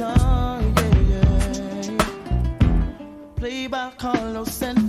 Play 0.00 0.08
yeah, 0.08 1.98
yeah. 3.42 3.68
By 3.68 3.92
Carlos 3.98 4.62
and 4.62 4.79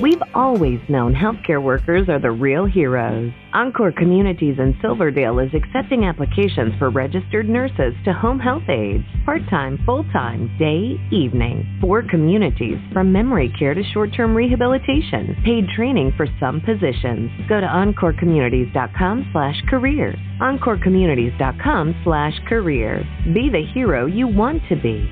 We've 0.00 0.22
always 0.34 0.80
known 0.88 1.14
healthcare 1.14 1.62
workers 1.62 2.08
are 2.08 2.18
the 2.18 2.30
real 2.30 2.66
heroes. 2.66 3.32
Encore 3.52 3.92
Communities 3.92 4.56
in 4.58 4.76
Silverdale 4.82 5.38
is 5.38 5.50
accepting 5.54 6.04
applications 6.04 6.78
for 6.78 6.90
registered 6.90 7.48
nurses 7.48 7.94
to 8.04 8.12
home 8.12 8.38
health 8.38 8.68
aides, 8.68 9.04
part 9.24 9.40
time, 9.48 9.78
full 9.86 10.04
time, 10.12 10.54
day, 10.58 11.00
evening. 11.10 11.78
Four 11.80 12.02
communities, 12.02 12.78
from 12.92 13.12
memory 13.12 13.52
care 13.58 13.72
to 13.72 13.82
short 13.94 14.10
term 14.14 14.36
rehabilitation, 14.36 15.34
paid 15.44 15.68
training 15.74 16.12
for 16.16 16.26
some 16.38 16.60
positions. 16.60 17.30
Go 17.48 17.60
to 17.60 17.66
encorecommunities.com 17.66 19.30
slash 19.32 19.62
careers. 19.68 20.18
encorecommunities.com 20.40 21.94
slash 22.04 22.34
careers. 22.48 23.06
Be 23.32 23.48
the 23.50 23.64
hero 23.72 24.06
you 24.06 24.28
want 24.28 24.62
to 24.68 24.76
be. 24.76 25.08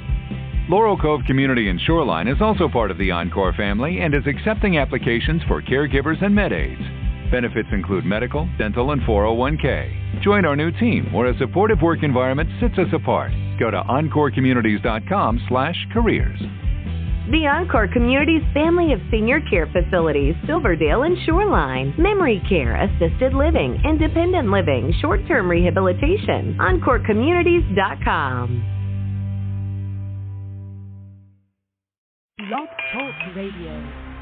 Laurel 0.66 0.96
Cove 0.96 1.20
Community 1.26 1.68
and 1.68 1.78
Shoreline 1.78 2.26
is 2.26 2.40
also 2.40 2.70
part 2.70 2.90
of 2.90 2.96
the 2.96 3.10
Encore 3.10 3.52
family 3.52 4.00
and 4.00 4.14
is 4.14 4.26
accepting 4.26 4.78
applications 4.78 5.42
for 5.46 5.60
caregivers 5.60 6.24
and 6.24 6.34
med 6.34 6.54
aides. 6.54 6.80
Benefits 7.30 7.68
include 7.70 8.06
medical, 8.06 8.48
dental, 8.56 8.92
and 8.92 9.02
401k. 9.02 10.22
Join 10.22 10.46
our 10.46 10.56
new 10.56 10.72
team 10.72 11.12
where 11.12 11.26
a 11.26 11.36
supportive 11.36 11.82
work 11.82 12.02
environment 12.02 12.48
sets 12.60 12.78
us 12.78 12.88
apart. 12.94 13.30
Go 13.60 13.70
to 13.70 13.82
encorecommunities.com 13.82 15.44
slash 15.48 15.76
careers. 15.92 16.40
The 17.30 17.46
Encore 17.46 17.88
Community's 17.88 18.42
family 18.54 18.94
of 18.94 19.00
senior 19.10 19.40
care 19.50 19.66
facilities, 19.66 20.34
Silverdale 20.46 21.02
and 21.02 21.18
Shoreline, 21.26 21.92
memory 21.98 22.40
care, 22.48 22.82
assisted 22.84 23.34
living, 23.34 23.82
independent 23.84 24.48
living, 24.48 24.94
short-term 25.02 25.50
rehabilitation, 25.50 26.56
encorecommunities.com. 26.58 28.73
Radio. 33.34 34.13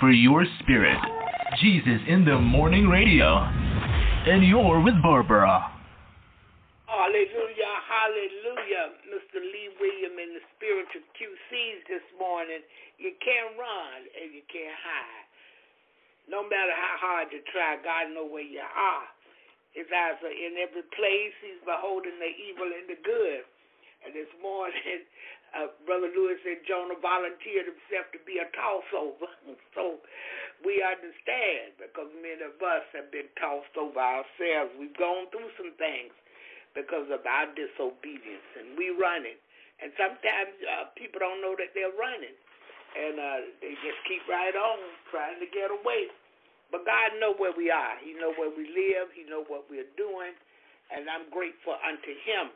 For 0.00 0.10
your 0.10 0.44
spirit. 0.60 0.98
Jesus 1.60 2.00
in 2.08 2.24
the 2.24 2.36
Morning 2.36 2.88
Radio. 2.88 3.48
And 4.28 4.44
you're 4.44 4.82
with 4.82 5.00
Barbara. 5.00 5.72
Hallelujah, 6.84 7.74
hallelujah. 7.88 8.84
Mr. 9.08 9.40
Lee 9.40 9.70
William 9.80 10.18
in 10.20 10.36
the 10.36 10.44
spiritual 10.56 11.00
QCs 11.16 11.80
this 11.88 12.04
morning. 12.18 12.60
You 12.98 13.16
can't 13.24 13.56
run 13.56 14.04
and 14.20 14.34
you 14.36 14.44
can't 14.52 14.76
hide. 14.76 15.26
No 16.28 16.42
matter 16.42 16.74
how 16.74 16.94
hard 17.00 17.32
you 17.32 17.40
try, 17.48 17.78
God 17.80 18.12
know 18.12 18.26
where 18.26 18.44
you 18.44 18.60
are. 18.60 19.08
His 19.72 19.86
eyes 19.92 20.20
are 20.20 20.34
in 20.34 20.60
every 20.60 20.84
place. 20.92 21.34
He's 21.40 21.62
beholding 21.64 22.18
the 22.20 22.32
evil 22.32 22.68
and 22.68 22.90
the 22.90 22.98
good. 23.00 23.44
And 24.04 24.12
this 24.12 24.28
morning, 24.42 25.06
uh, 25.56 25.72
Brother 25.88 26.12
Lewis 26.12 26.36
said 26.44 26.60
Jonah 26.68 27.00
volunteered 27.00 27.64
himself 27.64 28.12
to 28.12 28.20
be 28.28 28.36
a 28.38 28.48
toss 28.52 28.84
over. 28.92 29.28
so 29.76 29.96
we 30.60 30.84
understand 30.84 31.80
because 31.80 32.12
many 32.20 32.44
of 32.44 32.60
us 32.60 32.84
have 32.92 33.08
been 33.08 33.28
tossed 33.40 33.72
over 33.80 33.96
ourselves. 33.96 34.76
We've 34.76 34.96
gone 35.00 35.32
through 35.32 35.48
some 35.56 35.72
things 35.80 36.12
because 36.76 37.08
of 37.08 37.24
our 37.24 37.48
disobedience, 37.56 38.48
and 38.60 38.76
we 38.76 38.92
running. 38.92 39.40
And 39.80 39.92
sometimes 39.96 40.52
uh, 40.64 40.92
people 40.96 41.20
don't 41.24 41.40
know 41.40 41.56
that 41.56 41.72
they're 41.72 41.92
running, 41.96 42.36
and 42.96 43.16
uh, 43.16 43.40
they 43.64 43.72
just 43.80 44.00
keep 44.04 44.24
right 44.28 44.52
on 44.52 44.80
trying 45.08 45.40
to 45.40 45.48
get 45.48 45.72
away. 45.72 46.12
But 46.68 46.84
God 46.84 47.16
know 47.16 47.32
where 47.36 47.56
we 47.56 47.72
are. 47.72 47.96
He 48.04 48.12
know 48.16 48.36
where 48.36 48.52
we 48.52 48.68
live. 48.68 49.12
He 49.16 49.24
know 49.24 49.44
what 49.48 49.68
we're 49.72 49.88
doing, 49.96 50.36
and 50.92 51.08
I'm 51.08 51.28
grateful 51.32 51.76
unto 51.80 52.12
Him 52.24 52.52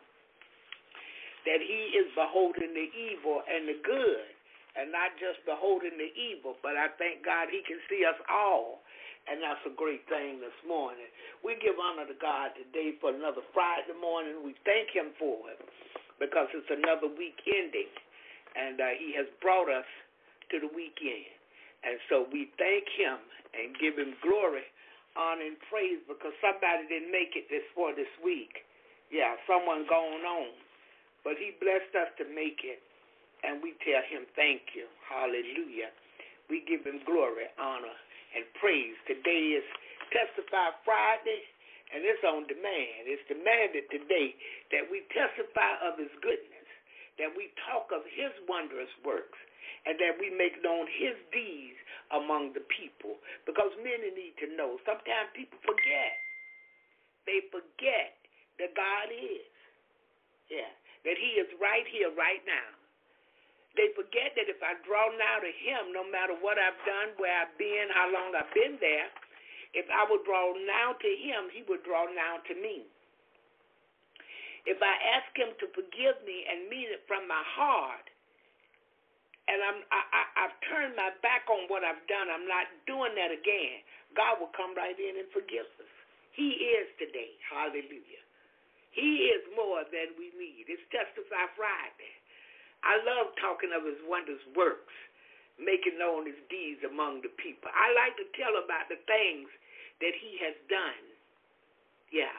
that 1.46 1.60
He 1.60 1.96
is 1.96 2.08
beholding 2.16 2.72
the 2.74 2.88
evil 2.92 3.42
and 3.46 3.68
the 3.68 3.78
good, 3.84 4.28
and 4.76 4.92
not 4.92 5.14
just 5.18 5.42
beholding 5.44 5.96
the 5.96 6.10
evil. 6.14 6.56
But 6.62 6.76
I 6.76 6.92
thank 7.00 7.24
God 7.24 7.48
He 7.48 7.62
can 7.64 7.80
see 7.88 8.04
us 8.04 8.18
all. 8.28 8.82
And 9.28 9.38
that's 9.44 9.60
a 9.68 9.74
great 9.76 10.02
thing 10.08 10.40
this 10.40 10.56
morning. 10.64 11.06
We 11.44 11.54
give 11.60 11.76
honor 11.76 12.08
to 12.08 12.16
God 12.16 12.56
today 12.56 12.96
for 12.98 13.12
another 13.12 13.44
Friday 13.52 13.92
morning. 14.00 14.40
We 14.40 14.56
thank 14.64 14.90
Him 14.90 15.12
for 15.20 15.44
it 15.52 15.60
because 16.18 16.48
it's 16.56 16.72
another 16.72 17.08
week 17.08 17.36
ending, 17.48 17.90
and 18.56 18.80
uh, 18.80 18.96
He 18.96 19.12
has 19.20 19.28
brought 19.44 19.68
us 19.68 19.86
to 20.50 20.60
the 20.60 20.70
weekend. 20.72 21.30
And 21.84 21.96
so 22.08 22.28
we 22.32 22.52
thank 22.60 22.88
Him 22.96 23.20
and 23.56 23.76
give 23.80 23.96
Him 23.96 24.16
glory, 24.24 24.66
honor, 25.16 25.46
and 25.46 25.60
praise 25.68 26.00
because 26.08 26.32
somebody 26.40 26.88
didn't 26.88 27.12
make 27.12 27.36
it 27.36 27.48
this 27.48 27.64
for 27.76 27.92
this 27.96 28.10
week. 28.24 28.64
Yeah, 29.12 29.36
someone 29.48 29.84
going 29.88 30.24
on. 30.24 30.54
But 31.24 31.36
He 31.36 31.56
blessed 31.60 31.92
us 31.96 32.10
to 32.20 32.24
make 32.32 32.64
it, 32.64 32.80
and 33.44 33.60
we 33.60 33.76
tell 33.84 34.02
Him 34.08 34.24
thank 34.36 34.72
you. 34.72 34.88
Hallelujah. 35.04 35.92
We 36.48 36.64
give 36.66 36.82
Him 36.84 37.04
glory, 37.04 37.46
honor, 37.60 37.96
and 38.36 38.44
praise. 38.58 38.96
Today 39.06 39.60
is 39.60 39.66
Testify 40.10 40.74
Friday, 40.82 41.42
and 41.92 42.02
it's 42.02 42.24
on 42.24 42.48
demand. 42.48 43.06
It's 43.06 43.24
demanded 43.28 43.86
today 43.92 44.34
that 44.72 44.88
we 44.88 45.04
testify 45.12 45.78
of 45.84 46.00
His 46.00 46.12
goodness, 46.24 46.68
that 47.20 47.30
we 47.36 47.52
talk 47.68 47.92
of 47.92 48.02
His 48.08 48.32
wondrous 48.48 48.90
works, 49.04 49.38
and 49.86 50.00
that 50.00 50.16
we 50.18 50.32
make 50.32 50.58
known 50.64 50.88
His 50.88 51.16
deeds 51.30 51.78
among 52.16 52.56
the 52.56 52.64
people. 52.72 53.20
Because 53.46 53.70
many 53.84 54.10
need 54.14 54.34
to 54.42 54.48
know. 54.56 54.80
Sometimes 54.88 55.30
people 55.36 55.60
forget. 55.62 56.16
They 57.28 57.44
forget 57.52 58.16
that 58.58 58.74
God 58.74 59.12
is. 59.12 59.46
Yeah. 60.50 60.70
That 61.04 61.16
He 61.16 61.40
is 61.40 61.48
right 61.60 61.86
here, 61.88 62.12
right 62.12 62.42
now. 62.44 62.70
They 63.78 63.94
forget 63.94 64.34
that 64.34 64.50
if 64.50 64.58
I 64.60 64.74
draw 64.82 65.08
now 65.14 65.38
to 65.40 65.52
Him, 65.52 65.94
no 65.94 66.02
matter 66.02 66.34
what 66.38 66.58
I've 66.58 66.78
done, 66.82 67.14
where 67.16 67.32
I've 67.32 67.54
been, 67.56 67.86
how 67.94 68.10
long 68.10 68.34
I've 68.34 68.50
been 68.52 68.76
there, 68.82 69.08
if 69.72 69.86
I 69.88 70.02
would 70.10 70.26
draw 70.26 70.50
now 70.66 70.98
to 70.98 71.10
Him, 71.22 71.48
He 71.54 71.62
would 71.70 71.86
draw 71.86 72.10
now 72.10 72.42
to 72.50 72.54
me. 72.58 72.84
If 74.66 74.82
I 74.82 74.94
ask 75.16 75.30
Him 75.38 75.54
to 75.62 75.66
forgive 75.72 76.18
me 76.26 76.44
and 76.50 76.68
mean 76.68 76.90
it 76.90 77.06
from 77.06 77.24
my 77.30 77.40
heart, 77.56 78.10
and 79.50 79.58
I'm, 79.66 79.78
I, 79.90 80.00
I, 80.14 80.22
I've 80.46 80.56
turned 80.70 80.94
my 80.94 81.10
back 81.26 81.46
on 81.50 81.66
what 81.66 81.82
I've 81.82 82.02
done, 82.06 82.30
I'm 82.30 82.46
not 82.46 82.70
doing 82.86 83.14
that 83.18 83.34
again, 83.34 83.82
God 84.14 84.38
will 84.38 84.52
come 84.54 84.74
right 84.78 84.94
in 84.94 85.18
and 85.18 85.26
forgive 85.34 85.66
us. 85.78 85.90
He 86.34 86.54
is 86.78 86.86
today. 86.98 87.34
Hallelujah. 87.50 88.22
He 88.90 89.30
is 89.30 89.42
more 89.54 89.86
than 89.86 90.18
we 90.18 90.34
need. 90.34 90.66
It's 90.66 90.82
Testify 90.90 91.46
Friday. 91.54 92.14
I 92.82 92.98
love 93.06 93.36
talking 93.38 93.70
of 93.70 93.86
his 93.86 94.00
wondrous 94.08 94.42
works, 94.56 94.94
making 95.60 96.00
known 96.00 96.26
his 96.26 96.40
deeds 96.50 96.82
among 96.82 97.22
the 97.22 97.32
people. 97.38 97.70
I 97.70 97.92
like 97.94 98.16
to 98.18 98.26
tell 98.34 98.56
about 98.58 98.88
the 98.90 98.98
things 99.06 99.46
that 100.00 100.16
he 100.16 100.40
has 100.42 100.56
done. 100.66 101.04
Yeah. 102.10 102.34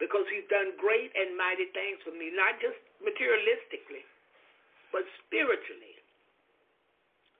Because 0.00 0.28
he's 0.28 0.48
done 0.52 0.76
great 0.76 1.12
and 1.16 1.38
mighty 1.38 1.70
things 1.72 2.00
for 2.04 2.12
me, 2.12 2.28
not 2.34 2.60
just 2.60 2.76
materialistically, 3.00 4.04
but 4.92 5.04
spiritually. 5.24 5.96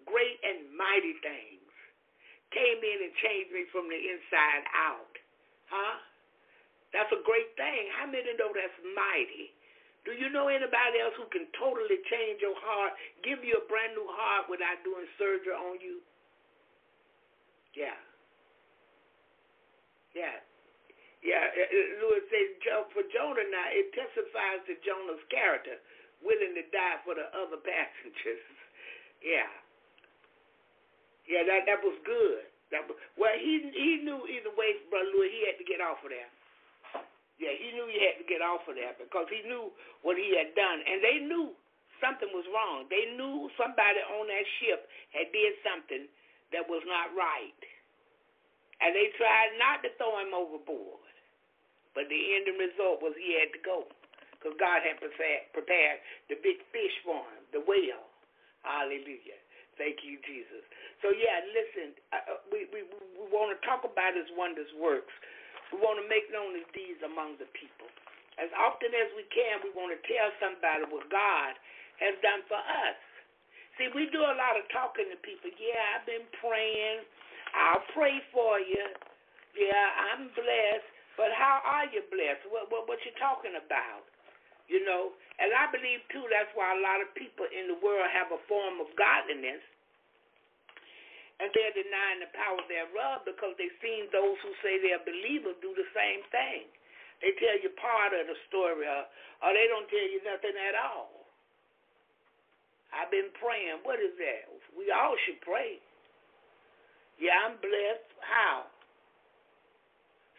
Great 0.08 0.38
and 0.46 0.70
mighty 0.72 1.18
things 1.20 1.66
came 2.54 2.80
in 2.80 2.98
and 3.04 3.12
changed 3.20 3.52
me 3.52 3.66
from 3.74 3.90
the 3.90 3.98
inside 3.98 4.64
out. 4.72 5.14
Huh? 5.68 5.98
That's 6.94 7.10
a 7.10 7.20
great 7.26 7.50
thing. 7.58 7.90
How 7.98 8.06
many 8.06 8.30
know 8.38 8.50
that's 8.54 8.78
mighty? 8.94 9.54
Do 10.06 10.14
you 10.14 10.30
know 10.30 10.46
anybody 10.46 11.02
else 11.02 11.18
who 11.18 11.26
can 11.34 11.50
totally 11.58 11.98
change 12.06 12.38
your 12.38 12.54
heart, 12.62 12.94
give 13.26 13.42
you 13.42 13.58
a 13.58 13.64
brand 13.66 13.98
new 13.98 14.06
heart 14.06 14.46
without 14.46 14.78
doing 14.86 15.06
surgery 15.18 15.50
on 15.56 15.82
you? 15.82 15.98
Yeah. 17.74 17.98
Yeah. 20.14 20.38
Yeah, 21.26 21.42
uh, 21.42 21.58
uh, 21.66 21.86
Lewis 22.06 22.22
says 22.30 22.54
for 22.94 23.02
Jonah 23.10 23.46
now 23.50 23.68
it 23.74 23.90
testifies 23.98 24.62
to 24.70 24.78
Jonah's 24.86 25.22
character, 25.26 25.74
willing 26.22 26.54
to 26.54 26.64
die 26.70 27.02
for 27.02 27.18
the 27.18 27.26
other 27.34 27.58
passengers. 27.66 28.46
Yeah, 29.24 29.50
yeah, 31.26 31.42
that 31.48 31.66
that 31.66 31.80
was 31.82 31.98
good. 32.06 32.46
That 32.70 32.86
was, 32.86 32.94
well, 33.18 33.34
he 33.34 33.58
he 33.74 34.06
knew 34.06 34.22
either 34.28 34.54
way, 34.54 34.78
brother 34.86 35.10
Louis, 35.18 35.34
he 35.34 35.42
had 35.50 35.58
to 35.58 35.66
get 35.66 35.82
off 35.82 35.98
of 36.06 36.14
there. 36.14 36.30
Yeah, 37.40 37.52
he 37.54 37.72
knew 37.76 37.86
he 37.88 38.00
had 38.00 38.16
to 38.20 38.26
get 38.28 38.40
off 38.44 38.64
of 38.68 38.76
there 38.76 38.96
because 38.96 39.28
he 39.28 39.44
knew 39.48 39.72
what 40.04 40.16
he 40.16 40.36
had 40.36 40.54
done, 40.56 40.80
and 40.84 41.00
they 41.04 41.18
knew 41.24 41.52
something 42.00 42.28
was 42.32 42.46
wrong. 42.52 42.88
They 42.88 43.16
knew 43.16 43.48
somebody 43.60 44.00
on 44.20 44.28
that 44.28 44.46
ship 44.60 44.88
had 45.12 45.28
did 45.32 45.52
something 45.64 46.08
that 46.56 46.64
was 46.68 46.84
not 46.88 47.12
right, 47.16 47.60
and 48.82 48.92
they 48.96 49.12
tried 49.20 49.56
not 49.60 49.82
to 49.84 49.90
throw 50.00 50.18
him 50.20 50.32
overboard. 50.36 51.02
But 51.94 52.06
the 52.12 52.20
ending 52.38 52.60
result 52.60 53.02
was 53.02 53.16
he 53.18 53.34
had 53.40 53.50
to 53.56 53.62
go 53.66 53.88
because 54.38 54.54
God 54.62 54.84
had 54.86 55.00
prepared, 55.02 55.98
the 56.30 56.38
big 56.40 56.62
fish 56.70 56.94
for 57.02 57.18
him, 57.18 57.42
the 57.52 57.62
whale. 57.66 58.06
Hallelujah. 58.62 59.40
Thank 59.80 60.04
you, 60.06 60.20
Jesus. 60.26 60.62
So 61.02 61.12
yeah, 61.14 61.40
listen, 61.54 61.88
uh, 62.12 62.42
we 62.52 62.68
we 62.74 62.84
we 62.86 63.24
want 63.32 63.54
to 63.54 63.58
talk 63.64 63.84
about 63.86 64.14
His 64.16 64.28
wondrous 64.36 64.70
works. 64.78 65.12
We 65.74 65.82
want 65.82 65.98
to 66.02 66.06
make 66.06 66.28
known 66.30 66.54
His 66.54 66.68
deeds 66.74 67.02
among 67.02 67.38
the 67.42 67.48
people. 67.54 67.88
As 68.36 68.52
often 68.52 68.92
as 68.92 69.08
we 69.16 69.24
can, 69.32 69.64
we 69.64 69.72
want 69.72 69.96
to 69.96 70.00
tell 70.04 70.28
somebody 70.38 70.84
what 70.92 71.08
God 71.08 71.56
has 72.02 72.14
done 72.20 72.44
for 72.46 72.60
us. 72.60 72.98
See, 73.80 73.88
we 73.92 74.08
do 74.12 74.20
a 74.20 74.36
lot 74.36 74.56
of 74.56 74.64
talking 74.72 75.08
to 75.08 75.18
people. 75.20 75.52
Yeah, 75.56 75.96
I've 75.96 76.06
been 76.08 76.24
praying. 76.40 77.04
I'll 77.56 77.84
pray 77.96 78.20
for 78.32 78.60
you. 78.60 78.84
Yeah, 79.56 79.86
I'm 80.12 80.28
blessed. 80.36 80.88
But 81.16 81.32
how 81.32 81.64
are 81.64 81.88
you 81.88 82.04
blessed? 82.12 82.44
What 82.52 82.68
what, 82.68 82.84
what 82.88 83.00
you 83.08 83.12
talking 83.16 83.56
about? 83.56 84.04
You 84.68 84.84
know, 84.84 85.16
and 85.40 85.52
I 85.52 85.72
believe 85.72 86.04
too 86.12 86.28
that's 86.28 86.52
why 86.52 86.76
a 86.76 86.80
lot 86.84 87.00
of 87.00 87.08
people 87.16 87.48
in 87.48 87.72
the 87.72 87.78
world 87.80 88.08
have 88.12 88.32
a 88.32 88.40
form 88.44 88.82
of 88.84 88.92
godliness, 89.00 89.64
and 91.40 91.52
they're 91.52 91.76
denying 91.76 92.24
the 92.24 92.30
power 92.32 92.62
thereof 92.64 93.28
because 93.28 93.52
they've 93.60 93.80
seen 93.84 94.08
those 94.08 94.36
who 94.40 94.52
say 94.64 94.80
they're 94.80 95.04
believers 95.04 95.56
do 95.60 95.72
the 95.76 95.88
same 95.92 96.24
thing. 96.32 96.64
They 97.20 97.32
tell 97.40 97.56
you 97.60 97.72
part 97.80 98.12
of 98.12 98.28
the 98.28 98.36
story, 98.48 98.84
or, 98.84 99.04
or 99.44 99.50
they 99.52 99.68
don't 99.68 99.88
tell 99.88 100.08
you 100.08 100.20
nothing 100.24 100.56
at 100.56 100.76
all. 100.76 101.24
I've 102.92 103.12
been 103.12 103.32
praying. 103.36 103.84
What 103.84 104.00
is 104.00 104.16
that? 104.16 104.48
We 104.76 104.88
all 104.92 105.16
should 105.24 105.40
pray. 105.44 105.80
Yeah, 107.20 107.36
I'm 107.48 107.56
blessed. 107.60 108.10
How? 108.20 108.68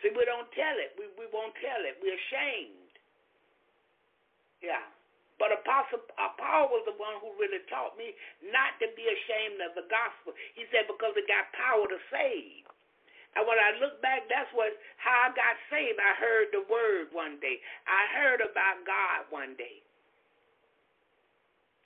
See, 0.02 0.14
we 0.14 0.26
don't 0.26 0.50
tell 0.54 0.78
it. 0.78 0.94
We 0.98 1.10
we 1.18 1.26
won't 1.34 1.54
tell 1.58 1.82
it. 1.86 1.98
We're 2.02 2.14
ashamed. 2.14 2.94
Yeah. 4.62 4.86
But 5.38 5.54
Apostle 5.54 6.02
uh, 6.18 6.34
Paul 6.42 6.74
was 6.74 6.82
the 6.90 6.98
one 6.98 7.22
who 7.22 7.30
really 7.38 7.62
taught 7.70 7.94
me 7.94 8.18
not 8.50 8.74
to 8.82 8.90
be 8.98 9.06
ashamed 9.06 9.62
of 9.62 9.78
the 9.78 9.86
gospel. 9.86 10.34
He 10.58 10.66
said 10.74 10.90
because 10.90 11.14
it 11.14 11.30
got 11.30 11.54
power 11.54 11.86
to 11.86 12.00
save. 12.10 12.66
And 13.38 13.46
when 13.46 13.62
I 13.62 13.78
look 13.78 14.02
back, 14.02 14.26
that's 14.26 14.50
what 14.58 14.74
how 14.98 15.30
I 15.30 15.38
got 15.38 15.56
saved. 15.70 16.02
I 16.02 16.18
heard 16.18 16.50
the 16.50 16.66
word 16.66 17.14
one 17.14 17.38
day. 17.38 17.62
I 17.86 18.02
heard 18.18 18.42
about 18.42 18.82
God 18.82 19.30
one 19.30 19.54
day. 19.62 19.86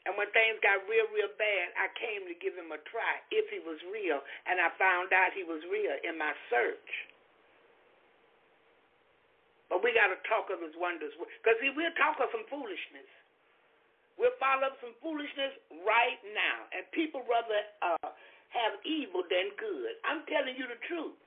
And 0.07 0.17
when 0.17 0.31
things 0.33 0.57
got 0.65 0.81
real, 0.89 1.05
real 1.13 1.29
bad, 1.37 1.67
I 1.77 1.91
came 1.93 2.25
to 2.25 2.33
give 2.41 2.57
him 2.57 2.73
a 2.73 2.79
try 2.89 3.21
if 3.29 3.45
he 3.53 3.61
was 3.61 3.77
real. 3.93 4.17
And 4.49 4.57
I 4.57 4.73
found 4.81 5.13
out 5.13 5.35
he 5.37 5.45
was 5.45 5.61
real 5.69 5.93
in 6.01 6.17
my 6.17 6.33
search. 6.49 6.89
But 9.69 9.85
we 9.85 9.93
got 9.93 10.09
to 10.09 10.17
talk 10.25 10.49
of 10.49 10.57
his 10.57 10.73
wonders. 10.73 11.13
Because, 11.15 11.61
we'll 11.61 11.93
talk 12.01 12.17
of 12.17 12.33
some 12.33 12.49
foolishness. 12.49 13.07
We'll 14.19 14.36
follow 14.38 14.69
up 14.69 14.76
some 14.84 14.95
foolishness 15.00 15.56
right 15.84 16.19
now. 16.36 16.67
And 16.76 16.84
people 16.91 17.24
rather 17.28 17.62
uh, 17.82 18.10
have 18.52 18.74
evil 18.84 19.24
than 19.28 19.56
good. 19.56 19.93
I'm 20.04 20.24
telling 20.28 20.56
you 20.56 20.67
the 20.67 20.80
truth. 20.88 21.17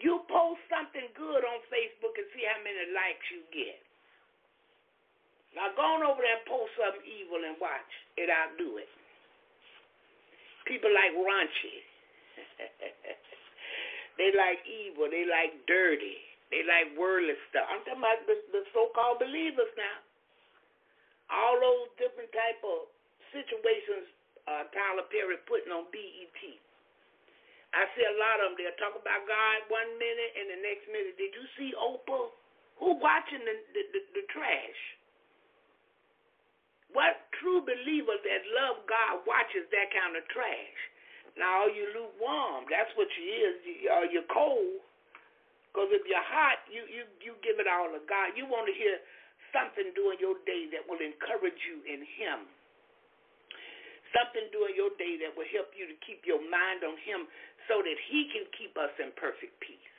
You 0.00 0.24
post 0.30 0.62
something 0.72 1.12
good 1.12 1.42
on 1.44 1.58
Facebook 1.68 2.14
and 2.16 2.28
see 2.32 2.46
how 2.48 2.56
many 2.64 2.88
likes 2.96 3.26
you 3.28 3.44
get. 3.52 3.80
Now 5.52 5.74
go 5.74 5.82
on 5.82 6.06
over 6.06 6.22
there 6.22 6.38
and 6.38 6.46
post 6.46 6.72
something 6.78 7.04
evil 7.04 7.42
and 7.42 7.58
watch 7.58 7.90
it 8.16 8.30
outdo 8.30 8.78
it. 8.78 8.88
People 10.64 10.94
like 10.94 11.10
raunchy. 11.18 11.82
they 14.18 14.30
like 14.32 14.62
evil. 14.62 15.10
They 15.10 15.26
like 15.26 15.58
dirty. 15.66 16.22
They 16.54 16.62
like 16.66 16.94
worldly 16.94 17.34
stuff. 17.50 17.66
I'm 17.66 17.82
talking 17.82 18.02
about 18.02 18.22
the, 18.30 18.38
the 18.54 18.62
so-called 18.70 19.18
believers 19.18 19.70
now. 19.74 19.98
All 21.30 21.56
those 21.62 21.88
different 21.96 22.30
type 22.34 22.60
of 22.66 22.90
situations 23.30 24.10
uh, 24.50 24.66
Tyler 24.74 25.06
Perry 25.08 25.38
putting 25.46 25.70
on 25.70 25.86
BET. 25.94 26.40
I 27.70 27.86
see 27.94 28.02
a 28.02 28.16
lot 28.18 28.42
of 28.42 28.50
them. 28.50 28.54
They'll 28.58 28.80
talk 28.82 28.98
about 28.98 29.22
God 29.30 29.58
one 29.70 29.94
minute 29.94 30.32
and 30.34 30.46
the 30.50 30.60
next 30.66 30.90
minute. 30.90 31.14
Did 31.14 31.30
you 31.30 31.46
see 31.54 31.70
Oprah? 31.78 32.34
Who 32.82 32.96
watching 32.98 33.44
the, 33.44 33.54
the, 33.76 33.82
the, 33.94 34.00
the 34.16 34.24
trash? 34.32 34.80
What 36.90 37.28
true 37.38 37.62
believer 37.62 38.16
that 38.18 38.42
love 38.50 38.82
God 38.90 39.22
watches 39.28 39.68
that 39.70 39.92
kind 39.94 40.18
of 40.18 40.26
trash? 40.32 40.78
Now, 41.38 41.68
are 41.68 41.72
you 41.72 41.86
lukewarm? 41.94 42.66
That's 42.66 42.90
what 42.98 43.06
you 43.14 43.24
is. 43.30 43.54
Are 43.86 44.08
you 44.10 44.26
cold? 44.26 44.82
Because 45.70 45.94
if 45.94 46.02
you're 46.08 46.26
hot, 46.26 46.66
you, 46.66 46.82
you, 46.90 47.06
you 47.22 47.38
give 47.46 47.62
it 47.62 47.70
all 47.70 47.94
to 47.94 48.02
God. 48.10 48.34
You 48.34 48.50
want 48.50 48.66
to 48.66 48.74
hear 48.74 48.98
something 49.54 49.92
during 49.94 50.18
your 50.18 50.38
day 50.46 50.70
that 50.74 50.82
will 50.86 51.00
encourage 51.00 51.60
you 51.66 51.82
in 51.86 52.02
Him. 52.18 52.46
Something 54.10 54.50
during 54.50 54.74
your 54.74 54.90
day 54.98 55.22
that 55.22 55.34
will 55.38 55.46
help 55.54 55.70
you 55.78 55.86
to 55.86 55.96
keep 56.02 56.26
your 56.26 56.42
mind 56.50 56.82
on 56.82 56.98
Him 57.06 57.30
so 57.70 57.78
that 57.78 57.98
He 58.10 58.26
can 58.34 58.46
keep 58.58 58.74
us 58.74 58.90
in 58.98 59.14
perfect 59.14 59.54
peace. 59.62 59.94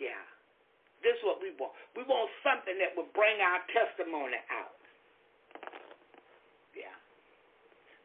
Yeah. 0.00 0.24
This 1.04 1.16
is 1.16 1.22
what 1.24 1.40
we 1.40 1.52
want. 1.56 1.72
We 1.96 2.04
want 2.04 2.28
something 2.44 2.76
that 2.80 2.92
will 2.92 3.08
bring 3.16 3.40
our 3.40 3.60
testimony 3.72 4.36
out. 4.52 4.80
Yeah. 6.76 6.92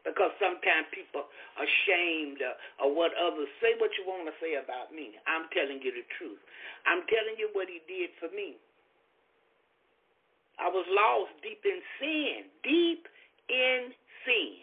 Because 0.04 0.32
sometimes 0.40 0.88
people 0.92 1.28
are 1.28 1.64
ashamed 1.64 2.40
of, 2.40 2.56
of 2.84 2.88
what 2.96 3.12
others 3.16 3.48
say 3.60 3.76
what 3.80 3.92
you 4.00 4.04
want 4.08 4.28
to 4.28 4.36
say 4.40 4.56
about 4.56 4.92
me. 4.96 5.16
I'm 5.28 5.48
telling 5.52 5.80
you 5.84 5.92
the 5.92 6.04
truth. 6.16 6.40
I'm 6.88 7.04
telling 7.08 7.36
you 7.36 7.52
what 7.52 7.68
he 7.68 7.84
did 7.84 8.16
for 8.16 8.32
me. 8.32 8.56
I 10.56 10.72
was 10.72 10.88
lost 10.88 11.36
deep 11.44 11.60
in 11.64 11.80
sin, 12.00 12.48
deep 12.64 13.04
in 13.52 13.92
sin, 14.24 14.56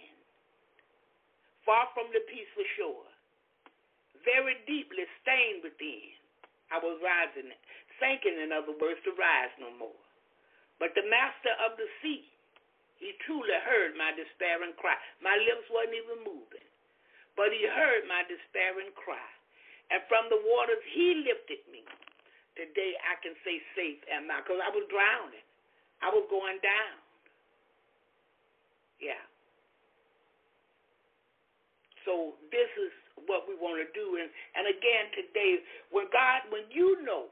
far 1.66 1.88
from 1.94 2.10
the 2.12 2.22
peaceful 2.26 2.68
shore, 2.76 3.08
very 4.26 4.58
deeply 4.66 5.06
stained 5.22 5.62
within. 5.62 6.18
I 6.74 6.82
was 6.82 6.98
rising, 7.06 7.54
sinking, 8.02 8.42
in 8.42 8.50
other 8.50 8.74
words, 8.74 8.98
to 9.06 9.14
rise 9.14 9.54
no 9.62 9.70
more. 9.78 10.02
But 10.82 10.98
the 10.98 11.06
master 11.06 11.54
of 11.62 11.78
the 11.78 11.86
sea, 12.02 12.26
he 12.98 13.14
truly 13.30 13.54
heard 13.62 13.94
my 13.94 14.10
despairing 14.18 14.74
cry. 14.82 14.98
My 15.22 15.38
lips 15.38 15.70
wasn't 15.70 15.94
even 16.02 16.26
moving, 16.26 16.68
but 17.38 17.54
he 17.54 17.70
heard 17.70 18.10
my 18.10 18.26
despairing 18.26 18.90
cry. 18.98 19.30
And 19.94 20.02
from 20.10 20.26
the 20.34 20.42
waters, 20.42 20.82
he 20.90 21.22
lifted 21.22 21.62
me. 21.70 21.86
Today 22.58 22.98
I 23.06 23.22
can 23.22 23.38
say 23.46 23.62
safe 23.78 24.02
am 24.10 24.32
I, 24.34 24.42
because 24.42 24.58
I 24.58 24.74
was 24.74 24.90
drowning. 24.90 25.46
I 26.04 26.12
was 26.12 26.28
going 26.28 26.60
down. 26.60 26.96
Yeah. 29.00 29.24
So 32.04 32.36
this 32.52 32.68
is 32.76 32.92
what 33.24 33.48
we 33.48 33.56
want 33.56 33.80
to 33.80 33.88
do. 33.96 34.20
And, 34.20 34.28
and 34.60 34.68
again 34.68 35.06
today, 35.16 35.64
when 35.96 36.12
God, 36.12 36.44
when 36.52 36.68
you 36.68 37.00
know 37.08 37.32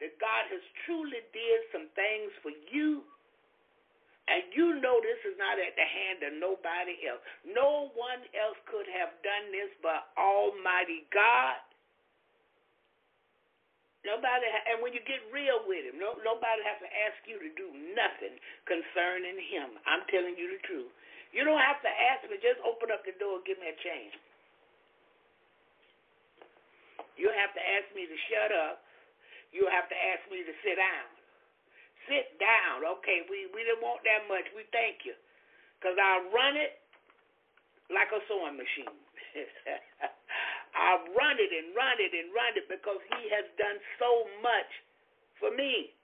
that 0.00 0.16
God 0.16 0.48
has 0.48 0.64
truly 0.88 1.20
did 1.36 1.58
some 1.68 1.92
things 1.92 2.32
for 2.40 2.52
you, 2.72 3.04
and 4.24 4.48
you 4.56 4.80
know 4.80 5.04
this 5.04 5.20
is 5.28 5.36
not 5.36 5.60
at 5.60 5.76
the 5.76 5.84
hand 5.84 6.24
of 6.24 6.32
nobody 6.40 6.96
else. 7.04 7.20
No 7.44 7.92
one 7.92 8.24
else 8.32 8.56
could 8.64 8.88
have 8.88 9.12
done 9.20 9.52
this 9.52 9.68
but 9.84 10.08
Almighty 10.16 11.04
God. 11.12 11.60
Nobody, 14.04 14.44
and 14.68 14.84
when 14.84 14.92
you 14.92 15.00
get 15.08 15.24
real 15.32 15.64
with 15.64 15.88
Him, 15.88 15.96
no, 15.96 16.20
nobody 16.20 16.60
has 16.68 16.76
to 16.84 16.90
ask 17.08 17.16
you 17.24 17.40
to 17.40 17.50
do 17.56 17.72
nothing 17.96 18.36
concerning 18.68 19.40
Him. 19.48 19.80
I'm 19.88 20.04
telling 20.12 20.36
you 20.36 20.52
the 20.52 20.60
truth. 20.68 20.92
You 21.32 21.42
don't 21.42 21.58
have 21.58 21.80
to 21.80 21.88
ask 21.88 22.22
me. 22.28 22.36
Just 22.38 22.60
open 22.62 22.92
up 22.92 23.00
the 23.02 23.16
door 23.16 23.40
and 23.40 23.46
give 23.48 23.56
me 23.58 23.72
a 23.72 23.78
chance. 23.80 24.14
You 27.16 27.32
have 27.32 27.50
to 27.56 27.62
ask 27.62 27.88
me 27.96 28.04
to 28.04 28.16
shut 28.28 28.52
up. 28.52 28.84
You 29.50 29.66
have 29.72 29.88
to 29.88 29.96
ask 29.96 30.22
me 30.28 30.44
to 30.44 30.54
sit 30.60 30.76
down. 30.76 31.08
Sit 32.06 32.36
down. 32.36 32.84
Okay, 33.00 33.24
we, 33.32 33.48
we 33.56 33.64
didn't 33.64 33.80
want 33.80 34.04
that 34.04 34.28
much. 34.28 34.44
We 34.52 34.68
thank 34.70 35.08
you. 35.08 35.16
Because 35.80 35.96
I'll 35.96 36.28
run 36.28 36.60
it 36.60 36.76
like 37.88 38.12
a 38.12 38.20
sewing 38.28 38.60
machine. 38.60 38.92
I 40.74 40.98
run 41.14 41.38
it 41.38 41.52
and 41.54 41.70
run 41.74 41.96
it 42.02 42.10
and 42.10 42.34
run 42.34 42.58
it 42.58 42.66
because 42.66 42.98
he 43.14 43.30
has 43.30 43.46
done 43.54 43.78
so 44.02 44.26
much 44.42 44.70
for 45.38 45.54
me. 45.54 45.94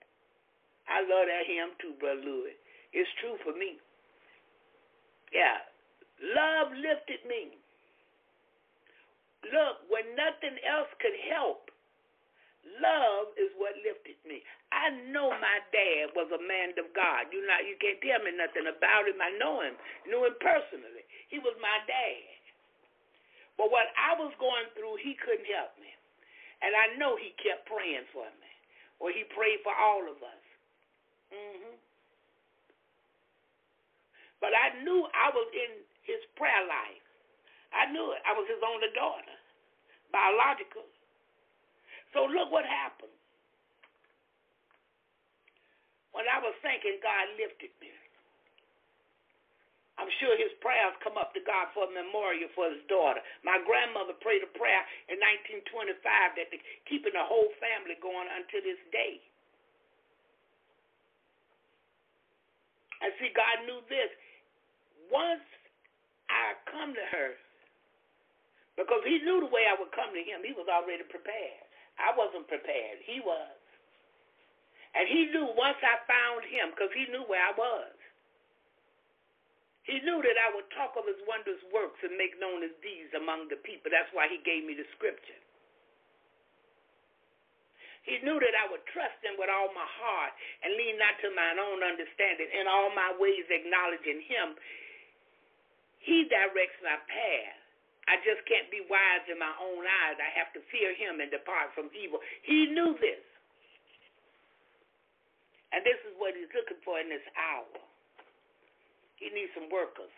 I 0.87 1.03
love 1.03 1.27
that 1.27 1.43
hymn 1.45 1.75
too, 1.79 1.93
Brother 1.99 2.23
Louis. 2.23 2.55
It's 2.95 3.11
true 3.19 3.35
for 3.43 3.55
me. 3.55 3.79
Yeah. 5.31 5.63
Love 6.21 6.71
lifted 6.75 7.23
me. 7.27 7.55
Look, 9.49 9.89
when 9.89 10.05
nothing 10.13 10.55
else 10.63 10.91
could 11.01 11.17
help, 11.33 11.73
love 12.77 13.33
is 13.41 13.49
what 13.57 13.73
lifted 13.81 14.19
me. 14.27 14.45
I 14.69 14.93
know 15.09 15.33
my 15.33 15.57
dad 15.73 16.13
was 16.13 16.29
a 16.31 16.41
man 16.45 16.77
of 16.77 16.93
God. 16.93 17.27
You 17.33 17.43
not 17.43 17.65
you 17.65 17.75
can't 17.81 17.99
tell 17.99 18.21
me 18.21 18.31
nothing 18.37 18.69
about 18.69 19.09
him. 19.09 19.17
I 19.19 19.33
know 19.41 19.65
him. 19.65 19.75
Knew 20.07 20.23
him 20.23 20.37
personally. 20.39 21.03
He 21.27 21.41
was 21.41 21.57
my 21.59 21.81
dad. 21.89 22.23
But 23.61 23.69
what 23.69 23.93
I 23.93 24.17
was 24.17 24.33
going 24.41 24.65
through, 24.73 24.97
he 25.05 25.13
couldn't 25.21 25.45
help 25.45 25.77
me. 25.77 25.93
And 26.65 26.73
I 26.73 26.97
know 26.97 27.13
he 27.17 27.37
kept 27.37 27.69
praying 27.69 28.09
for 28.09 28.25
me. 28.41 28.51
Or 28.97 29.13
he 29.13 29.25
prayed 29.37 29.61
for 29.61 29.73
all 29.77 30.05
of 30.09 30.17
us. 30.25 30.45
hmm 31.33 31.77
But 34.41 34.53
I 34.57 34.81
knew 34.83 35.05
I 35.13 35.29
was 35.33 35.49
in 35.53 35.81
his 36.05 36.21
prayer 36.37 36.65
life. 36.65 37.05
I 37.73 37.89
knew 37.91 38.13
it. 38.15 38.21
I 38.27 38.33
was 38.35 38.47
his 38.49 38.61
only 38.63 38.91
daughter, 38.95 39.37
biological. 40.11 40.85
So 42.13 42.25
look 42.27 42.51
what 42.51 42.65
happened. 42.67 43.13
When 46.13 46.25
I 46.27 46.41
was 46.41 46.55
thinking, 46.65 46.99
God 47.03 47.25
lifted 47.37 47.71
me. 47.81 47.91
I'm 50.01 50.09
sure 50.17 50.33
his 50.33 50.49
prayers 50.65 50.97
come 51.05 51.13
up 51.21 51.29
to 51.37 51.41
God 51.45 51.69
for 51.77 51.85
a 51.85 51.91
memorial 51.93 52.49
for 52.57 52.73
his 52.73 52.81
daughter. 52.89 53.21
My 53.45 53.61
grandmother 53.61 54.17
prayed 54.17 54.41
a 54.41 54.49
prayer 54.57 54.81
in 55.13 55.21
1925 55.61 56.01
that 56.41 56.49
the, 56.49 56.57
keeping 56.89 57.13
the 57.13 57.21
whole 57.21 57.53
family 57.61 58.01
going 58.01 58.25
until 58.33 58.65
this 58.65 58.81
day. 58.89 59.21
And 63.05 63.13
see, 63.21 63.29
God 63.37 63.61
knew 63.69 63.85
this. 63.93 64.09
Once 65.13 65.45
I 66.33 66.57
come 66.65 66.97
to 66.97 67.05
her, 67.13 67.37
because 68.73 69.05
he 69.05 69.21
knew 69.21 69.45
the 69.45 69.53
way 69.53 69.69
I 69.69 69.77
would 69.77 69.93
come 69.93 70.09
to 70.17 70.23
him, 70.25 70.41
he 70.41 70.57
was 70.57 70.65
already 70.65 71.05
prepared. 71.05 71.61
I 72.01 72.09
wasn't 72.17 72.49
prepared. 72.49 73.05
He 73.05 73.21
was. 73.21 73.53
And 74.97 75.05
he 75.05 75.29
knew 75.29 75.45
once 75.53 75.77
I 75.85 76.01
found 76.09 76.41
him, 76.49 76.73
because 76.73 76.89
he 76.97 77.05
knew 77.13 77.21
where 77.29 77.45
I 77.45 77.53
was. 77.53 78.00
He 79.83 79.97
knew 80.05 80.21
that 80.21 80.37
I 80.37 80.53
would 80.53 80.69
talk 80.77 80.93
of 80.93 81.09
his 81.09 81.17
wondrous 81.25 81.61
works 81.73 81.97
and 82.05 82.13
make 82.13 82.37
known 82.37 82.61
his 82.61 82.75
deeds 82.85 83.09
among 83.17 83.49
the 83.49 83.57
people. 83.65 83.89
That's 83.89 84.11
why 84.13 84.29
he 84.29 84.37
gave 84.45 84.61
me 84.61 84.77
the 84.77 84.85
scripture. 84.93 85.41
He 88.05 88.17
knew 88.25 88.37
that 88.41 88.55
I 88.57 88.65
would 88.69 88.81
trust 88.89 89.17
him 89.21 89.37
with 89.37 89.49
all 89.49 89.69
my 89.77 89.85
heart 89.85 90.33
and 90.65 90.73
lean 90.73 90.97
not 90.97 91.21
to 91.21 91.29
mine 91.33 91.61
own 91.61 91.85
understanding. 91.85 92.49
In 92.49 92.65
all 92.65 92.89
my 92.93 93.13
ways 93.17 93.45
acknowledging 93.49 94.25
him, 94.25 94.57
he 96.01 96.25
directs 96.25 96.81
my 96.81 96.97
path. 96.97 97.57
I 98.09 98.17
just 98.25 98.41
can't 98.49 98.65
be 98.73 98.81
wise 98.89 99.21
in 99.29 99.37
my 99.37 99.53
own 99.61 99.85
eyes. 99.85 100.17
I 100.17 100.33
have 100.33 100.49
to 100.57 100.61
fear 100.73 100.97
him 100.97 101.21
and 101.21 101.29
depart 101.29 101.77
from 101.77 101.93
evil. 101.93 102.17
He 102.41 102.73
knew 102.73 102.97
this. 102.97 103.21
And 105.71 105.85
this 105.85 106.01
is 106.09 106.17
what 106.17 106.33
he's 106.33 106.49
looking 106.57 106.81
for 106.81 106.97
in 106.97 107.07
this 107.07 107.23
hour. 107.37 107.90
He 109.21 109.29
needs 109.29 109.53
some 109.53 109.69
workers. 109.69 110.09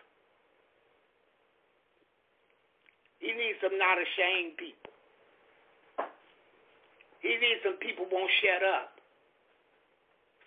He 3.19 3.35
needs 3.35 3.59
some 3.59 3.75
not 3.75 3.99
ashamed 3.99 4.55
people. 4.55 4.91
He 7.19 7.35
needs 7.35 7.59
some 7.63 7.79
people 7.83 8.07
who 8.07 8.15
won't 8.15 8.31
shut 8.39 8.63
up. 8.63 8.95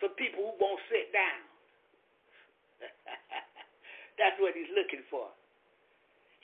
Some 0.01 0.17
people 0.17 0.45
who 0.45 0.53
won't 0.57 0.81
sit 0.89 1.13
down. 1.13 1.41
That's 4.21 4.37
what 4.41 4.57
he's 4.57 4.73
looking 4.73 5.05
for. 5.09 5.29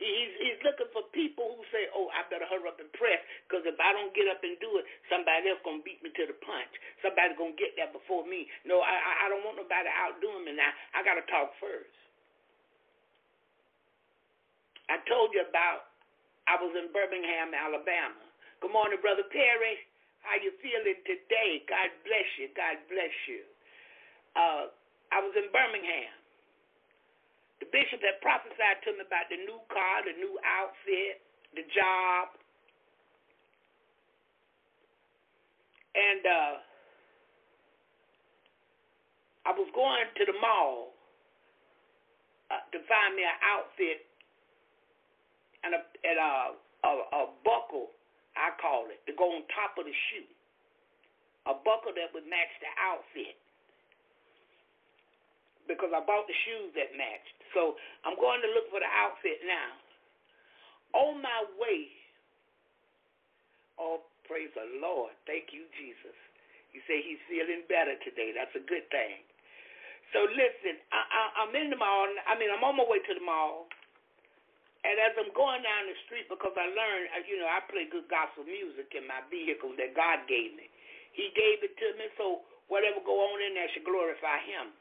He's, 0.00 0.32
he's 0.40 0.60
looking 0.66 0.88
for 0.90 1.04
people 1.14 1.60
who 1.60 1.62
say, 1.70 1.86
oh, 1.94 2.10
I 2.10 2.26
better 2.26 2.48
hurry 2.48 2.64
up 2.66 2.80
and 2.80 2.90
press 2.96 3.20
because 3.46 3.62
if 3.68 3.76
I 3.78 3.92
don't 3.94 4.10
get 4.16 4.26
up 4.26 4.40
and 4.42 4.56
do 4.58 4.80
it, 4.80 4.88
somebody 5.06 5.46
else 5.52 5.62
going 5.62 5.78
to 5.80 5.86
beat 5.86 6.02
me 6.02 6.10
to 6.10 6.24
the 6.26 6.36
punch. 6.42 6.72
Somebody's 7.04 7.38
going 7.38 7.54
to 7.54 7.60
get 7.60 7.76
there 7.78 7.92
before 7.92 8.26
me. 8.26 8.50
No, 8.66 8.82
I, 8.82 9.28
I 9.28 9.30
don't 9.30 9.44
want 9.46 9.62
nobody 9.62 9.86
outdoing 9.92 10.48
me 10.48 10.58
now. 10.58 10.72
I 10.96 11.06
got 11.06 11.20
to 11.20 11.24
talk 11.30 11.54
first. 11.62 12.01
I 14.92 15.00
told 15.08 15.32
you 15.32 15.40
about 15.40 15.88
I 16.44 16.60
was 16.60 16.68
in 16.76 16.92
Birmingham, 16.92 17.56
Alabama. 17.56 18.20
Good 18.60 18.76
morning, 18.76 19.00
Brother 19.00 19.24
Perry. 19.32 19.80
How 20.20 20.36
you 20.36 20.52
feeling 20.60 21.00
today? 21.08 21.64
God 21.64 21.88
bless 22.04 22.28
you. 22.36 22.52
God 22.52 22.76
bless 22.92 23.16
you. 23.24 23.40
Uh, 24.36 24.68
I 25.08 25.24
was 25.24 25.32
in 25.32 25.48
Birmingham. 25.48 26.12
The 27.64 27.72
bishop 27.72 28.04
had 28.04 28.20
prophesied 28.20 28.84
to 28.84 28.92
me 28.92 29.00
about 29.00 29.32
the 29.32 29.40
new 29.40 29.64
car, 29.72 30.04
the 30.04 30.12
new 30.12 30.36
outfit, 30.44 31.24
the 31.56 31.64
job. 31.72 32.36
And 35.96 36.20
uh, 36.20 36.54
I 39.48 39.56
was 39.56 39.72
going 39.72 40.04
to 40.20 40.24
the 40.28 40.36
mall 40.36 40.92
uh, 42.52 42.60
to 42.76 42.78
find 42.84 43.16
me 43.16 43.24
an 43.24 43.40
outfit 43.40 44.11
and 45.62 45.78
a, 45.78 45.80
and 45.80 46.18
a, 46.18 46.32
a, 46.86 46.92
a 46.92 47.22
buckle, 47.46 47.94
I 48.34 48.54
call 48.58 48.90
it, 48.90 49.02
to 49.06 49.12
go 49.14 49.30
on 49.34 49.46
top 49.54 49.78
of 49.78 49.86
the 49.86 49.96
shoe. 50.10 50.28
A 51.50 51.54
buckle 51.58 51.94
that 51.98 52.14
would 52.14 52.26
match 52.30 52.52
the 52.62 52.70
outfit 52.78 53.34
because 55.66 55.90
I 55.94 56.02
bought 56.02 56.26
the 56.26 56.38
shoes 56.46 56.70
that 56.74 56.94
matched. 56.94 57.38
So 57.54 57.78
I'm 58.06 58.18
going 58.18 58.42
to 58.42 58.50
look 58.54 58.70
for 58.70 58.82
the 58.82 58.90
outfit 58.90 59.42
now. 59.46 59.72
On 60.92 61.22
my 61.22 61.40
way, 61.56 61.88
oh, 63.80 64.04
praise 64.28 64.52
the 64.54 64.66
Lord. 64.82 65.14
Thank 65.26 65.50
you, 65.54 65.64
Jesus. 65.78 66.14
You 66.72 66.80
say 66.88 67.04
he's 67.04 67.20
feeling 67.28 67.64
better 67.68 67.96
today. 68.00 68.32
That's 68.32 68.52
a 68.56 68.64
good 68.64 68.84
thing. 68.88 69.24
So 70.12 70.28
listen, 70.28 70.76
I, 70.92 71.00
I, 71.00 71.22
I'm 71.44 71.52
in 71.56 71.72
the 71.72 71.80
mall. 71.80 72.08
I 72.28 72.36
mean, 72.36 72.52
I'm 72.52 72.64
on 72.64 72.76
my 72.76 72.84
way 72.84 73.00
to 73.00 73.14
the 73.16 73.24
mall. 73.24 73.68
And 74.82 74.98
as 74.98 75.14
I'm 75.14 75.30
going 75.30 75.62
down 75.62 75.86
the 75.86 75.94
street, 76.06 76.26
because 76.26 76.54
I 76.58 76.66
learned, 76.66 77.06
uh, 77.14 77.22
you 77.22 77.38
know, 77.38 77.46
I 77.46 77.62
play 77.70 77.86
good 77.86 78.10
gospel 78.10 78.42
music 78.42 78.90
in 78.98 79.06
my 79.06 79.22
vehicle 79.30 79.70
that 79.78 79.94
God 79.94 80.26
gave 80.26 80.58
me. 80.58 80.66
He 81.14 81.30
gave 81.38 81.62
it 81.62 81.78
to 81.78 81.88
me, 81.94 82.10
so 82.18 82.42
whatever 82.66 82.98
go 83.06 83.14
on 83.14 83.38
in 83.46 83.54
there 83.54 83.70
should 83.70 83.86
glorify 83.86 84.42
Him. 84.42 84.74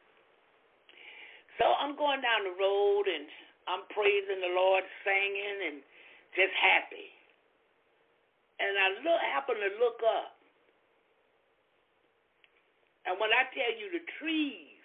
So 1.62 1.70
I'm 1.70 1.94
going 1.94 2.26
down 2.26 2.50
the 2.50 2.58
road 2.58 3.06
and 3.06 3.30
I'm 3.70 3.86
praising 3.94 4.42
the 4.42 4.54
Lord, 4.58 4.82
singing 5.06 5.58
and 5.70 5.78
just 6.34 6.56
happy. 6.58 7.14
And 8.58 8.74
I 8.74 8.88
look, 9.06 9.22
happen 9.22 9.58
to 9.62 9.72
look 9.78 10.02
up. 10.02 10.34
And 13.06 13.18
when 13.22 13.30
I 13.34 13.46
tell 13.54 13.74
you 13.78 13.94
the 13.94 14.06
trees 14.18 14.82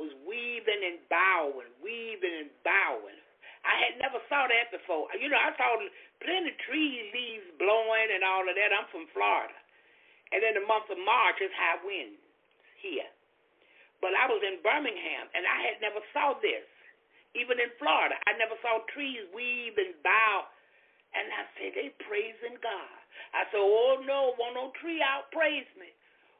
was 0.00 0.12
weaving 0.24 0.80
and 0.80 1.00
bowing, 1.12 1.72
weaving 1.84 2.48
and 2.48 2.52
bowing, 2.64 3.20
I 3.64 3.74
had 3.76 4.00
never 4.00 4.20
saw 4.32 4.48
that 4.48 4.72
before. 4.72 5.12
You 5.16 5.28
know, 5.28 5.40
I 5.40 5.52
saw 5.56 5.76
plenty 6.24 6.52
of 6.52 6.58
trees, 6.64 7.12
leaves 7.12 7.48
blowing 7.60 8.08
and 8.12 8.24
all 8.24 8.44
of 8.44 8.56
that. 8.56 8.72
I'm 8.72 8.88
from 8.88 9.04
Florida. 9.12 9.56
And 10.32 10.40
in 10.40 10.56
the 10.56 10.64
month 10.64 10.88
of 10.88 10.96
March, 11.02 11.36
it's 11.42 11.52
high 11.52 11.82
winds 11.84 12.20
here. 12.80 13.10
But 14.00 14.16
I 14.16 14.24
was 14.32 14.40
in 14.40 14.64
Birmingham, 14.64 15.28
and 15.36 15.44
I 15.44 15.58
had 15.68 15.76
never 15.84 16.00
saw 16.16 16.38
this. 16.40 16.64
Even 17.36 17.60
in 17.60 17.70
Florida, 17.76 18.16
I 18.26 18.34
never 18.40 18.56
saw 18.64 18.80
trees 18.90 19.22
weave 19.36 19.76
and 19.76 19.92
bow. 20.00 20.48
And 21.12 21.26
I 21.28 21.42
said, 21.58 21.76
they 21.76 21.92
praising 22.06 22.56
God. 22.62 22.98
I 23.34 23.44
said, 23.50 23.60
oh, 23.60 24.00
no, 24.06 24.34
won't 24.38 24.56
no 24.56 24.72
tree 24.80 25.02
outpraise 25.02 25.68
me. 25.76 25.90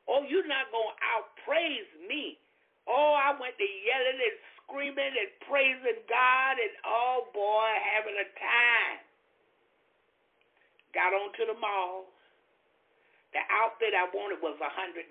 Oh, 0.08 0.24
you're 0.24 0.48
not 0.48 0.72
going 0.72 0.94
to 0.94 0.98
outpraise 1.04 1.90
me. 2.08 2.38
Oh, 2.88 3.12
I 3.14 3.36
went 3.36 3.54
to 3.58 3.66
yelling 3.66 4.18
and 4.18 4.38
screaming 4.70 5.14
and 5.18 5.30
praising 5.50 5.98
God, 6.06 6.54
and 6.62 6.74
oh, 6.86 7.26
boy, 7.34 7.70
having 7.90 8.14
a 8.14 8.28
time. 8.38 9.02
Got 10.94 11.10
on 11.10 11.34
to 11.34 11.44
the 11.50 11.58
mall. 11.58 12.06
The 13.34 13.42
outfit 13.50 13.94
I 13.94 14.06
wanted 14.14 14.38
was 14.42 14.58
a 14.62 14.70
$100. 14.70 15.10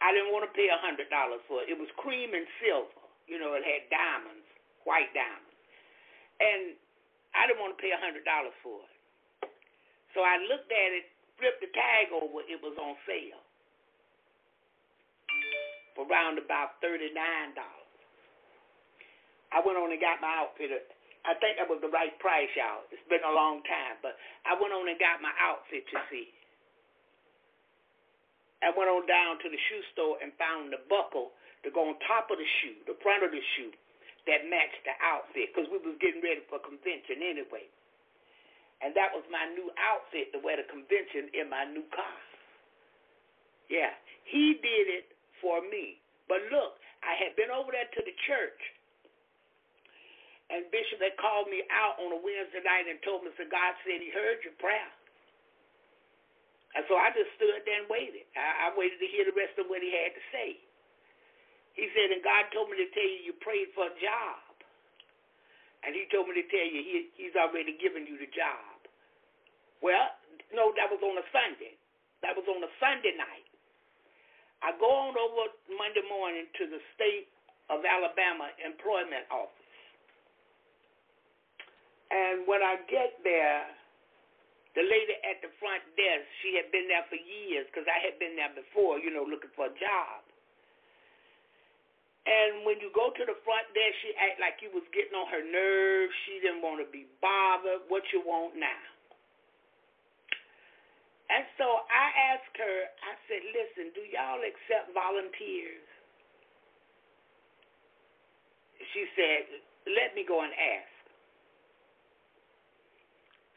I 0.00 0.14
didn't 0.14 0.30
want 0.30 0.46
to 0.46 0.52
pay 0.54 0.70
a 0.70 0.78
hundred 0.78 1.10
dollars 1.10 1.42
for 1.50 1.62
it. 1.62 1.70
It 1.70 1.78
was 1.78 1.90
cream 1.98 2.30
and 2.30 2.46
silver. 2.62 3.02
You 3.26 3.38
know, 3.42 3.58
it 3.58 3.66
had 3.66 3.90
diamonds, 3.90 4.46
white 4.86 5.10
diamonds. 5.10 5.58
And 6.38 6.78
I 7.34 7.50
didn't 7.50 7.58
want 7.58 7.74
to 7.74 7.80
pay 7.82 7.90
a 7.90 7.98
hundred 8.00 8.22
dollars 8.22 8.54
for 8.62 8.78
it. 8.86 8.94
So 10.14 10.22
I 10.22 10.38
looked 10.46 10.70
at 10.70 10.90
it, 10.94 11.10
flipped 11.36 11.60
the 11.62 11.70
tag 11.74 12.14
over, 12.14 12.46
it 12.46 12.62
was 12.62 12.78
on 12.78 12.94
sale. 13.04 13.42
For 15.98 16.06
around 16.06 16.38
about 16.38 16.78
thirty 16.78 17.10
nine 17.10 17.58
dollars. 17.58 17.90
I 19.50 19.58
went 19.66 19.82
on 19.82 19.90
and 19.90 19.98
got 19.98 20.22
my 20.22 20.30
outfit. 20.46 20.70
I 21.26 21.34
think 21.42 21.58
that 21.58 21.66
was 21.66 21.82
the 21.82 21.90
right 21.90 22.14
price, 22.22 22.46
y'all. 22.54 22.86
It's 22.94 23.02
been 23.10 23.26
a 23.26 23.34
long 23.34 23.66
time, 23.66 23.98
but 23.98 24.14
I 24.46 24.54
went 24.54 24.70
on 24.70 24.86
and 24.86 24.94
got 25.02 25.18
my 25.18 25.34
outfit. 25.42 25.90
You 25.90 25.98
see, 26.06 26.30
I 28.62 28.70
went 28.70 28.86
on 28.86 29.10
down 29.10 29.42
to 29.42 29.50
the 29.50 29.58
shoe 29.58 29.82
store 29.90 30.22
and 30.22 30.30
found 30.38 30.70
the 30.70 30.78
buckle 30.86 31.34
to 31.66 31.74
go 31.74 31.90
on 31.90 31.98
top 32.06 32.30
of 32.30 32.38
the 32.38 32.46
shoe, 32.62 32.78
the 32.86 32.94
front 33.02 33.26
of 33.26 33.34
the 33.34 33.42
shoe, 33.58 33.74
that 34.30 34.46
matched 34.46 34.86
the 34.86 34.94
outfit 35.02 35.50
because 35.50 35.66
we 35.66 35.82
was 35.82 35.98
getting 35.98 36.22
ready 36.22 36.46
for 36.46 36.62
convention 36.62 37.26
anyway. 37.26 37.66
And 38.86 38.94
that 38.94 39.10
was 39.10 39.26
my 39.34 39.50
new 39.58 39.66
outfit 39.74 40.30
to 40.30 40.38
wear 40.38 40.62
the 40.62 40.68
convention 40.70 41.26
in 41.34 41.50
my 41.50 41.66
new 41.66 41.82
car. 41.90 42.18
Yeah, 43.66 43.90
he 44.22 44.54
did 44.62 44.86
it 45.02 45.17
for 45.40 45.62
me. 45.66 46.00
But 46.26 46.44
look, 46.52 46.76
I 47.02 47.16
had 47.16 47.34
been 47.38 47.48
over 47.48 47.72
there 47.72 47.88
to 47.88 48.02
the 48.04 48.16
church, 48.28 48.60
and 50.52 50.68
Bishop 50.72 51.00
had 51.00 51.16
called 51.20 51.48
me 51.48 51.64
out 51.72 52.00
on 52.00 52.12
a 52.12 52.20
Wednesday 52.20 52.64
night 52.64 52.88
and 52.88 53.00
told 53.04 53.24
me, 53.24 53.32
that 53.32 53.50
God 53.52 53.72
said 53.84 54.00
he 54.00 54.12
heard 54.12 54.40
your 54.44 54.56
prayer. 54.60 54.92
And 56.76 56.84
so 56.86 57.00
I 57.00 57.08
just 57.16 57.32
stood 57.40 57.64
there 57.64 57.80
and 57.80 57.88
waited. 57.88 58.28
I, 58.36 58.68
I 58.68 58.76
waited 58.76 59.00
to 59.00 59.08
hear 59.08 59.24
the 59.24 59.36
rest 59.36 59.56
of 59.56 59.72
what 59.72 59.80
he 59.80 59.88
had 59.88 60.12
to 60.12 60.22
say. 60.30 60.60
He 61.72 61.88
said, 61.96 62.12
and 62.12 62.20
God 62.20 62.50
told 62.52 62.68
me 62.68 62.76
to 62.76 62.88
tell 62.92 63.08
you 63.08 63.32
you 63.32 63.34
prayed 63.40 63.72
for 63.72 63.88
a 63.88 63.94
job. 63.96 64.44
And 65.80 65.96
he 65.96 66.04
told 66.12 66.28
me 66.28 66.36
to 66.36 66.46
tell 66.52 66.68
you 66.68 66.80
he, 66.84 66.96
he's 67.16 67.36
already 67.40 67.80
given 67.80 68.04
you 68.04 68.20
the 68.20 68.28
job. 68.36 68.76
Well, 69.80 70.12
no, 70.52 70.76
that 70.76 70.92
was 70.92 71.00
on 71.00 71.16
a 71.16 71.26
Sunday. 71.32 71.80
That 72.20 72.36
was 72.36 72.44
on 72.50 72.60
a 72.60 72.70
Sunday 72.76 73.16
night. 73.16 73.47
I 74.62 74.74
go 74.76 74.90
on 74.90 75.14
over 75.14 75.54
Monday 75.70 76.02
morning 76.10 76.50
to 76.58 76.64
the 76.66 76.82
state 76.98 77.30
of 77.70 77.84
Alabama 77.86 78.50
employment 78.58 79.28
office. 79.30 79.54
And 82.10 82.48
when 82.48 82.64
I 82.64 82.80
get 82.88 83.20
there, 83.22 83.68
the 84.74 84.84
lady 84.84 85.14
at 85.26 85.38
the 85.44 85.52
front 85.60 85.84
desk, 85.94 86.24
she 86.40 86.56
had 86.56 86.72
been 86.72 86.88
there 86.88 87.04
for 87.06 87.20
years 87.20 87.68
because 87.68 87.86
I 87.86 88.00
had 88.00 88.16
been 88.16 88.34
there 88.34 88.52
before, 88.56 88.98
you 88.98 89.12
know, 89.12 89.26
looking 89.26 89.52
for 89.52 89.68
a 89.68 89.74
job. 89.76 90.24
And 92.28 92.68
when 92.68 92.76
you 92.80 92.92
go 92.92 93.08
to 93.08 93.24
the 93.24 93.36
front 93.44 93.64
desk, 93.72 93.94
she 94.04 94.12
act 94.20 94.36
like 94.36 94.60
you 94.60 94.68
was 94.72 94.84
getting 94.92 95.16
on 95.16 95.28
her 95.32 95.40
nerves. 95.40 96.12
She 96.28 96.44
didn't 96.44 96.60
want 96.60 96.84
to 96.84 96.88
be 96.92 97.08
bothered. 97.24 97.88
What 97.88 98.04
you 98.12 98.20
want 98.20 98.56
now? 98.56 98.84
And 101.28 101.44
so 101.60 101.84
I 101.92 102.06
asked 102.32 102.56
her, 102.56 102.76
I 103.04 103.12
said, 103.28 103.42
listen, 103.52 103.92
do 103.92 104.00
y'all 104.08 104.40
accept 104.40 104.96
volunteers? 104.96 105.84
She 108.96 109.04
said, 109.12 109.60
let 109.92 110.16
me 110.16 110.24
go 110.24 110.40
and 110.40 110.52
ask. 110.52 110.98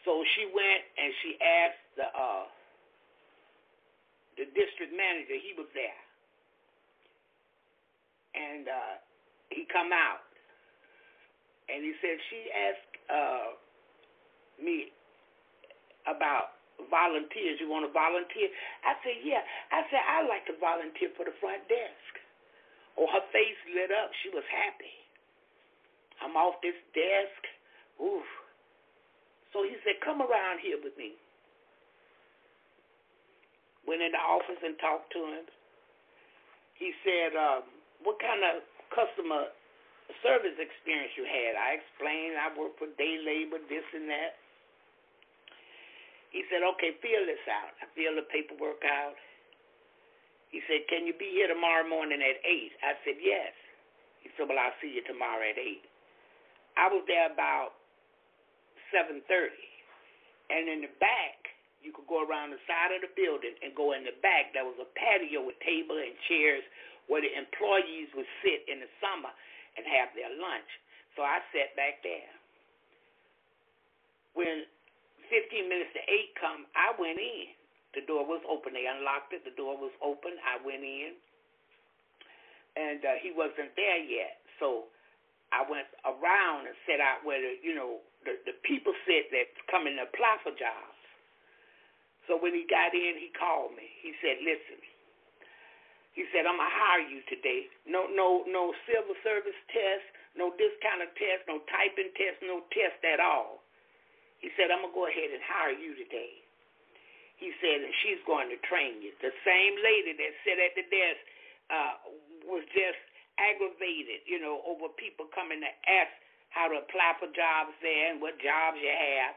So 0.03 0.23
she 0.35 0.49
went 0.49 0.83
and 0.97 1.13
she 1.21 1.31
asked 1.39 1.85
the 1.95 2.07
uh, 2.09 2.45
the 4.37 4.45
district 4.57 4.91
manager. 4.97 5.37
He 5.37 5.53
was 5.53 5.69
there, 5.77 6.01
and 8.33 8.65
uh, 8.65 8.93
he 9.53 9.67
come 9.69 9.93
out, 9.93 10.25
and 11.69 11.85
he 11.85 11.93
said 12.01 12.17
she 12.33 12.41
asked 12.49 12.93
uh, 13.13 13.47
me 14.57 14.89
about 16.09 16.60
volunteers. 16.89 17.61
You 17.61 17.69
want 17.69 17.85
to 17.85 17.93
volunteer? 17.93 18.49
I 18.81 18.97
said, 19.05 19.21
yeah. 19.21 19.43
I 19.69 19.85
said, 19.91 20.01
I'd 20.01 20.29
like 20.31 20.47
to 20.49 20.55
volunteer 20.57 21.13
for 21.13 21.27
the 21.27 21.35
front 21.37 21.61
desk. 21.69 22.11
Oh, 22.97 23.07
her 23.07 23.23
face 23.29 23.61
lit 23.71 23.93
up. 23.93 24.11
She 24.23 24.33
was 24.33 24.43
happy. 24.49 24.95
I'm 26.21 26.37
off 26.37 26.57
this 26.61 26.77
desk. 26.93 27.41
Ooh. 28.01 28.25
So 29.53 29.63
he 29.67 29.75
said, 29.83 29.99
come 30.01 30.23
around 30.23 30.63
here 30.63 30.79
with 30.79 30.95
me. 30.95 31.17
Went 33.85 34.01
in 34.01 34.13
the 34.13 34.21
office 34.21 34.61
and 34.61 34.77
talked 34.79 35.11
to 35.13 35.21
him. 35.21 35.45
He 36.77 36.93
said, 37.05 37.37
um, 37.37 37.65
what 38.01 38.17
kind 38.17 38.41
of 38.41 38.65
customer 38.89 39.49
service 40.25 40.57
experience 40.57 41.13
you 41.13 41.25
had? 41.25 41.53
I 41.57 41.77
explained 41.77 42.37
I 42.37 42.49
work 42.57 42.73
for 42.81 42.89
day 42.97 43.21
labor, 43.21 43.61
this 43.69 43.85
and 43.93 44.09
that. 44.09 44.40
He 46.31 46.47
said, 46.47 46.63
okay, 46.63 46.95
fill 47.03 47.27
this 47.27 47.43
out. 47.51 47.75
I 47.83 47.91
fill 47.91 48.15
the 48.15 48.23
paperwork 48.31 48.79
out. 48.87 49.19
He 50.47 50.63
said, 50.67 50.87
can 50.87 51.07
you 51.07 51.15
be 51.15 51.31
here 51.31 51.47
tomorrow 51.47 51.83
morning 51.87 52.19
at 52.23 52.39
8? 52.43 52.71
I 52.83 52.95
said, 53.03 53.19
yes. 53.19 53.51
He 54.23 54.31
said, 54.35 54.47
well, 54.47 54.59
I'll 54.59 54.75
see 54.79 54.91
you 54.91 55.03
tomorrow 55.03 55.43
at 55.43 55.59
8. 55.59 55.83
I 56.79 56.87
was 56.87 57.03
there 57.07 57.27
about 57.31 57.75
7.30. 58.95 59.23
And 60.51 60.67
in 60.67 60.83
the 60.87 60.91
back, 60.99 61.51
you 61.83 61.91
could 61.95 62.07
go 62.07 62.23
around 62.23 62.51
the 62.51 62.61
side 62.67 62.95
of 62.95 63.03
the 63.03 63.11
building 63.15 63.55
and 63.63 63.75
go 63.75 63.91
in 63.95 64.03
the 64.03 64.15
back. 64.19 64.51
There 64.55 64.67
was 64.67 64.77
a 64.79 64.87
patio 64.95 65.43
with 65.43 65.59
table 65.63 65.99
and 65.99 66.15
chairs 66.27 66.63
where 67.07 67.23
the 67.23 67.31
employees 67.31 68.11
would 68.15 68.27
sit 68.43 68.67
in 68.71 68.79
the 68.83 68.91
summer 69.03 69.31
and 69.75 69.83
have 69.87 70.11
their 70.15 70.31
lunch. 70.31 70.67
So 71.15 71.23
I 71.23 71.43
sat 71.51 71.75
back 71.75 72.03
there. 72.03 72.31
When 74.35 74.63
15 75.31 75.71
minutes 75.71 75.95
to 75.95 76.03
8 76.03 76.43
come, 76.43 76.61
I 76.75 76.91
went 76.99 77.17
in. 77.17 77.55
The 77.95 78.03
door 78.03 78.27
was 78.27 78.43
open. 78.47 78.75
They 78.75 78.87
unlocked 78.87 79.31
it. 79.31 79.43
The 79.47 79.55
door 79.55 79.79
was 79.79 79.91
open. 80.03 80.35
I 80.43 80.59
went 80.63 80.83
in. 80.83 81.15
And 82.75 83.03
uh, 83.03 83.19
he 83.19 83.31
wasn't 83.31 83.71
there 83.75 83.99
yet. 83.99 84.43
So 84.59 84.91
I 85.51 85.63
went 85.67 85.87
around 86.07 86.67
and 86.67 86.75
set 86.87 87.03
out 87.03 87.23
where 87.27 87.39
the, 87.39 87.59
you 87.59 87.75
know, 87.75 87.99
the, 88.23 88.39
the 88.47 88.55
people 88.63 88.95
sit 89.03 89.31
that 89.35 89.51
come 89.67 89.87
in 89.87 89.99
to 89.99 90.07
apply 90.07 90.39
for 90.43 90.55
jobs. 90.55 90.99
So 92.29 92.39
when 92.39 92.55
he 92.55 92.63
got 92.69 92.95
in, 92.95 93.19
he 93.19 93.33
called 93.35 93.75
me. 93.75 93.87
He 93.99 94.15
said, 94.23 94.39
listen, 94.39 94.79
he 96.15 96.27
said, 96.31 96.43
I'm 96.47 96.59
gonna 96.59 96.71
hire 96.71 97.03
you 97.07 97.23
today. 97.27 97.71
No, 97.87 98.07
no, 98.11 98.43
no 98.47 98.75
civil 98.87 99.15
service 99.23 99.57
test, 99.71 100.05
no 100.35 100.51
this 100.59 100.71
kind 100.83 100.99
of 100.99 101.11
test, 101.15 101.47
no 101.47 101.63
typing 101.71 102.11
test, 102.19 102.39
no 102.43 102.63
test 102.71 102.99
at 103.03 103.19
all. 103.19 103.63
He 104.41 104.49
said, 104.57 104.73
I'm 104.73 104.81
going 104.81 104.93
to 104.93 104.97
go 104.97 105.05
ahead 105.05 105.29
and 105.29 105.41
hire 105.45 105.77
you 105.77 105.93
today. 105.93 106.41
He 107.37 107.53
said, 107.61 107.81
and 107.81 107.93
she's 108.05 108.21
going 108.25 108.49
to 108.53 108.57
train 108.65 109.01
you. 109.01 109.13
The 109.21 109.33
same 109.45 109.73
lady 109.81 110.13
that 110.17 110.31
sat 110.45 110.57
at 110.61 110.73
the 110.77 110.85
desk 110.89 111.21
uh, 111.69 111.93
was 112.45 112.65
just 112.73 113.01
aggravated, 113.37 114.25
you 114.29 114.37
know, 114.41 114.61
over 114.65 114.89
people 114.93 115.25
coming 115.33 115.61
to 115.61 115.71
ask 115.89 116.13
how 116.53 116.69
to 116.69 116.81
apply 116.81 117.17
for 117.17 117.29
jobs 117.33 117.73
there 117.81 118.13
and 118.13 118.21
what 118.21 118.37
jobs 118.37 118.77
you 118.77 118.93
have. 118.93 119.33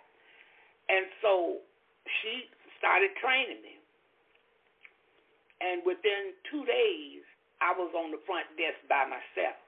And 0.93 1.09
so 1.25 1.64
she 2.21 2.49
started 2.77 3.17
training 3.21 3.64
me. 3.64 3.81
And 5.64 5.81
within 5.88 6.37
two 6.53 6.64
days, 6.69 7.25
I 7.64 7.73
was 7.73 7.88
on 7.97 8.12
the 8.12 8.21
front 8.29 8.45
desk 8.61 8.77
by 8.85 9.09
myself 9.09 9.63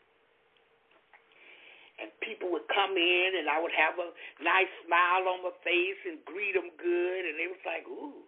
and 1.97 2.13
people 2.21 2.53
would 2.53 2.69
come 2.69 2.93
in 2.93 3.29
and 3.41 3.49
I 3.49 3.57
would 3.57 3.73
have 3.73 3.97
a 3.97 4.13
nice 4.45 4.69
smile 4.85 5.25
on 5.33 5.41
my 5.41 5.55
face 5.65 6.01
and 6.05 6.21
greet 6.29 6.53
them 6.53 6.69
good 6.77 7.23
and 7.25 7.41
they 7.41 7.49
was 7.49 7.63
like, 7.65 7.89
ooh. 7.89 8.25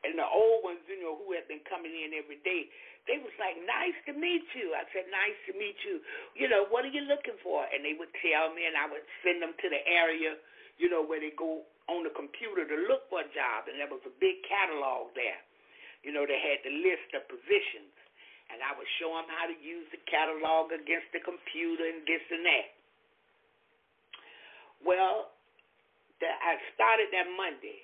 And 0.00 0.16
the 0.16 0.24
old 0.24 0.64
ones, 0.64 0.80
you 0.88 0.96
know, 0.96 1.12
who 1.12 1.36
had 1.36 1.44
been 1.44 1.60
coming 1.68 1.92
in 1.92 2.16
every 2.16 2.40
day, 2.40 2.72
they 3.04 3.20
was 3.20 3.34
like, 3.36 3.58
nice 3.68 3.96
to 4.08 4.16
meet 4.16 4.48
you. 4.56 4.72
I 4.72 4.88
said, 4.96 5.10
nice 5.12 5.36
to 5.50 5.52
meet 5.52 5.76
you. 5.84 6.00
You 6.32 6.48
know, 6.48 6.64
what 6.72 6.88
are 6.88 6.94
you 6.94 7.04
looking 7.04 7.36
for? 7.44 7.68
And 7.68 7.84
they 7.84 7.92
would 7.92 8.08
tell 8.24 8.48
me 8.56 8.64
and 8.64 8.80
I 8.80 8.88
would 8.88 9.04
send 9.20 9.44
them 9.44 9.52
to 9.60 9.66
the 9.68 9.82
area, 9.84 10.40
you 10.80 10.88
know, 10.88 11.04
where 11.04 11.20
they 11.20 11.36
go 11.36 11.68
on 11.84 12.06
the 12.06 12.14
computer 12.16 12.64
to 12.64 12.76
look 12.88 13.12
for 13.12 13.20
a 13.20 13.28
job. 13.36 13.68
And 13.68 13.76
there 13.76 13.92
was 13.92 14.00
a 14.08 14.14
big 14.16 14.40
catalog 14.48 15.12
there. 15.12 15.40
You 16.00 16.16
know, 16.16 16.24
they 16.24 16.40
had 16.40 16.64
the 16.64 16.72
list 16.80 17.12
of 17.12 17.28
positions. 17.28 17.92
And 18.48 18.64
I 18.64 18.72
would 18.72 18.88
show 18.96 19.12
them 19.12 19.28
how 19.28 19.52
to 19.52 19.56
use 19.60 19.84
the 19.92 20.00
catalog 20.08 20.72
against 20.72 21.12
the 21.12 21.20
computer 21.20 21.84
and 21.84 22.08
this 22.08 22.24
and 22.32 22.42
that. 22.48 22.79
Well, 24.84 25.32
the, 26.20 26.28
I 26.28 26.56
started 26.76 27.12
that 27.12 27.28
Monday. 27.36 27.80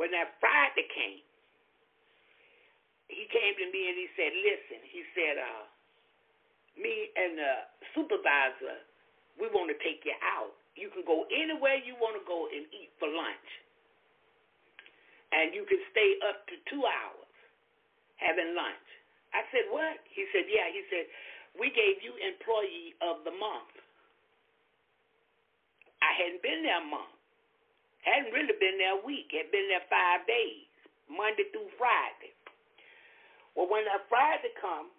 When 0.00 0.10
that 0.16 0.36
Friday 0.40 0.88
came, 0.88 1.20
he 3.12 3.28
came 3.28 3.54
to 3.60 3.66
me 3.68 3.80
and 3.92 3.96
he 4.00 4.08
said, 4.16 4.32
listen, 4.32 4.80
he 4.88 5.04
said, 5.12 5.36
uh, 5.36 5.64
me 6.80 7.12
and 7.12 7.36
the 7.36 7.52
supervisor, 7.92 8.80
we 9.36 9.52
want 9.52 9.68
to 9.68 9.76
take 9.84 10.00
you 10.08 10.16
out. 10.24 10.56
You 10.72 10.88
can 10.88 11.04
go 11.04 11.28
anywhere 11.28 11.76
you 11.84 11.92
want 12.00 12.16
to 12.16 12.24
go 12.24 12.48
and 12.48 12.64
eat 12.72 12.88
for 12.96 13.12
lunch. 13.12 13.48
And 15.36 15.52
you 15.52 15.68
can 15.68 15.80
stay 15.92 16.16
up 16.24 16.44
to 16.48 16.56
two 16.72 16.80
hours 16.84 17.32
having 18.16 18.56
lunch. 18.56 18.88
I 19.36 19.44
said, 19.52 19.68
what? 19.68 20.00
He 20.08 20.24
said, 20.32 20.48
yeah. 20.48 20.68
He 20.72 20.84
said, 20.88 21.04
we 21.60 21.68
gave 21.72 22.00
you 22.00 22.16
employee 22.16 22.96
of 23.04 23.24
the 23.28 23.32
month. 23.36 23.72
I 26.02 26.10
hadn't 26.18 26.42
been 26.42 26.66
there 26.66 26.82
a 26.82 26.86
month. 26.86 27.14
Hadn't 28.02 28.34
really 28.34 28.58
been 28.58 28.82
there 28.82 28.98
a 28.98 29.02
week. 29.06 29.30
Had 29.30 29.54
been 29.54 29.70
there 29.70 29.86
five 29.86 30.26
days, 30.26 30.66
Monday 31.06 31.46
through 31.54 31.70
Friday. 31.78 32.34
Well, 33.54 33.70
when 33.70 33.86
that 33.86 34.02
Friday 34.10 34.50
come, 34.58 34.90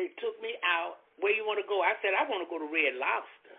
they 0.00 0.08
took 0.16 0.40
me 0.40 0.56
out. 0.64 1.04
Where 1.20 1.36
you 1.36 1.44
want 1.44 1.60
to 1.60 1.68
go? 1.68 1.84
I 1.84 1.92
said, 2.00 2.16
I 2.16 2.24
want 2.24 2.40
to 2.40 2.48
go 2.48 2.56
to 2.56 2.64
Red 2.64 2.96
Lobster. 2.96 3.58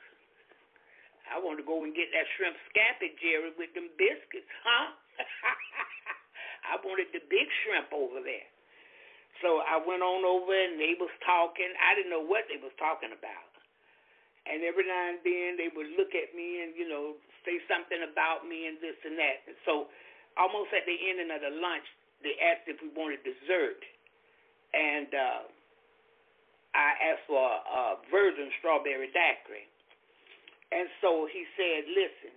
I 1.29 1.37
want 1.37 1.61
to 1.61 1.65
go 1.65 1.85
and 1.85 1.93
get 1.93 2.09
that 2.11 2.25
shrimp 2.35 2.57
scampi, 2.73 3.13
Jerry, 3.21 3.53
with 3.53 3.69
them 3.77 3.93
biscuits, 3.95 4.49
huh? 4.65 4.97
I 6.73 6.81
wanted 6.81 7.13
the 7.13 7.21
big 7.29 7.47
shrimp 7.61 7.93
over 7.93 8.19
there. 8.25 8.49
So 9.45 9.61
I 9.61 9.77
went 9.77 10.01
on 10.01 10.25
over 10.25 10.53
and 10.53 10.81
they 10.81 10.97
was 10.97 11.13
talking. 11.21 11.69
I 11.77 11.93
didn't 11.93 12.09
know 12.09 12.25
what 12.25 12.49
they 12.49 12.57
was 12.57 12.73
talking 12.81 13.13
about. 13.13 13.50
And 14.49 14.65
every 14.65 14.89
now 14.89 15.03
and 15.13 15.21
then 15.21 15.49
they 15.55 15.69
would 15.69 15.89
look 15.95 16.17
at 16.17 16.33
me 16.33 16.65
and, 16.65 16.73
you 16.73 16.89
know, 16.89 17.13
say 17.45 17.61
something 17.69 18.01
about 18.01 18.45
me 18.49 18.65
and 18.65 18.81
this 18.81 18.97
and 19.05 19.13
that. 19.17 19.45
And 19.45 19.57
so 19.65 19.85
almost 20.37 20.73
at 20.73 20.85
the 20.89 20.97
ending 20.97 21.29
of 21.29 21.45
the 21.45 21.53
lunch, 21.61 21.85
they 22.25 22.33
asked 22.41 22.65
if 22.65 22.81
we 22.81 22.89
wanted 22.93 23.21
dessert. 23.21 23.81
And 24.73 25.09
uh, 25.13 25.41
I 26.73 26.89
asked 27.13 27.25
for 27.27 27.43
a 27.43 28.01
virgin 28.09 28.49
strawberry 28.57 29.13
daiquiri. 29.13 29.67
And 30.71 30.87
so 31.03 31.27
he 31.27 31.43
said, 31.59 31.83
listen, 31.91 32.31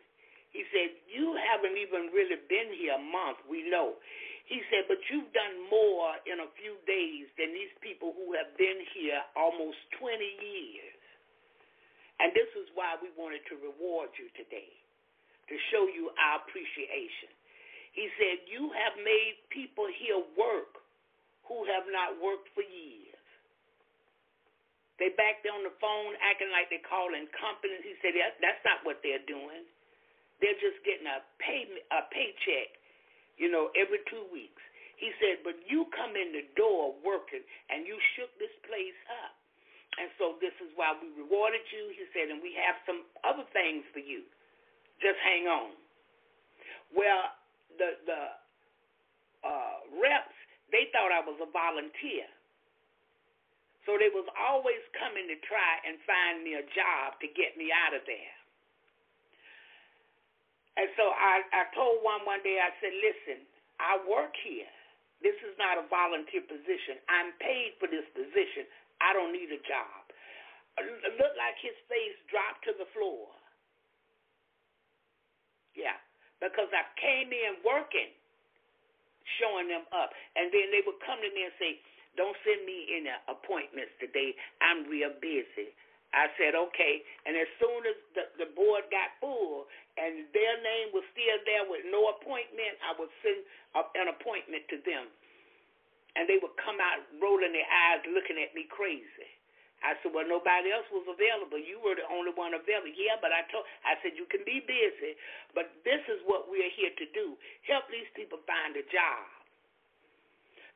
he 0.51 0.67
said, 0.75 0.91
you 1.07 1.39
haven't 1.39 1.79
even 1.79 2.11
really 2.11 2.39
been 2.51 2.75
here 2.75 2.99
a 2.99 3.03
month, 3.03 3.43
we 3.47 3.63
know. 3.71 3.95
He 4.45 4.61
said, 4.69 4.85
but 4.91 5.01
you've 5.09 5.31
done 5.33 5.57
more 5.71 6.19
in 6.29 6.43
a 6.43 6.51
few 6.59 6.77
days 6.85 7.31
than 7.39 7.55
these 7.55 7.73
people 7.81 8.13
who 8.13 8.35
have 8.37 8.53
been 8.59 8.83
here 8.93 9.23
almost 9.39 9.79
20 10.03 10.21
years. 10.21 10.95
And 12.23 12.31
this 12.33 12.51
is 12.55 12.71
why 12.79 12.95
we 13.03 13.11
wanted 13.19 13.43
to 13.51 13.59
reward 13.59 14.15
you 14.15 14.31
today, 14.39 14.71
to 15.51 15.55
show 15.75 15.91
you 15.91 16.15
our 16.15 16.43
appreciation. 16.47 17.33
He 17.95 18.11
said, 18.19 18.47
You 18.51 18.71
have 18.75 18.95
made 19.03 19.39
people 19.51 19.87
here 19.91 20.23
work 20.39 20.79
who 21.47 21.67
have 21.67 21.87
not 21.91 22.19
worked 22.23 22.51
for 22.55 22.63
years. 22.63 23.19
They 24.99 25.11
back 25.19 25.43
there 25.43 25.55
on 25.55 25.67
the 25.67 25.75
phone 25.83 26.15
acting 26.23 26.55
like 26.55 26.71
they're 26.71 26.87
calling 26.87 27.27
companies. 27.35 27.83
He 27.83 27.99
said, 27.99 28.15
that, 28.15 28.39
That's 28.39 28.63
not 28.63 28.87
what 28.87 29.03
they're 29.03 29.23
doing. 29.27 29.67
They're 30.43 30.59
just 30.59 30.83
getting 30.83 31.07
a 31.07 31.23
pay 31.39 31.67
a 31.95 32.03
paycheck, 32.11 32.79
you 33.39 33.51
know, 33.51 33.71
every 33.75 34.03
two 34.11 34.27
weeks. 34.31 34.63
He 34.99 35.11
said, 35.19 35.43
But 35.43 35.59
you 35.67 35.87
come 35.95 36.15
in 36.15 36.35
the 36.35 36.47
door 36.55 36.95
working 37.03 37.43
and 37.71 37.87
you 37.87 37.99
shook 38.15 38.31
this 38.39 38.55
place 38.67 38.99
up. 39.23 39.35
And 39.95 40.11
so 40.19 40.35
this 40.43 40.55
is 40.59 40.75
why 40.75 40.95
we 40.99 41.07
rewarded 41.15 41.63
you. 41.71 41.95
He 41.95 42.05
said, 42.11 42.31
and 42.31 42.43
we 42.43 42.55
have 42.59 42.75
some 42.83 43.07
other 43.23 43.47
things 43.55 43.87
for 43.95 44.03
you. 44.03 44.27
Just 44.99 45.19
hang 45.23 45.47
on. 45.47 45.75
Well, 46.95 47.35
the 47.79 47.99
the 48.07 48.23
uh, 49.43 49.77
reps 49.99 50.35
they 50.71 50.91
thought 50.91 51.15
I 51.15 51.23
was 51.23 51.39
a 51.39 51.51
volunteer, 51.51 52.27
so 53.87 53.95
they 53.99 54.11
was 54.11 54.27
always 54.35 54.83
coming 54.99 55.27
to 55.31 55.39
try 55.47 55.73
and 55.87 55.99
find 56.07 56.43
me 56.43 56.59
a 56.59 56.65
job 56.75 57.19
to 57.23 57.27
get 57.31 57.55
me 57.55 57.71
out 57.71 57.95
of 57.95 58.03
there. 58.07 58.35
And 60.79 60.91
so 60.99 61.11
I 61.15 61.43
I 61.55 61.71
told 61.75 62.03
one 62.03 62.27
one 62.27 62.43
day 62.43 62.59
I 62.59 62.75
said, 62.83 62.95
listen, 62.99 63.47
I 63.79 63.99
work 64.07 64.35
here. 64.43 64.71
This 65.23 65.39
is 65.47 65.55
not 65.57 65.79
a 65.79 65.87
volunteer 65.89 66.43
position. 66.45 67.01
I'm 67.09 67.33
paid 67.41 67.79
for 67.81 67.89
this 67.89 68.05
position. 68.13 68.67
I 69.01 69.13
don't 69.13 69.33
need 69.35 69.51
a 69.51 69.63
job. 69.65 70.05
It 70.79 71.15
looked 71.19 71.39
like 71.39 71.55
his 71.63 71.77
face 71.87 72.19
dropped 72.31 72.67
to 72.67 72.75
the 72.75 72.89
floor. 72.91 73.31
Yeah, 75.79 75.99
because 76.43 76.71
I 76.71 76.87
came 76.99 77.31
in 77.31 77.63
working, 77.63 78.11
showing 79.39 79.71
them 79.71 79.87
up. 79.95 80.11
And 80.35 80.51
then 80.51 80.71
they 80.75 80.83
would 80.83 80.99
come 81.03 81.23
to 81.23 81.31
me 81.31 81.47
and 81.47 81.55
say, 81.59 81.79
Don't 82.19 82.35
send 82.43 82.67
me 82.67 82.91
any 82.91 83.11
appointments 83.31 83.95
today. 84.03 84.35
I'm 84.63 84.87
real 84.91 85.15
busy. 85.23 85.75
I 86.15 86.31
said, 86.39 86.55
okay. 86.55 87.03
And 87.27 87.35
as 87.35 87.51
soon 87.59 87.83
as 87.91 87.99
the, 88.15 88.25
the 88.47 88.49
board 88.55 88.87
got 88.95 89.19
full 89.19 89.67
and 89.99 90.31
their 90.31 90.57
name 90.63 90.95
was 90.95 91.03
still 91.11 91.39
there 91.43 91.67
with 91.67 91.83
no 91.91 92.15
appointment, 92.15 92.79
I 92.87 92.95
would 92.95 93.11
send 93.19 93.43
a, 93.75 93.83
an 93.99 94.15
appointment 94.15 94.63
to 94.71 94.79
them 94.87 95.11
and 96.15 96.31
they 96.31 96.39
would 96.39 96.55
come 96.63 96.79
out 96.79 97.03
rolling 97.19 97.55
their 97.55 97.67
eyes, 97.67 98.07
looking 98.11 98.39
at 98.39 98.55
me 98.55 98.67
crazy. 98.71 99.31
I 99.85 99.93
said, 100.01 100.17
well, 100.17 100.25
nobody 100.25 100.73
else 100.73 100.89
was 100.89 101.05
available. 101.05 101.61
You 101.61 101.77
were 101.85 101.93
the 101.93 102.09
only 102.09 102.33
one 102.33 102.57
available. 102.57 102.95
Yeah, 102.97 103.21
but 103.21 103.37
I 103.37 103.45
told, 103.53 103.69
I 103.85 104.01
said, 104.01 104.17
you 104.17 104.25
can 104.33 104.41
be 104.49 104.65
busy, 104.65 105.13
but 105.53 105.69
this 105.85 106.01
is 106.09 106.25
what 106.25 106.49
we're 106.49 106.73
here 106.73 106.95
to 106.97 107.07
do: 107.13 107.37
help 107.69 107.85
these 107.93 108.09
people 108.17 108.41
find 108.49 108.73
a 108.81 108.85
job. 108.89 109.29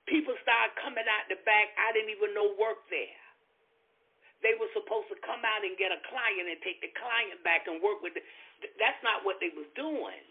People 0.04 0.36
started 0.44 0.76
coming 0.80 1.08
out 1.08 1.24
the 1.32 1.40
back. 1.48 1.72
I 1.80 1.92
didn't 1.96 2.12
even 2.12 2.36
know 2.36 2.52
work 2.60 2.84
there. 2.92 3.20
They 4.44 4.56
were 4.60 4.70
supposed 4.76 5.08
to 5.12 5.18
come 5.24 5.40
out 5.44 5.64
and 5.64 5.76
get 5.80 5.92
a 5.92 6.00
client 6.08 6.46
and 6.48 6.60
take 6.60 6.80
the 6.84 6.92
client 6.96 7.40
back 7.44 7.64
and 7.68 7.80
work 7.80 8.04
with. 8.04 8.16
The, 8.16 8.22
that's 8.80 9.00
not 9.00 9.24
what 9.24 9.40
they 9.40 9.52
was 9.56 9.68
doing. 9.76 10.24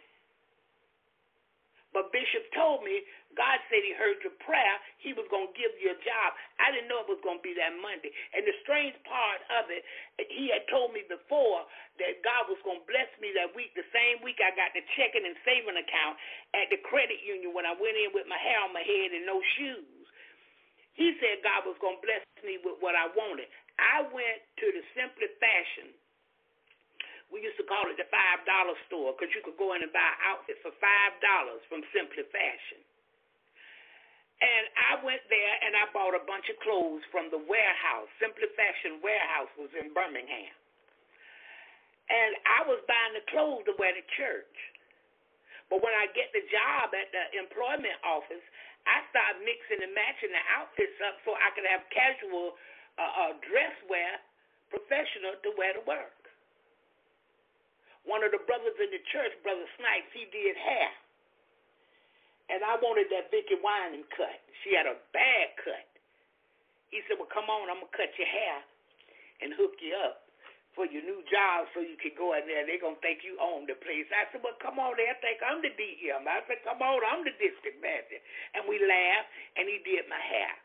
But 1.98 2.14
Bishop 2.14 2.46
told 2.54 2.86
me, 2.86 3.02
God 3.34 3.58
said 3.74 3.82
he 3.82 3.90
heard 3.98 4.22
your 4.22 4.38
prayer. 4.46 4.78
He 5.02 5.18
was 5.18 5.26
going 5.34 5.50
to 5.50 5.58
give 5.58 5.74
you 5.82 5.98
a 5.98 6.00
job. 6.06 6.30
I 6.62 6.70
didn't 6.70 6.94
know 6.94 7.02
it 7.02 7.10
was 7.10 7.18
going 7.26 7.42
to 7.42 7.46
be 7.46 7.58
that 7.58 7.74
Monday. 7.74 8.14
And 8.38 8.46
the 8.46 8.54
strange 8.62 8.94
part 9.02 9.42
of 9.58 9.74
it, 9.74 9.82
he 10.30 10.54
had 10.54 10.70
told 10.70 10.94
me 10.94 11.10
before 11.10 11.66
that 11.98 12.22
God 12.22 12.54
was 12.54 12.62
going 12.62 12.86
to 12.86 12.90
bless 12.90 13.10
me 13.18 13.34
that 13.34 13.50
week. 13.58 13.74
The 13.74 13.90
same 13.90 14.22
week 14.22 14.38
I 14.46 14.54
got 14.54 14.78
the 14.78 14.86
checking 14.94 15.26
and 15.26 15.34
saving 15.42 15.74
account 15.74 16.22
at 16.54 16.70
the 16.70 16.78
credit 16.86 17.18
union 17.26 17.58
when 17.58 17.66
I 17.66 17.74
went 17.74 17.98
in 17.98 18.14
with 18.14 18.30
my 18.30 18.38
hair 18.38 18.62
on 18.62 18.78
my 18.78 18.86
head 18.86 19.10
and 19.18 19.26
no 19.26 19.42
shoes. 19.58 20.06
He 20.94 21.18
said 21.18 21.42
God 21.42 21.66
was 21.66 21.82
going 21.82 21.98
to 21.98 22.06
bless 22.06 22.22
me 22.46 22.62
with 22.62 22.78
what 22.78 22.94
I 22.94 23.10
wanted. 23.18 23.50
I 23.82 24.06
went 24.14 24.46
to 24.62 24.66
the 24.70 24.86
Simply 24.94 25.34
Fashion 25.42 25.97
we 27.28 27.44
used 27.44 27.60
to 27.60 27.68
call 27.68 27.88
it 27.92 28.00
the 28.00 28.08
five 28.08 28.44
dollar 28.48 28.76
store 28.88 29.12
because 29.16 29.32
you 29.36 29.44
could 29.44 29.60
go 29.60 29.76
in 29.76 29.84
and 29.84 29.92
buy 29.92 30.04
an 30.04 30.20
outfit 30.32 30.58
for 30.64 30.72
five 30.80 31.14
dollars 31.20 31.60
from 31.68 31.84
Simply 31.92 32.24
Fashion. 32.32 32.82
And 34.38 34.64
I 34.78 34.92
went 35.02 35.26
there 35.34 35.56
and 35.66 35.74
I 35.74 35.90
bought 35.90 36.14
a 36.14 36.22
bunch 36.30 36.46
of 36.54 36.62
clothes 36.62 37.02
from 37.10 37.34
the 37.34 37.42
warehouse. 37.42 38.06
Simply 38.22 38.46
Fashion 38.54 39.02
warehouse 39.02 39.50
was 39.58 39.74
in 39.74 39.90
Birmingham. 39.98 40.54
And 42.08 42.32
I 42.46 42.60
was 42.70 42.80
buying 42.86 43.18
the 43.18 43.26
clothes 43.34 43.66
to 43.66 43.74
wear 43.82 43.92
to 43.92 44.06
church. 44.16 44.56
But 45.68 45.84
when 45.84 45.92
I 45.92 46.08
get 46.16 46.32
the 46.32 46.46
job 46.48 46.94
at 46.96 47.10
the 47.12 47.24
employment 47.36 47.98
office, 48.06 48.46
I 48.88 49.04
start 49.12 49.44
mixing 49.44 49.84
and 49.84 49.92
matching 49.92 50.32
the 50.32 50.44
outfits 50.56 50.96
up 51.04 51.20
so 51.28 51.36
I 51.36 51.52
could 51.52 51.68
have 51.68 51.84
casual 51.92 52.56
uh, 52.96 53.04
uh, 53.04 53.34
dress 53.44 53.76
wear, 53.92 54.16
professional 54.72 55.36
to 55.44 55.50
wear 55.60 55.76
to 55.76 55.84
work. 55.84 56.17
One 58.08 58.24
of 58.24 58.32
the 58.32 58.40
brothers 58.48 58.80
in 58.80 58.90
the 58.96 59.04
church, 59.12 59.36
Brother 59.44 59.68
Snipes, 59.76 60.08
he 60.16 60.32
did 60.32 60.56
hair. 60.56 60.92
And 62.48 62.64
I 62.64 62.80
wanted 62.80 63.12
that 63.12 63.28
Vickie 63.28 63.60
Winans 63.60 64.08
cut. 64.16 64.40
She 64.64 64.72
had 64.72 64.88
a 64.88 64.96
bad 65.12 65.48
cut. 65.60 65.88
He 66.88 67.04
said, 67.06 67.20
Well, 67.20 67.28
come 67.28 67.52
on, 67.52 67.68
I'm 67.68 67.84
going 67.84 67.92
to 67.92 67.98
cut 68.00 68.16
your 68.16 68.32
hair 68.32 68.64
and 69.44 69.52
hook 69.52 69.76
you 69.84 69.92
up 70.08 70.24
for 70.72 70.88
your 70.88 71.04
new 71.04 71.20
job 71.28 71.68
so 71.76 71.84
you 71.84 72.00
can 72.00 72.16
go 72.16 72.32
in 72.40 72.48
there. 72.48 72.64
They're 72.64 72.80
going 72.80 72.96
to 72.96 73.04
think 73.04 73.28
you 73.28 73.36
own 73.44 73.68
the 73.68 73.76
place. 73.76 74.08
I 74.16 74.32
said, 74.32 74.40
Well, 74.40 74.56
come 74.64 74.80
on, 74.80 74.96
they'll 74.96 75.20
think 75.20 75.44
I'm 75.44 75.60
the 75.60 75.76
DM. 75.76 76.24
I 76.24 76.40
said, 76.48 76.64
Come 76.64 76.80
on, 76.80 77.04
I'm 77.04 77.28
the 77.28 77.36
district 77.36 77.84
manager. 77.84 78.24
And 78.56 78.64
we 78.72 78.80
laughed, 78.80 79.28
and 79.60 79.68
he 79.68 79.84
did 79.84 80.08
my 80.08 80.24
hair. 80.24 80.56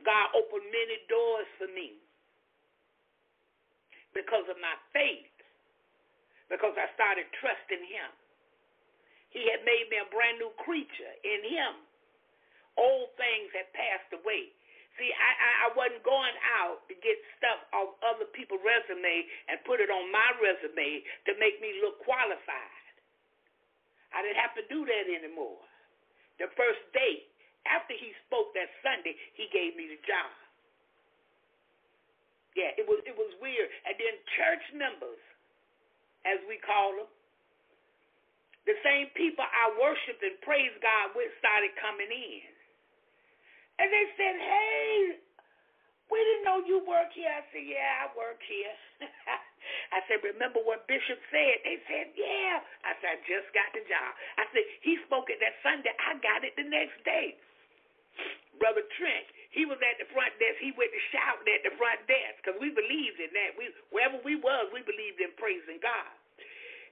God 0.00 0.32
opened 0.32 0.64
many 0.72 0.96
doors 1.12 1.48
for 1.60 1.68
me 1.68 2.00
because 4.16 4.48
of 4.48 4.56
my 4.64 4.72
faith 4.96 5.33
because 6.48 6.76
I 6.76 6.90
started 6.92 7.26
trusting 7.40 7.84
him. 7.84 8.10
He 9.32 9.50
had 9.50 9.66
made 9.66 9.90
me 9.90 9.98
a 9.98 10.08
brand 10.14 10.38
new 10.38 10.52
creature 10.62 11.14
in 11.26 11.42
him. 11.50 11.74
Old 12.78 13.10
things 13.18 13.50
had 13.54 13.70
passed 13.74 14.10
away. 14.14 14.54
See, 14.94 15.10
I, 15.10 15.30
I, 15.34 15.50
I 15.66 15.68
wasn't 15.74 16.06
going 16.06 16.36
out 16.62 16.86
to 16.86 16.94
get 17.02 17.18
stuff 17.34 17.58
off 17.74 17.98
other 18.06 18.30
people's 18.30 18.62
resume 18.62 19.26
and 19.50 19.58
put 19.66 19.82
it 19.82 19.90
on 19.90 20.06
my 20.14 20.30
resume 20.38 21.02
to 21.26 21.32
make 21.42 21.58
me 21.58 21.82
look 21.82 21.98
qualified. 22.06 22.84
I 24.14 24.22
didn't 24.22 24.38
have 24.38 24.54
to 24.54 24.64
do 24.70 24.86
that 24.86 25.06
anymore. 25.10 25.58
The 26.38 26.46
first 26.54 26.82
day 26.94 27.26
after 27.66 27.98
he 27.98 28.14
spoke 28.26 28.54
that 28.54 28.70
Sunday, 28.86 29.18
he 29.34 29.50
gave 29.50 29.74
me 29.74 29.90
the 29.90 29.98
job. 30.06 30.30
Yeah, 32.54 32.70
it 32.78 32.86
was 32.86 33.02
it 33.02 33.18
was 33.18 33.34
weird. 33.42 33.66
And 33.82 33.98
then 33.98 34.14
church 34.38 34.62
members 34.78 35.18
as 36.24 36.40
we 36.48 36.60
call 36.60 36.96
them. 36.96 37.10
The 38.64 38.76
same 38.80 39.12
people 39.12 39.44
I 39.44 39.76
worshiped 39.76 40.24
and 40.24 40.40
praised 40.40 40.80
God 40.80 41.12
with 41.12 41.28
started 41.40 41.72
coming 41.80 42.08
in. 42.08 42.42
And 43.80 43.88
they 43.92 44.06
said, 44.16 44.34
Hey, 44.40 45.20
we 46.08 46.18
didn't 46.20 46.44
know 46.48 46.64
you 46.64 46.80
work 46.88 47.12
here. 47.12 47.28
I 47.28 47.44
said, 47.52 47.64
Yeah, 47.64 48.04
I 48.04 48.14
work 48.16 48.40
here. 48.44 48.74
I 49.96 50.00
said, 50.08 50.24
Remember 50.24 50.64
what 50.64 50.88
Bishop 50.88 51.20
said? 51.28 51.56
They 51.64 51.76
said, 51.88 52.16
Yeah. 52.16 52.64
I 52.88 52.96
said, 53.04 53.20
I 53.20 53.28
just 53.28 53.48
got 53.52 53.68
the 53.76 53.84
job. 53.84 54.10
I 54.40 54.48
said, 54.56 54.64
He 54.80 54.96
spoke 55.04 55.28
it 55.28 55.40
that 55.44 55.60
Sunday. 55.60 55.92
I 56.00 56.16
got 56.24 56.40
it 56.46 56.56
the 56.56 56.64
next 56.64 56.96
day. 57.04 57.36
Brother 58.62 58.86
Trent, 58.96 59.26
he 59.54 59.62
was 59.62 59.78
at 59.86 60.02
the 60.02 60.10
front 60.10 60.34
desk. 60.42 60.58
He 60.58 60.74
went 60.74 60.90
to 60.90 61.02
shouting 61.14 61.46
at 61.54 61.62
the 61.62 61.74
front 61.78 62.02
desk 62.10 62.42
because 62.42 62.58
we 62.58 62.74
believed 62.74 63.22
in 63.22 63.30
that. 63.38 63.54
We 63.54 63.70
wherever 63.94 64.18
we 64.26 64.34
was, 64.34 64.66
we 64.74 64.82
believed 64.82 65.22
in 65.22 65.30
praising 65.38 65.78
God. 65.78 66.10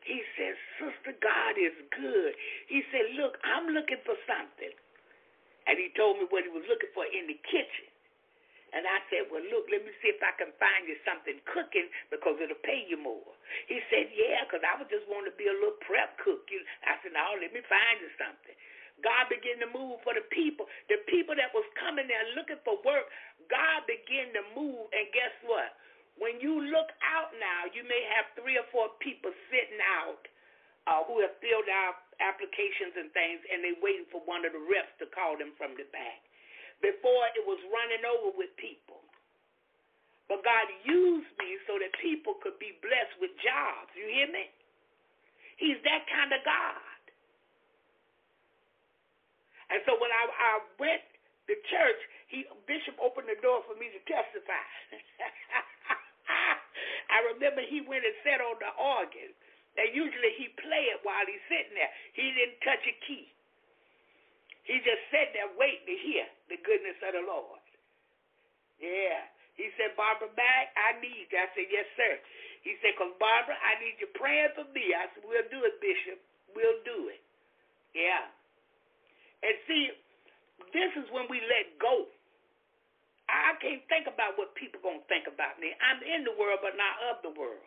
He 0.06 0.22
said, 0.38 0.54
Sister, 0.78 1.14
God 1.18 1.58
is 1.58 1.74
good. 1.94 2.32
He 2.70 2.86
said, 2.94 3.18
Look, 3.18 3.38
I'm 3.42 3.70
looking 3.74 3.98
for 4.06 4.14
something. 4.30 4.74
And 5.66 5.78
he 5.78 5.94
told 5.94 6.18
me 6.18 6.26
what 6.30 6.42
he 6.46 6.50
was 6.50 6.66
looking 6.66 6.90
for 6.94 7.06
in 7.06 7.26
the 7.30 7.38
kitchen. 7.46 7.90
And 8.74 8.86
I 8.86 9.02
said, 9.10 9.26
Well, 9.30 9.42
look, 9.50 9.66
let 9.70 9.82
me 9.82 9.90
see 10.02 10.10
if 10.14 10.22
I 10.22 10.34
can 10.38 10.54
find 10.62 10.86
you 10.86 10.98
something 11.02 11.38
cooking 11.50 11.90
because 12.14 12.38
it'll 12.42 12.62
pay 12.62 12.86
you 12.86 12.98
more. 12.98 13.34
He 13.66 13.82
said, 13.90 14.10
Yeah, 14.14 14.46
because 14.46 14.62
I 14.62 14.78
was 14.78 14.86
just 14.90 15.06
wanting 15.10 15.34
to 15.34 15.38
be 15.38 15.50
a 15.50 15.54
little 15.54 15.78
prep 15.82 16.14
cook. 16.22 16.46
I 16.86 16.98
said, 17.02 17.14
No, 17.14 17.38
let 17.38 17.50
me 17.50 17.62
find 17.66 17.96
you 18.02 18.10
something. 18.18 18.54
God 19.02 19.28
began 19.28 19.58
to 19.62 19.68
move 19.70 19.98
for 20.06 20.14
the 20.14 20.24
people. 20.30 20.66
The 20.86 21.02
people 21.10 21.34
that 21.34 21.50
was 21.52 21.66
coming 21.78 22.06
there 22.06 22.22
looking 22.38 22.62
for 22.62 22.78
work, 22.86 23.10
God 23.50 23.84
began 23.90 24.30
to 24.38 24.42
move. 24.54 24.88
And 24.94 25.06
guess 25.10 25.34
what? 25.44 25.74
When 26.16 26.38
you 26.38 26.62
look 26.70 26.90
out 27.02 27.34
now, 27.42 27.66
you 27.74 27.82
may 27.82 28.02
have 28.14 28.30
three 28.38 28.54
or 28.56 28.66
four 28.70 28.94
people 29.02 29.34
sitting 29.50 29.82
out 29.82 30.22
uh, 30.86 31.02
who 31.06 31.22
have 31.22 31.34
filled 31.42 31.70
out 31.70 32.10
applications 32.22 32.94
and 32.94 33.10
things, 33.14 33.42
and 33.50 33.62
they 33.62 33.74
waiting 33.82 34.06
for 34.10 34.22
one 34.26 34.46
of 34.46 34.54
the 34.54 34.62
reps 34.70 34.94
to 35.02 35.06
call 35.10 35.34
them 35.38 35.54
from 35.58 35.74
the 35.74 35.86
back. 35.90 36.22
Before 36.82 37.30
it 37.38 37.46
was 37.46 37.62
running 37.70 38.02
over 38.02 38.34
with 38.34 38.50
people. 38.58 39.02
But 40.26 40.42
God 40.42 40.66
used 40.82 41.30
me 41.38 41.58
so 41.66 41.78
that 41.78 41.94
people 42.02 42.38
could 42.42 42.58
be 42.58 42.78
blessed 42.82 43.18
with 43.22 43.30
jobs. 43.42 43.90
You 43.94 44.06
hear 44.10 44.30
me? 44.30 44.50
He's 45.58 45.78
that 45.86 46.02
kind 46.10 46.34
of 46.34 46.42
God. 46.42 46.91
And 49.72 49.80
so 49.88 49.96
when 49.96 50.12
I, 50.12 50.28
I 50.28 50.52
went 50.76 51.00
to 51.48 51.56
church, 51.72 52.00
he 52.28 52.44
Bishop 52.68 53.00
opened 53.00 53.32
the 53.32 53.40
door 53.40 53.64
for 53.64 53.72
me 53.80 53.88
to 53.88 54.00
testify. 54.04 54.66
I 57.12 57.24
remember 57.32 57.64
he 57.64 57.80
went 57.84 58.04
and 58.04 58.16
sat 58.24 58.40
on 58.44 58.60
the 58.60 58.72
organ. 58.76 59.32
And 59.72 59.88
usually 59.96 60.36
he 60.36 60.52
play 60.60 60.92
it 60.92 61.00
while 61.00 61.24
he's 61.24 61.40
sitting 61.48 61.72
there. 61.72 61.88
He 62.12 62.28
didn't 62.36 62.60
touch 62.60 62.84
a 62.84 62.92
key. 63.08 63.32
He 64.68 64.76
just 64.84 65.00
sat 65.08 65.32
there 65.32 65.48
waiting 65.56 65.88
to 65.88 65.96
hear 65.96 66.28
the 66.52 66.60
goodness 66.60 67.00
of 67.00 67.16
the 67.16 67.24
Lord. 67.24 67.64
Yeah. 68.78 69.26
He 69.56 69.68
said, 69.76 69.96
Barbara 69.96 70.32
Mack, 70.36 70.72
I 70.76 71.00
need 71.00 71.28
you. 71.28 71.38
I 71.40 71.48
said, 71.56 71.68
yes, 71.68 71.88
sir. 71.96 72.20
He 72.64 72.76
said, 72.80 72.96
because 72.96 73.16
Barbara, 73.16 73.56
I 73.58 73.80
need 73.80 74.00
you 74.00 74.08
praying 74.16 74.52
for 74.56 74.68
me. 74.72 74.92
I 74.92 75.08
said, 75.12 75.24
we'll 75.24 75.48
do 75.52 75.60
it, 75.64 75.76
Bishop. 75.80 76.20
We'll 76.52 76.80
do 76.84 77.12
it. 77.12 77.20
Yeah. 77.96 78.28
And 79.42 79.54
see, 79.66 79.90
this 80.70 80.90
is 80.96 81.06
when 81.10 81.26
we 81.26 81.42
let 81.50 81.74
go. 81.82 82.06
I 83.28 83.56
can't 83.58 83.82
think 83.88 84.06
about 84.06 84.36
what 84.36 84.54
people 84.54 84.80
gonna 84.82 85.04
think 85.08 85.26
about 85.26 85.58
me. 85.58 85.72
I'm 85.80 86.00
in 86.04 86.22
the 86.22 86.34
world, 86.36 86.60
but 86.62 86.76
not 86.76 86.94
of 87.10 87.16
the 87.24 87.32
world. 87.34 87.64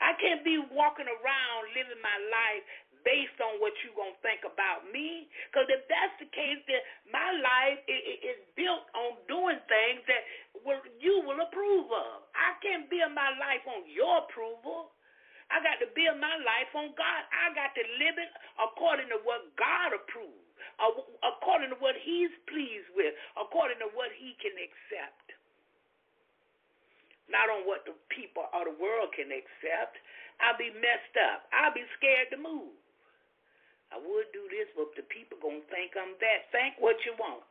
I 0.00 0.14
can't 0.18 0.42
be 0.42 0.58
walking 0.74 1.06
around 1.06 1.60
living 1.74 2.02
my 2.02 2.18
life 2.30 2.64
based 3.06 3.36
on 3.42 3.60
what 3.60 3.72
you 3.84 3.92
gonna 3.98 4.16
think 4.24 4.42
about 4.46 4.86
me. 4.90 5.28
Because 5.50 5.68
if 5.68 5.84
that's 5.90 6.16
the 6.18 6.30
case, 6.30 6.60
then 6.66 6.80
my 7.10 7.30
life 7.40 7.78
is 7.88 8.38
built 8.56 8.88
on 8.94 9.18
doing 9.28 9.58
things 9.68 10.00
that 10.08 10.22
you 11.00 11.20
will 11.26 11.40
approve 11.44 11.90
of. 11.92 12.24
I 12.34 12.56
can't 12.62 12.88
build 12.88 13.12
my 13.12 13.34
life 13.36 13.64
on 13.68 13.84
your 13.90 14.24
approval. 14.24 14.94
I 15.50 15.60
got 15.60 15.76
to 15.84 15.88
build 15.92 16.16
my 16.18 16.36
life 16.40 16.72
on 16.72 16.96
God. 16.96 17.20
I 17.30 17.52
got 17.52 17.76
to 17.76 17.84
live 18.00 18.16
it 18.16 18.32
according 18.56 19.12
to 19.12 19.20
what 19.28 19.44
God 19.60 19.92
approves 19.92 20.43
according 20.78 21.70
to 21.70 21.78
what 21.78 21.94
he's 22.02 22.32
pleased 22.50 22.90
with, 22.94 23.14
according 23.38 23.78
to 23.82 23.88
what 23.94 24.10
he 24.14 24.34
can 24.42 24.54
accept. 24.58 25.34
Not 27.30 27.48
on 27.48 27.64
what 27.64 27.88
the 27.88 27.96
people 28.12 28.44
or 28.52 28.68
the 28.68 28.76
world 28.76 29.14
can 29.16 29.32
accept. 29.32 29.96
I'll 30.42 30.58
be 30.58 30.74
messed 30.76 31.16
up. 31.30 31.48
I'll 31.54 31.72
be 31.72 31.86
scared 31.96 32.28
to 32.34 32.38
move. 32.38 32.74
I 33.94 34.02
would 34.02 34.28
do 34.34 34.44
this, 34.50 34.66
but 34.74 34.90
the 34.98 35.06
people 35.06 35.38
gonna 35.38 35.62
think 35.70 35.94
I'm 35.94 36.18
that. 36.18 36.50
Think 36.50 36.74
what 36.82 36.98
you 37.06 37.14
want. 37.14 37.46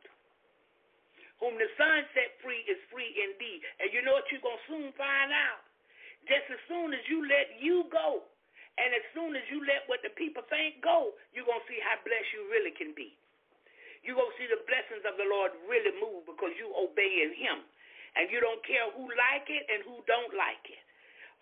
Whom 1.40 1.56
the 1.56 1.68
Son 1.80 2.04
set 2.14 2.36
free 2.44 2.62
is 2.68 2.78
free 2.92 3.10
indeed. 3.10 3.64
And 3.80 3.90
you 3.90 4.04
know 4.04 4.14
what 4.14 4.28
you're 4.30 4.44
gonna 4.44 4.60
soon 4.68 4.92
find 4.94 5.32
out? 5.32 5.64
Just 6.28 6.48
as 6.52 6.60
soon 6.68 6.92
as 6.92 7.02
you 7.08 7.26
let 7.26 7.60
you 7.60 7.84
go, 7.90 8.24
and 8.74 8.90
as 8.90 9.04
soon 9.14 9.38
as 9.38 9.46
you 9.50 9.62
let 9.62 9.86
what 9.86 10.02
the 10.02 10.10
people 10.18 10.42
think 10.50 10.82
go, 10.82 11.14
you're 11.30 11.46
going 11.46 11.62
to 11.62 11.70
see 11.70 11.78
how 11.78 11.94
blessed 12.02 12.30
you 12.34 12.42
really 12.50 12.74
can 12.74 12.90
be. 12.90 13.14
You're 14.02 14.18
going 14.18 14.34
to 14.34 14.38
see 14.38 14.50
the 14.50 14.60
blessings 14.66 15.06
of 15.06 15.14
the 15.16 15.24
Lord 15.24 15.54
really 15.70 15.94
move 16.02 16.26
because 16.26 16.52
you 16.58 16.68
obeying 16.74 17.38
him. 17.38 17.62
And 18.14 18.30
you 18.30 18.38
don't 18.38 18.62
care 18.62 18.86
who 18.94 19.10
like 19.10 19.46
it 19.50 19.64
and 19.66 19.82
who 19.82 19.98
don't 20.06 20.30
like 20.38 20.62
it. 20.70 20.82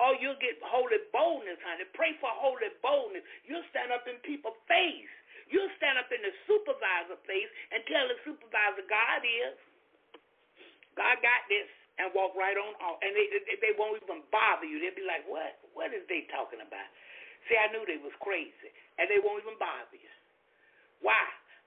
Or 0.01 0.17
you'll 0.17 0.41
get 0.41 0.57
holy 0.65 1.01
boldness, 1.13 1.61
honey. 1.61 1.85
Pray 1.93 2.17
for 2.17 2.33
holy 2.33 2.73
boldness. 2.81 3.25
You'll 3.45 3.67
stand 3.69 3.93
up 3.93 4.09
in 4.09 4.17
people's 4.25 4.57
face. 4.65 5.13
You'll 5.53 5.73
stand 5.77 6.01
up 6.01 6.09
in 6.09 6.25
the 6.25 6.33
supervisor 6.49 7.21
face 7.29 7.51
and 7.77 7.85
tell 7.85 8.09
the 8.09 8.17
supervisor, 8.25 8.89
God 8.89 9.21
is. 9.21 9.57
God 10.97 11.21
got 11.21 11.45
this 11.53 11.69
and 12.01 12.09
walk 12.17 12.33
right 12.33 12.57
on. 12.57 12.73
And 13.05 13.13
they, 13.13 13.27
they, 13.37 13.57
they 13.61 13.73
won't 13.77 14.01
even 14.01 14.25
bother 14.33 14.65
you. 14.65 14.81
They'll 14.81 14.97
be 14.97 15.05
like, 15.05 15.29
what? 15.29 15.61
What 15.77 15.93
is 15.93 16.09
they 16.09 16.25
talking 16.33 16.65
about? 16.65 16.89
See, 17.51 17.59
I 17.59 17.71
knew 17.75 17.83
they 17.87 17.99
was 18.01 18.15
crazy, 18.23 18.71
and 18.99 19.11
they 19.11 19.19
won't 19.19 19.43
even 19.43 19.59
bother 19.59 19.99
you. 19.99 20.15
Why? 21.03 21.21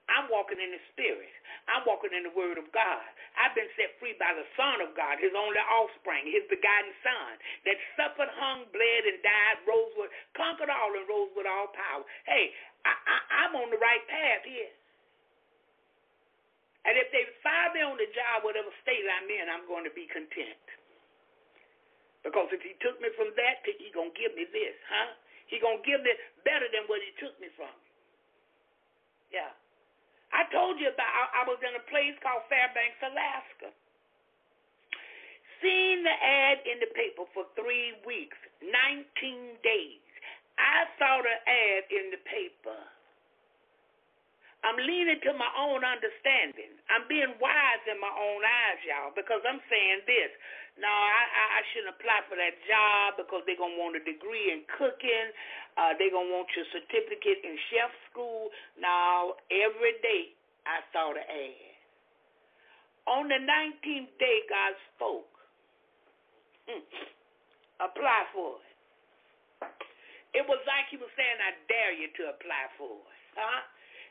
I'm 0.06 0.30
walking 0.30 0.62
in 0.62 0.70
the 0.70 0.82
Spirit. 0.94 1.34
I'm 1.66 1.82
walking 1.82 2.14
in 2.14 2.22
the 2.22 2.34
Word 2.34 2.62
of 2.62 2.70
God. 2.70 3.06
I've 3.34 3.58
been 3.58 3.66
set 3.74 3.98
free 3.98 4.14
by 4.22 4.30
the 4.38 4.46
Son 4.54 4.78
of 4.80 4.94
God, 4.94 5.18
His 5.18 5.34
only 5.34 5.58
offspring, 5.58 6.30
His 6.30 6.46
begotten 6.46 6.94
Son, 7.02 7.30
that 7.66 7.76
suffered, 7.98 8.30
hung, 8.38 8.70
bled, 8.70 9.02
and 9.10 9.18
died, 9.26 9.58
rose 9.66 9.92
with, 9.98 10.14
conquered 10.38 10.70
all, 10.70 10.94
and 10.94 11.10
rose 11.10 11.34
with 11.34 11.44
all 11.50 11.74
power. 11.74 12.06
Hey, 12.24 12.54
I, 12.86 12.94
I, 12.94 13.16
I'm 13.44 13.52
on 13.58 13.68
the 13.74 13.82
right 13.82 14.04
path 14.06 14.46
here. 14.46 14.70
And 16.86 16.94
if 16.94 17.10
they 17.10 17.26
fire 17.42 17.74
me 17.74 17.82
on 17.82 17.98
the 17.98 18.06
job, 18.14 18.46
whatever 18.46 18.70
state 18.86 19.02
I'm 19.02 19.26
in, 19.26 19.50
I'm 19.50 19.66
going 19.66 19.82
to 19.82 19.94
be 19.94 20.06
content. 20.06 20.62
Because 22.22 22.46
if 22.54 22.62
he 22.62 22.78
took 22.78 22.94
me 23.02 23.10
from 23.18 23.34
that, 23.34 23.66
he 23.66 23.90
going 23.90 24.14
to 24.14 24.18
give 24.18 24.38
me 24.38 24.46
this, 24.54 24.74
huh? 24.86 25.10
He 25.46 25.62
gonna 25.62 25.82
give 25.86 26.02
me 26.02 26.12
better 26.42 26.66
than 26.70 26.86
what 26.90 27.02
he 27.02 27.14
took 27.22 27.34
me 27.38 27.48
from. 27.54 27.72
Yeah. 29.30 29.50
I 30.34 30.44
told 30.50 30.78
you 30.82 30.90
about 30.90 31.06
I, 31.34 31.46
was 31.46 31.62
in 31.62 31.74
a 31.78 31.84
place 31.86 32.18
called 32.20 32.44
Fairbanks, 32.50 32.98
Alaska. 33.02 33.70
Seen 35.62 36.02
the 36.02 36.12
ad 36.12 36.60
in 36.66 36.82
the 36.82 36.90
paper 36.92 37.24
for 37.32 37.46
three 37.56 37.96
weeks, 38.04 38.36
19 38.60 39.56
days. 39.62 40.04
I 40.58 40.90
saw 40.98 41.22
the 41.22 41.36
ad 41.46 41.82
in 41.88 42.10
the 42.12 42.20
paper. 42.26 42.80
I'm 44.64 44.78
leaning 44.80 45.20
to 45.20 45.32
my 45.36 45.50
own 45.58 45.84
understanding. 45.84 46.74
I'm 46.88 47.04
being 47.06 47.36
wise 47.38 47.84
in 47.86 48.00
my 48.00 48.10
own 48.10 48.40
eyes, 48.40 48.80
y'all, 48.88 49.12
because 49.12 49.44
I'm 49.44 49.60
saying 49.68 50.08
this. 50.08 50.32
No, 50.76 50.88
I, 50.88 51.56
I, 51.56 51.60
shouldn't 51.72 51.96
apply 51.96 52.20
for 52.28 52.36
that 52.36 52.52
job 52.68 53.16
because 53.16 53.40
they're 53.48 53.56
going 53.56 53.76
to 53.76 53.80
want 53.80 53.96
a 53.96 54.04
degree 54.04 54.52
in 54.52 54.60
cooking. 54.76 55.32
Uh, 55.80 55.96
they're 55.96 56.12
going 56.12 56.28
to 56.28 56.34
want 56.36 56.52
your 56.52 56.68
certificate 56.68 57.40
in 57.40 57.56
chef 57.72 57.88
school. 58.12 58.52
Now, 58.76 59.40
every 59.48 59.96
day 60.04 60.36
I 60.68 60.84
saw 60.92 61.16
the 61.16 61.24
ad. 61.24 61.76
On 63.08 63.24
the 63.24 63.40
19th 63.40 64.12
day, 64.20 64.38
God 64.52 64.72
spoke. 64.92 65.32
Hmm. 66.68 66.84
Apply 67.80 68.20
for 68.36 68.60
it. 68.60 68.66
It 70.36 70.44
was 70.44 70.60
like 70.68 70.92
he 70.92 71.00
was 71.00 71.08
saying, 71.16 71.38
I 71.40 71.56
dare 71.72 71.96
you 71.96 72.12
to 72.20 72.36
apply 72.36 72.68
for 72.76 73.00
it. 73.00 73.20
Huh? 73.32 73.64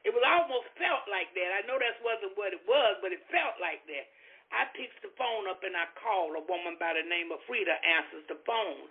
It 0.06 0.14
was 0.14 0.22
almost 0.22 0.70
felt 0.78 1.10
like 1.10 1.34
that. 1.34 1.50
I 1.50 1.66
know 1.66 1.82
that 1.82 1.98
wasn't 2.06 2.38
what 2.38 2.54
it 2.54 2.62
was, 2.70 3.02
but 3.02 3.10
it 3.10 3.26
felt 3.34 3.58
like 3.58 3.82
that. 3.90 4.06
I 4.54 4.70
picked 4.78 5.02
the 5.02 5.10
phone 5.18 5.50
up 5.50 5.66
and 5.66 5.74
I 5.74 5.90
called. 5.98 6.38
A 6.38 6.46
woman 6.46 6.78
by 6.78 6.94
the 6.94 7.02
name 7.02 7.34
of 7.34 7.42
Frida 7.50 7.74
answers 7.82 8.22
the 8.30 8.38
phone. 8.46 8.86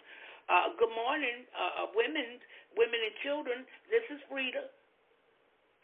Uh, 0.51 0.75
good 0.77 0.91
morning, 0.93 1.47
uh, 1.55 1.87
uh, 1.87 1.89
women, 1.95 2.43
women 2.75 2.99
and 2.99 3.15
children. 3.23 3.63
This 3.89 4.03
is 4.11 4.19
Frida. 4.27 4.67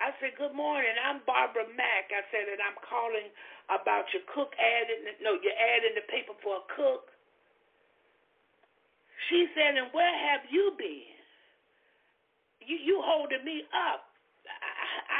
I 0.02 0.10
said, 0.18 0.34
good 0.34 0.56
morning. 0.56 0.92
I'm 0.98 1.22
Barbara 1.28 1.70
Mack. 1.78 2.10
I 2.10 2.26
said, 2.34 2.50
and 2.50 2.58
I'm 2.58 2.76
calling 2.82 3.30
about 3.70 4.10
your 4.10 4.26
cook 4.34 4.50
ad. 4.58 4.86
In 4.90 5.00
the, 5.06 5.12
no, 5.22 5.38
your 5.38 5.54
ad 5.54 5.86
in 5.86 5.94
the 5.94 6.04
paper 6.10 6.34
for 6.42 6.60
a 6.60 6.66
cook. 6.74 7.12
She 9.30 9.46
said, 9.54 9.78
and 9.78 9.94
where 9.94 10.16
have 10.32 10.48
you 10.50 10.74
been? 10.74 11.14
You 12.66 12.76
you 12.76 12.96
holding 13.04 13.44
me 13.44 13.64
up. 13.72 14.09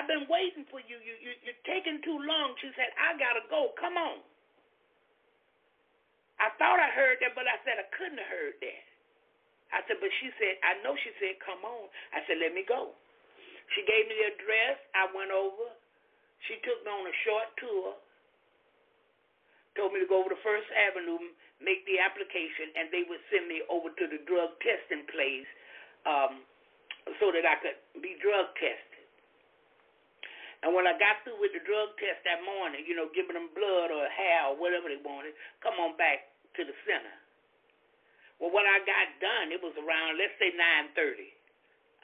I, 0.00 0.08
have 0.08 0.08
been 0.08 0.32
waiting 0.32 0.64
for 0.72 0.80
you. 0.80 0.96
You, 0.96 1.12
you. 1.20 1.36
You're 1.44 1.62
taking 1.68 2.00
too 2.00 2.16
long. 2.24 2.56
She 2.64 2.72
said, 2.72 2.88
I 2.96 3.20
got 3.20 3.36
to 3.36 3.44
go. 3.52 3.76
Come 3.76 4.00
on. 4.00 4.24
I 6.40 6.48
thought 6.56 6.80
I 6.80 6.88
heard 6.96 7.20
that, 7.20 7.36
but 7.36 7.44
I 7.44 7.60
said 7.68 7.76
I 7.76 7.84
couldn't 7.92 8.16
have 8.16 8.32
heard 8.32 8.56
that. 8.64 8.84
I 9.76 9.84
said, 9.84 10.00
but 10.00 10.08
she 10.24 10.32
said, 10.40 10.56
I 10.64 10.80
know 10.80 10.96
she 11.04 11.12
said, 11.20 11.36
come 11.44 11.60
on. 11.68 11.92
I 12.16 12.24
said, 12.24 12.40
let 12.40 12.56
me 12.56 12.64
go. 12.64 12.96
She 13.76 13.84
gave 13.84 14.08
me 14.08 14.16
the 14.16 14.32
address. 14.32 14.80
I 14.96 15.04
went 15.12 15.30
over. 15.30 15.68
She 16.48 16.56
took 16.64 16.80
me 16.80 16.88
on 16.88 17.04
a 17.04 17.16
short 17.28 17.48
tour. 17.60 17.92
Told 19.76 19.92
me 19.92 20.00
to 20.00 20.08
go 20.08 20.24
over 20.24 20.32
to 20.32 20.40
First 20.40 20.66
Avenue, 20.72 21.20
make 21.60 21.84
the 21.84 22.00
application, 22.00 22.72
and 22.72 22.88
they 22.88 23.04
would 23.04 23.20
send 23.28 23.46
me 23.46 23.60
over 23.68 23.92
to 23.92 24.04
the 24.08 24.24
drug 24.24 24.56
testing 24.64 25.04
place 25.12 25.46
um, 26.08 26.42
so 27.20 27.30
that 27.30 27.44
I 27.44 27.60
could 27.60 27.78
be 28.00 28.16
drug 28.18 28.48
tested. 28.56 28.89
And 30.60 30.76
when 30.76 30.84
I 30.84 30.92
got 31.00 31.24
through 31.24 31.40
with 31.40 31.56
the 31.56 31.64
drug 31.64 31.96
test 31.96 32.20
that 32.28 32.44
morning, 32.44 32.84
you 32.84 32.92
know, 32.92 33.08
giving 33.16 33.32
them 33.32 33.48
blood 33.56 33.88
or 33.88 34.04
hair 34.12 34.52
or 34.52 34.60
whatever 34.60 34.92
they 34.92 35.00
wanted, 35.00 35.32
come 35.64 35.76
on 35.80 35.96
back 35.96 36.36
to 36.56 36.62
the 36.68 36.76
center. 36.84 37.16
Well, 38.36 38.52
when 38.52 38.68
I 38.68 38.80
got 38.84 39.08
done, 39.20 39.52
it 39.52 39.60
was 39.60 39.72
around, 39.80 40.20
let's 40.20 40.36
say 40.36 40.52
9.30. 40.52 41.32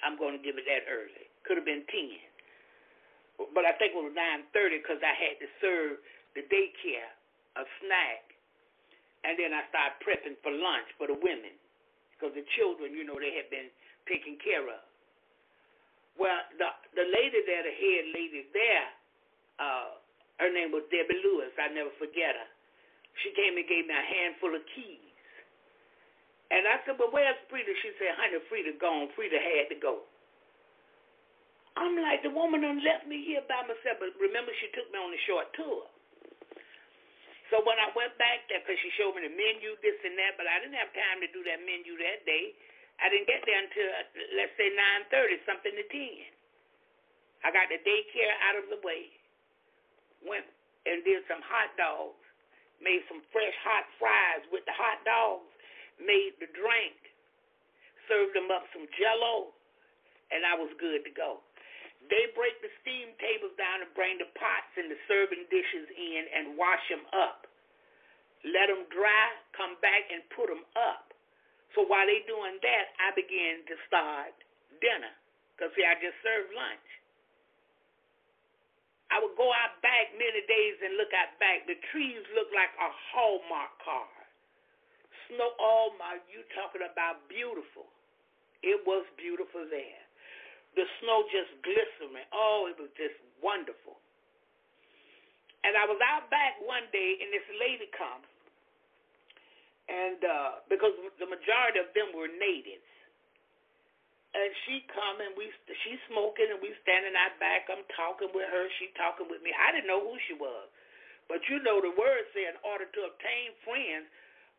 I'm 0.05 0.17
going 0.17 0.37
to 0.37 0.43
give 0.43 0.57
it 0.57 0.69
that 0.69 0.89
early. 0.89 1.29
Could 1.45 1.61
have 1.61 1.69
been 1.69 1.85
10. 1.89 3.53
But 3.53 3.69
I 3.69 3.77
think 3.77 3.93
it 3.93 4.01
was 4.01 4.17
9.30 4.17 4.81
because 4.81 5.01
I 5.05 5.13
had 5.13 5.37
to 5.41 5.49
serve 5.61 6.01
the 6.33 6.45
daycare 6.49 7.13
a 7.57 7.65
snack. 7.81 8.37
And 9.25 9.37
then 9.41 9.53
I 9.57 9.65
started 9.73 9.97
prepping 10.05 10.37
for 10.45 10.53
lunch 10.53 10.89
for 11.01 11.09
the 11.09 11.17
women 11.17 11.57
because 12.15 12.37
the 12.37 12.45
children, 12.57 12.93
you 12.93 13.05
know, 13.05 13.17
they 13.17 13.33
had 13.37 13.49
been 13.53 13.69
taken 14.09 14.37
care 14.41 14.65
of. 14.65 14.81
Well, 16.17 16.41
the 16.57 16.69
the 16.97 17.07
lady 17.07 17.45
there, 17.45 17.65
the 17.65 17.77
head 17.77 18.05
lady 18.17 18.49
there, 18.57 18.87
uh, 19.61 20.01
her 20.41 20.51
name 20.53 20.73
was 20.73 20.85
Debbie 20.89 21.21
Lewis. 21.21 21.53
I 21.61 21.69
never 21.73 21.93
forget 22.01 22.37
her. 22.37 22.49
She 23.25 23.33
came 23.33 23.57
and 23.57 23.65
gave 23.65 23.89
me 23.89 23.97
a 23.97 24.05
handful 24.05 24.53
of 24.53 24.61
keys. 24.77 25.07
And 26.53 26.69
I 26.69 26.79
said, 26.85 26.97
Well, 27.01 27.11
where's 27.11 27.37
Frida? 27.49 27.73
She 27.83 27.91
said, 27.99 28.15
Honey, 28.17 28.39
Frida 28.49 28.77
gone. 28.79 29.11
Frida 29.17 29.37
had 29.37 29.67
to 29.73 29.79
go. 29.81 30.05
I'm 31.77 31.93
like, 32.01 32.25
the 32.25 32.33
woman 32.33 32.65
done 32.65 32.81
left 32.81 33.05
me 33.05 33.21
here 33.21 33.45
by 33.45 33.61
myself. 33.69 34.01
But 34.01 34.17
remember, 34.17 34.49
she 34.63 34.73
took 34.73 34.89
me 34.89 34.97
on 34.97 35.13
a 35.13 35.23
short 35.29 35.53
tour. 35.53 35.85
So 37.53 37.63
when 37.63 37.79
I 37.79 37.93
went 37.95 38.17
back 38.19 38.49
there, 38.49 38.59
because 38.65 38.81
she 38.81 38.91
showed 38.99 39.15
me 39.15 39.23
the 39.23 39.31
menu, 39.31 39.77
this 39.85 39.99
and 40.03 40.19
that, 40.19 40.35
but 40.35 40.51
I 40.51 40.59
didn't 40.59 40.79
have 40.81 40.91
time 40.91 41.23
to 41.23 41.29
do 41.31 41.47
that 41.47 41.63
menu 41.63 41.95
that 42.01 42.27
day. 42.27 42.57
I 43.03 43.13
didn't 43.13 43.29
get 43.29 43.45
there 43.45 43.61
until 43.61 43.91
let's 44.37 44.55
say 44.57 44.73
nine 44.73 45.05
thirty, 45.13 45.37
something 45.45 45.73
to 45.73 45.85
ten. 45.93 46.33
I 47.45 47.53
got 47.53 47.69
the 47.69 47.79
daycare 47.85 48.35
out 48.49 48.57
of 48.59 48.67
the 48.73 48.81
way, 48.83 49.13
went 50.25 50.49
and 50.89 51.05
did 51.05 51.23
some 51.29 51.45
hot 51.45 51.71
dogs, 51.77 52.19
made 52.81 53.05
some 53.07 53.23
fresh 53.31 53.55
hot 53.63 53.85
fries 54.01 54.43
with 54.51 54.65
the 54.65 54.75
hot 54.75 55.05
dogs, 55.05 55.47
made 56.01 56.35
the 56.41 56.49
drink, 56.57 56.97
served 58.09 58.35
them 58.35 58.49
up 58.51 58.65
some 58.73 58.89
jello, 58.97 59.53
and 60.33 60.43
I 60.43 60.57
was 60.57 60.73
good 60.81 61.05
to 61.05 61.13
go. 61.13 61.45
They 62.07 62.31
break 62.39 62.55
the 62.63 62.71
steam 62.83 63.15
tables 63.19 63.55
down 63.59 63.83
and 63.83 63.91
bring 63.99 64.19
the 64.19 64.31
pots 64.39 64.73
and 64.79 64.91
the 64.91 64.99
serving 65.11 65.47
dishes 65.51 65.87
in 65.91 66.23
and 66.33 66.55
wash 66.55 66.83
them 66.89 67.03
up. 67.11 67.47
Let 68.47 68.71
them 68.71 68.87
dry, 68.95 69.27
come 69.59 69.75
back 69.83 70.07
and 70.11 70.23
put 70.31 70.47
them 70.47 70.63
up. 70.79 71.06
So 71.77 71.85
while 71.85 72.09
they 72.09 72.25
doing 72.25 72.57
that, 72.65 72.87
I 72.97 73.13
began 73.13 73.61
to 73.69 73.77
start 73.85 74.33
dinner. 74.81 75.13
Because, 75.53 75.77
see, 75.77 75.85
I 75.85 75.93
just 76.01 76.17
served 76.25 76.57
lunch. 76.57 76.89
I 79.13 79.21
would 79.21 79.37
go 79.37 79.53
out 79.53 79.77
back 79.85 80.11
many 80.17 80.41
days 80.49 80.77
and 80.81 80.97
look 80.97 81.13
out 81.13 81.37
back. 81.37 81.69
The 81.69 81.77
trees 81.93 82.25
look 82.33 82.49
like 82.57 82.73
a 82.81 82.91
Hallmark 83.13 83.77
card. 83.85 84.25
Snow, 85.29 85.53
oh 85.61 85.93
my, 86.01 86.17
you 86.33 86.43
talking 86.57 86.83
about 86.83 87.29
beautiful. 87.29 87.87
It 88.65 88.81
was 88.89 89.05
beautiful 89.21 89.69
there. 89.69 90.03
The 90.81 90.85
snow 91.01 91.29
just 91.29 91.53
glistening. 91.61 92.27
Oh, 92.33 92.73
it 92.73 92.77
was 92.81 92.91
just 92.97 93.17
wonderful. 93.45 94.01
And 95.63 95.77
I 95.77 95.85
was 95.85 96.01
out 96.01 96.29
back 96.33 96.57
one 96.65 96.89
day, 96.89 97.21
and 97.21 97.29
this 97.33 97.47
lady 97.61 97.89
comes 97.95 98.27
and 99.87 100.19
uh, 100.19 100.51
because 100.67 100.95
the 101.23 101.29
majority 101.29 101.79
of 101.79 101.91
them 101.95 102.11
were 102.15 102.31
natives. 102.31 102.87
And 104.37 104.53
she 104.69 104.85
come 104.93 105.25
and 105.25 105.33
we 105.33 105.49
she 105.87 105.97
smoking 106.13 106.53
and 106.53 106.61
we 106.61 106.75
standing 106.85 107.17
out 107.17 107.41
back. 107.41 107.73
I'm 107.73 107.87
talking 107.97 108.29
with 108.37 108.45
her. 108.45 108.69
She 108.77 108.93
talking 108.93 109.33
with 109.33 109.41
me. 109.41 109.49
I 109.57 109.73
didn't 109.73 109.89
know 109.89 110.05
who 110.05 110.21
she 110.29 110.37
was, 110.37 110.69
but 111.25 111.41
you 111.49 111.63
know 111.65 111.81
the 111.81 111.95
word 111.97 112.23
say 112.37 112.45
in 112.45 112.59
order 112.61 112.85
to 112.85 113.01
obtain 113.09 113.57
friends, 113.65 114.05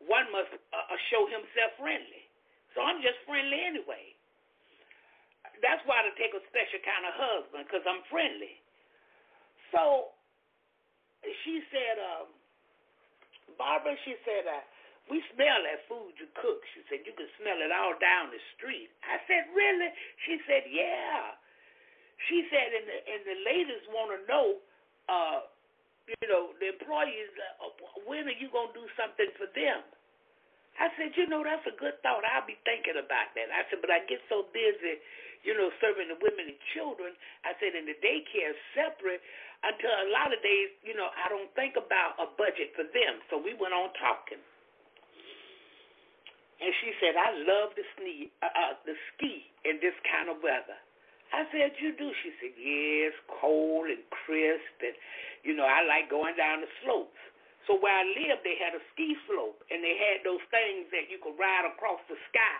one 0.02 0.26
must 0.34 0.50
uh 0.74 0.98
show 1.14 1.30
himself 1.30 1.78
friendly. 1.78 2.26
So 2.74 2.82
I'm 2.82 2.98
just 2.98 3.22
friendly 3.22 3.62
anyway. 3.62 4.18
That's 5.62 5.82
why 5.86 6.02
I 6.02 6.10
take 6.18 6.34
a 6.34 6.42
special 6.50 6.82
kind 6.82 7.04
of 7.06 7.14
husband 7.14 7.62
because 7.70 7.86
I'm 7.86 8.02
friendly. 8.10 8.58
So 9.70 10.14
she 11.44 11.62
said, 11.70 11.96
um, 11.98 12.28
Barbara, 13.58 13.94
she 14.06 14.14
said, 14.22 14.46
uh, 14.46 14.62
we 15.08 15.24
smell 15.34 15.60
that 15.64 15.84
food 15.88 16.16
you 16.20 16.28
cook. 16.36 16.60
She 16.76 16.84
said, 16.88 17.04
You 17.04 17.12
can 17.16 17.28
smell 17.40 17.58
it 17.60 17.72
all 17.72 17.96
down 17.96 18.30
the 18.32 18.40
street. 18.56 18.92
I 19.04 19.20
said, 19.28 19.48
Really? 19.52 19.90
She 20.28 20.40
said, 20.44 20.68
Yeah. 20.68 21.36
She 22.26 22.42
said, 22.50 22.68
and 22.74 22.86
the, 22.90 22.98
and 22.98 23.22
the 23.30 23.38
ladies 23.46 23.84
want 23.94 24.10
to 24.10 24.18
know, 24.26 24.58
uh, 25.06 25.38
you 26.10 26.26
know, 26.26 26.50
the 26.58 26.74
employees, 26.74 27.30
uh, 27.62 27.70
when 28.10 28.26
are 28.26 28.38
you 28.42 28.50
going 28.50 28.74
to 28.74 28.76
do 28.82 28.86
something 28.98 29.30
for 29.38 29.46
them? 29.54 29.86
I 30.78 30.90
said, 30.94 31.14
you 31.18 31.26
know, 31.26 31.42
that's 31.42 31.66
a 31.66 31.74
good 31.74 31.98
thought. 32.06 32.22
I'll 32.22 32.46
be 32.46 32.58
thinking 32.62 32.98
about 32.98 33.34
that. 33.34 33.50
I 33.50 33.66
said, 33.66 33.82
but 33.82 33.90
I 33.90 34.02
get 34.06 34.22
so 34.30 34.46
busy, 34.54 35.02
you 35.42 35.54
know, 35.58 35.74
serving 35.82 36.06
the 36.06 36.18
women 36.22 36.54
and 36.54 36.60
children. 36.74 37.14
I 37.42 37.54
said, 37.58 37.74
and 37.74 37.86
the 37.86 37.98
daycare 37.98 38.54
is 38.54 38.60
separate 38.78 39.22
until 39.66 39.90
a 39.90 40.06
lot 40.14 40.30
of 40.30 40.38
days, 40.38 40.70
you 40.86 40.94
know, 40.94 41.10
I 41.10 41.26
don't 41.26 41.50
think 41.58 41.74
about 41.74 42.14
a 42.22 42.30
budget 42.38 42.78
for 42.78 42.86
them. 42.86 43.18
So 43.26 43.42
we 43.42 43.58
went 43.58 43.74
on 43.74 43.90
talking. 43.98 44.38
And 46.58 46.74
she 46.82 46.90
said, 46.98 47.14
I 47.14 47.38
love 47.46 47.70
the 47.78 47.86
ski, 47.94 48.34
uh, 48.42 48.50
uh, 48.50 48.74
ski 49.14 49.46
in 49.62 49.78
this 49.78 49.94
kind 50.02 50.26
of 50.26 50.42
weather. 50.42 50.74
I 51.30 51.46
said, 51.54 51.76
you 51.78 51.94
do? 51.94 52.10
She 52.24 52.34
said, 52.40 52.56
yes, 52.56 53.14
cold 53.38 53.86
and 53.92 54.02
crisp. 54.10 54.76
And, 54.82 54.96
you 55.46 55.54
know, 55.54 55.68
I 55.68 55.86
like 55.86 56.10
going 56.10 56.34
down 56.34 56.64
the 56.64 56.70
slopes. 56.82 57.20
So 57.70 57.76
where 57.78 57.92
I 57.92 58.02
lived, 58.16 58.42
they 58.42 58.56
had 58.56 58.72
a 58.72 58.82
ski 58.96 59.12
slope, 59.28 59.60
and 59.68 59.84
they 59.84 59.92
had 59.92 60.24
those 60.24 60.40
things 60.48 60.88
that 60.88 61.12
you 61.12 61.20
could 61.20 61.36
ride 61.36 61.68
across 61.68 62.00
the 62.08 62.16
sky. 62.32 62.58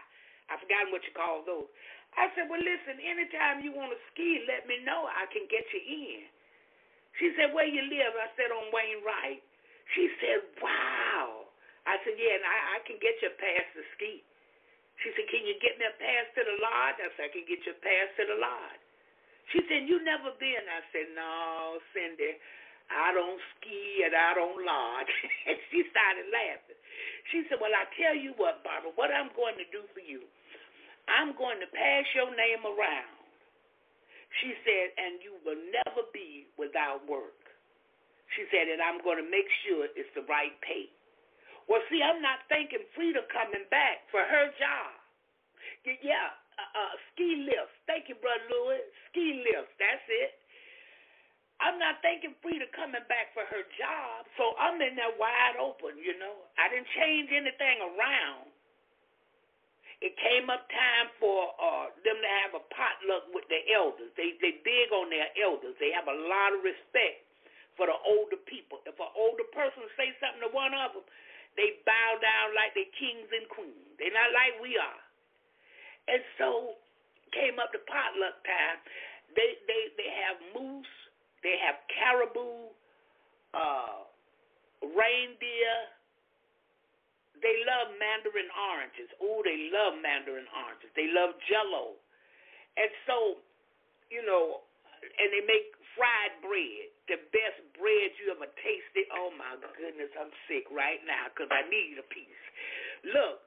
I 0.53 0.61
forgot 0.61 0.93
what 0.93 1.03
you 1.03 1.17
call 1.17 1.43
those. 1.49 1.67
I 2.15 2.31
said, 2.37 2.47
well, 2.47 2.61
listen, 2.61 3.03
anytime 3.03 3.65
you 3.65 3.73
want 3.73 3.91
to 3.91 4.01
ski, 4.13 4.47
let 4.47 4.69
me 4.69 4.85
know. 4.85 5.09
I 5.11 5.27
can 5.33 5.49
get 5.51 5.65
you 5.75 5.83
in. 5.83 6.23
She 7.19 7.35
said, 7.35 7.51
where 7.57 7.67
you 7.67 7.83
live? 7.89 8.15
I 8.15 8.31
said, 8.39 8.55
on 8.55 8.71
Wainwright. 8.71 9.43
She 9.97 10.07
said, 10.23 10.45
wow. 10.63 11.18
I 11.89 11.97
said, 12.05 12.21
yeah, 12.21 12.37
and 12.37 12.45
I, 12.45 12.59
I 12.77 12.79
can 12.85 13.01
get 13.01 13.17
you 13.25 13.33
pass 13.41 13.65
to 13.73 13.83
ski. 13.97 14.21
She 15.01 15.09
said, 15.17 15.25
can 15.33 15.49
you 15.49 15.57
get 15.65 15.81
me 15.81 15.89
a 15.89 15.95
pass 15.97 16.27
to 16.37 16.43
the 16.45 16.57
lodge? 16.61 17.01
I 17.01 17.09
said, 17.17 17.31
I 17.31 17.33
can 17.33 17.49
get 17.49 17.65
you 17.65 17.73
a 17.73 17.81
pass 17.81 18.09
to 18.21 18.25
the 18.29 18.37
lodge. 18.37 18.83
She 19.57 19.65
said, 19.65 19.89
you 19.89 20.05
never 20.05 20.37
been. 20.37 20.65
I 20.69 20.85
said, 20.93 21.09
no, 21.17 21.81
Cindy, 21.97 22.37
I 22.93 23.17
don't 23.17 23.41
ski 23.57 24.05
and 24.05 24.13
I 24.13 24.37
don't 24.37 24.61
lodge. 24.61 25.09
and 25.49 25.57
she 25.73 25.89
started 25.89 26.29
laughing. 26.29 26.77
She 27.33 27.49
said, 27.49 27.57
well, 27.57 27.73
I 27.73 27.89
tell 27.97 28.13
you 28.13 28.37
what, 28.37 28.61
Barbara, 28.61 28.93
what 29.01 29.09
I'm 29.09 29.33
going 29.33 29.57
to 29.57 29.69
do 29.73 29.89
for 29.97 30.05
you, 30.05 30.29
I'm 31.09 31.33
going 31.41 31.57
to 31.65 31.69
pass 31.73 32.05
your 32.13 32.29
name 32.37 32.69
around. 32.69 33.17
She 34.45 34.53
said, 34.61 34.93
and 35.01 35.25
you 35.25 35.41
will 35.41 35.57
never 35.73 36.05
be 36.13 36.45
without 36.61 37.01
work. 37.09 37.49
She 38.37 38.45
said, 38.53 38.69
and 38.69 38.85
I'm 38.85 39.01
going 39.01 39.17
to 39.17 39.25
make 39.25 39.49
sure 39.65 39.89
it's 39.97 40.13
the 40.13 40.29
right 40.29 40.53
pay. 40.61 40.93
Well, 41.69 41.85
see, 41.93 42.01
I'm 42.01 42.25
not 42.25 42.49
thinking 42.49 42.81
Frida 42.97 43.29
coming 43.29 43.69
back 43.69 44.09
for 44.09 44.25
her 44.25 44.49
job. 44.57 44.97
Yeah, 45.85 46.33
uh, 46.57 46.65
uh, 46.65 46.95
ski 47.13 47.45
lifts. 47.45 47.77
Thank 47.85 48.09
you, 48.09 48.17
Brother 48.19 48.45
Lewis. 48.49 48.83
Ski 49.13 49.45
lifts. 49.45 49.73
That's 49.77 50.05
it. 50.09 50.33
I'm 51.61 51.77
not 51.77 51.99
thinking 52.01 52.39
Frida 52.41 52.71
coming 52.73 53.03
back 53.11 53.35
for 53.35 53.43
her 53.51 53.65
job, 53.77 54.25
so 54.39 54.55
I'm 54.63 54.79
in 54.79 54.95
there 54.95 55.11
wide 55.19 55.59
open, 55.59 55.99
you 55.99 56.15
know. 56.17 56.47
I 56.55 56.71
didn't 56.71 56.87
change 56.95 57.35
anything 57.35 57.83
around. 57.83 58.49
It 59.99 60.15
came 60.23 60.47
up 60.47 60.71
time 60.71 61.11
for 61.19 61.51
uh, 61.59 61.91
them 62.07 62.15
to 62.23 62.31
have 62.47 62.55
a 62.55 62.63
potluck 62.71 63.35
with 63.35 63.43
the 63.51 63.59
elders. 63.75 64.15
They 64.15 64.39
they 64.39 64.63
big 64.63 64.95
on 64.95 65.11
their 65.11 65.27
elders. 65.35 65.75
They 65.83 65.91
have 65.91 66.07
a 66.07 66.15
lot 66.15 66.55
of 66.55 66.63
respect 66.63 67.27
for 67.75 67.91
the 67.91 67.99
older 68.07 68.39
people. 68.47 68.79
If 68.87 68.95
an 69.03 69.11
older 69.19 69.43
person 69.51 69.83
say 69.99 70.15
something 70.23 70.47
to 70.47 70.55
one 70.55 70.71
of 70.71 70.95
them, 70.95 71.03
they 71.57 71.81
bow 71.87 72.11
down 72.21 72.55
like 72.55 72.75
they 72.75 72.91
kings 72.99 73.29
and 73.31 73.47
queens. 73.49 73.89
They're 73.99 74.15
not 74.15 74.31
like 74.35 74.59
we 74.61 74.77
are. 74.79 75.03
And 76.09 76.23
so 76.41 76.79
came 77.33 77.61
up 77.61 77.73
to 77.77 77.81
potluck 77.85 78.41
time. 78.45 78.81
They 79.37 79.61
they 79.69 79.93
they 80.01 80.11
have 80.25 80.39
moose, 80.57 80.95
they 81.45 81.61
have 81.61 81.77
caribou, 81.93 82.73
uh, 83.53 84.09
reindeer. 84.83 85.77
They 87.39 87.55
love 87.63 87.95
mandarin 88.03 88.51
oranges. 88.51 89.07
Oh, 89.23 89.47
they 89.47 89.71
love 89.71 89.95
mandarin 90.03 90.51
oranges. 90.51 90.91
They 90.99 91.07
love 91.15 91.39
jello. 91.47 91.95
And 92.75 92.91
so, 93.07 93.39
you 94.11 94.27
know, 94.27 94.67
and 95.03 95.29
they 95.31 95.47
make 95.47 95.71
fried 95.95 96.35
bread, 96.43 96.91
the 97.09 97.19
best 97.33 97.59
bread 97.75 98.13
you 98.21 98.31
ever 98.31 98.49
tasted. 98.61 99.09
Oh 99.17 99.33
my 99.35 99.57
goodness, 99.77 100.13
I'm 100.15 100.31
sick 100.47 100.69
right 100.71 101.01
now 101.09 101.33
because 101.33 101.49
I 101.51 101.65
need 101.67 101.97
a 101.99 102.07
piece. 102.07 102.45
Look, 103.09 103.41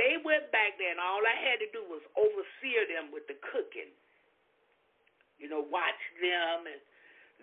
They 0.00 0.16
went 0.24 0.48
back 0.52 0.80
there, 0.80 0.88
and 0.88 1.02
all 1.02 1.20
I 1.20 1.36
had 1.36 1.60
to 1.60 1.68
do 1.68 1.84
was 1.84 2.00
overseer 2.16 2.88
them 2.88 3.12
with 3.12 3.28
the 3.28 3.36
cooking. 3.52 3.92
You 5.36 5.52
know, 5.52 5.60
watch 5.60 6.00
them, 6.22 6.64
and 6.64 6.80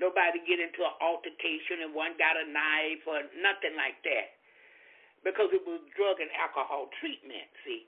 nobody 0.01 0.41
get 0.47 0.57
into 0.57 0.82
an 0.82 0.95
altercation, 0.97 1.86
and 1.86 1.93
one 1.93 2.18
got 2.18 2.39
a 2.39 2.47
knife 2.49 3.05
or 3.05 3.22
nothing 3.38 3.78
like 3.78 4.01
that, 4.07 4.34
because 5.22 5.53
it 5.53 5.62
was 5.62 5.84
drug 5.93 6.18
and 6.18 6.32
alcohol 6.34 6.89
treatment. 6.97 7.45
See, 7.68 7.86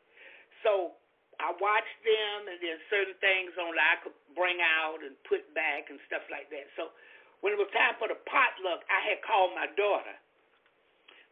so 0.61 0.93
I 1.41 1.55
watched 1.57 1.99
them, 2.05 2.53
and 2.53 2.59
then 2.61 2.77
certain 2.93 3.17
things 3.17 3.57
only 3.57 3.81
I 3.81 3.97
could 4.05 4.17
bring 4.37 4.61
out 4.61 5.01
and 5.01 5.17
put 5.25 5.41
back 5.57 5.89
and 5.89 5.97
stuff 6.05 6.21
like 6.29 6.53
that. 6.53 6.69
So 6.77 6.93
when 7.41 7.53
it 7.53 7.59
was 7.59 7.69
time 7.73 7.97
for 7.97 8.07
the 8.07 8.17
potluck, 8.29 8.85
I 8.89 9.01
had 9.09 9.19
called 9.25 9.53
my 9.57 9.65
daughter, 9.73 10.15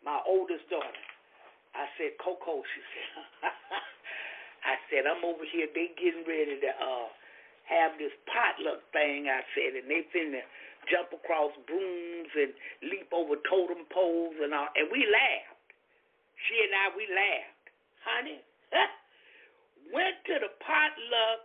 my 0.02 0.18
oldest 0.26 0.66
daughter. 0.70 1.06
I 1.78 1.86
said, 1.98 2.18
Coco, 2.18 2.66
she 2.74 2.82
said, 2.82 3.54
I 4.66 4.76
said, 4.90 5.04
I'm 5.06 5.22
over 5.24 5.46
here. 5.46 5.70
They 5.72 5.94
getting 5.96 6.26
ready 6.26 6.60
to 6.60 6.72
uh 6.74 7.08
have 7.70 7.94
this 8.02 8.12
potluck 8.26 8.82
thing. 8.90 9.30
I 9.30 9.46
said, 9.54 9.78
and 9.78 9.86
they 9.86 10.02
finna 10.10 10.42
jump 10.90 11.14
across 11.14 11.54
brooms 11.70 12.34
and 12.34 12.52
leap 12.90 13.14
over 13.14 13.38
totem 13.46 13.86
poles 13.94 14.34
and 14.42 14.50
all. 14.58 14.74
And 14.74 14.90
we 14.90 15.06
laughed. 15.06 15.70
She 16.50 16.58
and 16.66 16.74
I, 16.74 16.86
we 16.98 17.06
laughed, 17.14 17.66
honey. 18.02 18.42
Went 19.94 20.18
to 20.30 20.36
the 20.42 20.52
potluck, 20.66 21.44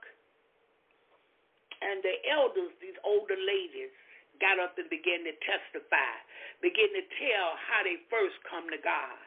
and 1.84 2.00
the 2.00 2.16
elders, 2.32 2.72
these 2.80 2.96
older 3.04 3.36
ladies, 3.36 3.92
got 4.40 4.58
up 4.62 4.78
and 4.78 4.88
began 4.90 5.22
to 5.26 5.34
testify, 5.42 6.14
began 6.62 6.90
to 6.94 7.04
tell 7.20 7.48
how 7.58 7.82
they 7.82 8.00
first 8.08 8.38
come 8.48 8.66
to 8.70 8.80
God. 8.80 9.20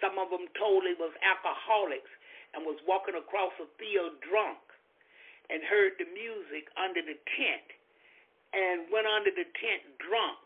Some 0.00 0.16
of 0.16 0.32
them 0.32 0.48
told 0.56 0.84
they 0.84 0.96
was 0.96 1.12
alcoholics 1.20 2.10
and 2.56 2.64
was 2.64 2.80
walking 2.88 3.14
across 3.14 3.52
a 3.60 3.68
field 3.76 4.18
drunk 4.24 4.60
and 5.52 5.60
heard 5.66 5.98
the 5.98 6.08
music 6.10 6.70
under 6.78 7.02
the 7.02 7.18
tent 7.36 7.68
and 8.54 8.90
went 8.90 9.06
under 9.06 9.30
the 9.30 9.46
tent 9.58 9.84
drunk. 9.98 10.40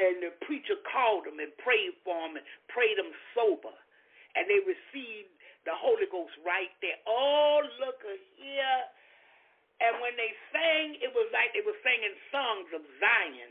And 0.00 0.24
the 0.24 0.32
preacher 0.48 0.80
called 0.88 1.28
them 1.28 1.36
and 1.36 1.52
prayed 1.60 1.92
for 2.00 2.16
them 2.16 2.40
and 2.40 2.46
prayed 2.72 2.96
them 2.96 3.12
sober. 3.36 3.76
And 4.32 4.48
they 4.48 4.64
received 4.64 5.28
the 5.68 5.76
Holy 5.76 6.08
Ghost 6.08 6.32
right 6.40 6.72
there. 6.80 6.96
Oh, 7.04 7.60
look 7.76 8.00
here. 8.40 8.80
And 9.82 9.98
when 9.98 10.14
they 10.14 10.30
sang, 10.54 11.02
it 11.02 11.10
was 11.10 11.26
like 11.34 11.50
they 11.52 11.64
were 11.66 11.76
singing 11.82 12.14
songs 12.30 12.70
of 12.70 12.82
Zion. 13.02 13.50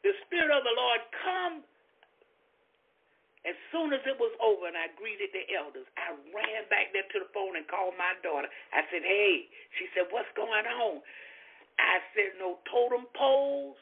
The 0.00 0.16
Spirit 0.24 0.48
of 0.48 0.64
the 0.64 0.72
Lord 0.72 1.00
come 1.20 1.54
as 3.46 3.54
soon 3.70 3.96
as 3.96 4.02
it 4.04 4.18
was 4.20 4.34
over 4.42 4.66
and 4.66 4.76
I 4.76 4.92
greeted 4.98 5.30
the 5.30 5.46
elders, 5.54 5.88
I 5.94 6.12
ran 6.34 6.66
back 6.68 6.90
there 6.92 7.06
to 7.06 7.18
the 7.22 7.30
phone 7.30 7.54
and 7.54 7.64
called 7.70 7.94
my 7.96 8.12
daughter. 8.20 8.50
I 8.74 8.82
said, 8.90 9.00
Hey, 9.00 9.48
she 9.78 9.86
said, 9.94 10.10
What's 10.10 10.30
going 10.34 10.66
on? 10.66 11.00
I 11.78 12.02
said, 12.12 12.36
No 12.36 12.58
totem 12.66 13.06
poles. 13.14 13.78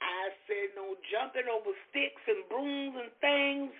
I 0.00 0.34
said, 0.48 0.74
No 0.74 0.98
jumping 1.12 1.46
over 1.46 1.70
sticks 1.90 2.22
and 2.26 2.42
brooms 2.50 2.96
and 2.96 3.12
things. 3.20 3.70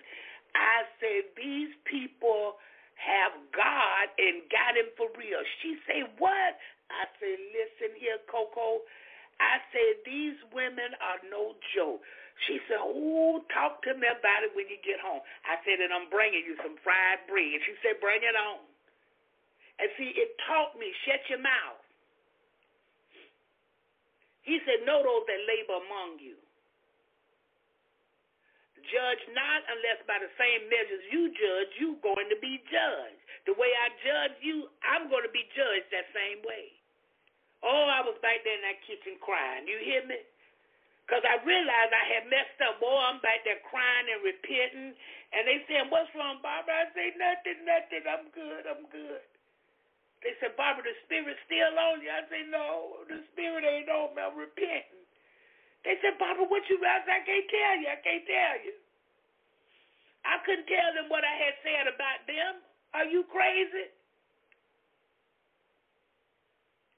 I 0.53 0.87
said, 1.01 1.33
These 1.33 1.73
people 1.89 2.61
have 2.99 3.33
God 3.55 4.11
and 4.19 4.43
got 4.51 4.75
him 4.75 4.91
for 4.99 5.07
real. 5.15 5.39
She 5.63 5.79
said, 5.87 6.11
What? 6.19 6.59
I 6.91 7.07
said, 7.17 7.37
Listen 7.55 7.95
here, 7.95 8.19
Coco. 8.27 8.83
I 9.39 9.63
said, 9.71 10.03
These 10.03 10.35
women 10.51 10.91
are 10.99 11.23
no 11.31 11.55
joke. 11.71 12.03
She 12.47 12.59
said, 12.67 12.83
Oh, 12.83 13.39
talk 13.55 13.79
to 13.87 13.95
me 13.95 14.07
about 14.07 14.43
it 14.43 14.51
when 14.51 14.67
you 14.67 14.79
get 14.83 14.99
home. 14.99 15.23
I 15.47 15.59
said, 15.63 15.79
And 15.79 15.95
I'm 15.95 16.11
bringing 16.11 16.43
you 16.43 16.59
some 16.59 16.75
fried 16.83 17.23
bread. 17.31 17.63
She 17.63 17.75
said, 17.79 18.03
Bring 18.03 18.19
it 18.19 18.35
on. 18.35 18.67
And 19.79 19.87
see, 19.95 20.11
it 20.11 20.35
taught 20.43 20.75
me, 20.75 20.91
shut 21.07 21.23
your 21.31 21.39
mouth. 21.39 21.79
He 24.43 24.59
said, 24.67 24.83
Know 24.83 24.99
those 24.99 25.23
that 25.31 25.41
labor 25.47 25.79
among 25.79 26.19
you. 26.19 26.35
Judge 28.89 29.23
not 29.37 29.61
unless 29.69 30.01
by 30.09 30.17
the 30.17 30.31
same 30.35 30.65
measures 30.67 31.03
you 31.13 31.29
judge, 31.33 31.71
you 31.77 31.89
going 32.01 32.27
to 32.29 32.39
be 32.41 32.61
judged. 32.69 33.21
The 33.45 33.55
way 33.55 33.69
I 33.69 33.87
judge 34.01 34.37
you, 34.41 34.69
I'm 34.81 35.07
going 35.07 35.25
to 35.25 35.33
be 35.33 35.45
judged 35.53 35.89
that 35.93 36.09
same 36.13 36.41
way. 36.43 36.73
Oh, 37.61 37.85
I 37.91 38.01
was 38.01 38.15
back 38.23 38.41
there 38.43 38.55
in 38.55 38.63
that 38.63 38.79
kitchen 38.87 39.19
crying. 39.19 39.67
You 39.67 39.77
hear 39.83 40.03
me? 40.07 40.19
Because 41.03 41.25
I 41.25 41.41
realized 41.41 41.89
I 41.89 42.05
had 42.05 42.29
messed 42.29 42.61
up. 42.61 42.77
Boy, 42.77 42.93
I'm 42.93 43.17
back 43.25 43.41
there 43.41 43.57
crying 43.65 44.07
and 44.13 44.21
repenting. 44.21 44.93
And 45.33 45.43
they 45.49 45.65
said, 45.65 45.89
What's 45.89 46.13
wrong, 46.13 46.37
Barbara? 46.45 46.85
I 46.85 46.93
say, 46.93 47.11
Nothing, 47.17 47.65
nothing. 47.65 48.03
I'm 48.05 48.25
good, 48.29 48.63
I'm 48.69 48.85
good. 48.93 49.25
They 50.21 50.37
said, 50.37 50.53
Barbara, 50.53 50.85
the 50.85 50.95
spirit's 51.09 51.41
still 51.49 51.73
on 51.81 52.05
you. 52.05 52.13
I 52.13 52.23
say, 52.29 52.45
No, 52.47 53.01
the 53.09 53.25
spirit 53.33 53.65
ain't 53.65 53.89
on 53.89 54.13
me. 54.13 54.21
I'm 54.21 54.37
repenting. 54.37 54.98
They 55.87 55.95
said, 56.03 56.19
Barbara, 56.19 56.47
what 56.47 56.67
you 56.67 56.75
I 56.83 56.99
said, 57.07 57.19
I 57.19 57.23
can't 57.23 57.47
tell 57.47 57.75
you. 57.79 57.87
I 57.87 57.99
can't 58.03 58.25
tell 58.27 58.55
you. 58.67 58.75
I 60.27 60.35
couldn't 60.43 60.67
tell 60.67 60.91
them 60.99 61.07
what 61.07 61.23
I 61.23 61.35
had 61.39 61.55
said 61.63 61.87
about 61.87 62.19
them. 62.27 62.59
Are 62.91 63.07
you 63.07 63.23
crazy? 63.31 63.87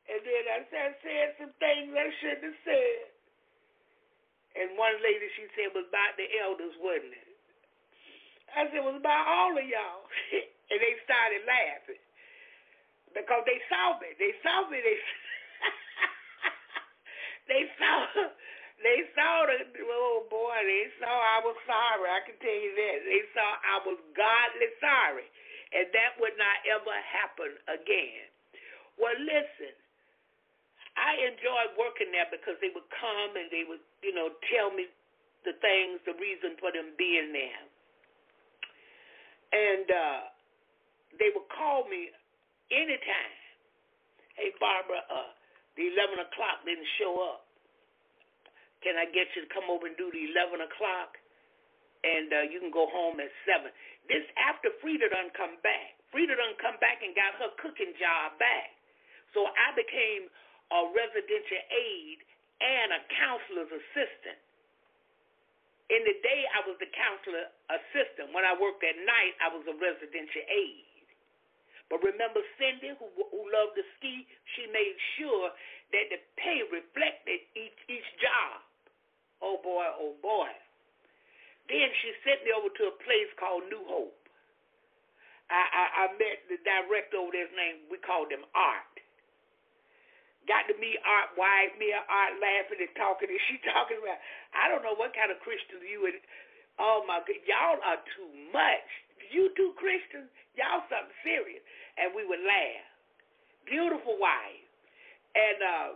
And 0.10 0.20
then 0.26 0.44
I 0.50 0.60
said, 0.68 0.98
said 1.06 1.28
some 1.38 1.54
things 1.62 1.94
I 1.94 2.10
shouldn't 2.20 2.52
have 2.52 2.62
said. 2.66 3.14
And 4.52 4.76
one 4.76 4.98
lady, 5.00 5.32
she 5.40 5.48
said, 5.56 5.72
was 5.72 5.88
about 5.88 6.20
the 6.20 6.28
elders, 6.44 6.76
wasn't 6.82 7.16
it? 7.16 7.30
I 8.52 8.68
said, 8.68 8.84
it 8.84 8.84
was 8.84 9.00
about 9.00 9.24
all 9.24 9.56
of 9.56 9.64
y'all. 9.64 10.04
and 10.74 10.80
they 10.82 11.00
started 11.08 11.48
laughing. 11.48 12.04
Because 13.16 13.44
they 13.48 13.60
saw 13.72 13.96
me. 14.00 14.12
They 14.20 14.36
saw 14.44 14.68
me. 14.68 14.80
They, 14.84 14.98
they 17.52 17.64
saw 17.80 18.00
they 18.82 19.00
saw 19.14 19.46
the 19.46 19.62
oh 19.86 20.26
boy, 20.30 20.58
they 20.66 20.88
saw 20.98 21.10
I 21.10 21.40
was 21.46 21.58
sorry. 21.66 22.08
I 22.10 22.22
can 22.26 22.38
tell 22.42 22.60
you 22.60 22.74
that. 22.74 22.98
They 23.06 23.24
saw 23.34 23.48
I 23.62 23.78
was 23.86 24.00
godly 24.18 24.70
sorry. 24.82 25.28
And 25.72 25.88
that 25.96 26.20
would 26.20 26.36
not 26.36 26.58
ever 26.68 26.96
happen 27.08 27.52
again. 27.72 28.28
Well 29.00 29.16
listen, 29.18 29.74
I 31.00 31.16
enjoyed 31.24 31.80
working 31.80 32.12
there 32.12 32.28
because 32.28 32.60
they 32.60 32.74
would 32.76 32.88
come 32.92 33.32
and 33.40 33.48
they 33.48 33.64
would, 33.64 33.84
you 34.04 34.12
know, 34.12 34.36
tell 34.52 34.74
me 34.76 34.92
the 35.48 35.56
things, 35.64 36.04
the 36.04 36.16
reason 36.20 36.60
for 36.60 36.70
them 36.76 36.92
being 37.00 37.32
there. 37.32 37.64
And 39.52 39.88
uh, 39.88 40.22
they 41.20 41.32
would 41.32 41.48
call 41.52 41.88
me 41.88 42.12
anytime. 42.72 43.36
Hey, 44.36 44.52
Barbara, 44.60 45.04
uh, 45.12 45.32
the 45.76 45.92
11 45.92 46.24
o'clock 46.28 46.64
didn't 46.64 46.88
show 47.00 47.20
up. 47.24 47.51
Can 48.82 48.98
I 48.98 49.06
get 49.10 49.30
you 49.38 49.46
to 49.46 49.52
come 49.54 49.70
over 49.70 49.86
and 49.86 49.98
do 49.98 50.10
the 50.10 50.24
11 50.34 50.62
o'clock? 50.66 51.18
And 52.02 52.34
uh, 52.34 52.50
you 52.50 52.58
can 52.58 52.74
go 52.74 52.90
home 52.90 53.22
at 53.22 53.30
7. 53.46 53.70
This 54.10 54.26
after 54.42 54.74
Frida 54.82 55.14
done 55.14 55.30
come 55.38 55.62
back. 55.62 56.02
Frida 56.10 56.34
done 56.34 56.58
come 56.58 56.82
back 56.82 57.06
and 57.06 57.14
got 57.14 57.38
her 57.38 57.54
cooking 57.62 57.94
job 58.02 58.42
back. 58.42 58.74
So 59.38 59.46
I 59.46 59.72
became 59.78 60.28
a 60.74 60.82
residential 60.92 61.62
aide 61.70 62.22
and 62.60 62.88
a 62.98 63.02
counselor's 63.14 63.72
assistant. 63.72 64.42
In 65.92 66.02
the 66.08 66.16
day, 66.24 66.42
I 66.56 66.64
was 66.64 66.80
the 66.80 66.88
counselor 66.90 67.52
assistant. 67.68 68.32
When 68.32 68.48
I 68.48 68.56
worked 68.56 68.82
at 68.82 68.96
night, 69.04 69.36
I 69.44 69.52
was 69.52 69.62
a 69.68 69.76
residential 69.76 70.46
aide. 70.48 70.88
But 71.92 72.00
remember 72.00 72.40
Cindy, 72.56 72.96
who, 72.96 73.12
who 73.12 73.42
loved 73.52 73.76
to 73.76 73.84
ski, 74.00 74.24
she 74.56 74.72
made 74.72 74.96
sure 75.20 75.52
that 75.92 76.06
the 76.08 76.20
pay 76.40 76.64
reflected 76.72 77.44
each, 77.52 77.76
each 77.92 78.10
job. 78.24 78.64
Oh 79.42 79.58
boy, 79.62 79.86
oh 79.98 80.14
boy. 80.22 80.50
Then 81.66 81.90
she 82.02 82.10
sent 82.26 82.46
me 82.46 82.54
over 82.54 82.70
to 82.70 82.84
a 82.94 82.96
place 83.02 83.32
called 83.38 83.66
New 83.70 83.82
Hope. 83.90 84.22
I, 85.52 85.64
I, 85.68 85.84
I 85.96 86.06
met 86.16 86.48
the 86.48 86.58
director 86.64 87.20
over 87.20 87.36
there's 87.36 87.52
name, 87.52 87.84
we 87.92 88.00
called 88.00 88.32
him 88.32 88.48
Art. 88.56 88.96
Got 90.48 90.66
to 90.72 90.76
meet 90.80 90.98
Art 91.04 91.36
wife, 91.36 91.76
me 91.76 91.92
and 91.92 92.08
Art 92.08 92.40
laughing 92.40 92.82
and 92.82 92.94
talking, 92.96 93.28
and 93.30 93.42
she 93.52 93.60
talking 93.76 94.00
about, 94.00 94.20
I 94.56 94.72
don't 94.72 94.82
know 94.82 94.96
what 94.96 95.12
kind 95.12 95.30
of 95.30 95.44
Christians 95.44 95.84
you 95.84 96.08
and, 96.08 96.18
oh 96.80 97.04
my 97.06 97.20
God, 97.24 97.42
y'all 97.46 97.82
are 97.84 98.02
too 98.16 98.32
much. 98.50 98.88
You 99.32 99.52
two 99.56 99.76
Christians, 99.78 100.28
y'all 100.60 100.84
something 100.92 101.16
serious. 101.24 101.62
And 102.00 102.12
we 102.16 102.24
would 102.26 102.42
laugh. 102.42 102.88
Beautiful 103.68 104.18
wife. 104.18 104.66
And, 105.36 105.60
uh, 105.62 105.90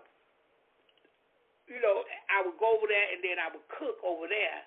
you 1.65 1.81
know, 1.81 2.05
I 2.29 2.45
would 2.45 2.57
go 2.61 2.77
over 2.77 2.85
there 2.85 3.07
and 3.13 3.21
then 3.25 3.37
I 3.41 3.49
would 3.49 3.65
cook 3.73 3.97
over 4.05 4.29
there 4.29 4.61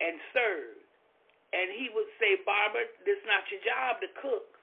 and 0.00 0.16
serve. 0.32 0.76
And 1.52 1.72
he 1.72 1.88
would 1.92 2.10
say, 2.20 2.40
Barbara, 2.42 2.88
this 3.06 3.16
is 3.16 3.26
not 3.28 3.46
your 3.48 3.62
job 3.64 4.02
to 4.02 4.08
cook. 4.20 4.56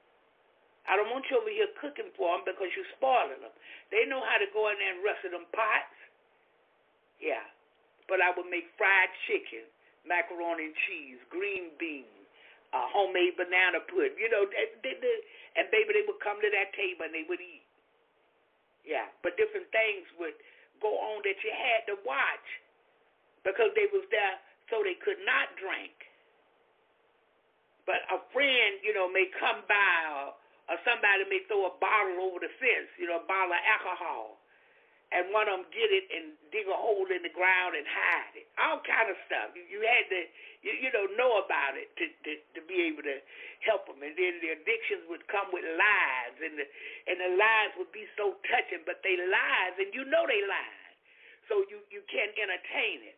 I 0.83 0.99
don't 0.99 1.09
want 1.15 1.23
you 1.31 1.39
over 1.39 1.47
here 1.47 1.71
cooking 1.79 2.11
for 2.19 2.35
them 2.35 2.43
because 2.43 2.67
you're 2.75 2.89
spoiling 2.99 3.39
them. 3.39 3.55
They 3.87 4.03
know 4.03 4.19
how 4.19 4.35
to 4.35 4.49
go 4.51 4.67
in 4.67 4.75
there 4.77 4.91
and 4.91 4.99
rustle 4.99 5.31
them 5.31 5.47
pots. 5.55 5.95
Yeah. 7.23 7.45
But 8.11 8.19
I 8.19 8.35
would 8.35 8.51
make 8.51 8.67
fried 8.75 9.07
chicken, 9.29 9.63
macaroni 10.03 10.75
and 10.75 10.77
cheese, 10.85 11.23
green 11.31 11.71
beans, 11.79 12.27
uh, 12.75 12.83
homemade 12.91 13.39
banana 13.39 13.79
pudding. 13.87 14.19
You 14.19 14.27
know, 14.27 14.43
they, 14.43 14.75
they, 14.83 14.99
they, 14.99 15.15
and 15.55 15.71
baby, 15.71 15.95
they 15.95 16.03
would 16.03 16.19
come 16.19 16.43
to 16.43 16.51
that 16.51 16.75
table 16.75 17.07
and 17.07 17.15
they 17.15 17.23
would 17.31 17.39
eat. 17.39 17.63
Yeah, 18.83 19.07
but 19.23 19.39
different 19.39 19.71
things 19.71 20.03
would 20.19 20.35
go 20.83 20.91
on 20.99 21.23
that 21.23 21.39
you 21.41 21.51
had 21.55 21.87
to 21.89 21.95
watch 22.03 22.47
because 23.47 23.71
they 23.79 23.87
was 23.95 24.03
there 24.11 24.37
so 24.67 24.83
they 24.83 24.99
could 24.99 25.19
not 25.23 25.55
drink. 25.55 25.95
But 27.87 28.03
a 28.11 28.19
friend, 28.35 28.79
you 28.83 28.91
know, 28.95 29.07
may 29.07 29.27
come 29.39 29.63
by 29.67 29.95
or, 30.11 30.35
or 30.71 30.77
somebody 30.83 31.27
may 31.31 31.43
throw 31.47 31.67
a 31.67 31.75
bottle 31.79 32.27
over 32.27 32.43
the 32.43 32.51
fence, 32.59 32.91
you 32.99 33.07
know, 33.07 33.23
a 33.23 33.27
bottle 33.27 33.55
of 33.55 33.63
alcohol 33.63 34.42
and 35.13 35.29
one 35.29 35.45
of 35.45 35.61
them 35.61 35.69
get 35.69 35.93
it 35.93 36.09
and 36.09 36.33
dig 36.49 36.65
a 36.65 36.73
hole 36.73 37.05
in 37.05 37.21
the 37.21 37.29
ground 37.29 37.77
and 37.77 37.85
hide 37.85 38.33
it. 38.33 38.49
All 38.57 38.81
kind 38.81 39.13
of 39.13 39.17
stuff. 39.29 39.53
You, 39.53 39.61
you 39.69 39.79
had 39.85 40.09
to, 40.09 40.21
you, 40.65 40.73
you 40.81 40.89
know, 40.89 41.05
know 41.13 41.37
about 41.45 41.77
it 41.77 41.93
to, 42.01 42.09
to 42.25 42.31
to 42.57 42.59
be 42.65 42.89
able 42.89 43.05
to 43.05 43.21
help 43.61 43.85
them. 43.85 44.01
And 44.01 44.17
then 44.17 44.41
the 44.41 44.57
addictions 44.57 45.05
would 45.05 45.21
come 45.29 45.53
with 45.53 45.61
lies, 45.61 46.35
and 46.41 46.57
the 46.57 46.65
and 47.05 47.17
the 47.21 47.31
lies 47.37 47.77
would 47.77 47.93
be 47.93 48.09
so 48.17 48.41
touching, 48.49 48.81
but 48.89 49.05
they 49.05 49.13
lies, 49.13 49.77
and 49.77 49.93
you 49.93 50.01
know 50.09 50.25
they 50.25 50.41
lied, 50.49 50.93
so 51.45 51.61
you 51.69 51.85
you 51.93 52.01
can't 52.09 52.33
entertain 52.33 53.05
it. 53.05 53.17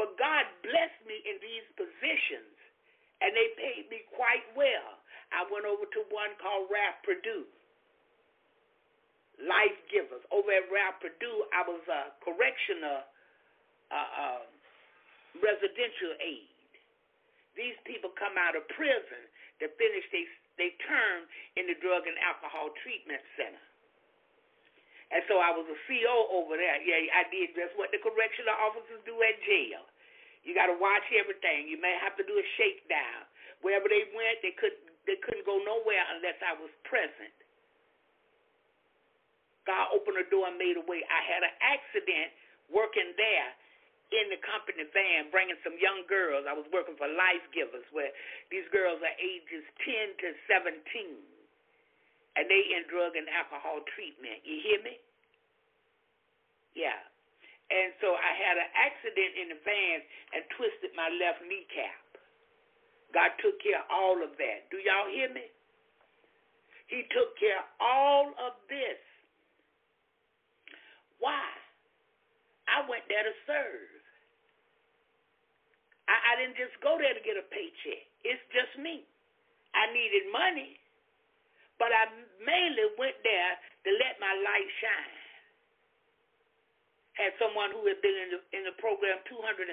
But 0.00 0.16
God 0.16 0.48
blessed 0.64 1.04
me 1.04 1.20
in 1.28 1.36
these 1.44 1.68
positions, 1.76 2.56
and 3.20 3.36
they 3.36 3.52
paid 3.60 3.92
me 3.92 4.08
quite 4.16 4.48
well. 4.56 5.04
I 5.36 5.44
went 5.52 5.68
over 5.68 5.84
to 5.84 6.00
one 6.08 6.32
called 6.40 6.72
Ralph 6.72 7.04
Perdue 7.04 7.44
life 9.44 9.76
givers. 9.88 10.20
Over 10.28 10.52
at 10.52 10.68
Ralph 10.68 11.00
Perdue, 11.00 11.40
I 11.52 11.62
was 11.64 11.82
a 11.88 12.12
correctional 12.20 13.04
uh, 13.90 14.10
uh, 14.10 14.42
residential 15.40 16.12
aid. 16.20 16.50
These 17.56 17.76
people 17.84 18.12
come 18.14 18.38
out 18.38 18.54
of 18.54 18.64
prison 18.72 19.22
to 19.60 19.66
finish 19.76 20.06
their 20.12 20.28
they 20.60 20.76
term 20.84 21.24
in 21.56 21.64
the 21.72 21.76
drug 21.80 22.04
and 22.04 22.20
alcohol 22.20 22.68
treatment 22.84 23.24
center. 23.32 23.64
And 25.08 25.24
so 25.24 25.40
I 25.40 25.50
was 25.50 25.64
a 25.64 25.78
CO 25.88 26.16
over 26.36 26.54
there. 26.60 26.76
Yeah, 26.84 27.00
I 27.16 27.24
did 27.32 27.56
just 27.56 27.72
what 27.80 27.88
the 27.90 27.98
correctional 27.98 28.52
officers 28.60 29.00
do 29.08 29.16
at 29.24 29.40
jail. 29.48 29.88
You 30.44 30.52
got 30.52 30.68
to 30.68 30.76
watch 30.76 31.02
everything. 31.16 31.64
You 31.66 31.80
may 31.80 31.96
have 31.98 32.12
to 32.20 32.24
do 32.28 32.36
a 32.36 32.46
shakedown. 32.60 33.24
Wherever 33.64 33.88
they 33.88 34.04
went, 34.12 34.44
they 34.44 34.52
could 34.52 34.76
they 35.08 35.16
couldn't 35.24 35.48
go 35.48 35.58
nowhere 35.64 36.04
unless 36.14 36.36
I 36.44 36.54
was 36.60 36.70
present. 36.84 37.32
God 39.70 39.94
opened 39.94 40.18
the 40.18 40.26
door 40.26 40.50
and 40.50 40.58
made 40.58 40.74
a 40.74 40.82
way. 40.82 41.06
I 41.06 41.22
had 41.22 41.46
an 41.46 41.54
accident 41.62 42.34
working 42.74 43.14
there 43.14 43.50
in 44.10 44.26
the 44.34 44.42
company 44.42 44.82
van, 44.90 45.30
bringing 45.30 45.54
some 45.62 45.78
young 45.78 46.02
girls. 46.10 46.42
I 46.50 46.54
was 46.58 46.66
working 46.74 46.98
for 46.98 47.06
Life 47.06 47.46
Givers, 47.54 47.86
where 47.94 48.10
these 48.50 48.66
girls 48.74 48.98
are 48.98 49.16
ages 49.22 49.62
10 49.86 50.18
to 50.26 50.28
17, 50.50 50.74
and 52.34 52.44
they 52.50 52.62
in 52.74 52.90
drug 52.90 53.14
and 53.14 53.30
alcohol 53.30 53.86
treatment. 53.94 54.42
You 54.42 54.58
hear 54.58 54.82
me? 54.82 54.98
Yeah. 56.74 56.98
And 57.70 57.94
so 58.02 58.18
I 58.18 58.32
had 58.34 58.58
an 58.58 58.70
accident 58.74 59.32
in 59.38 59.46
the 59.54 59.60
van 59.62 60.02
and 60.34 60.42
twisted 60.58 60.90
my 60.98 61.06
left 61.22 61.46
kneecap. 61.46 62.02
God 63.14 63.30
took 63.38 63.62
care 63.62 63.78
of 63.78 63.86
all 63.86 64.18
of 64.18 64.34
that. 64.42 64.66
Do 64.74 64.82
y'all 64.82 65.06
hear 65.06 65.30
me? 65.30 65.46
He 66.90 67.06
took 67.14 67.38
care 67.38 67.62
of 67.62 67.70
all 67.78 68.34
of 68.42 68.58
this. 68.66 68.98
Why? 71.20 71.46
I 72.66 72.84
went 72.88 73.04
there 73.06 73.24
to 73.24 73.34
serve. 73.46 73.90
I, 76.10 76.16
I 76.34 76.42
didn't 76.42 76.58
just 76.58 76.74
go 76.82 76.98
there 76.98 77.14
to 77.14 77.22
get 77.22 77.38
a 77.38 77.46
paycheck. 77.52 78.04
It's 78.26 78.42
just 78.50 78.74
me. 78.80 79.06
I 79.76 79.86
needed 79.94 80.26
money, 80.34 80.80
but 81.78 81.94
I 81.94 82.10
mainly 82.42 82.90
went 82.98 83.14
there 83.22 83.52
to 83.86 83.90
let 84.02 84.18
my 84.18 84.34
light 84.42 84.70
shine. 84.82 85.18
Had 87.14 87.36
someone 87.38 87.70
who 87.70 87.84
had 87.86 88.00
been 88.00 88.16
in 88.16 88.30
the, 88.32 88.40
in 88.56 88.62
the 88.64 88.74
program 88.80 89.20
262 89.28 89.68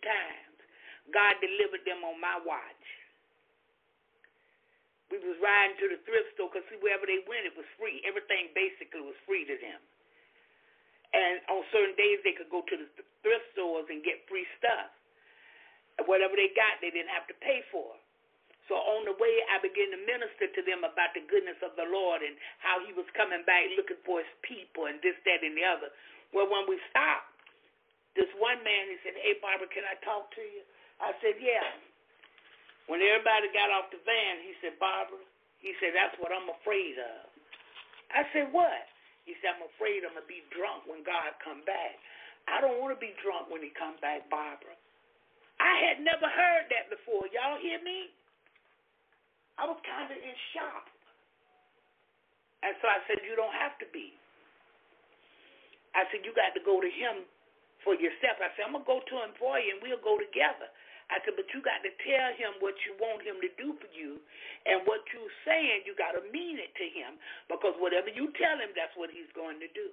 times. 0.00 0.56
God 1.10 1.40
delivered 1.40 1.82
them 1.88 2.04
on 2.04 2.20
my 2.20 2.38
watch. 2.44 2.84
We 5.08 5.16
was 5.24 5.40
riding 5.40 5.76
to 5.80 5.86
the 5.88 6.00
thrift 6.04 6.36
store 6.36 6.52
because 6.52 6.68
wherever 6.84 7.08
they 7.08 7.24
went, 7.24 7.48
it 7.48 7.56
was 7.56 7.64
free. 7.80 8.04
Everything 8.04 8.52
basically 8.52 9.00
was 9.00 9.16
free 9.24 9.48
to 9.48 9.56
them. 9.56 9.80
And 11.14 11.40
on 11.48 11.64
certain 11.72 11.96
days, 11.96 12.20
they 12.20 12.36
could 12.36 12.52
go 12.52 12.60
to 12.60 12.74
the 12.76 12.88
thrift 13.24 13.46
stores 13.56 13.88
and 13.88 14.04
get 14.04 14.28
free 14.28 14.44
stuff. 14.60 14.92
Whatever 16.04 16.36
they 16.36 16.52
got, 16.54 16.78
they 16.78 16.92
didn't 16.92 17.10
have 17.10 17.26
to 17.26 17.36
pay 17.42 17.64
for. 17.72 17.96
So 18.68 18.76
on 18.76 19.08
the 19.08 19.16
way, 19.16 19.34
I 19.48 19.56
began 19.64 19.88
to 19.96 20.00
minister 20.04 20.52
to 20.52 20.60
them 20.68 20.84
about 20.84 21.16
the 21.16 21.24
goodness 21.24 21.56
of 21.64 21.72
the 21.80 21.88
Lord 21.88 22.20
and 22.20 22.36
how 22.60 22.84
He 22.84 22.92
was 22.92 23.08
coming 23.16 23.40
back 23.48 23.64
looking 23.80 23.98
for 24.04 24.20
His 24.20 24.32
people 24.44 24.92
and 24.92 25.00
this, 25.00 25.16
that, 25.24 25.40
and 25.40 25.56
the 25.56 25.64
other. 25.64 25.88
Well, 26.36 26.52
when 26.52 26.68
we 26.68 26.76
stopped, 26.92 27.32
this 28.12 28.28
one 28.36 28.60
man, 28.60 28.92
he 28.92 29.00
said, 29.00 29.16
Hey, 29.16 29.40
Barbara, 29.40 29.72
can 29.72 29.88
I 29.88 29.96
talk 30.04 30.28
to 30.36 30.44
you? 30.44 30.62
I 31.00 31.16
said, 31.24 31.40
Yeah. 31.40 31.64
When 32.92 33.00
everybody 33.00 33.48
got 33.52 33.72
off 33.72 33.88
the 33.88 34.00
van, 34.04 34.44
he 34.44 34.52
said, 34.60 34.76
Barbara, 34.76 35.20
he 35.64 35.72
said, 35.80 35.96
That's 35.96 36.16
what 36.20 36.28
I'm 36.28 36.52
afraid 36.60 37.00
of. 37.00 37.24
I 38.12 38.28
said, 38.36 38.52
What? 38.52 38.84
He 39.28 39.36
said, 39.44 39.60
I'm 39.60 39.68
afraid 39.76 40.08
I'm 40.08 40.16
going 40.16 40.24
to 40.24 40.30
be 40.30 40.40
drunk 40.48 40.88
when 40.88 41.04
God 41.04 41.36
come 41.44 41.60
back. 41.68 42.00
I 42.48 42.64
don't 42.64 42.80
want 42.80 42.96
to 42.96 43.00
be 43.00 43.12
drunk 43.20 43.52
when 43.52 43.60
he 43.60 43.68
come 43.76 44.00
back, 44.00 44.24
Barbara. 44.32 44.72
I 45.60 45.74
had 45.84 46.00
never 46.00 46.24
heard 46.24 46.72
that 46.72 46.88
before. 46.88 47.28
Y'all 47.28 47.60
hear 47.60 47.76
me? 47.84 48.08
I 49.60 49.68
was 49.68 49.76
kind 49.84 50.08
of 50.08 50.16
in 50.16 50.36
shock. 50.56 50.88
And 52.64 52.72
so 52.80 52.88
I 52.88 53.04
said, 53.04 53.20
you 53.20 53.36
don't 53.36 53.52
have 53.52 53.76
to 53.84 53.88
be. 53.92 54.16
I 55.92 56.08
said, 56.08 56.24
you 56.24 56.32
got 56.32 56.56
to 56.56 56.62
go 56.64 56.80
to 56.80 56.88
him 56.88 57.28
for 57.84 57.92
yourself. 57.92 58.40
I 58.40 58.48
said, 58.56 58.64
I'm 58.64 58.74
going 58.74 58.86
to 58.86 58.92
go 58.96 58.98
to 59.04 59.16
him 59.28 59.36
for 59.36 59.60
you, 59.60 59.76
and 59.76 59.80
we'll 59.84 60.00
go 60.00 60.16
together. 60.16 60.72
I 61.08 61.24
said, 61.24 61.40
but 61.40 61.48
you 61.56 61.64
got 61.64 61.80
to 61.80 61.92
tell 62.04 62.30
him 62.36 62.60
what 62.60 62.76
you 62.84 62.92
want 63.00 63.24
him 63.24 63.40
to 63.40 63.48
do 63.56 63.72
for 63.80 63.88
you. 63.96 64.20
And 64.68 64.84
what 64.84 65.00
you're 65.08 65.32
saying, 65.48 65.88
you 65.88 65.96
got 65.96 66.12
to 66.12 66.22
mean 66.28 66.60
it 66.60 66.68
to 66.76 66.86
him. 66.92 67.16
Because 67.48 67.72
whatever 67.80 68.12
you 68.12 68.28
tell 68.36 68.60
him, 68.60 68.76
that's 68.76 68.92
what 68.92 69.08
he's 69.08 69.28
going 69.32 69.56
to 69.64 69.70
do. 69.72 69.88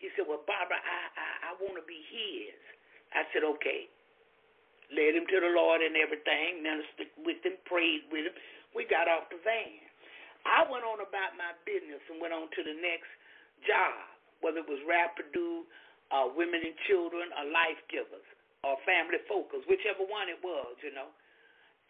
He 0.00 0.08
said, 0.16 0.24
well, 0.24 0.40
Barbara, 0.48 0.80
I, 0.80 1.00
I, 1.12 1.28
I 1.44 1.60
want 1.60 1.76
to 1.76 1.84
be 1.84 2.00
his. 2.08 2.56
I 3.12 3.28
said, 3.36 3.44
okay. 3.60 3.84
Led 4.88 5.12
him 5.12 5.28
to 5.28 5.38
the 5.44 5.52
Lord 5.52 5.84
and 5.84 5.92
everything, 5.92 6.64
ministered 6.64 7.12
with 7.20 7.44
him, 7.44 7.60
prayed 7.68 8.08
with 8.08 8.32
him. 8.32 8.36
We 8.72 8.88
got 8.88 9.12
off 9.12 9.28
the 9.28 9.38
van. 9.44 9.84
I 10.48 10.64
went 10.72 10.88
on 10.88 11.04
about 11.04 11.36
my 11.36 11.52
business 11.68 12.00
and 12.08 12.16
went 12.16 12.32
on 12.32 12.48
to 12.48 12.60
the 12.64 12.74
next 12.80 13.12
job, 13.68 13.92
whether 14.40 14.64
it 14.64 14.70
was 14.72 14.80
Perdue, 15.20 15.68
uh, 16.08 16.32
Women 16.32 16.64
and 16.64 16.74
Children, 16.88 17.28
or 17.36 17.44
Life 17.52 17.78
Givers 17.92 18.24
or 18.64 18.76
Family 18.84 19.20
Focus, 19.24 19.64
whichever 19.64 20.04
one 20.04 20.28
it 20.28 20.40
was, 20.44 20.76
you 20.84 20.92
know. 20.92 21.08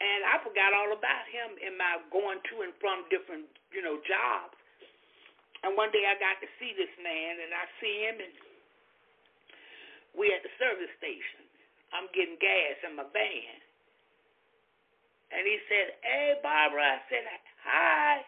And 0.01 0.25
I 0.25 0.41
forgot 0.41 0.73
all 0.73 0.97
about 0.97 1.25
him 1.29 1.61
in 1.61 1.77
my 1.77 2.01
going 2.09 2.41
to 2.41 2.65
and 2.65 2.73
from 2.81 3.05
different, 3.13 3.45
you 3.69 3.85
know, 3.85 4.01
jobs. 4.07 4.57
And 5.61 5.77
one 5.77 5.93
day 5.93 6.09
I 6.09 6.17
got 6.17 6.41
to 6.41 6.49
see 6.57 6.73
this 6.73 6.93
man, 7.05 7.37
and 7.37 7.53
I 7.53 7.65
see 7.85 7.97
him, 8.09 8.17
and 8.17 8.35
we 10.17 10.33
at 10.33 10.41
the 10.41 10.53
service 10.57 10.91
station. 10.97 11.45
I'm 11.93 12.09
getting 12.15 12.39
gas 12.41 12.81
in 12.87 12.97
my 12.97 13.07
van. 13.13 13.59
And 15.31 15.43
he 15.47 15.59
said, 15.69 15.99
Hey, 16.03 16.39
Barbara. 16.43 16.99
I 16.99 17.01
said, 17.11 17.25
Hi. 17.67 18.25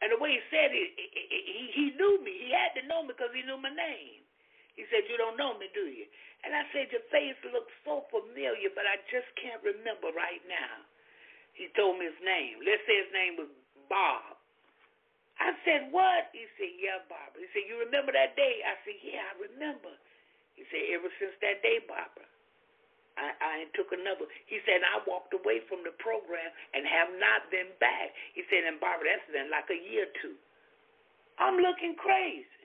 And 0.00 0.12
the 0.12 0.20
way 0.20 0.40
he 0.40 0.42
said 0.48 0.72
it, 0.72 0.88
he, 0.96 1.64
he 1.76 1.84
knew 1.96 2.20
me. 2.24 2.32
He 2.48 2.50
had 2.52 2.72
to 2.80 2.88
know 2.88 3.04
me 3.04 3.12
because 3.12 3.32
he 3.36 3.44
knew 3.44 3.60
my 3.60 3.72
name. 3.72 4.19
He 4.80 4.88
said, 4.88 5.04
You 5.12 5.20
don't 5.20 5.36
know 5.36 5.60
me, 5.60 5.68
do 5.76 5.92
you? 5.92 6.08
And 6.40 6.56
I 6.56 6.64
said, 6.72 6.88
Your 6.88 7.04
face 7.12 7.36
looks 7.52 7.68
so 7.84 8.08
familiar, 8.08 8.72
but 8.72 8.88
I 8.88 8.96
just 9.12 9.28
can't 9.36 9.60
remember 9.60 10.08
right 10.16 10.40
now. 10.48 10.88
He 11.52 11.68
told 11.76 12.00
me 12.00 12.08
his 12.08 12.16
name. 12.24 12.64
Let's 12.64 12.80
say 12.88 12.96
his 12.96 13.12
name 13.12 13.36
was 13.36 13.52
Bob. 13.92 14.40
I 15.36 15.52
said, 15.68 15.92
What? 15.92 16.32
He 16.32 16.48
said, 16.56 16.72
Yeah, 16.80 17.04
Bob. 17.12 17.36
He 17.36 17.44
said, 17.52 17.68
You 17.68 17.76
remember 17.84 18.16
that 18.16 18.40
day? 18.40 18.64
I 18.64 18.80
said, 18.88 18.96
Yeah, 19.04 19.20
I 19.20 19.32
remember. 19.52 19.92
He 20.56 20.64
said, 20.72 20.80
Ever 20.96 21.12
since 21.20 21.36
that 21.44 21.60
day, 21.60 21.84
Barbara, 21.84 22.24
I, 23.20 23.36
I 23.36 23.54
took 23.76 23.92
another. 23.92 24.24
He 24.48 24.64
said, 24.64 24.80
I 24.80 25.04
walked 25.04 25.36
away 25.36 25.60
from 25.68 25.84
the 25.84 25.92
program 26.00 26.48
and 26.72 26.88
have 26.88 27.12
not 27.20 27.52
been 27.52 27.68
back. 27.84 28.16
He 28.32 28.48
said, 28.48 28.64
And 28.64 28.80
Barbara, 28.80 29.12
that's 29.12 29.28
been 29.28 29.52
like 29.52 29.68
a 29.68 29.76
year 29.76 30.08
or 30.08 30.14
two. 30.24 30.40
I'm 31.36 31.60
looking 31.60 32.00
crazy 32.00 32.59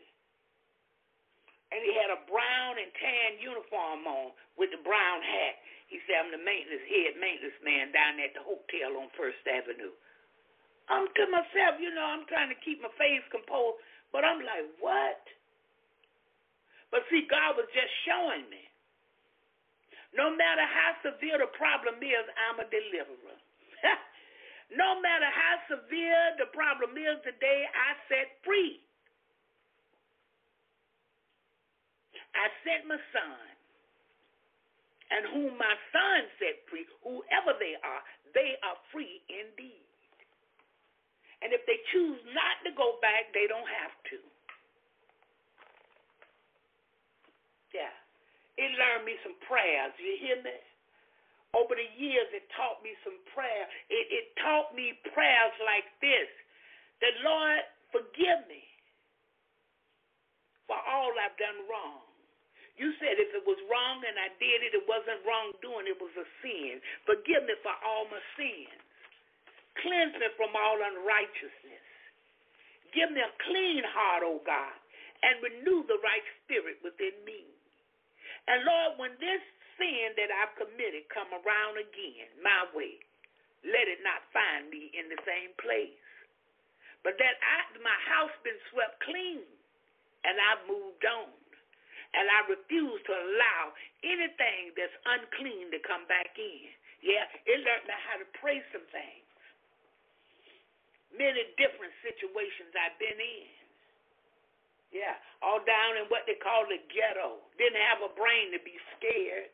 and 1.76 1.84
he 1.84 1.92
had 1.92 2.08
a 2.08 2.24
brown 2.32 2.80
and 2.80 2.88
tan 2.96 3.36
uniform 3.44 4.08
on 4.08 4.32
with 4.56 4.72
the 4.72 4.80
brown 4.80 5.20
hat. 5.20 5.60
He 5.92 6.00
said, 6.08 6.24
I'm 6.24 6.32
the 6.32 6.40
maintenance 6.40 6.88
head 6.88 7.20
maintenance 7.20 7.60
man 7.60 7.92
down 7.92 8.16
at 8.24 8.32
the 8.32 8.48
hotel 8.48 8.96
on 8.96 9.12
First 9.20 9.44
Avenue. 9.44 9.92
I'm 10.88 11.12
to 11.12 11.24
myself, 11.28 11.84
you 11.84 11.92
know, 11.92 12.08
I'm 12.08 12.24
trying 12.32 12.48
to 12.48 12.60
keep 12.64 12.80
my 12.80 12.94
face 12.96 13.26
composed, 13.28 13.84
but 14.16 14.24
I'm 14.24 14.40
like, 14.40 14.72
what? 14.80 15.20
But 16.96 17.04
see, 17.12 17.28
God 17.28 17.60
was 17.60 17.68
just 17.76 17.92
showing 18.08 18.48
me. 18.48 18.64
No 20.16 20.32
matter 20.32 20.64
how 20.64 20.96
severe 21.04 21.44
the 21.44 21.52
problem 21.60 22.00
is, 22.00 22.26
I'm 22.48 22.64
a 22.64 22.68
deliverer. 22.72 23.38
no 24.80 25.04
matter 25.04 25.28
how 25.28 25.60
severe 25.68 26.40
the 26.40 26.48
problem 26.56 26.96
is 26.96 27.20
today, 27.28 27.68
I 27.68 28.00
set 28.08 28.40
free. 28.48 28.85
I 32.36 32.52
sent 32.68 32.88
my 32.88 33.00
son, 33.16 33.44
and 35.12 35.24
whom 35.32 35.58
my 35.58 35.76
son 35.96 36.20
set 36.38 36.60
free, 36.68 36.86
whoever 37.02 37.56
they 37.58 37.80
are, 37.80 38.04
they 38.36 38.60
are 38.62 38.78
free 38.92 39.24
indeed. 39.32 39.86
And 41.44 41.54
if 41.54 41.62
they 41.70 41.78
choose 41.94 42.20
not 42.34 42.64
to 42.66 42.72
go 42.74 42.98
back, 43.04 43.30
they 43.36 43.46
don't 43.46 43.70
have 43.70 43.96
to. 44.12 44.20
Yeah. 47.76 47.94
It 48.56 48.72
learned 48.80 49.04
me 49.04 49.20
some 49.20 49.36
prayers. 49.46 49.92
You 50.00 50.16
hear 50.24 50.40
me? 50.40 50.56
Over 51.52 51.76
the 51.76 51.88
years, 52.00 52.28
it 52.32 52.48
taught 52.56 52.80
me 52.84 52.96
some 53.04 53.20
prayer. 53.36 53.68
It, 53.92 54.06
it 54.12 54.26
taught 54.40 54.72
me 54.76 54.96
prayers 55.12 55.56
like 55.64 55.88
this 56.00 56.28
that, 57.04 57.16
Lord, 57.24 57.64
forgive 57.92 58.48
me 58.48 58.64
for 60.68 60.80
all 60.80 61.12
I've 61.20 61.36
done 61.36 61.68
wrong. 61.68 62.05
You 62.76 62.92
said 63.00 63.20
if 63.20 63.32
it 63.36 63.46
was 63.48 63.60
wrong 63.72 64.04
and 64.04 64.18
I 64.20 64.32
did 64.40 64.64
it, 64.64 64.76
it 64.76 64.86
wasn't 64.88 65.24
wrongdoing, 65.24 65.88
it 65.88 66.00
was 66.00 66.12
a 66.20 66.28
sin. 66.44 66.84
Forgive 67.08 67.48
me 67.48 67.56
for 67.64 67.76
all 67.84 68.08
my 68.12 68.20
sins. 68.36 68.80
Cleanse 69.80 70.16
me 70.20 70.28
from 70.36 70.56
all 70.56 70.80
unrighteousness. 70.80 71.88
Give 72.96 73.12
me 73.12 73.20
a 73.24 73.34
clean 73.48 73.84
heart, 73.88 74.24
O 74.24 74.40
God, 74.44 74.76
and 75.24 75.44
renew 75.44 75.84
the 75.88 76.00
right 76.04 76.24
spirit 76.44 76.80
within 76.84 77.16
me. 77.28 77.44
And 78.48 78.64
Lord, 78.64 78.92
when 79.00 79.14
this 79.20 79.44
sin 79.80 80.16
that 80.16 80.32
I've 80.32 80.56
committed 80.56 81.08
come 81.12 81.32
around 81.32 81.76
again 81.80 82.30
my 82.40 82.68
way, 82.76 83.00
let 83.68 83.90
it 83.90 84.00
not 84.06 84.24
find 84.32 84.70
me 84.72 84.94
in 84.96 85.10
the 85.12 85.20
same 85.28 85.52
place. 85.60 85.98
But 87.04 87.18
that 87.20 87.36
I, 87.42 87.58
my 87.82 88.00
house 88.10 88.34
been 88.46 88.58
swept 88.72 89.02
clean, 89.06 89.46
and 90.26 90.36
I've 90.40 90.66
moved 90.70 91.04
on. 91.06 91.30
And 92.16 92.32
I 92.32 92.40
refuse 92.48 93.00
to 93.06 93.14
allow 93.14 93.76
anything 94.08 94.72
that's 94.80 94.96
unclean 95.04 95.68
to 95.76 95.80
come 95.84 96.08
back 96.08 96.32
in. 96.40 96.72
Yeah, 97.04 97.28
it 97.44 97.60
learned 97.62 97.86
me 97.86 97.96
how 98.08 98.18
to 98.18 98.28
pray 98.40 98.64
some 98.72 98.88
things. 98.90 99.28
Many 101.12 101.44
different 101.60 101.92
situations 102.04 102.72
I've 102.76 102.96
been 102.98 103.20
in. 103.20 103.52
Yeah, 104.96 105.20
all 105.44 105.60
down 105.68 106.00
in 106.00 106.08
what 106.08 106.24
they 106.24 106.40
call 106.40 106.64
the 106.72 106.80
ghetto. 106.88 107.44
Didn't 107.60 107.84
have 107.84 108.00
a 108.00 108.12
brain 108.16 108.56
to 108.56 108.62
be 108.64 108.80
scared. 108.96 109.52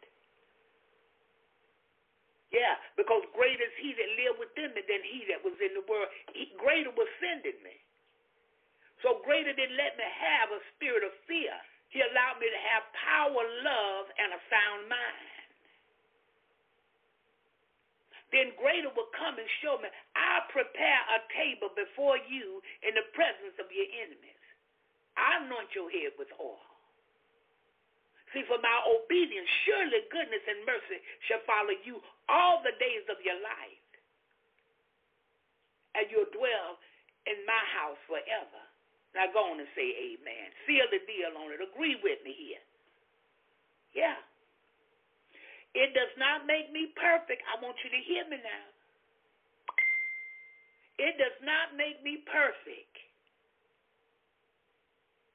Yeah, 2.54 2.76
because 3.00 3.24
greater 3.34 3.64
is 3.64 3.76
he 3.80 3.96
that 3.96 4.12
lived 4.20 4.38
within 4.44 4.76
me 4.76 4.84
than 4.86 5.02
he 5.08 5.24
that 5.32 5.42
was 5.42 5.56
in 5.64 5.72
the 5.74 5.88
world. 5.88 6.12
He, 6.36 6.52
greater 6.60 6.92
was 6.94 7.08
sending 7.24 7.58
me. 7.64 7.80
So 9.02 9.24
greater 9.26 9.56
didn't 9.56 9.80
let 9.80 9.98
me 9.98 10.06
have 10.06 10.52
a 10.54 10.62
spirit 10.76 11.02
of 11.08 11.16
fear. 11.26 11.56
He 11.92 12.00
allowed 12.00 12.40
me 12.40 12.48
to 12.48 12.62
have 12.72 12.84
power, 12.96 13.44
love, 13.68 14.06
and 14.16 14.32
a 14.32 14.42
sound 14.48 14.88
mind. 14.88 15.32
Then 18.32 18.56
greater 18.56 18.88
will 18.96 19.12
come 19.12 19.36
and 19.36 19.52
show 19.60 19.76
me, 19.76 19.92
I'll 20.16 20.48
prepare 20.56 21.04
a 21.12 21.20
table 21.36 21.68
before 21.76 22.16
you 22.32 22.64
in 22.80 22.96
the 22.96 23.04
presence 23.12 23.60
of 23.60 23.68
your 23.76 23.92
enemies. 23.92 24.40
I 25.20 25.44
anoint 25.44 25.76
your 25.76 25.92
head 25.92 26.16
with 26.16 26.32
oil. 26.40 26.64
See, 28.32 28.48
for 28.48 28.56
my 28.64 28.78
obedience, 28.88 29.52
surely 29.68 30.08
goodness 30.08 30.48
and 30.48 30.64
mercy 30.64 31.04
shall 31.28 31.44
follow 31.44 31.76
you 31.84 32.00
all 32.32 32.64
the 32.64 32.72
days 32.80 33.04
of 33.12 33.20
your 33.20 33.36
life. 33.44 33.84
And 36.00 36.08
you'll 36.08 36.32
dwell 36.32 36.80
in 37.28 37.44
my 37.44 37.64
house 37.76 38.00
forever. 38.08 38.71
Now 39.12 39.28
go 39.32 39.52
on 39.52 39.60
and 39.60 39.68
say 39.76 39.92
amen. 40.16 40.48
Seal 40.64 40.88
the 40.88 41.04
deal 41.04 41.36
on 41.36 41.52
it. 41.52 41.60
Agree 41.60 42.00
with 42.00 42.20
me 42.24 42.32
here. 42.32 42.64
Yeah. 43.92 44.20
It 45.76 45.96
does 45.96 46.12
not 46.20 46.48
make 46.48 46.72
me 46.72 46.92
perfect. 46.96 47.44
I 47.48 47.60
want 47.60 47.76
you 47.84 47.92
to 47.92 48.02
hear 48.08 48.24
me 48.28 48.40
now. 48.40 48.66
It 51.00 51.16
does 51.18 51.36
not 51.44 51.76
make 51.76 52.00
me 52.04 52.24
perfect. 52.28 52.96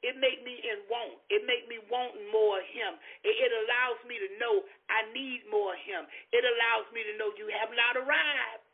It 0.05 0.15
make 0.21 0.45
me 0.47 0.61
in 0.61 0.87
want. 0.87 1.19
It 1.33 1.43
make 1.49 1.67
me 1.67 1.83
want 1.91 2.15
more 2.31 2.63
of 2.63 2.69
Him. 2.69 3.01
It, 3.27 3.35
it 3.35 3.51
allows 3.51 3.99
me 4.07 4.21
to 4.21 4.29
know 4.39 4.63
I 4.87 5.09
need 5.11 5.43
more 5.51 5.75
of 5.75 5.83
Him. 5.83 6.07
It 6.31 6.45
allows 6.47 6.87
me 6.95 7.03
to 7.03 7.19
know 7.19 7.35
you 7.35 7.51
have 7.51 7.73
not 7.75 7.99
arrived. 7.99 8.73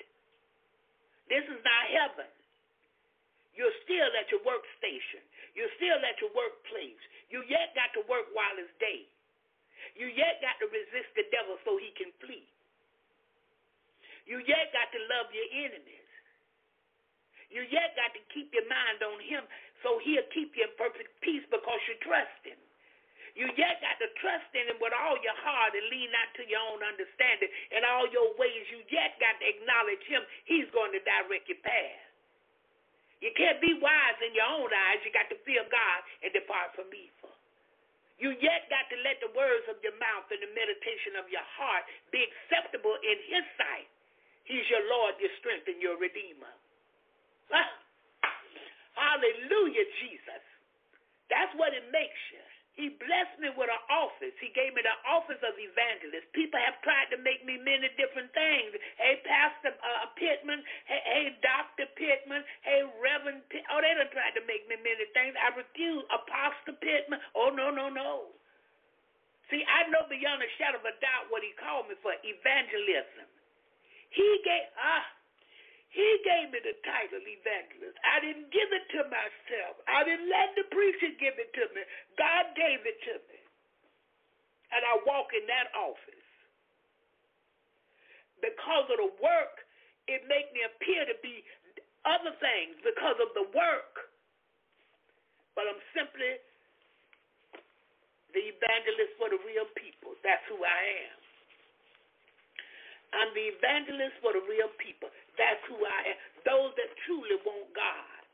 This 1.32 1.46
is 1.48 1.60
not 1.64 1.82
heaven. 1.88 2.28
You're 3.52 3.74
still 3.84 4.10
at 4.16 4.28
your 4.32 4.40
workstation. 4.44 5.20
You're 5.52 5.72
still 5.76 6.00
at 6.00 6.16
your 6.20 6.32
workplace. 6.32 7.00
You 7.28 7.44
yet 7.48 7.76
got 7.76 7.92
to 7.96 8.02
work 8.08 8.32
while 8.32 8.56
it's 8.56 8.72
day. 8.80 9.04
You 9.92 10.08
yet 10.08 10.40
got 10.40 10.56
to 10.64 10.66
resist 10.72 11.12
the 11.12 11.28
devil 11.28 11.60
so 11.66 11.76
he 11.76 11.92
can 11.92 12.08
flee. 12.24 12.48
You 14.24 14.40
yet 14.46 14.72
got 14.72 14.88
to 14.94 15.00
love 15.10 15.28
your 15.34 15.48
enemies. 15.68 16.08
You 17.52 17.68
yet 17.68 17.92
got 17.92 18.16
to 18.16 18.22
keep 18.32 18.48
your 18.56 18.64
mind 18.64 19.04
on 19.04 19.20
him 19.20 19.44
so 19.84 20.00
he'll 20.00 20.24
keep 20.32 20.56
you 20.56 20.64
in 20.64 20.72
perfect 20.80 21.12
peace 21.20 21.44
because 21.52 21.82
you 21.84 22.00
trust 22.00 22.40
him. 22.46 22.56
You 23.32 23.48
yet 23.56 23.80
got 23.80 23.96
to 24.00 24.08
trust 24.20 24.48
in 24.52 24.68
him 24.68 24.76
with 24.80 24.92
all 24.92 25.16
your 25.20 25.36
heart 25.40 25.72
and 25.72 25.84
lean 25.88 26.12
not 26.12 26.32
to 26.36 26.44
your 26.44 26.60
own 26.72 26.84
understanding. 26.84 27.48
In 27.72 27.80
all 27.84 28.04
your 28.12 28.36
ways, 28.36 28.64
you 28.68 28.84
yet 28.92 29.16
got 29.20 29.40
to 29.40 29.46
acknowledge 29.48 30.04
him. 30.04 30.20
He's 30.44 30.68
going 30.72 30.92
to 30.92 31.00
direct 31.00 31.48
your 31.48 31.60
path. 31.64 32.11
You 33.22 33.30
can't 33.38 33.62
be 33.62 33.78
wise 33.78 34.18
in 34.18 34.34
your 34.34 34.50
own 34.50 34.66
eyes. 34.66 34.98
You 35.06 35.14
got 35.14 35.30
to 35.30 35.38
fear 35.46 35.62
God 35.70 35.98
and 36.26 36.34
depart 36.34 36.74
from 36.74 36.90
evil. 36.90 37.30
You 38.18 38.34
yet 38.42 38.66
got 38.66 38.90
to 38.90 38.98
let 39.06 39.22
the 39.22 39.30
words 39.34 39.66
of 39.70 39.78
your 39.82 39.94
mouth 40.02 40.26
and 40.30 40.42
the 40.42 40.50
meditation 40.50 41.18
of 41.18 41.30
your 41.30 41.46
heart 41.58 41.86
be 42.10 42.22
acceptable 42.22 42.98
in 43.02 43.18
his 43.30 43.46
sight. 43.54 43.86
He's 44.46 44.66
your 44.66 44.82
Lord, 44.90 45.18
your 45.22 45.30
strength, 45.38 45.70
and 45.70 45.78
your 45.78 45.98
Redeemer. 45.98 46.50
Ah. 47.54 47.70
Hallelujah, 48.98 49.86
Jesus. 50.02 50.42
That's 51.32 51.50
what 51.56 51.72
it 51.72 51.86
makes 51.90 52.22
you. 52.34 52.44
He 52.72 52.88
blessed 52.96 53.36
me 53.36 53.52
with 53.52 53.68
an 53.68 53.84
office. 53.92 54.32
He 54.40 54.48
gave 54.56 54.72
me 54.72 54.80
the 54.80 54.96
office 55.04 55.40
of 55.44 55.52
evangelist. 55.60 56.24
People 56.32 56.56
have 56.56 56.80
tried 56.80 57.12
to 57.12 57.20
make 57.20 57.44
me 57.44 57.60
many 57.60 57.92
different 58.00 58.32
things. 58.32 58.72
Hey, 58.96 59.20
Pastor 59.28 59.76
uh, 59.76 60.08
Pittman. 60.16 60.64
Hey, 60.88 61.02
hey, 61.04 61.26
Dr. 61.44 61.84
Pittman. 62.00 62.40
Hey, 62.64 62.80
Reverend 62.96 63.44
Pitt. 63.52 63.68
Oh, 63.68 63.84
they 63.84 63.92
done 63.92 64.08
tried 64.16 64.32
to 64.40 64.44
make 64.48 64.64
me 64.72 64.80
many 64.80 65.04
things. 65.12 65.36
I 65.36 65.52
refuse. 65.52 66.00
Apostle 66.08 66.80
Pittman. 66.80 67.20
Oh, 67.36 67.52
no, 67.52 67.68
no, 67.68 67.92
no. 67.92 68.32
See, 69.52 69.60
I 69.68 69.84
know 69.92 70.08
beyond 70.08 70.40
a 70.40 70.48
shadow 70.56 70.80
of 70.80 70.88
a 70.88 70.96
doubt 71.04 71.28
what 71.28 71.44
he 71.44 71.52
called 71.60 71.92
me 71.92 71.96
for 72.00 72.16
evangelism. 72.24 73.28
He 74.16 74.28
gave, 74.48 74.72
ah, 74.80 75.04
he 75.92 76.08
gave 76.24 76.48
me 76.48 76.56
the 76.64 76.72
title 76.88 77.20
evangelist. 77.20 78.00
I 78.00 78.24
didn't 78.24 78.48
give 78.48 78.70
it 78.72 78.88
to 78.96 79.04
myself. 79.12 79.76
I 79.84 80.00
didn't 80.08 80.24
let 80.32 80.56
the 80.56 80.64
preacher 80.72 81.12
give 81.20 81.36
it 81.36 81.52
to 81.52 81.68
me. 81.76 81.84
God 82.16 82.56
gave 82.56 82.80
it 82.88 82.96
to 83.12 83.14
me. 83.28 83.38
And 84.72 84.80
I 84.88 85.04
walk 85.04 85.36
in 85.36 85.44
that 85.52 85.68
office. 85.76 86.28
Because 88.40 88.88
of 88.88 89.04
the 89.04 89.12
work, 89.20 89.54
it 90.08 90.24
make 90.32 90.48
me 90.56 90.64
appear 90.64 91.04
to 91.12 91.16
be 91.20 91.44
other 92.08 92.32
things 92.40 92.80
because 92.80 93.20
of 93.20 93.28
the 93.36 93.46
work. 93.52 94.08
But 95.52 95.68
I'm 95.68 95.82
simply 95.92 96.40
the 98.32 98.48
evangelist 98.48 99.12
for 99.20 99.28
the 99.28 99.38
real 99.44 99.68
people. 99.76 100.16
That's 100.24 100.42
who 100.48 100.56
I 100.56 100.82
am. 101.04 101.20
I'm 103.12 103.30
the 103.36 103.44
evangelist 103.52 104.16
for 104.24 104.32
the 104.32 104.40
real 104.48 104.72
people. 104.80 105.12
That's 105.38 105.62
who 105.68 105.78
I 105.80 106.00
am. 106.14 106.18
Those 106.44 106.72
that 106.76 106.90
truly 107.06 107.38
want 107.46 107.70
God. 107.76 108.26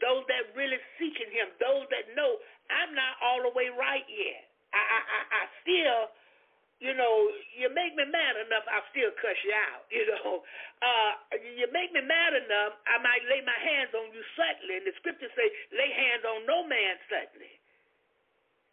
Those 0.00 0.24
that 0.28 0.52
really 0.56 0.80
seeking 1.00 1.30
him. 1.32 1.52
Those 1.60 1.88
that 1.92 2.12
know 2.16 2.38
I'm 2.70 2.92
not 2.94 3.16
all 3.22 3.42
the 3.44 3.52
way 3.56 3.68
right 3.72 4.04
yet. 4.08 4.50
I 4.74 4.80
I 4.80 5.00
I, 5.00 5.20
still 5.62 6.10
you 6.80 6.92
know, 6.92 7.32
you 7.56 7.72
make 7.72 7.96
me 7.96 8.04
mad 8.04 8.36
enough, 8.36 8.68
I'll 8.68 8.84
still 8.92 9.12
cuss 9.20 9.38
you 9.44 9.54
out. 9.54 9.88
You 9.96 10.04
know, 10.12 10.44
uh, 10.84 11.12
you 11.56 11.66
make 11.72 11.90
me 11.96 12.04
mad 12.04 12.36
enough, 12.36 12.76
I 12.84 13.00
might 13.00 13.24
lay 13.32 13.40
my 13.46 13.56
hands 13.56 13.94
on 13.96 14.12
you 14.12 14.20
suddenly. 14.36 14.76
And 14.82 14.86
the 14.86 14.94
scriptures 15.00 15.32
say, 15.32 15.48
lay 15.72 15.90
hands 15.92 16.24
on 16.28 16.44
no 16.44 16.68
man 16.68 17.00
suddenly. 17.08 17.54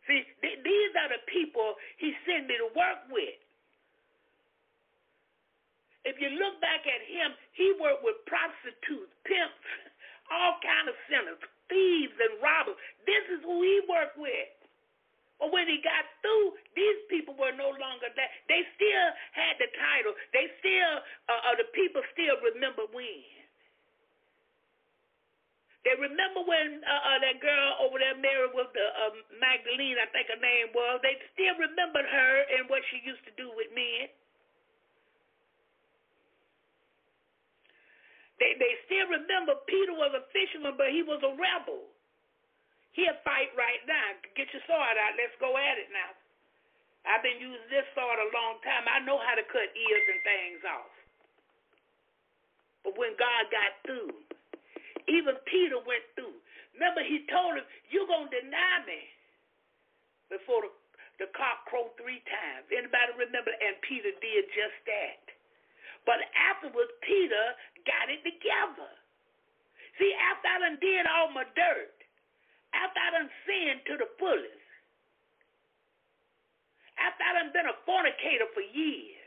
See, 0.07 0.21
th- 0.43 0.59
these 0.63 0.93
are 0.99 1.11
the 1.15 1.23
people 1.31 1.75
he 1.99 2.11
sent 2.27 2.47
me 2.51 2.59
to 2.59 2.69
work 2.75 3.07
with. 3.11 3.39
If 6.03 6.19
you 6.19 6.35
look 6.35 6.59
back 6.59 6.83
at 6.83 7.01
him, 7.07 7.31
he 7.55 7.71
worked 7.79 8.03
with 8.03 8.19
prostitutes, 8.27 9.11
pimps, 9.23 9.67
all 10.35 10.59
kind 10.59 10.91
of 10.91 10.95
sinners, 11.07 11.39
thieves 11.71 12.15
and 12.19 12.43
robbers. 12.43 12.75
This 13.07 13.23
is 13.31 13.39
who 13.43 13.63
he 13.63 13.87
worked 13.87 14.19
with. 14.19 14.51
But 15.39 15.51
when 15.51 15.67
he 15.67 15.79
got 15.83 16.07
through, 16.23 16.55
these 16.75 16.99
people 17.11 17.35
were 17.35 17.55
no 17.55 17.71
longer 17.75 18.07
that. 18.15 18.29
They 18.47 18.63
still 18.79 19.07
had 19.35 19.59
the 19.59 19.67
title. 19.75 20.13
They 20.31 20.47
still, 20.59 20.93
uh, 21.27 21.51
uh, 21.51 21.55
the 21.59 21.67
people 21.75 22.03
still 22.15 22.39
remember 22.39 22.87
when. 22.91 23.27
They 25.83 25.99
remember 25.99 26.47
when 26.47 26.79
uh, 26.87 26.95
uh, 26.95 27.19
that 27.27 27.43
girl 27.43 27.83
over 27.83 27.99
there 27.99 28.15
married 28.15 28.55
with 28.55 28.71
the 28.71 28.87
uh, 28.87 29.19
Magdalene, 29.35 29.99
I 29.99 30.07
think 30.15 30.31
her 30.31 30.39
name 30.39 30.71
was. 30.71 31.03
They 31.03 31.19
still 31.35 31.59
remembered 31.59 32.07
her 32.07 32.33
and 32.55 32.71
what 32.71 32.79
she 32.87 33.03
used 33.03 33.23
to 33.27 33.35
do 33.35 33.51
with 33.51 33.67
men. 33.75 34.07
They 38.43 38.59
they 38.59 38.75
still 38.91 39.07
remember 39.07 39.55
Peter 39.71 39.95
was 39.95 40.11
a 40.11 40.27
fisherman, 40.35 40.75
but 40.75 40.91
he 40.91 40.99
was 40.99 41.23
a 41.23 41.31
rebel. 41.39 41.87
He'll 42.91 43.15
fight 43.23 43.55
right 43.55 43.79
now. 43.87 44.19
Get 44.35 44.51
your 44.51 44.61
sword 44.67 44.99
out. 44.99 45.15
Let's 45.15 45.33
go 45.39 45.55
at 45.55 45.79
it 45.79 45.87
now. 45.95 46.11
I've 47.07 47.23
been 47.23 47.39
using 47.39 47.71
this 47.71 47.87
sword 47.95 48.19
a 48.19 48.29
long 48.35 48.59
time. 48.67 48.83
I 48.91 48.99
know 49.07 49.15
how 49.23 49.39
to 49.39 49.47
cut 49.47 49.71
ears 49.71 50.05
and 50.11 50.21
things 50.27 50.61
off. 50.67 50.91
But 52.83 52.99
when 52.99 53.15
God 53.15 53.47
got 53.47 53.71
through, 53.87 54.11
even 55.07 55.39
Peter 55.47 55.79
went 55.79 56.03
through. 56.19 56.35
Remember, 56.75 56.99
he 57.03 57.23
told 57.31 57.55
him, 57.59 57.67
You're 57.91 58.07
going 58.11 58.27
to 58.27 58.35
deny 58.43 58.83
me 58.83 59.01
before 60.27 60.67
the, 60.67 60.71
the 61.23 61.27
cock 61.31 61.63
crowed 61.71 61.95
three 61.95 62.19
times. 62.27 62.67
Anybody 62.75 63.15
remember? 63.15 63.55
And 63.55 63.79
Peter 63.87 64.11
did 64.19 64.43
just 64.51 64.77
that. 64.87 65.22
But 66.05 66.19
afterwards, 66.35 66.91
Peter 67.03 67.45
got 67.87 68.11
it 68.11 68.23
together. 68.23 68.91
See, 69.99 70.11
after 70.19 70.47
I 70.49 70.57
done 70.67 70.77
did 70.81 71.05
all 71.07 71.31
my 71.31 71.47
dirt, 71.55 71.95
after 72.73 72.99
I 72.99 73.09
done 73.13 73.29
sinned 73.45 73.81
to 73.87 73.93
the 74.01 74.09
fullest, 74.17 74.67
after 76.97 77.21
I 77.23 77.31
done 77.39 77.51
been 77.53 77.69
a 77.69 77.77
fornicator 77.85 78.49
for 78.53 78.65
years, 78.65 79.21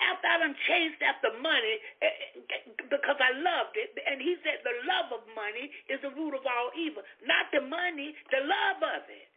after 0.00 0.26
I 0.26 0.36
done 0.40 0.56
chased 0.68 1.00
after 1.04 1.32
money 1.40 1.76
eh, 2.00 2.06
eh, 2.06 2.62
because 2.88 3.18
I 3.20 3.36
loved 3.36 3.76
it, 3.76 3.92
and 4.04 4.20
he 4.20 4.36
said 4.42 4.64
the 4.64 4.76
love 4.88 5.12
of 5.20 5.22
money 5.36 5.70
is 5.88 6.00
the 6.00 6.12
root 6.12 6.34
of 6.34 6.44
all 6.44 6.72
evil. 6.76 7.04
Not 7.24 7.52
the 7.52 7.64
money, 7.64 8.16
the 8.32 8.42
love 8.44 8.80
of 8.82 9.04
it. 9.08 9.33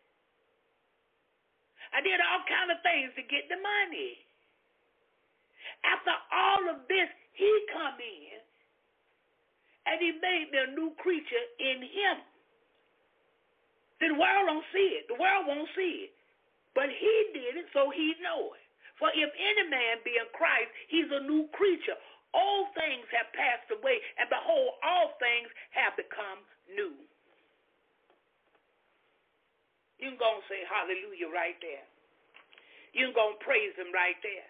I 1.93 2.01
did 2.03 2.19
all 2.19 2.43
kind 2.47 2.71
of 2.71 2.79
things 2.83 3.13
to 3.15 3.23
get 3.23 3.47
the 3.47 3.59
money. 3.59 4.19
After 5.85 6.13
all 6.33 6.63
of 6.73 6.88
this, 6.89 7.07
he 7.38 7.51
come 7.71 7.99
in 8.01 8.39
and 9.88 9.97
he 10.03 10.11
made 10.19 10.51
me 10.51 10.57
a 10.59 10.75
new 10.75 10.91
creature 10.99 11.45
in 11.59 11.79
him. 11.85 12.17
The 14.03 14.13
world 14.13 14.45
don't 14.51 14.67
see 14.73 14.99
it. 15.01 15.07
The 15.07 15.17
world 15.17 15.47
won't 15.47 15.69
see 15.73 16.09
it. 16.09 16.13
But 16.75 16.93
he 16.93 17.15
did 17.33 17.57
it, 17.57 17.67
so 17.73 17.89
he 17.89 18.13
know 18.21 18.53
it. 18.53 18.65
For 19.01 19.09
if 19.13 19.29
any 19.33 19.65
man 19.69 20.01
be 20.05 20.17
in 20.17 20.29
Christ, 20.33 20.69
he's 20.89 21.09
a 21.09 21.25
new 21.25 21.49
creature. 21.53 21.97
All 22.33 22.69
things 22.77 23.05
have 23.15 23.33
passed 23.33 23.69
away, 23.73 23.97
and 24.21 24.29
behold, 24.29 24.77
all 24.85 25.17
things 25.17 25.49
have 25.73 25.97
become 25.97 26.45
new. 26.69 26.93
You 29.97 30.13
can 30.13 30.19
go 30.21 30.37
and 30.37 30.45
say 30.45 30.61
hallelujah 30.69 31.29
right 31.33 31.57
there. 31.61 31.85
You 32.93 33.09
can 33.09 33.15
go 33.17 33.33
and 33.33 33.39
praise 33.41 33.73
him 33.77 33.89
right 33.93 34.17
there. 34.21 34.49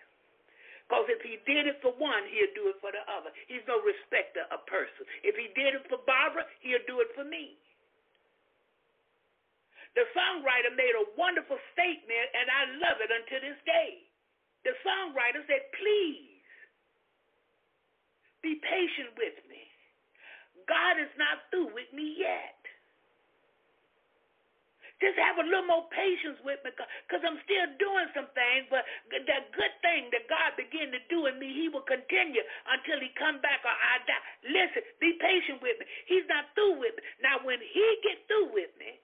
Because 0.87 1.11
if 1.11 1.19
he 1.19 1.35
did 1.43 1.67
it 1.67 1.83
for 1.83 1.91
one, 1.99 2.23
he'll 2.31 2.55
do 2.55 2.71
it 2.71 2.79
for 2.79 2.95
the 2.95 3.03
other. 3.11 3.27
He's 3.51 3.63
no 3.67 3.83
respecter 3.83 4.47
of 4.55 4.63
person. 4.71 5.03
If 5.19 5.35
he 5.35 5.51
did 5.51 5.75
it 5.75 5.83
for 5.91 5.99
Barbara, 6.07 6.47
he'll 6.63 6.83
do 6.87 7.03
it 7.03 7.11
for 7.11 7.27
me. 7.27 7.59
The 9.99 10.07
songwriter 10.15 10.71
made 10.77 10.95
a 10.95 11.09
wonderful 11.19 11.59
statement, 11.75 12.27
and 12.37 12.47
I 12.47 12.61
love 12.79 13.03
it 13.03 13.11
unto 13.11 13.35
this 13.43 13.59
day. 13.67 14.07
The 14.63 14.77
songwriter 14.85 15.43
said, 15.43 15.67
Please 15.75 16.39
be 18.39 18.61
patient 18.63 19.11
with 19.19 19.35
me. 19.49 19.67
God 20.71 20.99
is 21.01 21.11
not 21.19 21.49
through 21.49 21.73
with 21.73 21.89
me 21.91 22.15
yet. 22.19 22.56
Just 24.97 25.13
have 25.21 25.37
a 25.37 25.45
little 25.45 25.69
more 25.69 25.85
patience 25.93 26.41
with 26.41 26.57
me 26.65 26.73
because 26.73 27.21
I'm 27.21 27.37
still 27.45 27.69
doing 27.77 28.09
some 28.17 28.25
things, 28.33 28.65
but 28.73 28.81
that 29.13 29.53
good 29.53 29.75
thing 29.85 30.09
that 30.09 30.25
God 30.25 30.57
began 30.57 30.89
to 30.89 31.01
do 31.05 31.29
in 31.29 31.37
me, 31.37 31.53
he 31.53 31.69
will 31.69 31.85
continue 31.85 32.41
until 32.65 32.97
he 32.97 33.13
come 33.13 33.37
back 33.45 33.61
or 33.61 33.77
I 33.77 34.01
die. 34.09 34.25
Listen, 34.49 34.81
be 34.97 35.13
patient 35.21 35.61
with 35.61 35.77
me. 35.77 35.85
He's 36.09 36.25
not 36.25 36.49
through 36.57 36.81
with 36.81 36.97
me. 36.97 37.05
Now, 37.21 37.37
when 37.45 37.61
he 37.61 37.85
get 38.01 38.25
through 38.25 38.49
with 38.57 38.73
me, 38.81 38.97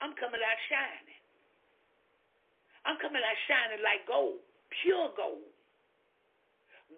I'm 0.00 0.16
coming 0.16 0.40
out 0.40 0.60
shining. 0.72 1.20
I'm 2.88 2.96
coming 3.04 3.20
out 3.20 3.38
shining 3.44 3.84
like 3.84 4.08
gold, 4.08 4.40
pure 4.80 5.12
gold. 5.12 5.51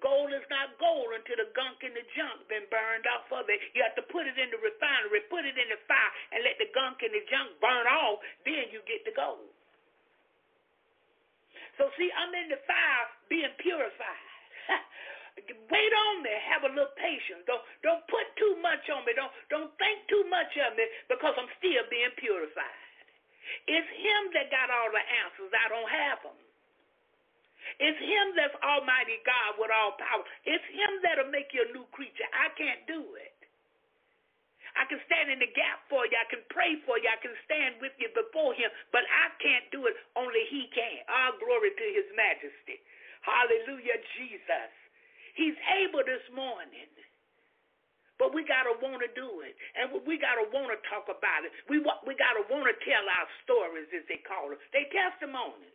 Gold 0.01 0.33
is 0.33 0.47
not 0.51 0.75
gold 0.81 1.13
until 1.15 1.39
the 1.39 1.51
gunk 1.55 1.83
and 1.85 1.95
the 1.95 2.07
junk 2.17 2.47
been 2.49 2.67
burned 2.71 3.07
off 3.11 3.29
of 3.31 3.47
it. 3.51 3.61
You 3.77 3.83
have 3.85 3.95
to 3.99 4.07
put 4.11 4.27
it 4.27 4.39
in 4.39 4.51
the 4.51 4.61
refinery, 4.61 5.27
put 5.29 5.45
it 5.45 5.57
in 5.59 5.69
the 5.71 5.81
fire, 5.85 6.13
and 6.33 6.43
let 6.43 6.57
the 6.59 6.71
gunk 6.73 7.03
and 7.05 7.13
the 7.13 7.25
junk 7.29 7.55
burn 7.61 7.87
off. 7.87 8.23
Then 8.49 8.71
you 8.73 8.81
get 8.89 9.05
the 9.05 9.15
gold. 9.15 9.51
So 11.79 11.91
see, 11.99 12.11
I'm 12.15 12.31
in 12.35 12.49
the 12.51 12.61
fire 12.67 13.05
being 13.27 13.55
purified. 13.59 14.31
Wait 15.71 15.93
on 16.07 16.23
me. 16.23 16.31
Have 16.55 16.63
a 16.63 16.71
little 16.71 16.95
patience. 16.95 17.43
Don't 17.51 17.63
don't 17.83 18.05
put 18.07 18.23
too 18.39 18.55
much 18.63 18.87
on 18.95 19.03
me. 19.03 19.13
Don't 19.19 19.35
don't 19.51 19.73
think 19.83 20.07
too 20.07 20.23
much 20.31 20.55
of 20.63 20.79
me 20.79 20.87
because 21.11 21.35
I'm 21.35 21.51
still 21.59 21.83
being 21.91 22.15
purified. 22.23 22.83
It's 23.67 23.91
Him 23.99 24.23
that 24.39 24.55
got 24.55 24.71
all 24.71 24.95
the 24.95 25.03
answers. 25.03 25.51
I 25.51 25.67
don't 25.69 25.91
have 25.91 26.21
them. 26.23 26.39
It's 27.81 28.01
Him 28.01 28.27
that's 28.39 28.57
Almighty 28.63 29.21
God 29.27 29.59
with 29.61 29.73
all 29.73 29.97
power. 29.99 30.25
It's 30.47 30.65
Him 30.73 30.93
that'll 31.05 31.33
make 31.35 31.53
you 31.57 31.65
a 31.67 31.73
new 31.75 31.87
creature. 31.93 32.27
I 32.35 32.53
can't 32.57 32.83
do 32.89 33.17
it. 33.21 33.35
I 34.77 34.85
can 34.91 34.99
stand 35.07 35.31
in 35.31 35.39
the 35.41 35.51
gap 35.55 35.87
for 35.89 36.05
you. 36.07 36.17
I 36.19 36.27
can 36.31 36.43
pray 36.51 36.77
for 36.85 36.99
you. 36.99 37.09
I 37.09 37.21
can 37.23 37.35
stand 37.47 37.79
with 37.81 37.95
you 37.99 38.11
before 38.15 38.55
Him, 38.59 38.71
but 38.91 39.07
I 39.07 39.31
can't 39.41 39.67
do 39.71 39.87
it. 39.87 39.95
Only 40.19 40.45
He 40.51 40.69
can. 40.75 41.03
All 41.09 41.39
glory 41.41 41.73
to 41.75 41.87
His 41.95 42.09
majesty. 42.19 42.83
Hallelujah, 43.23 43.99
Jesus. 44.19 44.71
He's 45.39 45.57
able 45.85 46.05
this 46.07 46.25
morning. 46.35 46.91
But 48.19 48.35
we 48.35 48.47
gotta 48.47 48.79
want 48.79 49.03
to 49.03 49.11
do 49.19 49.43
it, 49.43 49.57
and 49.75 49.91
we 50.07 50.19
gotta 50.23 50.47
want 50.55 50.71
to 50.71 50.79
talk 50.87 51.11
about 51.11 51.43
it. 51.47 51.53
We 51.67 51.83
we 52.07 52.15
gotta 52.15 52.47
want 52.47 52.71
to 52.71 52.77
tell 52.87 53.03
our 53.03 53.29
stories, 53.43 53.91
as 53.91 54.07
they 54.07 54.23
call 54.23 54.51
them. 54.55 54.61
They 54.71 54.87
testimonies. 54.95 55.75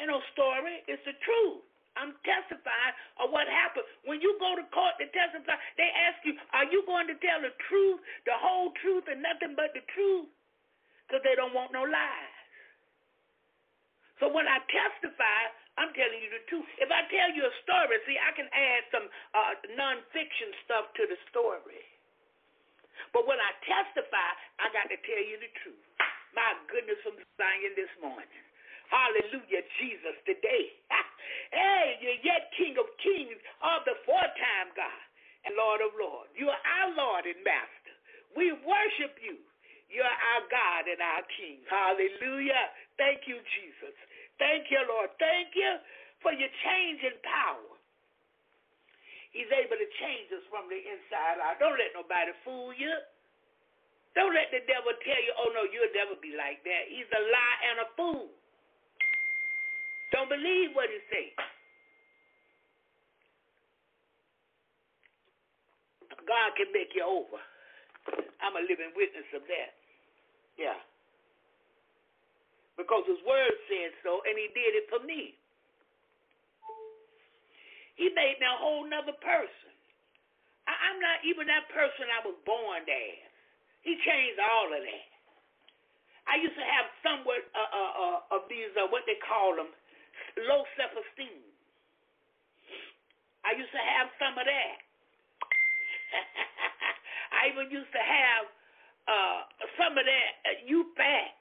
Ain't 0.00 0.10
no 0.10 0.20
story. 0.34 0.82
It's 0.90 1.02
the 1.06 1.14
truth. 1.22 1.62
I'm 1.94 2.10
testifying 2.26 2.94
of 3.22 3.30
what 3.30 3.46
happened. 3.46 3.86
When 4.02 4.18
you 4.18 4.34
go 4.42 4.58
to 4.58 4.66
court 4.74 4.98
to 4.98 5.06
testify, 5.14 5.54
they 5.78 5.86
ask 5.94 6.18
you, 6.26 6.34
are 6.50 6.66
you 6.66 6.82
going 6.90 7.06
to 7.06 7.14
tell 7.22 7.38
the 7.38 7.54
truth, 7.70 8.02
the 8.26 8.34
whole 8.34 8.74
truth, 8.82 9.06
and 9.06 9.22
nothing 9.22 9.54
but 9.54 9.70
the 9.78 9.84
truth? 9.94 10.26
Because 11.06 11.22
they 11.22 11.38
don't 11.38 11.54
want 11.54 11.70
no 11.70 11.86
lies. 11.86 12.34
So 14.18 14.26
when 14.30 14.50
I 14.50 14.58
testify, 14.66 15.40
I'm 15.78 15.90
telling 15.94 16.18
you 16.18 16.30
the 16.30 16.42
truth. 16.50 16.66
If 16.82 16.90
I 16.90 17.06
tell 17.10 17.30
you 17.34 17.46
a 17.46 17.54
story, 17.62 17.98
see, 18.06 18.18
I 18.18 18.30
can 18.34 18.46
add 18.50 18.82
some 18.90 19.06
uh, 19.34 19.54
nonfiction 19.74 20.50
stuff 20.66 20.90
to 20.98 21.02
the 21.06 21.18
story. 21.30 21.82
But 23.10 23.26
when 23.26 23.38
I 23.38 23.50
testify, 23.62 24.30
I 24.58 24.70
got 24.74 24.90
to 24.90 24.98
tell 25.02 25.22
you 25.22 25.38
the 25.38 25.50
truth. 25.62 25.82
My 26.34 26.58
goodness, 26.66 26.98
from 27.06 27.18
Zion 27.38 27.74
this 27.78 27.90
morning. 28.02 28.42
Hallelujah, 28.94 29.66
Jesus, 29.82 30.14
today. 30.22 30.70
hey, 31.50 31.98
you're 31.98 32.22
yet 32.22 32.54
King 32.54 32.78
of 32.78 32.86
Kings 33.02 33.34
of 33.58 33.82
the 33.90 33.98
four-time 34.06 34.70
God 34.78 35.02
and 35.42 35.58
Lord 35.58 35.82
of 35.82 35.98
Lords. 35.98 36.30
You 36.38 36.46
are 36.46 36.62
our 36.62 36.94
Lord 36.94 37.26
and 37.26 37.42
Master. 37.42 37.94
We 38.38 38.54
worship 38.62 39.18
you. 39.18 39.42
You're 39.90 40.06
our 40.06 40.42
God 40.46 40.86
and 40.86 41.02
our 41.02 41.26
King. 41.34 41.58
Hallelujah. 41.66 42.70
Thank 42.94 43.26
you, 43.26 43.42
Jesus. 43.58 43.94
Thank 44.38 44.70
you, 44.70 44.78
Lord. 44.86 45.10
Thank 45.18 45.58
you 45.58 45.82
for 46.22 46.30
your 46.30 46.50
change 46.62 47.02
changing 47.02 47.18
power. 47.26 47.74
He's 49.34 49.50
able 49.50 49.74
to 49.74 49.88
change 49.98 50.30
us 50.30 50.46
from 50.46 50.70
the 50.70 50.78
inside 50.78 51.42
out. 51.42 51.58
Don't 51.58 51.74
let 51.74 51.90
nobody 51.90 52.30
fool 52.46 52.70
you. 52.70 52.94
Don't 54.14 54.30
let 54.30 54.54
the 54.54 54.62
devil 54.70 54.94
tell 55.02 55.22
you, 55.26 55.32
oh 55.42 55.50
no, 55.50 55.66
you'll 55.66 55.90
never 55.90 56.14
be 56.22 56.38
like 56.38 56.62
that. 56.62 56.86
He's 56.86 57.10
a 57.10 57.22
lie 57.34 57.58
and 57.66 57.76
a 57.82 57.88
fool. 57.98 58.30
Don't 60.14 60.30
believe 60.30 60.70
what 60.78 60.86
he 60.86 61.02
says. 61.10 61.34
God 66.22 66.54
can 66.54 66.70
make 66.70 66.94
you 66.94 67.02
over. 67.02 67.42
I'm 68.38 68.54
a 68.54 68.62
living 68.62 68.94
witness 68.94 69.26
of 69.34 69.42
that. 69.50 69.74
Yeah. 70.54 70.78
Because 72.78 73.02
his 73.10 73.18
word 73.26 73.54
said 73.66 73.90
so, 74.06 74.22
and 74.22 74.38
he 74.38 74.46
did 74.54 74.72
it 74.78 74.86
for 74.86 75.02
me. 75.02 75.34
He 77.98 78.10
made 78.14 78.38
me 78.38 78.46
a 78.46 78.58
whole 78.58 78.86
nother 78.86 79.18
person. 79.18 79.72
I, 80.66 80.74
I'm 80.90 80.98
not 81.02 81.22
even 81.26 81.50
that 81.50 81.66
person 81.70 82.06
I 82.10 82.22
was 82.22 82.38
born 82.46 82.86
as. 82.86 83.18
He 83.82 83.98
changed 84.02 84.38
all 84.38 84.70
of 84.70 84.78
that. 84.78 85.08
I 86.24 86.40
used 86.40 86.56
to 86.56 86.66
have 86.66 86.86
somewhat 87.04 87.44
uh, 87.52 87.70
uh, 87.70 87.92
uh, 87.94 88.36
of 88.40 88.48
these, 88.48 88.72
uh, 88.74 88.88
what 88.88 89.04
they 89.04 89.20
call 89.20 89.54
them, 89.60 89.68
low 90.42 90.66
self-esteem. 90.74 91.42
I 93.44 93.52
used 93.54 93.70
to 93.70 93.84
have 93.84 94.08
some 94.16 94.34
of 94.40 94.46
that. 94.48 94.78
I 97.38 97.52
even 97.52 97.68
used 97.68 97.92
to 97.92 98.00
have 98.02 98.44
uh, 99.04 99.40
some 99.76 99.94
of 100.00 100.04
that. 100.04 100.30
Uh, 100.48 100.58
you 100.64 100.90
fat. 100.96 101.36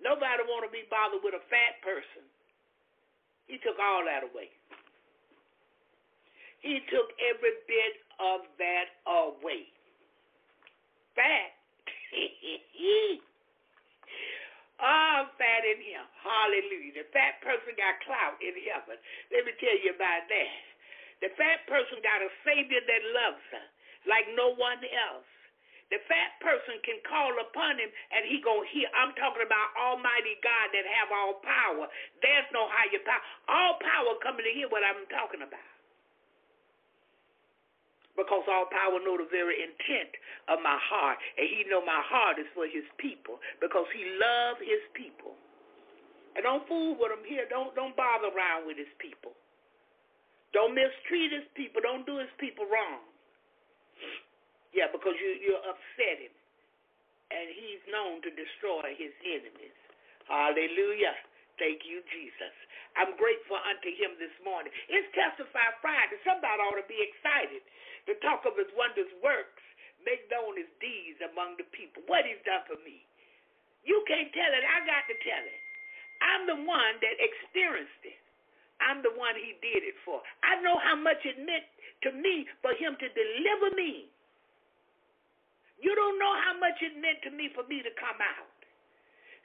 Nobody 0.00 0.46
want 0.48 0.64
to 0.64 0.72
be 0.72 0.86
bothered 0.88 1.20
with 1.20 1.34
a 1.36 1.44
fat 1.52 1.82
person. 1.84 2.24
He 3.50 3.58
took 3.60 3.76
all 3.82 4.06
that 4.06 4.24
away. 4.24 4.48
He 6.62 6.80
took 6.88 7.10
every 7.18 7.56
bit 7.66 7.94
of 8.20 8.46
that 8.56 8.94
away. 9.04 9.68
Fat. 11.16 11.50
oh, 14.80 15.20
fat 15.36 15.62
in 15.64 15.80
him. 15.84 16.04
Hallelujah. 16.24 17.04
The 17.04 17.06
fat 17.12 17.40
person 17.44 17.76
got 17.76 18.00
clout 18.04 18.40
in 18.40 18.56
heaven. 18.66 18.96
Let 19.32 19.44
me 19.46 19.52
tell 19.60 19.78
you 19.80 19.94
about 19.94 20.26
that. 20.28 20.60
The 21.20 21.30
fat 21.36 21.64
person 21.68 22.00
got 22.00 22.24
a 22.24 22.30
Savior 22.44 22.80
that 22.80 23.02
loves 23.12 23.44
her 23.52 23.66
like 24.08 24.26
no 24.32 24.56
one 24.56 24.80
else. 24.88 25.28
The 25.90 25.98
fat 26.06 26.38
person 26.38 26.78
can 26.86 27.02
call 27.02 27.34
upon 27.42 27.76
him 27.76 27.90
and 28.14 28.22
he 28.24 28.38
gonna 28.40 28.66
hear. 28.70 28.86
I'm 28.94 29.10
talking 29.18 29.42
about 29.42 29.74
Almighty 29.74 30.38
God 30.38 30.70
that 30.70 30.86
have 30.86 31.10
all 31.10 31.42
power. 31.42 31.90
There's 32.22 32.48
no 32.54 32.70
higher 32.70 33.02
power. 33.02 33.24
All 33.50 33.74
power 33.82 34.14
coming 34.22 34.46
to 34.46 34.52
hear 34.54 34.70
what 34.70 34.86
I'm 34.86 35.02
talking 35.10 35.42
about. 35.42 35.69
Because 38.20 38.44
all 38.52 38.68
power 38.68 39.00
know 39.00 39.16
the 39.16 39.28
very 39.32 39.56
intent 39.64 40.12
of 40.52 40.60
my 40.60 40.76
heart. 40.76 41.16
And 41.40 41.48
he 41.48 41.64
know 41.64 41.80
my 41.80 42.04
heart 42.04 42.36
is 42.36 42.44
for 42.52 42.68
his 42.68 42.84
people. 43.00 43.40
Because 43.64 43.88
he 43.96 44.04
love 44.20 44.60
his 44.60 44.84
people. 44.92 45.32
And 46.36 46.44
don't 46.44 46.68
fool 46.68 47.00
with 47.00 47.10
him 47.10 47.24
here. 47.24 47.48
Don't 47.48 47.72
don't 47.72 47.96
bother 47.96 48.28
around 48.28 48.68
with 48.68 48.76
his 48.76 48.92
people. 49.00 49.32
Don't 50.52 50.76
mistreat 50.76 51.32
his 51.32 51.48
people. 51.56 51.80
Don't 51.80 52.04
do 52.04 52.20
his 52.20 52.30
people 52.36 52.68
wrong. 52.68 53.02
Yeah, 54.70 54.92
because 54.92 55.16
you, 55.18 55.40
you're 55.42 55.64
upsetting. 55.64 56.34
And 57.30 57.46
he's 57.50 57.82
known 57.90 58.22
to 58.26 58.30
destroy 58.34 58.94
his 58.98 59.14
enemies. 59.22 59.74
Hallelujah. 60.26 61.14
Thank 61.58 61.86
you, 61.86 62.02
Jesus. 62.10 62.54
I'm 62.98 63.14
grateful 63.14 63.58
unto 63.58 63.90
him 63.94 64.18
this 64.18 64.34
morning. 64.42 64.74
It's 64.90 65.06
Testify 65.14 65.78
Friday. 65.78 66.18
Somebody 66.26 66.58
ought 66.58 66.78
to 66.78 66.86
be 66.90 66.98
excited 66.98 67.62
to 68.08 68.14
talk 68.24 68.44
of 68.48 68.56
his 68.56 68.70
wondrous 68.76 69.10
works, 69.20 69.62
make 70.04 70.28
known 70.32 70.56
his 70.56 70.70
deeds 70.80 71.20
among 71.24 71.56
the 71.60 71.68
people, 71.74 72.04
what 72.08 72.24
he's 72.24 72.40
done 72.44 72.64
for 72.64 72.80
me. 72.84 73.04
You 73.84 74.04
can't 74.04 74.32
tell 74.32 74.52
it. 74.52 74.64
I 74.64 74.84
got 74.84 75.04
to 75.08 75.16
tell 75.24 75.44
it. 75.44 75.62
I'm 76.20 76.44
the 76.44 76.60
one 76.68 77.00
that 77.00 77.16
experienced 77.16 78.04
it. 78.04 78.20
I'm 78.80 79.00
the 79.00 79.12
one 79.16 79.36
he 79.36 79.56
did 79.60 79.84
it 79.84 79.96
for. 80.04 80.20
I 80.44 80.60
know 80.60 80.76
how 80.80 80.96
much 80.96 81.20
it 81.24 81.36
meant 81.40 81.64
to 82.04 82.12
me 82.12 82.48
for 82.64 82.72
him 82.76 82.96
to 82.96 83.08
deliver 83.12 83.76
me. 83.76 84.08
You 85.80 85.96
don't 85.96 86.20
know 86.20 86.34
how 86.44 86.56
much 86.60 86.76
it 86.84 86.96
meant 87.00 87.24
to 87.24 87.32
me 87.32 87.48
for 87.56 87.64
me 87.64 87.80
to 87.80 87.92
come 87.96 88.20
out. 88.20 88.49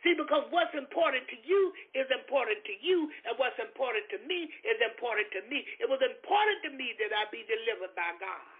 See, 0.06 0.14
because 0.14 0.46
what's 0.54 0.70
important 0.78 1.26
to 1.34 1.38
you 1.50 1.74
is 1.98 2.06
important 2.14 2.62
to 2.70 2.76
you, 2.78 3.10
and 3.26 3.34
what's 3.42 3.58
important 3.58 4.06
to 4.14 4.22
me 4.30 4.46
is 4.62 4.78
important 4.86 5.34
to 5.34 5.42
me. 5.50 5.66
It 5.82 5.90
was 5.90 5.98
important 5.98 6.62
to 6.70 6.72
me 6.78 6.94
that 7.02 7.10
I 7.10 7.26
be 7.34 7.42
delivered 7.50 7.98
by 7.98 8.14
God. 8.22 8.54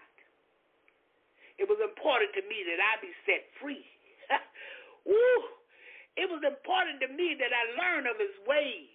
It 1.54 1.70
was 1.70 1.78
important 1.78 2.34
to 2.34 2.42
me 2.50 2.66
that 2.66 2.82
I 2.82 2.98
be 2.98 3.14
set 3.22 3.46
free. 3.62 3.86
It 6.16 6.32
was 6.32 6.40
important 6.40 6.96
to 7.04 7.12
me 7.12 7.36
that 7.36 7.52
I 7.52 7.76
learn 7.76 8.08
of 8.08 8.16
his 8.16 8.32
ways 8.48 8.88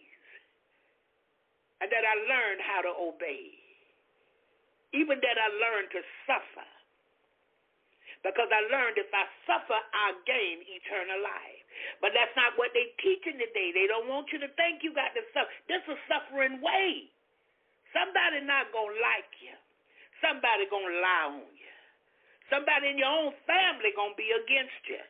and 1.80 1.86
that 1.86 2.02
I 2.02 2.15
learn 2.26 2.57
how 2.65 2.82
to 2.82 2.91
obey. 2.98 3.53
Even 4.91 5.22
that 5.22 5.38
I 5.38 5.48
learn 5.61 5.86
to 5.94 6.02
suffer 6.26 6.68
because 8.22 8.49
I 8.53 8.61
learned 8.69 9.02
if 9.02 9.10
I 9.10 9.26
suffer, 9.49 9.77
I 9.77 10.14
gain 10.30 10.61
eternal 10.61 11.22
life. 11.26 11.61
But 11.99 12.14
that's 12.14 12.34
not 12.38 12.53
what 12.57 12.69
they 12.77 12.93
teaching 13.02 13.41
today. 13.41 13.73
They 13.73 13.89
don't 13.89 14.06
want 14.06 14.30
you 14.30 14.38
to 14.45 14.49
think 14.53 14.85
you 14.85 14.93
got 14.93 15.14
to 15.18 15.26
suffer. 15.34 15.49
This 15.65 15.81
is 15.89 15.98
a 15.98 15.99
suffering 16.06 16.61
way. 16.61 17.10
Somebody 17.91 18.45
not 18.45 18.69
gonna 18.69 18.95
like 19.02 19.31
you. 19.41 19.57
Somebody 20.22 20.69
gonna 20.69 21.02
lie 21.02 21.30
on 21.41 21.49
you. 21.57 21.73
Somebody 22.53 22.93
in 22.93 23.02
your 23.02 23.10
own 23.10 23.34
family 23.49 23.89
gonna 23.98 24.14
be 24.14 24.30
against 24.30 24.84
you. 24.85 25.02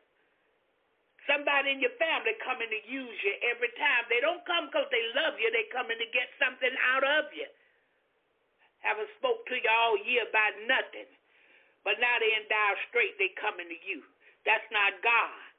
Somebody 1.27 1.77
in 1.77 1.79
your 1.83 1.93
family 2.01 2.33
coming 2.41 2.71
to 2.71 2.81
use 2.87 3.19
you 3.21 3.33
every 3.53 3.69
time. 3.77 4.07
They 4.09 4.23
don't 4.23 4.41
come 4.47 4.71
because 4.71 4.89
they 4.89 5.03
love 5.13 5.37
you. 5.37 5.51
They 5.53 5.69
coming 5.69 5.99
to 5.99 6.09
get 6.09 6.31
something 6.41 6.73
out 6.95 7.05
of 7.05 7.29
you. 7.35 7.45
Haven't 8.81 9.11
spoke 9.21 9.45
to 9.45 9.53
you 9.53 9.69
all 9.69 9.99
year 10.01 10.25
about 10.25 10.57
nothing. 10.65 11.05
But 11.81 11.97
now 11.97 12.15
they 12.21 12.31
in 12.37 12.45
dire 12.45 12.77
straight, 12.89 13.17
they 13.17 13.33
coming 13.37 13.69
to 13.69 13.79
you. 13.81 14.05
That's 14.45 14.65
not 14.69 15.01
God. 15.01 15.49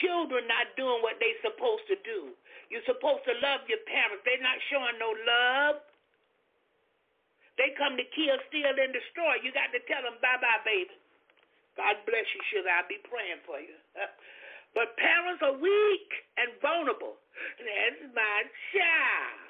Children 0.00 0.46
not 0.46 0.72
doing 0.78 1.02
what 1.02 1.20
they 1.20 1.36
supposed 1.44 1.84
to 1.90 1.98
do. 2.06 2.32
You're 2.70 2.86
supposed 2.86 3.26
to 3.26 3.34
love 3.42 3.66
your 3.66 3.82
parents. 3.84 4.22
They're 4.22 4.40
not 4.40 4.60
showing 4.70 4.96
no 5.02 5.10
love. 5.12 5.82
They 7.58 7.74
come 7.76 7.98
to 7.98 8.06
kill, 8.14 8.38
steal, 8.48 8.72
and 8.72 8.94
destroy. 8.94 9.42
You 9.44 9.52
got 9.52 9.74
to 9.74 9.82
tell 9.84 10.00
them, 10.06 10.16
bye-bye, 10.22 10.64
baby. 10.64 10.96
God 11.76 11.98
bless 12.06 12.24
you, 12.32 12.40
sugar. 12.48 12.70
I'll 12.70 12.88
be 12.88 13.02
praying 13.04 13.42
for 13.44 13.58
you. 13.60 13.76
but 14.76 14.96
parents 14.96 15.42
are 15.42 15.58
weak 15.58 16.10
and 16.38 16.54
vulnerable. 16.62 17.18
That's 17.58 18.00
my 18.14 18.38
child. 18.72 19.49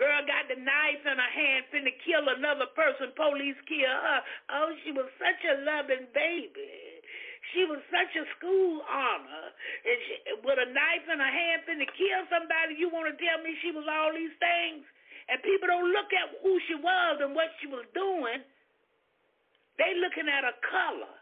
Girl 0.00 0.24
got 0.24 0.48
the 0.48 0.56
knife 0.56 1.04
in 1.04 1.16
her 1.20 1.32
hand, 1.36 1.68
finna 1.68 1.92
kill 2.00 2.24
another 2.32 2.68
person. 2.72 3.12
Police 3.12 3.58
kill 3.68 3.92
her. 3.92 4.20
Oh, 4.48 4.72
she 4.84 4.90
was 4.92 5.08
such 5.20 5.40
a 5.44 5.60
loving 5.68 6.08
baby. 6.16 7.04
She 7.52 7.68
was 7.68 7.84
such 7.92 8.12
a 8.16 8.24
school 8.38 8.80
honor. 8.88 9.46
And 9.84 9.98
she, 10.08 10.14
with 10.40 10.56
a 10.56 10.68
knife 10.72 11.04
in 11.12 11.20
her 11.20 11.34
hand, 11.34 11.68
finna 11.68 11.88
kill 11.92 12.24
somebody. 12.32 12.80
You 12.80 12.88
want 12.88 13.12
to 13.12 13.16
tell 13.20 13.44
me 13.44 13.52
she 13.60 13.72
was 13.74 13.84
all 13.84 14.16
these 14.16 14.32
things? 14.40 14.88
And 15.28 15.44
people 15.44 15.68
don't 15.68 15.92
look 15.92 16.08
at 16.12 16.40
who 16.40 16.56
she 16.66 16.76
was 16.76 17.20
and 17.20 17.36
what 17.36 17.52
she 17.60 17.68
was 17.68 17.84
doing. 17.92 18.40
They 19.76 19.92
looking 20.00 20.28
at 20.28 20.44
her 20.44 20.56
color. 20.64 21.14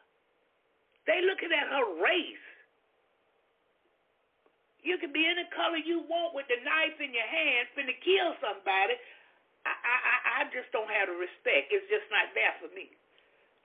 They 1.07 1.23
looking 1.27 1.51
at 1.51 1.67
her 1.71 1.87
race. 1.99 2.50
You 4.81 4.97
can 4.97 5.13
be 5.13 5.29
any 5.29 5.45
color 5.53 5.77
you 5.77 6.01
want 6.09 6.33
with 6.33 6.49
the 6.49 6.57
knife 6.65 6.97
in 7.01 7.13
your 7.13 7.29
hand, 7.29 7.69
finna 7.77 7.97
kill 8.01 8.33
somebody. 8.41 8.97
I, 9.69 9.77
I, 9.77 10.17
I 10.41 10.49
just 10.57 10.73
don't 10.73 10.89
have 10.89 11.13
the 11.13 11.17
respect. 11.21 11.69
It's 11.69 11.85
just 11.93 12.09
not 12.09 12.33
there 12.33 12.57
for 12.65 12.73
me. 12.73 12.89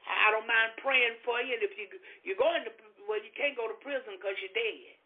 I 0.05 0.29
don't 0.35 0.45
mind 0.45 0.75
praying 0.83 1.17
for 1.23 1.39
you. 1.41 1.55
And 1.55 1.63
if 1.63 1.73
you 1.79 1.87
you're 2.27 2.39
going 2.39 2.67
to 2.67 2.71
well, 3.07 3.21
you 3.21 3.31
can't 3.37 3.55
go 3.55 3.69
to 3.69 3.77
prison 3.79 4.17
because 4.17 4.35
you're 4.41 4.53
dead. 4.53 4.97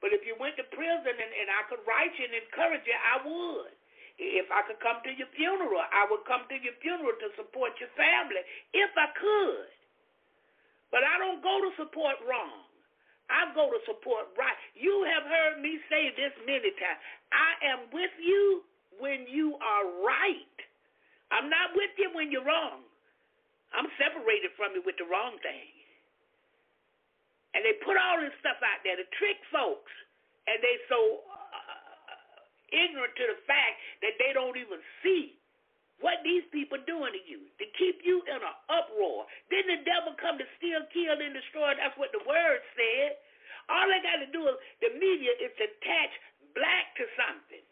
But 0.00 0.16
if 0.16 0.24
you 0.24 0.32
went 0.40 0.56
to 0.56 0.64
prison 0.72 1.12
and, 1.12 1.32
and 1.32 1.48
I 1.52 1.62
could 1.68 1.84
write 1.84 2.16
you 2.16 2.24
and 2.24 2.34
encourage 2.40 2.84
you, 2.88 2.96
I 2.96 3.16
would. 3.20 3.72
If 4.20 4.48
I 4.52 4.64
could 4.68 4.80
come 4.80 5.00
to 5.04 5.12
your 5.12 5.28
funeral, 5.32 5.80
I 5.80 6.08
would 6.08 6.24
come 6.28 6.44
to 6.48 6.56
your 6.56 6.76
funeral 6.80 7.16
to 7.20 7.28
support 7.36 7.76
your 7.80 7.92
family 7.96 8.40
if 8.76 8.92
I 8.96 9.08
could. 9.16 9.68
But 10.92 11.04
I 11.04 11.16
don't 11.20 11.40
go 11.40 11.56
to 11.64 11.70
support 11.80 12.20
wrong. 12.24 12.68
I 13.30 13.54
go 13.54 13.70
to 13.70 13.80
support 13.86 14.34
right. 14.34 14.58
You 14.74 15.06
have 15.06 15.24
heard 15.24 15.62
me 15.62 15.78
say 15.86 16.10
this 16.18 16.34
many 16.44 16.74
times. 16.76 17.00
I 17.30 17.50
am 17.70 17.80
with 17.94 18.12
you 18.18 18.66
when 18.98 19.24
you 19.30 19.54
are 19.62 19.86
right. 20.02 20.56
I'm 21.30 21.46
not 21.46 21.72
with 21.78 21.94
you 21.94 22.10
when 22.12 22.34
you're 22.34 22.44
wrong. 22.44 22.82
I'm 23.70 23.86
separated 23.96 24.50
from 24.58 24.74
you 24.74 24.82
with 24.82 24.98
the 24.98 25.06
wrong 25.06 25.38
thing. 25.46 25.70
And 27.54 27.62
they 27.62 27.78
put 27.82 27.94
all 27.94 28.18
this 28.18 28.34
stuff 28.42 28.58
out 28.62 28.82
there 28.82 28.98
to 28.98 29.06
trick 29.18 29.38
folks, 29.50 29.90
and 30.46 30.58
they 30.62 30.76
so 30.86 31.26
uh, 31.26 32.46
ignorant 32.70 33.14
to 33.14 33.24
the 33.30 33.38
fact 33.46 33.78
that 34.06 34.14
they 34.22 34.30
don't 34.34 34.54
even 34.54 34.78
see 35.02 35.39
what 36.00 36.20
these 36.24 36.44
people 36.52 36.80
doing 36.88 37.12
to 37.12 37.22
you 37.28 37.44
to 37.60 37.66
keep 37.76 38.00
you 38.04 38.24
in 38.28 38.40
an 38.40 38.56
uproar. 38.68 39.28
Didn't 39.52 39.80
the 39.80 39.82
devil 39.84 40.16
come 40.16 40.40
to 40.40 40.46
steal, 40.56 40.80
kill, 40.92 41.16
and 41.16 41.32
destroy? 41.36 41.76
That's 41.76 41.96
what 42.00 42.12
the 42.12 42.24
word 42.24 42.60
said. 42.76 43.20
All 43.68 43.86
they 43.86 44.00
got 44.02 44.18
to 44.24 44.28
do 44.32 44.48
is 44.48 44.56
the 44.80 44.90
media 44.96 45.32
is 45.38 45.52
to 45.60 45.64
attach 45.68 46.12
black 46.56 46.96
to 46.98 47.04
something. 47.14 47.64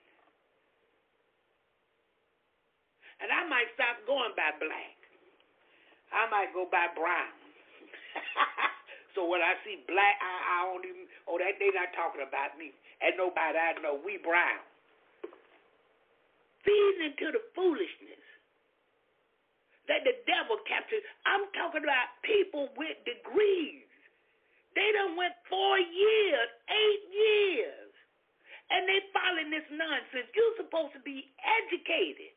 And 3.19 3.33
I 3.35 3.43
might 3.51 3.67
stop 3.75 3.99
going 4.07 4.37
by 4.39 4.55
black. 4.63 4.97
I 6.15 6.31
might 6.31 6.55
go 6.55 6.69
by 6.71 6.87
brown. 6.95 7.35
so 9.19 9.27
when 9.27 9.43
I 9.43 9.59
see 9.67 9.83
black, 9.91 10.17
I, 10.23 10.33
I 10.33 10.59
don't 10.71 10.87
even, 10.87 11.05
oh, 11.27 11.37
that 11.43 11.59
they 11.59 11.75
not 11.75 11.91
talking 11.99 12.23
about 12.23 12.55
me. 12.57 12.71
And 13.03 13.19
nobody 13.19 13.59
I 13.59 13.75
know, 13.83 13.99
we 13.99 14.23
brown. 14.23 14.63
feeding 16.65 17.13
into 17.13 17.33
the 17.33 17.43
foolishness 17.55 18.18
that 19.89 20.05
the 20.05 20.15
devil 20.29 20.61
captured. 20.69 21.03
I'm 21.25 21.49
talking 21.57 21.83
about 21.83 22.21
people 22.23 22.69
with 22.77 22.97
degrees. 23.09 23.89
They 24.77 24.89
done 24.95 25.17
went 25.17 25.35
four 25.49 25.81
years, 25.81 26.49
eight 26.71 27.05
years, 27.11 27.91
and 28.71 28.85
they 28.85 29.01
following 29.11 29.51
this 29.51 29.67
nonsense. 29.73 30.29
You're 30.37 30.61
supposed 30.61 30.93
to 30.95 31.03
be 31.03 31.33
educated. 31.41 32.37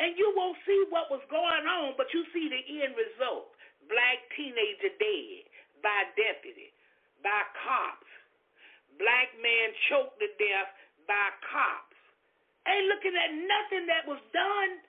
And 0.00 0.16
you 0.16 0.32
won't 0.32 0.56
see 0.64 0.80
what 0.88 1.12
was 1.12 1.24
going 1.28 1.66
on, 1.66 1.92
but 1.96 2.08
you 2.14 2.24
see 2.32 2.48
the 2.48 2.62
end 2.84 2.96
result. 2.96 3.52
Black 3.88 4.22
teenager 4.36 4.92
dead 4.96 5.44
by 5.82 6.08
deputy, 6.16 6.72
by 7.24 7.42
cops. 7.64 8.08
Black 8.96 9.32
man 9.40 9.72
choked 9.88 10.20
to 10.20 10.28
death 10.36 10.70
by 11.08 11.32
cops. 11.48 11.89
Ain't 12.68 12.88
looking 12.92 13.16
at 13.16 13.30
nothing 13.32 13.84
that 13.88 14.04
was 14.04 14.20
done. 14.34 14.84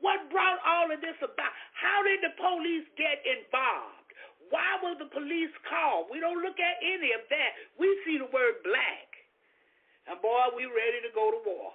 What 0.00 0.32
brought 0.32 0.60
all 0.64 0.88
of 0.88 1.00
this 1.04 1.16
about? 1.20 1.52
How 1.76 2.00
did 2.00 2.24
the 2.24 2.32
police 2.40 2.88
get 2.96 3.20
involved? 3.24 4.00
Why 4.48 4.80
was 4.80 4.96
the 4.96 5.12
police 5.12 5.52
called? 5.68 6.08
We 6.08 6.18
don't 6.18 6.40
look 6.40 6.56
at 6.56 6.76
any 6.80 7.12
of 7.12 7.22
that. 7.28 7.50
We 7.76 7.86
see 8.08 8.16
the 8.16 8.32
word 8.32 8.64
black. 8.64 9.08
And 10.08 10.18
boy, 10.18 10.56
we 10.56 10.64
ready 10.66 11.04
to 11.04 11.12
go 11.12 11.30
to 11.30 11.40
war. 11.44 11.70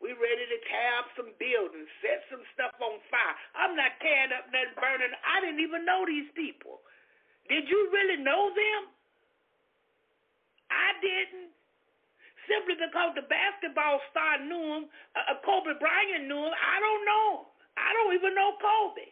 We 0.00 0.10
ready 0.18 0.46
to 0.50 0.58
tear 0.66 0.92
up 0.98 1.06
some 1.14 1.30
buildings, 1.38 1.86
set 2.02 2.26
some 2.26 2.42
stuff 2.58 2.74
on 2.82 2.98
fire. 3.06 3.38
I'm 3.54 3.78
not 3.78 3.94
tearing 4.02 4.34
up 4.34 4.50
nothing 4.50 4.74
burning. 4.74 5.14
I 5.22 5.38
didn't 5.38 5.62
even 5.62 5.86
know 5.86 6.02
these 6.02 6.26
people. 6.34 6.82
Did 7.46 7.70
you 7.70 7.90
really 7.94 8.18
know 8.18 8.50
them? 8.50 8.90
I 10.74 10.98
didn't. 10.98 11.54
Simply 12.52 12.76
because 12.76 13.16
the 13.16 13.24
basketball 13.32 14.04
star 14.12 14.36
knew 14.44 14.84
him, 14.84 14.84
uh, 15.16 15.40
Kobe 15.40 15.72
Bryant 15.80 16.28
knew 16.28 16.44
him, 16.44 16.52
I 16.52 16.76
don't 16.84 17.04
know. 17.08 17.48
I 17.80 17.88
don't 17.96 18.12
even 18.12 18.36
know 18.36 18.52
Kobe. 18.60 19.08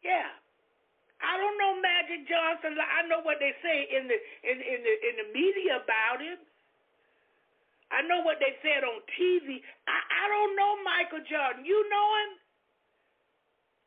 Yeah. 0.00 0.32
I 1.20 1.36
don't 1.36 1.56
know 1.60 1.76
Magic 1.80 2.24
Johnson. 2.28 2.76
I 2.80 3.04
know 3.08 3.20
what 3.20 3.40
they 3.40 3.52
say 3.60 3.88
in 3.92 4.08
the 4.08 4.16
in, 4.44 4.56
in 4.60 4.78
the 4.84 4.94
in 5.00 5.14
the 5.20 5.28
media 5.32 5.80
about 5.80 6.20
him. 6.20 6.40
I 7.88 8.04
know 8.04 8.20
what 8.20 8.38
they 8.40 8.56
said 8.60 8.84
on 8.84 9.00
TV. 9.16 9.62
I, 9.86 9.98
I 10.00 10.24
don't 10.28 10.54
know 10.58 10.72
Michael 10.82 11.22
Jordan. 11.24 11.64
You 11.64 11.78
know 11.88 12.08
him? 12.20 12.30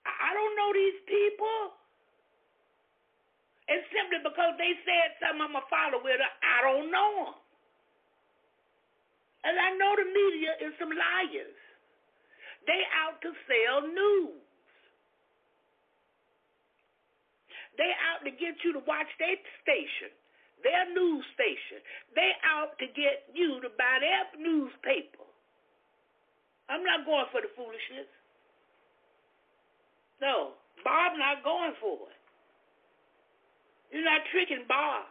I, 0.08 0.12
I 0.12 0.30
don't 0.34 0.56
know 0.56 0.72
these 0.74 1.00
people. 1.06 1.79
And 3.70 3.86
simply 3.94 4.20
because 4.26 4.58
they 4.58 4.74
said 4.82 5.14
something, 5.22 5.46
I'm 5.46 5.54
going 5.54 5.62
to 5.62 5.70
follow 5.70 6.02
it. 6.10 6.18
I 6.18 6.58
don't 6.66 6.90
know 6.90 7.12
them. 7.30 7.38
And 9.46 9.56
I 9.56 9.70
know 9.78 9.94
the 9.96 10.10
media 10.10 10.52
is 10.68 10.74
some 10.82 10.92
liars. 10.92 11.60
They 12.66 12.82
out 13.06 13.22
to 13.24 13.32
sell 13.48 13.88
news. 13.88 14.42
They 17.78 17.94
out 18.12 18.26
to 18.28 18.32
get 18.36 18.60
you 18.66 18.76
to 18.76 18.84
watch 18.84 19.08
their 19.22 19.40
station 19.64 20.12
their 20.64 20.92
news 20.92 21.24
station. 21.36 21.80
They 22.16 22.32
out 22.44 22.76
to 22.80 22.88
get 22.92 23.32
you 23.32 23.60
to 23.64 23.70
buy 23.80 24.04
their 24.04 24.28
newspaper. 24.36 25.28
I'm 26.68 26.84
not 26.84 27.08
going 27.08 27.28
for 27.32 27.42
the 27.42 27.52
foolishness. 27.56 28.10
No, 30.22 30.60
Bob 30.84 31.16
not 31.18 31.44
going 31.44 31.74
for 31.80 32.12
it. 32.12 32.19
You're 33.90 34.06
not 34.06 34.22
tricking 34.30 34.66
Bob. 34.70 35.10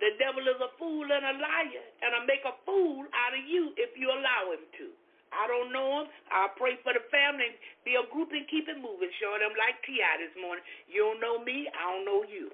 The 0.00 0.16
devil 0.16 0.40
is 0.48 0.56
a 0.64 0.72
fool 0.80 1.04
and 1.04 1.24
a 1.28 1.34
liar, 1.36 1.86
and 2.00 2.16
I 2.16 2.24
make 2.24 2.40
a 2.48 2.56
fool 2.64 3.04
out 3.12 3.36
of 3.36 3.44
you 3.44 3.76
if 3.76 3.92
you 4.00 4.08
allow 4.08 4.48
him 4.56 4.64
to. 4.80 4.88
I 5.30 5.44
don't 5.46 5.70
know 5.70 6.02
him. 6.02 6.06
I'll 6.32 6.56
pray 6.56 6.80
for 6.80 6.96
the 6.96 7.04
family. 7.12 7.52
Be 7.84 8.00
a 8.00 8.04
group 8.08 8.32
and 8.32 8.48
keep 8.48 8.66
it 8.66 8.80
moving. 8.80 9.12
Showing 9.20 9.44
them 9.44 9.54
like 9.54 9.78
T.I. 9.86 10.24
this 10.24 10.34
morning. 10.40 10.64
You 10.90 11.06
don't 11.06 11.22
know 11.22 11.38
me. 11.44 11.68
I 11.70 11.82
don't 11.92 12.08
know 12.08 12.24
you. 12.26 12.50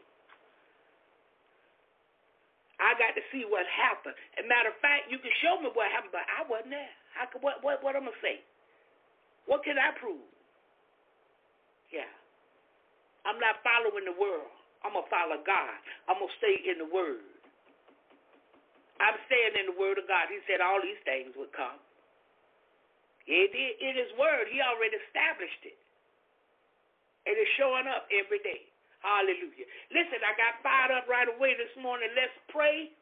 I 2.77 2.93
got 3.01 3.17
to 3.17 3.25
see 3.33 3.49
what 3.49 3.65
happened. 3.73 4.13
As 4.37 4.45
a 4.45 4.49
matter 4.51 4.69
of 4.69 4.77
fact, 4.85 5.09
you 5.09 5.17
can 5.17 5.33
show 5.41 5.57
me 5.63 5.73
what 5.73 5.89
happened, 5.89 6.13
but 6.13 6.29
I 6.29 6.45
wasn't 6.45 6.77
there. 6.77 6.93
How 7.17 7.25
could, 7.25 7.41
what 7.41 7.65
what 7.65 7.81
what 7.81 7.97
I'm 7.97 8.05
gonna 8.05 8.21
say? 8.21 8.45
What 9.49 9.65
can 9.65 9.81
I 9.81 9.97
prove? 9.97 10.21
Yeah. 11.89 12.11
I'm 13.25 13.41
not 13.41 13.65
following 13.65 14.05
the 14.05 14.13
world. 14.13 14.56
I'm 14.87 14.95
gonna 14.95 15.11
follow 15.11 15.43
God. 15.43 15.77
I'm 16.07 16.23
gonna 16.23 16.39
stay 16.39 16.63
in 16.71 16.79
the 16.79 16.87
Word. 16.87 17.27
I'm 19.03 19.19
staying 19.27 19.59
in 19.59 19.75
the 19.75 19.77
Word 19.77 19.99
of 19.99 20.07
God. 20.07 20.31
He 20.31 20.39
said 20.47 20.63
all 20.63 20.79
these 20.79 21.03
things 21.03 21.35
would 21.35 21.51
come. 21.51 21.77
It, 23.27 23.51
in 23.51 23.99
His 23.99 24.15
Word, 24.15 24.47
He 24.47 24.63
already 24.63 24.95
established 25.11 25.67
it. 25.67 25.77
And 27.27 27.35
it's 27.35 27.51
showing 27.59 27.91
up 27.91 28.07
every 28.15 28.39
day. 28.47 28.71
Hallelujah. 29.03 29.67
Listen, 29.91 30.23
I 30.23 30.33
got 30.39 30.63
fired 30.63 30.95
up 30.95 31.11
right 31.11 31.27
away 31.27 31.59
this 31.59 31.75
morning. 31.83 32.09
Let's 32.15 32.35
pray. 32.49 32.95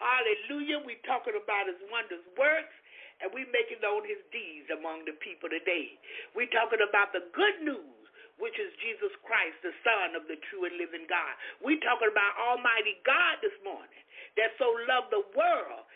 Hallelujah. 0.00 0.82
we 0.82 0.96
talking 1.04 1.34
about 1.36 1.66
his 1.66 1.78
wonders 1.90 2.22
works 2.38 2.74
and 3.18 3.34
we 3.34 3.44
making 3.50 3.82
known 3.82 4.06
his 4.06 4.22
deeds 4.30 4.70
among 4.70 5.02
the 5.04 5.16
people 5.18 5.50
today. 5.50 5.98
we 6.38 6.46
talking 6.54 6.82
about 6.84 7.10
the 7.10 7.26
good 7.34 7.58
news, 7.66 7.97
which 8.38 8.54
is 8.58 8.70
Jesus 8.78 9.10
Christ, 9.26 9.58
the 9.66 9.74
Son 9.82 10.14
of 10.14 10.30
the 10.30 10.38
true 10.50 10.66
and 10.66 10.78
living 10.78 11.06
God. 11.10 11.34
we 11.62 11.78
talking 11.82 12.10
about 12.10 12.38
Almighty 12.38 13.02
God 13.02 13.42
this 13.42 13.54
morning 13.66 14.02
that 14.38 14.54
so 14.58 14.70
loved 14.86 15.10
the 15.10 15.26
world, 15.34 15.86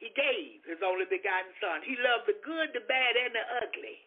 he 0.00 0.08
gave 0.16 0.64
his 0.64 0.80
only 0.80 1.04
begotten 1.08 1.52
Son. 1.60 1.84
He 1.84 1.96
loved 2.00 2.28
the 2.28 2.36
good, 2.40 2.72
the 2.72 2.84
bad, 2.84 3.12
and 3.16 3.32
the 3.32 3.44
ugly. 3.64 4.00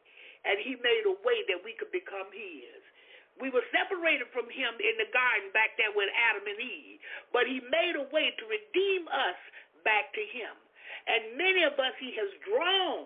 And 0.45 0.61
he 0.61 0.77
made 0.81 1.05
a 1.05 1.15
way 1.25 1.45
that 1.49 1.61
we 1.61 1.73
could 1.77 1.93
become 1.93 2.29
his. 2.33 2.81
We 3.37 3.53
were 3.53 3.65
separated 3.69 4.33
from 4.33 4.49
him 4.49 4.73
in 4.81 4.95
the 4.97 5.09
garden 5.13 5.53
back 5.53 5.77
there 5.77 5.93
with 5.93 6.09
Adam 6.09 6.45
and 6.49 6.57
Eve, 6.57 6.97
but 7.29 7.45
he 7.45 7.61
made 7.69 7.93
a 7.93 8.09
way 8.09 8.33
to 8.33 8.43
redeem 8.49 9.05
us 9.09 9.37
back 9.85 10.09
to 10.17 10.23
him. 10.33 10.53
And 11.05 11.37
many 11.37 11.61
of 11.61 11.77
us 11.77 11.93
he 12.01 12.17
has 12.17 12.29
drawn 12.41 13.05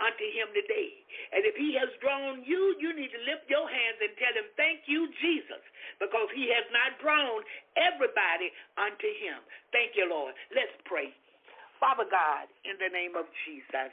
unto 0.00 0.26
him 0.32 0.48
today. 0.56 0.92
And 1.36 1.44
if 1.44 1.56
he 1.56 1.76
has 1.76 1.90
drawn 2.00 2.44
you, 2.46 2.76
you 2.80 2.92
need 2.96 3.12
to 3.12 3.22
lift 3.28 3.48
your 3.48 3.68
hands 3.68 3.98
and 4.00 4.12
tell 4.16 4.32
him, 4.32 4.48
Thank 4.56 4.88
you, 4.88 5.10
Jesus, 5.20 5.62
because 6.00 6.28
he 6.32 6.48
has 6.52 6.64
not 6.72 6.96
drawn 7.02 7.44
everybody 7.76 8.52
unto 8.80 9.08
him. 9.20 9.44
Thank 9.74 9.98
you, 9.98 10.08
Lord. 10.08 10.32
Let's 10.54 10.74
pray. 10.88 11.12
Father 11.82 12.06
God, 12.06 12.46
in 12.62 12.78
the 12.78 12.92
name 12.94 13.18
of 13.18 13.26
Jesus, 13.44 13.92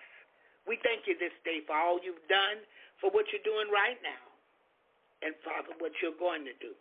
we 0.69 0.77
thank 0.85 1.09
you 1.09 1.17
this 1.17 1.34
day 1.41 1.65
for 1.65 1.73
all 1.73 1.97
you've 1.99 2.21
done, 2.30 2.61
for 3.01 3.09
what 3.09 3.26
you're 3.34 3.43
doing 3.43 3.67
right 3.73 3.97
now 4.05 4.30
and 5.21 5.35
Father, 5.43 5.76
what 5.80 5.91
you're 5.99 6.15
going 6.15 6.47
to 6.47 6.55
do. 6.63 6.71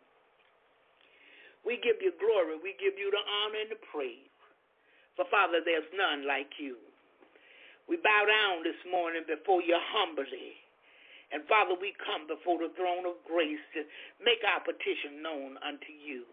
We 1.66 1.82
give 1.82 1.98
you 1.98 2.14
glory. 2.22 2.56
We 2.62 2.78
give 2.78 2.94
you 2.94 3.10
the 3.10 3.22
honor 3.22 3.60
and 3.66 3.70
the 3.74 3.80
praise. 3.90 4.30
For 5.18 5.26
Father, 5.26 5.58
there's 5.58 5.88
none 5.90 6.22
like 6.22 6.54
you. 6.62 6.78
We 7.88 7.96
bow 8.04 8.22
down 8.28 8.62
this 8.62 8.78
morning 8.84 9.24
before 9.24 9.64
you 9.64 9.74
humbly. 9.74 10.60
And 11.32 11.44
Father, 11.48 11.76
we 11.76 11.96
come 12.00 12.28
before 12.28 12.60
the 12.60 12.72
throne 12.76 13.04
of 13.08 13.16
grace 13.24 13.60
to 13.76 13.84
make 14.20 14.40
our 14.44 14.60
petition 14.60 15.24
known 15.24 15.56
unto 15.64 15.92
you. 15.92 16.24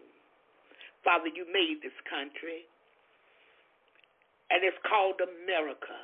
Father, 1.04 1.28
you 1.32 1.48
made 1.48 1.80
this 1.80 1.96
country, 2.08 2.68
and 4.52 4.64
it's 4.64 4.76
called 4.84 5.20
America. 5.20 5.96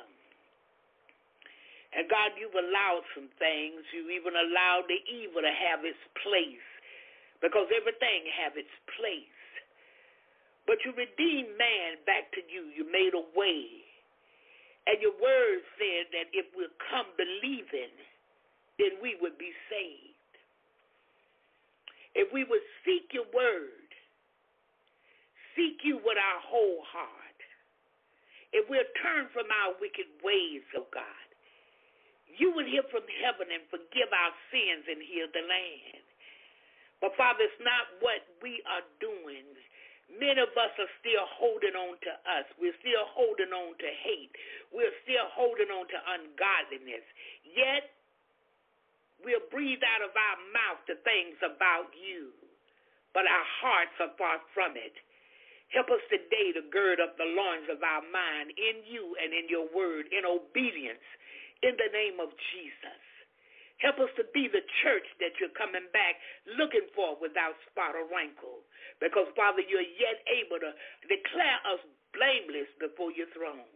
And 1.93 2.09
God, 2.09 2.33
you've 2.37 2.57
allowed 2.57 3.05
some 3.13 3.29
things. 3.37 3.85
You 3.93 4.09
even 4.09 4.33
allowed 4.33 4.89
the 4.89 4.97
evil 5.05 5.45
to 5.45 5.53
have 5.53 5.85
its 5.85 6.01
place 6.25 6.65
because 7.37 7.69
everything 7.69 8.25
have 8.41 8.57
its 8.57 8.73
place. 8.97 9.37
But 10.65 10.81
you 10.81 10.95
redeemed 10.95 11.53
man 11.59 12.01
back 12.07 12.31
to 12.33 12.41
you. 12.49 12.71
You 12.73 12.89
made 12.89 13.13
a 13.13 13.25
way. 13.37 13.82
And 14.87 14.99
your 14.99 15.15
word 15.15 15.63
said 15.79 16.11
that 16.11 16.27
if 16.35 16.47
we 16.55 16.67
come 16.91 17.07
believing, 17.15 17.93
then 18.79 18.99
we 18.99 19.15
would 19.21 19.37
be 19.39 19.51
saved. 19.71 20.13
If 22.13 22.29
we 22.33 22.43
would 22.43 22.65
seek 22.85 23.09
your 23.15 23.25
word, 23.33 23.87
seek 25.55 25.81
you 25.81 25.97
with 26.03 26.19
our 26.19 26.39
whole 26.43 26.83
heart, 26.85 27.39
if 28.53 28.69
we'll 28.69 28.85
turn 29.01 29.33
from 29.33 29.49
our 29.49 29.73
wicked 29.81 30.05
ways, 30.21 30.61
oh 30.77 30.85
God, 30.93 31.27
you 32.37 32.53
would 32.53 32.69
hear 32.69 32.85
from 32.93 33.05
heaven 33.21 33.49
and 33.49 33.65
forgive 33.69 34.09
our 34.13 34.33
sins 34.53 34.85
and 34.85 35.01
heal 35.01 35.25
the 35.33 35.41
land. 35.41 36.05
But 37.01 37.17
Father, 37.17 37.45
it's 37.49 37.61
not 37.65 37.97
what 37.99 38.21
we 38.45 38.61
are 38.69 38.85
doing. 39.01 39.47
Many 40.11 40.39
of 40.43 40.51
us 40.53 40.73
are 40.77 40.93
still 40.99 41.25
holding 41.39 41.73
on 41.73 41.95
to 41.95 42.13
us. 42.27 42.45
We're 42.59 42.75
still 42.83 43.07
holding 43.15 43.51
on 43.51 43.73
to 43.79 43.89
hate. 44.03 44.33
We're 44.69 44.93
still 45.07 45.27
holding 45.31 45.71
on 45.71 45.87
to 45.89 45.99
ungodliness. 46.19 47.05
Yet, 47.47 47.89
we'll 49.23 49.47
breathe 49.49 49.81
out 49.81 50.03
of 50.03 50.13
our 50.13 50.37
mouth 50.51 50.81
the 50.85 50.99
things 51.01 51.39
about 51.41 51.89
you, 51.95 52.35
but 53.15 53.25
our 53.25 53.47
hearts 53.63 53.95
are 54.03 54.13
far 54.19 54.37
from 54.53 54.75
it. 54.77 54.93
Help 55.73 55.89
us 55.89 56.03
today 56.11 56.53
to 56.53 56.61
gird 56.69 57.01
up 57.01 57.17
the 57.17 57.25
loins 57.33 57.65
of 57.65 57.81
our 57.81 58.05
mind 58.13 58.53
in 58.53 58.85
you 58.85 59.17
and 59.17 59.33
in 59.33 59.49
your 59.49 59.65
word, 59.73 60.05
in 60.13 60.21
obedience, 60.21 61.01
in 61.65 61.73
the 61.81 61.89
name 61.89 62.21
of 62.21 62.29
Jesus. 62.53 63.01
Help 63.81 63.97
us 63.97 64.13
to 64.15 64.23
be 64.31 64.45
the 64.47 64.61
church 64.85 65.07
that 65.17 65.33
you're 65.41 65.51
coming 65.57 65.89
back 65.91 66.15
looking 66.45 66.85
for 66.93 67.17
without 67.17 67.57
spot 67.67 67.97
or 67.97 68.05
wrinkle. 68.05 68.61
Because, 69.01 69.29
Father, 69.37 69.63
you're 69.65 69.93
yet 69.97 70.21
able 70.29 70.59
to 70.61 70.71
declare 71.07 71.59
us 71.69 71.81
blameless 72.13 72.69
before 72.77 73.13
your 73.13 73.29
throne. 73.33 73.69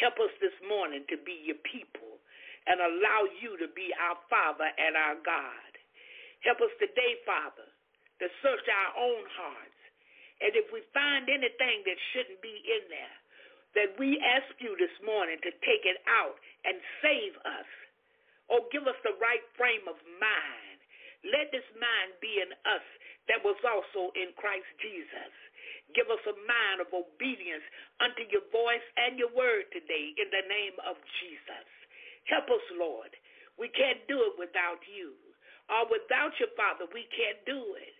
Help 0.00 0.18
us 0.18 0.34
this 0.42 0.54
morning 0.66 1.06
to 1.10 1.16
be 1.22 1.38
your 1.46 1.60
people 1.62 2.18
and 2.66 2.80
allow 2.80 3.28
you 3.38 3.54
to 3.60 3.68
be 3.76 3.94
our 4.00 4.18
Father 4.26 4.66
and 4.66 4.98
our 4.98 5.18
God. 5.22 5.70
Help 6.42 6.58
us 6.60 6.74
today, 6.82 7.20
Father, 7.22 7.68
to 8.20 8.26
search 8.42 8.66
our 8.66 8.90
own 8.98 9.24
hearts 9.38 9.74
and 10.42 10.52
if 10.58 10.66
we 10.74 10.82
find 10.90 11.30
anything 11.30 11.86
that 11.86 11.98
shouldn't 12.12 12.42
be 12.42 12.52
in 12.52 12.84
there, 12.90 13.16
that 13.78 13.90
we 13.98 14.18
ask 14.22 14.50
you 14.58 14.74
this 14.78 14.94
morning 15.02 15.38
to 15.42 15.50
take 15.62 15.86
it 15.86 15.98
out 16.06 16.38
and 16.68 16.78
save 17.02 17.34
us. 17.46 17.68
Or 18.52 18.60
give 18.70 18.84
us 18.86 18.98
the 19.02 19.16
right 19.18 19.42
frame 19.56 19.88
of 19.88 19.96
mind. 20.20 20.63
Let 21.24 21.50
this 21.50 21.66
mind 21.80 22.20
be 22.20 22.40
in 22.40 22.52
us 22.68 22.84
that 23.32 23.40
was 23.40 23.56
also 23.64 24.12
in 24.14 24.36
Christ 24.36 24.68
Jesus. 24.80 25.32
Give 25.96 26.08
us 26.12 26.20
a 26.28 26.36
mind 26.44 26.84
of 26.84 26.90
obedience 26.92 27.64
unto 28.00 28.24
your 28.28 28.44
voice 28.52 28.84
and 28.96 29.16
your 29.16 29.32
word 29.32 29.68
today 29.72 30.12
in 30.16 30.28
the 30.28 30.44
name 30.48 30.76
of 30.84 30.96
Jesus. 31.20 31.66
Help 32.28 32.48
us, 32.48 32.64
Lord. 32.76 33.12
We 33.56 33.70
can't 33.72 34.02
do 34.10 34.18
it 34.28 34.34
without 34.36 34.80
you. 34.88 35.14
Or 35.70 35.88
without 35.88 36.36
your 36.40 36.52
Father, 36.58 36.84
we 36.92 37.08
can't 37.14 37.40
do 37.48 37.76
it. 37.80 37.96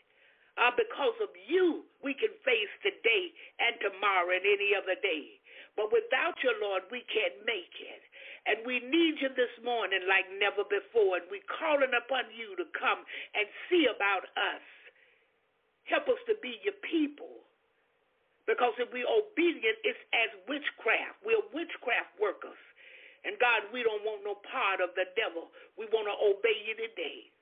Uh, 0.54 0.70
because 0.76 1.16
of 1.24 1.32
you, 1.48 1.82
we 2.04 2.14
can 2.14 2.30
face 2.46 2.72
today 2.84 3.24
and 3.58 3.74
tomorrow 3.80 4.30
and 4.30 4.44
any 4.44 4.76
other 4.76 4.94
day. 5.00 5.40
But 5.74 5.90
without 5.90 6.38
your 6.44 6.54
Lord, 6.62 6.86
we 6.94 7.02
can't 7.10 7.42
make 7.42 7.74
it. 7.82 8.02
And 8.44 8.60
we 8.68 8.80
need 8.84 9.24
you 9.24 9.32
this 9.32 9.52
morning 9.64 10.04
like 10.04 10.28
never 10.36 10.68
before. 10.68 11.16
And 11.16 11.26
we're 11.32 11.48
calling 11.48 11.92
upon 11.96 12.28
you 12.32 12.52
to 12.60 12.66
come 12.76 13.00
and 13.32 13.48
see 13.72 13.88
about 13.88 14.28
us. 14.36 14.64
Help 15.88 16.08
us 16.12 16.20
to 16.28 16.36
be 16.44 16.60
your 16.60 16.76
people. 16.84 17.44
Because 18.44 18.76
if 18.76 18.92
we're 18.92 19.08
obedient, 19.08 19.80
it's 19.88 20.00
as 20.12 20.28
witchcraft. 20.44 21.24
We're 21.24 21.44
witchcraft 21.56 22.12
workers. 22.20 22.60
And 23.24 23.40
God, 23.40 23.64
we 23.72 23.80
don't 23.80 24.04
want 24.04 24.20
no 24.20 24.36
part 24.52 24.84
of 24.84 24.92
the 24.92 25.08
devil. 25.16 25.48
We 25.80 25.88
want 25.88 26.04
to 26.12 26.16
obey 26.20 26.60
you 26.68 26.76
today. 26.76 27.32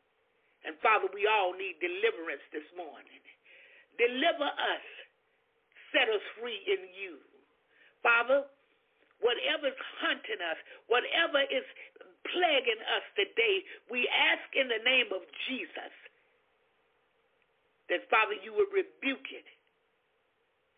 And 0.62 0.78
Father, 0.78 1.10
we 1.10 1.26
all 1.26 1.50
need 1.58 1.82
deliverance 1.82 2.46
this 2.54 2.66
morning. 2.78 3.18
Deliver 3.98 4.46
us. 4.46 4.86
Set 5.90 6.06
us 6.06 6.22
free 6.38 6.62
in 6.70 6.86
you. 6.94 7.18
Father, 8.06 8.46
whatever 9.22 9.70
is 9.70 9.80
hunting 10.02 10.42
us, 10.42 10.58
whatever 10.90 11.40
is 11.48 11.64
plaguing 12.28 12.82
us 12.92 13.04
today, 13.14 13.64
we 13.90 14.06
ask 14.10 14.44
in 14.54 14.68
the 14.68 14.82
name 14.82 15.10
of 15.14 15.22
Jesus 15.48 15.94
that, 17.90 18.06
Father, 18.10 18.38
you 18.42 18.54
would 18.54 18.70
rebuke 18.70 19.30
it 19.30 19.48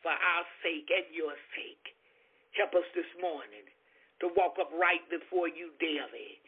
for 0.00 0.12
our 0.12 0.44
sake 0.60 0.88
and 0.92 1.08
your 1.12 1.32
sake. 1.56 1.96
Help 2.56 2.76
us 2.76 2.86
this 2.94 3.08
morning 3.18 3.66
to 4.22 4.30
walk 4.36 4.60
upright 4.60 5.04
before 5.10 5.48
you 5.48 5.74
daily. 5.82 6.38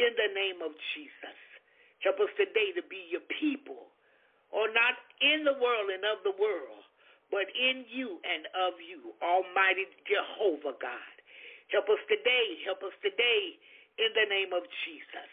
In 0.00 0.12
the 0.16 0.32
name 0.32 0.64
of 0.64 0.72
Jesus. 0.96 1.38
Help 2.00 2.18
us 2.18 2.32
today 2.34 2.74
to 2.74 2.82
be 2.88 3.06
your 3.12 3.22
people, 3.38 3.92
or 4.50 4.66
not 4.72 4.98
in 5.22 5.44
the 5.46 5.54
world 5.60 5.92
and 5.92 6.02
of 6.02 6.24
the 6.26 6.34
world, 6.34 6.82
but 7.30 7.46
in 7.54 7.86
you 7.86 8.18
and 8.26 8.48
of 8.56 8.74
you, 8.82 9.14
Almighty 9.22 9.86
Jehovah 10.08 10.74
God. 10.80 11.16
Help 11.72 11.88
us 11.88 12.02
today, 12.06 12.60
help 12.68 12.84
us 12.84 12.92
today 13.00 13.56
in 13.96 14.10
the 14.12 14.28
name 14.28 14.52
of 14.52 14.62
Jesus. 14.84 15.30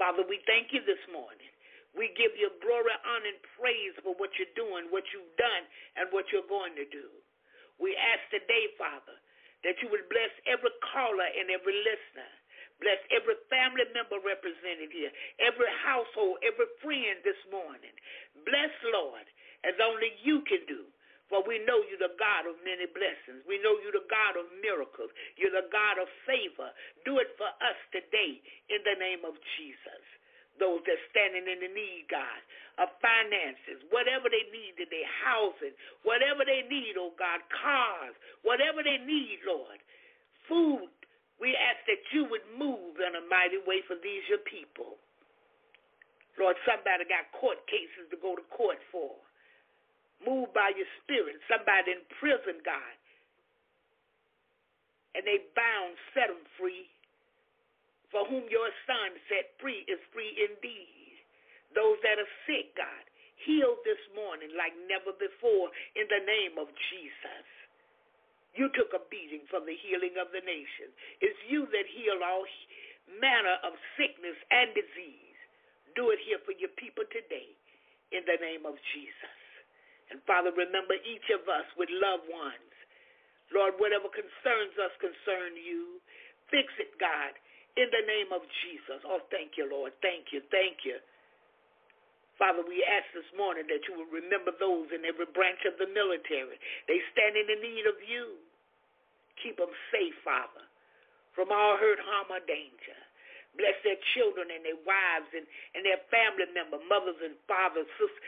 Father, 0.00 0.24
we 0.24 0.40
thank 0.48 0.72
you 0.72 0.80
this 0.88 1.00
morning. 1.12 1.52
We 1.92 2.16
give 2.16 2.32
you 2.40 2.48
glory, 2.64 2.96
honor, 3.04 3.28
and 3.28 3.40
praise 3.60 3.92
for 4.00 4.16
what 4.16 4.32
you're 4.40 4.56
doing, 4.56 4.88
what 4.88 5.04
you've 5.12 5.36
done, 5.36 5.64
and 6.00 6.08
what 6.08 6.32
you're 6.32 6.48
going 6.48 6.72
to 6.80 6.88
do. 6.88 7.12
We 7.76 7.92
ask 7.92 8.24
today, 8.32 8.72
Father, 8.80 9.20
that 9.68 9.76
you 9.84 9.92
would 9.92 10.08
bless 10.08 10.32
every 10.48 10.72
caller 10.96 11.28
and 11.28 11.52
every 11.52 11.76
listener. 11.84 12.32
Bless 12.80 12.98
every 13.12 13.36
family 13.52 13.84
member 13.92 14.18
represented 14.24 14.90
here, 14.90 15.12
every 15.38 15.70
household, 15.84 16.40
every 16.42 16.66
friend 16.80 17.20
this 17.22 17.38
morning. 17.52 17.94
Bless, 18.48 18.72
Lord, 18.90 19.28
as 19.62 19.76
only 19.78 20.16
you 20.24 20.40
can 20.48 20.64
do. 20.66 20.88
For 21.32 21.40
we 21.48 21.64
know 21.64 21.80
you're 21.88 21.96
the 21.96 22.12
God 22.20 22.44
of 22.44 22.60
many 22.60 22.84
blessings. 22.92 23.40
We 23.48 23.56
know 23.64 23.80
you're 23.80 23.96
the 23.96 24.04
God 24.12 24.36
of 24.36 24.52
miracles. 24.60 25.08
You're 25.40 25.56
the 25.56 25.64
God 25.72 25.96
of 25.96 26.04
favor. 26.28 26.68
Do 27.08 27.24
it 27.24 27.32
for 27.40 27.48
us 27.48 27.78
today 27.88 28.36
in 28.68 28.84
the 28.84 29.00
name 29.00 29.24
of 29.24 29.40
Jesus. 29.56 30.04
Those 30.60 30.84
that 30.84 31.00
standing 31.08 31.48
in 31.48 31.64
the 31.64 31.72
need, 31.72 32.04
God, 32.12 32.40
of 32.76 32.92
finances, 33.00 33.80
whatever 33.88 34.28
they 34.28 34.44
need 34.52 34.76
today, 34.76 35.08
housing, 35.24 35.72
whatever 36.04 36.44
they 36.44 36.68
need, 36.68 37.00
oh 37.00 37.16
God, 37.16 37.40
cars, 37.48 38.12
whatever 38.44 38.84
they 38.84 39.00
need, 39.00 39.40
Lord, 39.48 39.80
food, 40.44 40.92
we 41.40 41.56
ask 41.56 41.80
that 41.88 42.04
you 42.12 42.28
would 42.28 42.44
move 42.60 43.00
in 43.00 43.16
a 43.16 43.24
mighty 43.32 43.64
way 43.64 43.80
for 43.88 43.96
these 44.04 44.20
your 44.28 44.44
people. 44.44 45.00
Lord, 46.36 46.60
somebody 46.68 47.08
got 47.08 47.32
court 47.32 47.64
cases 47.72 48.12
to 48.12 48.20
go 48.20 48.36
to 48.36 48.44
court 48.52 48.84
for. 48.92 49.16
Move 50.22 50.54
by 50.54 50.70
your 50.74 50.88
spirit. 51.02 51.38
Somebody 51.50 51.98
in 51.98 52.02
prison, 52.18 52.62
God. 52.62 52.96
And 55.18 55.26
they 55.26 55.44
bound, 55.52 55.98
set 56.14 56.32
them 56.32 56.42
free. 56.56 56.88
For 58.08 58.24
whom 58.28 58.46
your 58.52 58.68
son 58.84 59.16
set 59.28 59.56
free 59.58 59.84
is 59.88 60.00
free 60.12 60.32
indeed. 60.36 61.16
Those 61.72 61.96
that 62.04 62.20
are 62.20 62.32
sick, 62.44 62.76
God, 62.76 63.04
healed 63.40 63.80
this 63.88 64.00
morning 64.12 64.52
like 64.54 64.76
never 64.86 65.16
before 65.16 65.72
in 65.96 66.06
the 66.12 66.22
name 66.22 66.60
of 66.60 66.68
Jesus. 66.92 67.46
You 68.52 68.68
took 68.76 68.92
a 68.92 69.00
beating 69.08 69.48
for 69.48 69.64
the 69.64 69.72
healing 69.72 70.20
of 70.20 70.28
the 70.28 70.44
nation. 70.44 70.92
It's 71.24 71.40
you 71.48 71.64
that 71.72 71.88
heal 71.88 72.20
all 72.20 72.44
manner 73.18 73.56
of 73.64 73.72
sickness 73.96 74.36
and 74.52 74.76
disease. 74.76 75.38
Do 75.96 76.12
it 76.12 76.20
here 76.24 76.40
for 76.44 76.52
your 76.56 76.72
people 76.76 77.04
today 77.08 77.56
in 78.12 78.24
the 78.28 78.36
name 78.40 78.68
of 78.68 78.76
Jesus. 78.92 79.41
And 80.12 80.20
Father, 80.28 80.52
remember 80.52 80.92
each 81.08 81.32
of 81.32 81.48
us 81.48 81.64
with 81.80 81.88
loved 81.88 82.28
ones. 82.28 82.72
Lord, 83.48 83.80
whatever 83.80 84.12
concerns 84.12 84.76
us 84.76 84.92
concern 85.00 85.56
you. 85.56 86.00
Fix 86.52 86.68
it, 86.76 86.92
God, 87.00 87.32
in 87.80 87.88
the 87.88 88.04
name 88.04 88.28
of 88.28 88.44
Jesus. 88.60 89.00
Oh, 89.08 89.24
thank 89.32 89.56
you, 89.56 89.64
Lord. 89.64 89.96
Thank 90.04 90.36
you. 90.36 90.44
Thank 90.52 90.84
you. 90.84 91.00
Father, 92.36 92.60
we 92.64 92.84
ask 92.84 93.08
this 93.16 93.28
morning 93.36 93.64
that 93.72 93.84
you 93.88 93.96
will 93.96 94.12
remember 94.12 94.52
those 94.56 94.92
in 94.92 95.04
every 95.08 95.28
branch 95.32 95.64
of 95.64 95.76
the 95.80 95.88
military. 95.88 96.60
They 96.88 97.00
stand 97.16 97.36
in 97.36 97.48
the 97.48 97.60
need 97.60 97.88
of 97.88 97.96
you. 98.04 98.36
Keep 99.40 99.56
them 99.60 99.72
safe, 99.88 100.16
Father, 100.20 100.64
from 101.32 101.48
all 101.48 101.80
hurt, 101.80 102.00
harm, 102.04 102.28
or 102.28 102.42
danger. 102.44 103.00
Bless 103.56 103.76
their 103.84 104.00
children 104.16 104.48
and 104.48 104.64
their 104.64 104.80
wives 104.80 105.28
and, 105.36 105.44
and 105.76 105.84
their 105.84 106.00
family 106.08 106.48
members, 106.56 106.80
mothers 106.88 107.20
and 107.20 107.36
fathers, 107.44 107.88
sisters. 108.00 108.22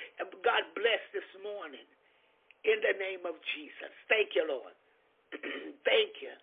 God 0.45 0.63
bless 0.77 1.01
this 1.17 1.27
morning 1.41 1.87
in 2.65 2.79
the 2.85 2.95
name 3.01 3.25
of 3.25 3.41
Jesus. 3.57 3.93
Thank 4.09 4.37
you, 4.37 4.45
Lord. 4.45 4.77
Thank 5.89 6.21
you. 6.21 6.35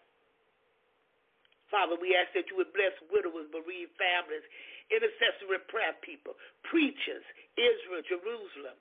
Father, 1.69 1.95
we 1.97 2.17
ask 2.17 2.33
that 2.35 2.51
you 2.51 2.59
would 2.59 2.73
bless 2.75 2.93
widowers, 3.07 3.47
bereaved 3.53 3.95
families, 3.95 4.43
intercessory 4.91 5.61
prayer 5.71 5.95
people, 6.03 6.35
preachers, 6.67 7.23
Israel, 7.55 8.03
Jerusalem, 8.03 8.75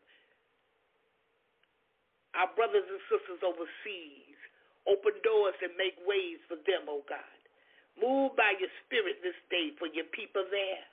our 2.34 2.50
brothers 2.54 2.86
and 2.86 3.02
sisters 3.10 3.42
overseas. 3.42 4.38
Open 4.88 5.12
doors 5.22 5.54
and 5.60 5.76
make 5.76 5.98
ways 6.08 6.40
for 6.48 6.56
them, 6.64 6.88
oh 6.88 7.04
God. 7.06 7.39
Move 8.00 8.32
by 8.34 8.56
your 8.56 8.72
spirit 8.86 9.20
this 9.20 9.36
day 9.52 9.76
for 9.76 9.86
your 9.92 10.08
people 10.16 10.44
there. 10.48 10.84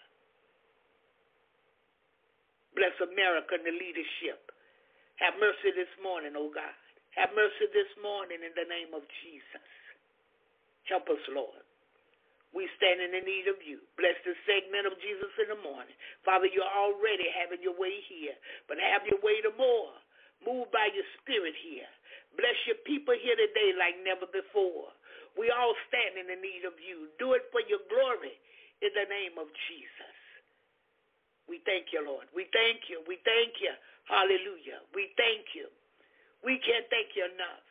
Bless 2.75 2.93
America 3.01 3.57
and 3.57 3.65
the 3.65 3.73
leadership. 3.73 4.51
Have 5.17 5.39
mercy 5.41 5.73
this 5.73 5.89
morning, 6.03 6.37
oh 6.37 6.51
God. 6.53 6.75
Have 7.17 7.33
mercy 7.33 7.65
this 7.73 7.89
morning 8.03 8.45
in 8.45 8.53
the 8.53 8.69
name 8.69 8.93
of 8.93 9.01
Jesus. 9.25 9.65
Help 10.85 11.09
us, 11.09 11.23
Lord. 11.33 11.65
We 12.53 12.69
stand 12.79 13.01
in 13.01 13.11
the 13.11 13.23
need 13.25 13.49
of 13.51 13.59
you. 13.65 13.81
Bless 13.99 14.15
the 14.23 14.37
segment 14.47 14.87
of 14.87 14.95
Jesus 15.01 15.33
in 15.41 15.51
the 15.51 15.61
morning. 15.65 15.93
Father, 16.23 16.47
you're 16.47 16.69
already 16.69 17.27
having 17.33 17.59
your 17.59 17.75
way 17.75 17.97
here, 18.07 18.37
but 18.69 18.79
have 18.79 19.03
your 19.09 19.19
way 19.25 19.41
to 19.43 19.51
more. 19.57 19.93
Move 20.45 20.69
by 20.71 20.87
your 20.93 21.05
spirit 21.19 21.57
here. 21.59 21.89
Bless 22.37 22.55
your 22.69 22.79
people 22.85 23.17
here 23.17 23.35
today 23.35 23.73
like 23.75 23.97
never 24.05 24.29
before. 24.29 24.93
We 25.37 25.53
all 25.53 25.77
stand 25.87 26.17
in 26.17 26.27
the 26.27 26.39
need 26.41 26.65
of 26.65 26.75
you. 26.81 27.13
Do 27.21 27.37
it 27.37 27.47
for 27.53 27.61
your 27.69 27.81
glory 27.87 28.35
in 28.81 28.91
the 28.97 29.07
name 29.07 29.37
of 29.37 29.47
Jesus. 29.69 30.15
We 31.47 31.63
thank 31.63 31.95
you, 31.95 32.03
Lord. 32.03 32.27
We 32.35 32.49
thank 32.51 32.91
you. 32.91 33.01
We 33.07 33.21
thank 33.23 33.61
you. 33.63 33.71
Hallelujah. 34.09 34.83
We 34.91 35.13
thank 35.15 35.55
you. 35.55 35.71
We 36.43 36.59
can't 36.61 36.85
thank 36.91 37.15
you 37.15 37.25
enough. 37.25 37.63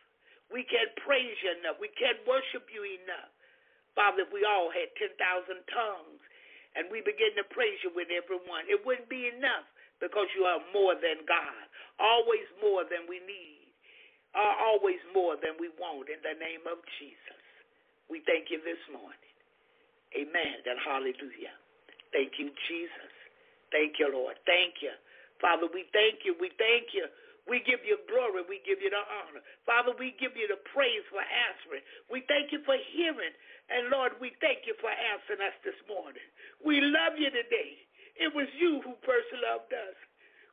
We 0.48 0.64
can't 0.64 0.94
praise 1.02 1.36
you 1.42 1.52
enough. 1.60 1.76
We 1.82 1.92
can't 1.98 2.18
worship 2.24 2.70
you 2.72 2.86
enough. 3.02 3.30
Father, 3.98 4.28
if 4.28 4.30
we 4.30 4.44
all 4.44 4.70
had 4.70 4.92
10,000 5.00 5.16
tongues 5.72 6.22
and 6.76 6.86
we 6.92 7.00
begin 7.00 7.32
to 7.40 7.44
praise 7.50 7.80
you 7.82 7.90
with 7.96 8.12
everyone, 8.12 8.68
it 8.68 8.78
wouldn't 8.84 9.08
be 9.08 9.32
enough 9.32 9.66
because 9.98 10.28
you 10.36 10.44
are 10.44 10.60
more 10.76 10.92
than 10.94 11.24
God, 11.24 11.64
always 11.96 12.44
more 12.60 12.84
than 12.84 13.08
we 13.08 13.18
need, 13.24 13.72
are 14.36 14.56
always 14.60 15.00
more 15.16 15.40
than 15.40 15.56
we 15.56 15.72
want 15.80 16.12
in 16.12 16.20
the 16.20 16.36
name 16.36 16.68
of 16.68 16.76
Jesus. 17.00 17.35
We 18.10 18.22
thank 18.26 18.50
you 18.50 18.62
this 18.62 18.80
morning. 18.90 19.34
Amen 20.14 20.56
and 20.64 20.78
hallelujah. 20.80 21.54
Thank 22.14 22.38
you, 22.38 22.48
Jesus. 22.70 23.12
Thank 23.74 23.98
you, 23.98 24.08
Lord. 24.08 24.38
Thank 24.46 24.80
you. 24.80 24.94
Father, 25.42 25.66
we 25.68 25.84
thank 25.92 26.22
you. 26.24 26.38
We 26.38 26.54
thank 26.56 26.94
you. 26.94 27.10
We 27.46 27.62
give 27.62 27.82
you 27.86 27.98
glory. 28.10 28.42
We 28.46 28.62
give 28.66 28.82
you 28.82 28.90
the 28.90 29.02
honor. 29.02 29.42
Father, 29.66 29.94
we 29.98 30.14
give 30.18 30.34
you 30.34 30.50
the 30.50 30.58
praise 30.74 31.04
for 31.10 31.22
answering. 31.22 31.82
We 32.10 32.26
thank 32.26 32.50
you 32.50 32.62
for 32.66 32.78
hearing. 32.94 33.34
And 33.70 33.90
Lord, 33.90 34.18
we 34.18 34.34
thank 34.42 34.66
you 34.66 34.74
for 34.82 34.90
answering 34.90 35.42
us 35.42 35.54
this 35.62 35.78
morning. 35.86 36.26
We 36.62 36.82
love 36.82 37.18
you 37.18 37.30
today. 37.30 37.78
It 38.18 38.30
was 38.34 38.48
you 38.58 38.82
who 38.82 38.98
first 39.06 39.30
loved 39.44 39.70
us. 39.74 39.96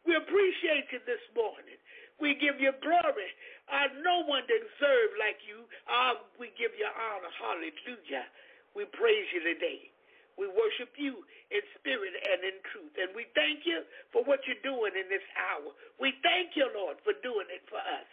We 0.05 0.17
appreciate 0.19 0.91
you 0.91 0.99
this 1.07 1.23
morning. 1.33 1.79
We 2.21 2.35
give 2.37 2.59
you 2.61 2.73
glory. 2.83 3.29
Uh, 3.73 3.89
no 4.05 4.21
one 4.29 4.45
deserves 4.45 5.15
like 5.17 5.41
you. 5.49 5.65
Uh, 5.89 6.21
we 6.37 6.53
give 6.61 6.77
you 6.77 6.85
honor. 6.85 7.33
Hallelujah. 7.41 8.29
We 8.77 8.85
praise 8.93 9.25
you 9.33 9.41
today. 9.41 9.89
We 10.37 10.49
worship 10.53 10.93
you 11.01 11.25
in 11.49 11.61
spirit 11.81 12.13
and 12.13 12.41
in 12.45 12.57
truth. 12.73 12.93
And 13.01 13.11
we 13.17 13.29
thank 13.33 13.65
you 13.65 13.85
for 14.13 14.21
what 14.25 14.45
you're 14.45 14.61
doing 14.65 14.93
in 14.97 15.09
this 15.09 15.25
hour. 15.37 15.73
We 16.01 16.13
thank 16.21 16.57
you, 16.57 16.69
Lord, 16.73 17.01
for 17.05 17.17
doing 17.25 17.49
it 17.49 17.65
for 17.69 17.81
us. 17.81 18.09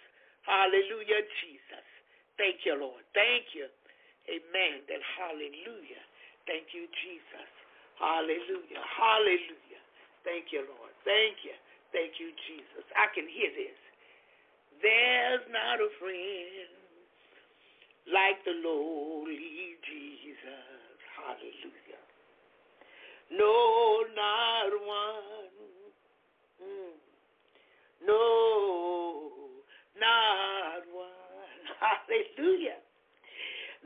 Hallelujah, 0.49 1.23
Jesus. 1.45 1.87
Thank 2.41 2.65
you, 2.69 2.77
Lord. 2.81 3.05
Thank 3.17 3.53
you. 3.57 3.69
Amen. 4.29 4.85
And 4.89 5.03
hallelujah. 5.19 6.05
Thank 6.49 6.73
you, 6.77 6.87
Jesus. 7.05 7.51
Hallelujah. 8.01 8.83
Hallelujah. 8.85 9.83
Thank 10.25 10.53
you, 10.53 10.65
Lord. 10.69 10.93
Thank 11.09 11.43
you. 11.45 11.57
Thank 11.97 12.21
you, 12.21 12.31
Jesus. 12.49 12.85
I 12.97 13.09
can 13.17 13.27
hear 13.29 13.51
this. 13.57 13.80
There's 14.83 15.45
not 15.53 15.81
a 15.81 15.89
friend 16.01 16.71
like 18.09 18.41
the 18.45 18.53
lowly 18.65 19.77
Jesus. 19.85 20.97
Hallelujah. 21.17 22.05
No, 23.31 24.05
not 24.17 24.73
one. 24.87 25.61
Mm. 26.65 26.97
No, 28.07 29.31
not 30.01 30.83
one. 30.93 31.61
Hallelujah. 31.81 32.81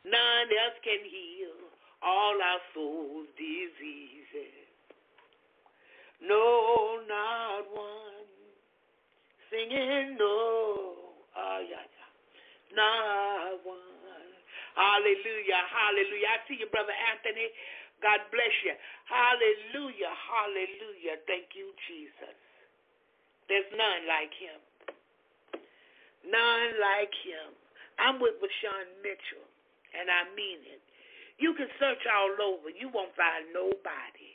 None 0.05 0.49
else 0.63 0.79
can 0.85 1.03
heal 1.05 1.59
all 2.03 2.37
our 2.41 2.61
soul's 2.75 3.29
diseases. 3.37 4.69
No, 6.23 7.01
not 7.09 7.65
one. 7.73 8.34
Singing 9.55 10.19
no. 10.19 11.15
Ah, 11.39 11.63
yeah, 11.63 11.79
yeah. 11.79 12.11
Not 12.75 13.63
one. 13.63 13.79
Hallelujah. 14.75 15.63
Hallelujah. 15.71 16.31
I 16.35 16.39
see 16.51 16.59
you, 16.59 16.67
Brother 16.75 16.91
Anthony. 17.15 17.55
God 18.03 18.19
bless 18.35 18.51
you. 18.67 18.75
Hallelujah. 19.07 20.11
Hallelujah. 20.11 21.23
Thank 21.31 21.55
you, 21.55 21.71
Jesus. 21.87 22.35
There's 23.47 23.71
none 23.79 24.11
like 24.11 24.35
him. 24.35 24.59
None 26.27 26.71
like 26.83 27.15
him. 27.23 27.55
I'm 28.03 28.19
with 28.19 28.35
Vashawn 28.43 28.91
Mitchell, 29.07 29.47
and 29.95 30.11
I 30.11 30.27
mean 30.35 30.67
it. 30.67 30.83
You 31.39 31.55
can 31.55 31.71
search 31.79 32.03
all 32.11 32.59
over. 32.59 32.75
You 32.75 32.91
won't 32.91 33.15
find 33.15 33.55
nobody. 33.55 34.34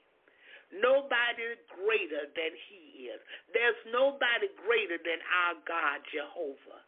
Nobody 0.69 1.57
greater 1.73 2.29
than 2.37 2.53
he 2.69 3.09
is. 3.09 3.21
There's 3.53 3.79
nobody 3.89 4.49
greater 4.61 5.01
than 5.01 5.19
our 5.25 5.57
God, 5.65 6.05
Jehovah. 6.13 6.81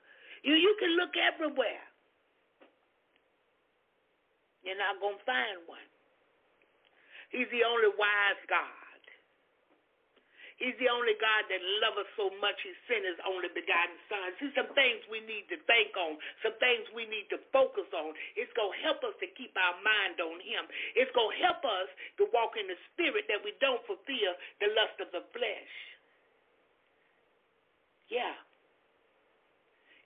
You 0.44 0.54
you 0.54 0.76
can 0.80 0.94
look 0.98 1.18
everywhere. 1.18 1.86
You're 4.62 4.78
not 4.78 5.02
gonna 5.02 5.22
find 5.26 5.66
one. 5.66 5.88
He's 7.32 7.50
the 7.50 7.64
only 7.66 7.90
wise 7.98 8.42
God. 8.50 8.91
He's 10.62 10.78
the 10.78 10.94
only 10.94 11.18
God 11.18 11.50
that 11.50 11.58
loves 11.82 12.06
us 12.06 12.12
so 12.14 12.30
much 12.38 12.54
he 12.62 12.70
sent 12.86 13.02
his 13.02 13.18
only 13.26 13.50
begotten 13.50 13.98
son. 14.06 14.30
See, 14.38 14.54
some 14.54 14.70
things 14.78 15.02
we 15.10 15.18
need 15.26 15.50
to 15.50 15.58
think 15.66 15.98
on, 15.98 16.22
some 16.46 16.54
things 16.62 16.86
we 16.94 17.10
need 17.10 17.26
to 17.34 17.42
focus 17.50 17.90
on. 17.90 18.14
It's 18.38 18.54
going 18.54 18.70
to 18.70 18.82
help 18.86 19.02
us 19.02 19.18
to 19.26 19.28
keep 19.34 19.58
our 19.58 19.74
mind 19.82 20.22
on 20.22 20.38
him. 20.38 20.70
It's 20.94 21.10
going 21.18 21.34
to 21.34 21.40
help 21.42 21.66
us 21.66 21.90
to 22.22 22.30
walk 22.30 22.62
in 22.62 22.70
the 22.70 22.78
spirit 22.94 23.26
that 23.26 23.42
we 23.42 23.58
don't 23.58 23.82
fulfill 23.90 24.38
the 24.62 24.70
lust 24.78 25.02
of 25.02 25.10
the 25.10 25.26
flesh. 25.34 25.74
Yeah. 28.14 28.38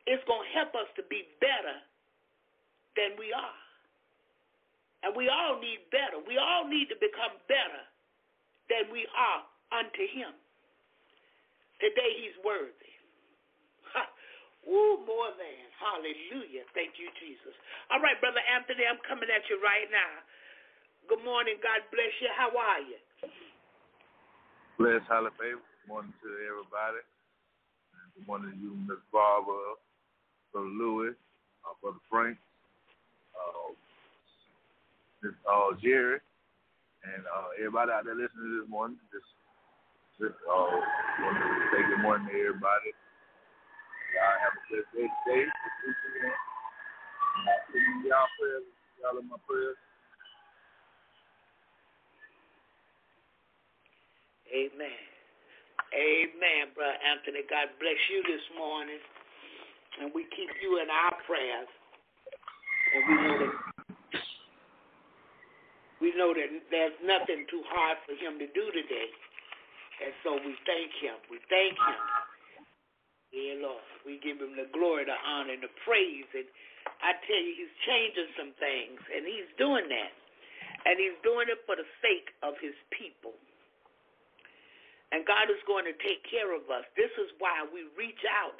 It's 0.07 0.23
going 0.23 0.48
to 0.48 0.52
help 0.56 0.72
us 0.80 0.88
to 0.95 1.03
be 1.11 1.27
better 1.44 1.84
than 2.95 3.19
we 3.19 3.36
are. 3.36 3.60
And 5.03 5.11
we 5.19 5.27
all 5.27 5.60
need 5.60 5.84
better. 5.91 6.23
We 6.23 6.40
all 6.40 6.64
need 6.64 6.88
to 6.95 6.98
become 7.03 7.36
better 7.52 7.84
than 8.72 8.88
we 8.88 9.03
are 9.11 9.44
unto 9.76 10.07
him. 10.15 10.32
Today 11.80 12.12
he's 12.24 12.38
worthy. 12.44 12.94
Ooh, 14.66 14.98
more 15.06 15.30
than. 15.38 15.62
Hallelujah. 15.78 16.66
Thank 16.74 16.98
you, 16.98 17.12
Jesus. 17.22 17.54
All 17.94 18.02
right, 18.02 18.18
Brother 18.18 18.42
Anthony, 18.42 18.88
I'm 18.90 18.98
coming 19.06 19.30
at 19.30 19.46
you 19.46 19.62
right 19.62 19.86
now. 19.94 20.26
Good 21.06 21.22
morning. 21.22 21.62
God 21.62 21.86
bless 21.94 22.14
you. 22.18 22.30
How 22.34 22.50
are 22.50 22.82
you? 22.82 22.98
Bless. 24.82 25.06
Good 25.06 25.62
morning 25.86 26.14
to 26.26 26.30
everybody. 26.50 27.06
Good 28.18 28.26
morning 28.26 28.52
to 28.52 28.58
you, 28.58 28.74
Miss 28.88 28.98
Barbara, 29.12 29.76
Brother 30.50 30.72
Louis, 30.72 31.14
uh, 31.68 31.76
Brother 31.84 32.02
Frank, 32.10 32.40
uh, 33.38 33.76
Miss 35.22 35.36
uh, 35.46 35.76
Jerry, 35.84 36.18
and 37.04 37.22
uh, 37.28 37.54
everybody 37.60 37.92
out 37.92 38.06
there 38.08 38.16
listening 38.16 38.56
this 38.56 38.70
morning. 38.72 38.98
Just, 39.14 39.30
just 40.16 40.40
uh, 40.48 40.72
want 41.20 41.36
to 41.36 41.48
say 41.76 41.84
good 41.92 42.00
morning 42.00 42.32
to 42.32 42.36
everybody. 42.40 42.96
Y'all 44.16 44.40
have 44.48 44.56
a 44.56 44.62
blessed 44.72 44.88
day 44.96 45.08
today. 45.12 45.44
This 45.44 46.00
weekend. 46.08 46.40
Y'all 48.08 48.32
prayers, 48.40 48.64
y'all 49.04 49.20
in 49.20 49.28
my 49.28 49.36
prayers. 49.44 49.76
Amen. 54.56 55.04
Amen, 55.92 56.72
Brother 56.72 56.96
Anthony. 57.04 57.44
God 57.52 57.76
bless 57.84 58.00
you 58.08 58.24
this 58.24 58.46
morning. 58.56 59.04
And 60.00 60.16
we 60.16 60.24
keep 60.32 60.52
you 60.64 60.80
in 60.80 60.88
our 60.88 61.12
prayers. 61.28 61.68
And 62.96 63.04
we 63.04 63.16
know 63.20 63.36
that 63.36 63.54
we 66.00 66.08
know 66.16 66.32
that 66.32 66.50
there's 66.72 66.96
nothing 67.04 67.44
too 67.52 67.64
hard 67.68 68.00
for 68.08 68.16
him 68.16 68.40
to 68.40 68.48
do 68.56 68.72
today. 68.72 69.12
And 70.04 70.14
so 70.24 70.36
we 70.36 70.54
thank 70.68 70.92
him. 71.00 71.16
We 71.32 71.40
thank 71.48 71.76
him. 71.80 72.02
Yeah, 73.32 73.56
Lord. 73.64 73.84
We 74.04 74.20
give 74.20 74.40
him 74.40 74.56
the 74.56 74.68
glory, 74.72 75.08
the 75.08 75.16
honor, 75.16 75.56
and 75.56 75.64
the 75.64 75.72
praise. 75.88 76.28
And 76.36 76.48
I 77.04 77.16
tell 77.28 77.42
you, 77.42 77.54
he's 77.56 77.76
changing 77.88 78.32
some 78.36 78.52
things. 78.60 79.00
And 79.12 79.24
he's 79.24 79.50
doing 79.60 79.88
that. 79.88 80.14
And 80.86 81.00
he's 81.00 81.18
doing 81.24 81.50
it 81.50 81.64
for 81.66 81.76
the 81.76 81.88
sake 82.04 82.30
of 82.46 82.60
his 82.62 82.76
people. 82.94 83.34
And 85.16 85.24
God 85.24 85.48
is 85.48 85.62
going 85.64 85.88
to 85.88 85.96
take 86.04 86.22
care 86.28 86.52
of 86.52 86.68
us. 86.68 86.84
This 87.00 87.14
is 87.16 87.32
why 87.40 87.64
we 87.64 87.88
reach 87.96 88.22
out 88.28 88.60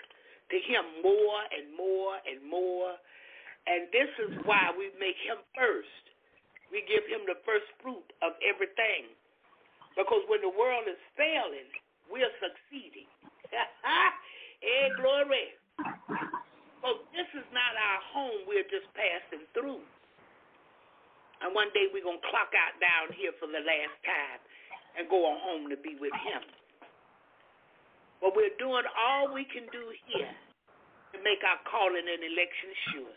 to 0.52 0.58
him 0.62 1.04
more 1.04 1.42
and 1.52 1.68
more 1.76 2.16
and 2.24 2.40
more. 2.48 2.96
And 3.66 3.90
this 3.90 4.12
is 4.22 4.34
why 4.46 4.70
we 4.72 4.94
make 5.02 5.18
him 5.26 5.42
first. 5.58 6.04
We 6.70 6.86
give 6.86 7.06
him 7.10 7.26
the 7.26 7.38
first 7.46 7.66
fruit 7.82 8.06
of 8.22 8.38
everything. 8.46 9.10
Because 9.96 10.24
when 10.28 10.44
the 10.44 10.52
world 10.52 10.86
is 10.92 11.00
failing, 11.16 11.72
we're 12.12 12.32
succeeding. 12.44 13.08
hey, 14.64 14.92
glory. 15.00 15.56
So 16.84 17.02
this 17.16 17.26
is 17.34 17.48
not 17.50 17.74
our 17.74 18.02
home. 18.14 18.46
We're 18.46 18.68
just 18.68 18.86
passing 18.94 19.48
through. 19.56 19.82
And 21.42 21.52
one 21.56 21.72
day 21.74 21.92
we're 21.92 22.06
going 22.06 22.22
to 22.22 22.30
clock 22.32 22.52
out 22.56 22.76
down 22.80 23.12
here 23.16 23.34
for 23.40 23.48
the 23.48 23.64
last 23.64 23.98
time 24.06 24.40
and 24.96 25.10
go 25.12 25.26
on 25.28 25.38
home 25.44 25.66
to 25.72 25.78
be 25.80 25.98
with 26.00 26.16
him. 26.24 26.44
But 28.24 28.36
we're 28.36 28.56
doing 28.56 28.88
all 28.96 29.32
we 29.34 29.44
can 29.46 29.68
do 29.72 29.84
here 30.08 30.32
to 31.14 31.18
make 31.24 31.44
our 31.44 31.60
calling 31.68 32.06
and 32.06 32.22
election 32.24 32.70
sure. 32.92 33.16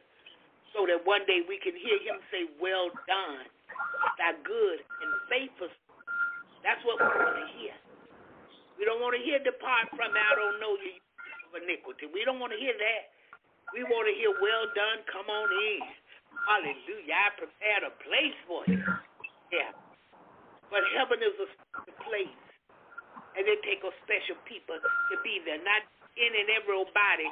So 0.74 0.84
that 0.84 1.00
one 1.06 1.24
day 1.24 1.42
we 1.46 1.56
can 1.62 1.72
hear 1.72 1.96
him 2.05 2.20
say, 2.28 2.44
Well 2.60 2.92
done, 3.09 3.46
thy 4.20 4.36
good 4.44 4.78
and 4.84 5.10
faithful. 5.30 5.72
That's 6.69 6.85
what 6.85 7.01
we 7.01 7.09
want 7.09 7.40
to 7.40 7.49
hear. 7.57 7.73
We 8.77 8.85
don't 8.85 9.01
want 9.01 9.16
to 9.16 9.23
hear 9.24 9.40
depart 9.40 9.89
from 9.97 10.12
me, 10.12 10.20
I 10.20 10.36
don't 10.36 10.61
know 10.61 10.77
you 10.77 11.01
of 11.49 11.57
iniquity. 11.65 12.12
We 12.12 12.28
don't 12.28 12.36
want 12.36 12.53
to 12.53 12.61
hear 12.61 12.77
that. 12.77 13.03
We 13.73 13.89
want 13.89 14.05
to 14.05 14.12
hear, 14.12 14.32
well 14.36 14.69
done, 14.77 15.01
come 15.09 15.28
on 15.32 15.49
in. 15.49 15.81
Hallelujah. 16.45 17.16
I 17.16 17.28
prepared 17.40 17.82
a 17.89 17.93
place 18.05 18.36
for 18.45 18.62
you. 18.69 18.85
Yeah. 19.49 19.73
But 20.69 20.85
heaven 20.93 21.24
is 21.24 21.36
a 21.40 21.49
place. 22.05 22.36
And 23.36 23.49
it 23.49 23.65
takes 23.65 23.81
a 23.81 23.93
special 24.05 24.36
people 24.45 24.77
to 24.77 25.15
be 25.24 25.40
there. 25.49 25.61
Not 25.65 25.89
in 26.20 26.32
and 26.36 26.49
everybody 26.53 27.28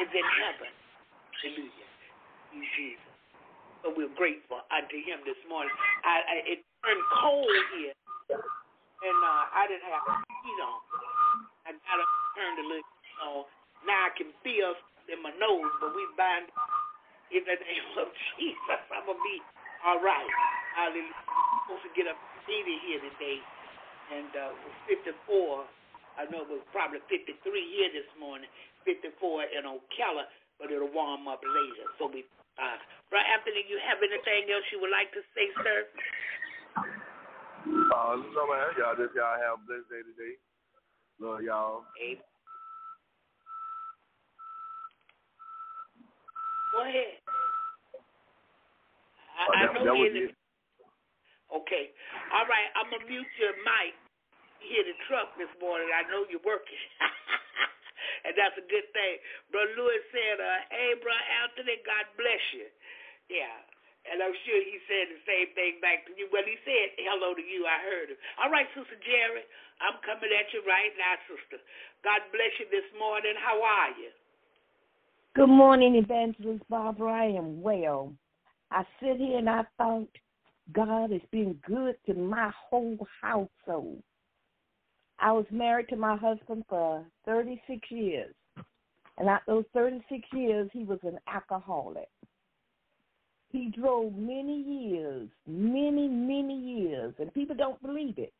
is 0.00 0.08
in 0.08 0.26
heaven. 0.40 0.72
Hallelujah. 1.44 1.88
Jesus. 2.72 3.04
So 3.84 3.92
we're 3.94 4.12
grateful 4.16 4.64
unto 4.72 4.96
him 4.96 5.22
this 5.28 5.38
morning. 5.46 5.72
I, 6.02 6.16
I 6.24 6.34
it 6.56 6.60
turned 6.82 7.04
cold 7.20 7.52
here. 7.76 7.94
And 9.04 9.18
uh, 9.22 9.44
I 9.54 9.62
didn't 9.70 9.86
have 9.86 10.04
heat 10.42 10.60
on. 10.62 10.78
I 11.66 11.70
got 11.76 11.98
up 12.02 12.10
turned 12.34 12.58
a 12.62 12.66
little 12.66 12.92
on. 13.22 13.40
Now 13.86 14.10
I 14.10 14.12
can 14.18 14.34
feel 14.42 14.74
in 15.10 15.22
my 15.22 15.32
nose, 15.38 15.70
but 15.78 15.94
we 15.94 16.02
bind 16.18 16.50
in 17.30 17.44
the 17.46 17.56
name 17.56 17.86
of 18.00 18.08
Jesus. 18.36 18.80
I'm 18.90 19.06
gonna 19.06 19.20
be 19.22 19.38
all 19.86 20.00
right. 20.02 20.30
Hallelujah. 20.74 21.14
I'm 21.30 21.58
supposed 21.66 21.84
to 21.86 21.92
get 21.94 22.06
up 22.10 22.18
80 22.48 22.86
here 22.88 23.00
today, 23.04 23.38
and 24.14 24.30
uh, 24.34 24.52
it 24.54 24.60
was 24.66 24.76
54. 25.22 25.64
I 26.18 26.26
know 26.34 26.42
it 26.42 26.50
was 26.50 26.64
probably 26.74 26.98
53 27.06 27.38
here 27.46 27.90
this 27.94 28.10
morning, 28.18 28.50
54 28.82 29.54
in 29.54 29.62
Ocala, 29.68 30.26
but 30.58 30.74
it'll 30.74 30.90
warm 30.90 31.30
up 31.30 31.40
later. 31.46 31.86
So 32.02 32.10
we, 32.10 32.26
uh, 32.58 32.78
Brother 33.12 33.28
Anthony, 33.30 33.62
you 33.70 33.78
have 33.86 34.02
anything 34.02 34.50
else 34.50 34.66
you 34.74 34.82
would 34.82 34.90
like 34.90 35.14
to 35.14 35.22
say, 35.38 35.46
sir? 35.62 35.86
Uh, 37.66 38.14
no 38.34 38.42
man, 38.46 38.74
y'all 38.78 38.96
just 38.96 39.14
y'all 39.14 39.38
have 39.38 39.58
a 39.58 39.66
blessed 39.66 39.90
day 39.90 40.02
today. 40.06 40.34
Love 41.20 41.42
y'all. 41.42 41.84
Amen. 41.98 42.22
Go 46.72 46.80
ahead. 46.84 47.18
I, 49.38 49.42
Oh, 49.48 49.52
I 49.54 49.66
know 49.72 49.84
that 49.86 49.96
you're 49.96 50.06
in 50.10 50.14
the. 50.14 50.26
Okay. 51.54 51.84
All 52.34 52.46
right. 52.46 52.68
I'm 52.76 52.90
gonna 52.92 53.06
mute 53.08 53.32
your 53.40 53.54
mic. 53.64 53.94
You 54.62 54.66
hear 54.74 54.84
the 54.84 54.96
truck 55.08 55.32
this 55.38 55.50
morning. 55.62 55.88
I 55.94 56.02
know 56.10 56.26
you're 56.28 56.44
working. 56.44 56.82
and 58.26 58.34
that's 58.36 58.58
a 58.58 58.66
good 58.66 58.86
thing. 58.92 59.14
Brother 59.54 59.74
Lewis 59.78 60.04
said, 60.12 60.36
uh, 60.42 60.58
hey, 60.74 60.98
Bro 61.00 61.14
Anthony, 61.14 61.78
God 61.86 62.04
bless 62.18 62.44
you. 62.54 62.68
Yeah. 63.30 63.67
And 64.08 64.24
I'm 64.24 64.34
sure 64.48 64.60
he 64.64 64.78
said 64.88 65.12
the 65.12 65.22
same 65.28 65.48
thing 65.52 65.78
back 65.84 66.08
to 66.08 66.12
you. 66.16 66.28
Well, 66.32 66.44
he 66.44 66.56
said 66.64 66.96
hello 66.96 67.36
to 67.36 67.44
you. 67.44 67.68
I 67.68 67.78
heard 67.84 68.08
him. 68.12 68.18
All 68.40 68.48
right, 68.48 68.66
Sister 68.72 68.96
Jerry, 69.04 69.44
I'm 69.84 70.00
coming 70.02 70.32
at 70.32 70.48
you 70.50 70.64
right 70.64 70.92
now, 70.96 71.20
sister. 71.28 71.60
God 72.02 72.24
bless 72.32 72.52
you 72.56 72.66
this 72.72 72.88
morning. 72.96 73.36
How 73.36 73.60
are 73.60 73.92
you? 74.00 74.10
Good 75.36 75.52
morning, 75.52 75.94
Evangelist 75.94 76.64
Barbara. 76.68 77.12
I 77.12 77.26
am 77.36 77.60
well. 77.62 78.12
I 78.70 78.82
sit 79.00 79.16
here 79.18 79.38
and 79.38 79.48
I 79.48 79.62
thought 79.76 80.08
God 80.72 81.12
has 81.12 81.22
been 81.30 81.58
good 81.66 81.96
to 82.06 82.14
my 82.14 82.50
whole 82.68 82.98
household. 83.22 84.02
I 85.20 85.32
was 85.32 85.46
married 85.50 85.88
to 85.88 85.96
my 85.96 86.16
husband 86.16 86.64
for 86.68 87.04
36 87.24 87.90
years. 87.90 88.34
And 89.18 89.28
at 89.28 89.42
those 89.46 89.64
36 89.74 90.26
years, 90.32 90.70
he 90.72 90.84
was 90.84 91.00
an 91.02 91.18
alcoholic. 91.26 92.08
He 93.50 93.70
drove 93.70 94.14
many 94.14 94.60
years, 94.60 95.28
many, 95.46 96.06
many 96.06 96.58
years, 96.58 97.14
and 97.18 97.32
people 97.32 97.56
don't 97.56 97.80
believe 97.82 98.18
it. 98.18 98.32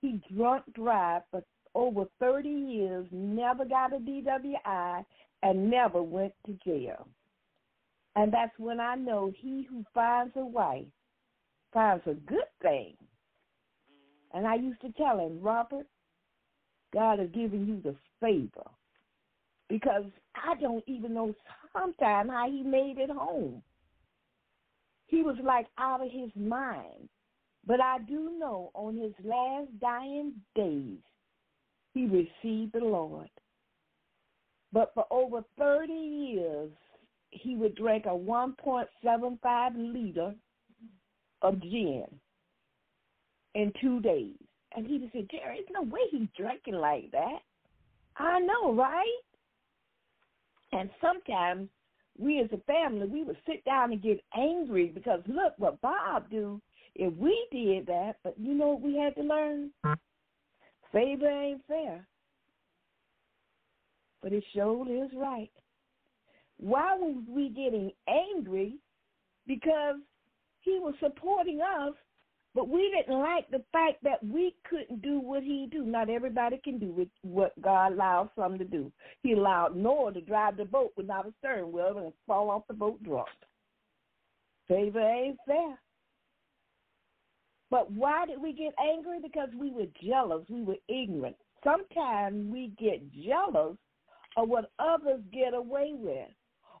He 0.00 0.20
drunk 0.34 0.64
drive 0.74 1.22
for 1.30 1.42
over 1.74 2.06
30 2.20 2.48
years, 2.48 3.06
never 3.10 3.64
got 3.64 3.92
a 3.92 3.98
DWI, 3.98 5.04
and 5.42 5.70
never 5.70 6.02
went 6.02 6.32
to 6.46 6.58
jail. 6.64 7.06
And 8.14 8.32
that's 8.32 8.58
when 8.58 8.80
I 8.80 8.94
know 8.94 9.30
he 9.36 9.66
who 9.68 9.84
finds 9.92 10.32
a 10.36 10.44
wife 10.44 10.86
finds 11.72 12.06
a 12.06 12.14
good 12.14 12.48
thing. 12.62 12.94
And 14.32 14.46
I 14.46 14.54
used 14.54 14.80
to 14.80 14.92
tell 14.92 15.18
him, 15.18 15.38
Robert, 15.42 15.86
God 16.94 17.18
has 17.18 17.28
given 17.30 17.66
you 17.66 17.80
the 17.82 17.94
favor. 18.20 18.70
Because 19.68 20.04
I 20.34 20.54
don't 20.60 20.84
even 20.86 21.12
know 21.12 21.34
sometimes 21.72 22.30
how 22.30 22.50
he 22.50 22.62
made 22.62 22.96
it 22.98 23.10
home. 23.10 23.62
He 25.06 25.22
was 25.22 25.36
like 25.42 25.66
out 25.78 26.04
of 26.04 26.10
his 26.10 26.30
mind. 26.34 27.08
But 27.66 27.80
I 27.80 27.98
do 28.08 28.30
know 28.38 28.70
on 28.74 28.96
his 28.96 29.12
last 29.24 29.68
dying 29.80 30.34
days, 30.54 30.98
he 31.94 32.06
received 32.06 32.72
the 32.72 32.84
Lord. 32.84 33.28
But 34.72 34.92
for 34.94 35.04
over 35.10 35.42
30 35.58 35.92
years, 35.92 36.70
he 37.30 37.56
would 37.56 37.74
drink 37.74 38.06
a 38.06 38.10
1.75 38.10 39.70
liter 39.76 40.34
of 41.42 41.60
gin 41.60 42.06
in 43.54 43.72
two 43.80 44.00
days. 44.00 44.36
And 44.76 44.86
he 44.86 44.98
would 44.98 45.10
say, 45.12 45.26
Jerry, 45.30 45.56
there's 45.56 45.68
no 45.72 45.82
way 45.82 46.00
he's 46.10 46.28
drinking 46.36 46.74
like 46.74 47.10
that. 47.12 47.38
I 48.18 48.40
know, 48.40 48.74
right? 48.74 49.04
And 50.72 50.90
sometimes 51.00 51.68
we 52.18 52.40
as 52.40 52.50
a 52.52 52.58
family, 52.64 53.06
we 53.06 53.24
would 53.24 53.36
sit 53.46 53.64
down 53.64 53.92
and 53.92 54.02
get 54.02 54.22
angry 54.36 54.86
because 54.94 55.20
look 55.26 55.54
what 55.58 55.80
Bob 55.80 56.30
do 56.30 56.60
if 56.94 57.12
we 57.14 57.46
did 57.52 57.86
that. 57.86 58.14
But 58.24 58.38
you 58.38 58.54
know 58.54 58.68
what 58.68 58.82
we 58.82 58.96
had 58.96 59.14
to 59.16 59.22
learn? 59.22 59.70
Favor 60.92 61.28
ain't 61.28 61.62
fair. 61.66 62.06
But 64.22 64.32
it 64.32 64.44
sure 64.54 64.86
is 64.88 65.10
right. 65.14 65.50
Why 66.58 66.96
was 66.96 67.22
we 67.28 67.48
getting 67.50 67.90
angry? 68.08 68.76
Because 69.46 69.96
he 70.60 70.78
was 70.80 70.94
supporting 71.00 71.60
us, 71.60 71.94
but 72.56 72.70
we 72.70 72.90
didn't 72.90 73.20
like 73.20 73.50
the 73.50 73.62
fact 73.70 74.02
that 74.02 74.24
we 74.24 74.54
couldn't 74.68 75.02
do 75.02 75.20
what 75.20 75.42
he 75.42 75.68
do. 75.70 75.84
Not 75.84 76.08
everybody 76.08 76.58
can 76.64 76.78
do 76.78 77.06
what 77.20 77.52
God 77.60 77.92
allowed 77.92 78.30
some 78.34 78.56
to 78.56 78.64
do. 78.64 78.90
He 79.22 79.34
allowed 79.34 79.76
Noah 79.76 80.14
to 80.14 80.22
drive 80.22 80.56
the 80.56 80.64
boat 80.64 80.92
without 80.96 81.26
a 81.26 81.34
steering 81.38 81.70
wheel 81.70 81.98
and 81.98 82.14
fall 82.26 82.48
off 82.48 82.62
the 82.66 82.72
boat 82.72 83.02
drunk. 83.02 83.28
Favor 84.68 85.00
ain't 85.00 85.36
fair. 85.46 85.78
But 87.70 87.92
why 87.92 88.24
did 88.24 88.40
we 88.40 88.54
get 88.54 88.72
angry? 88.82 89.18
Because 89.22 89.50
we 89.54 89.70
were 89.70 89.86
jealous. 90.02 90.46
We 90.48 90.62
were 90.62 90.78
ignorant. 90.88 91.36
Sometimes 91.62 92.50
we 92.50 92.72
get 92.78 93.02
jealous 93.12 93.76
of 94.38 94.48
what 94.48 94.70
others 94.78 95.20
get 95.30 95.52
away 95.52 95.92
with. 95.94 96.30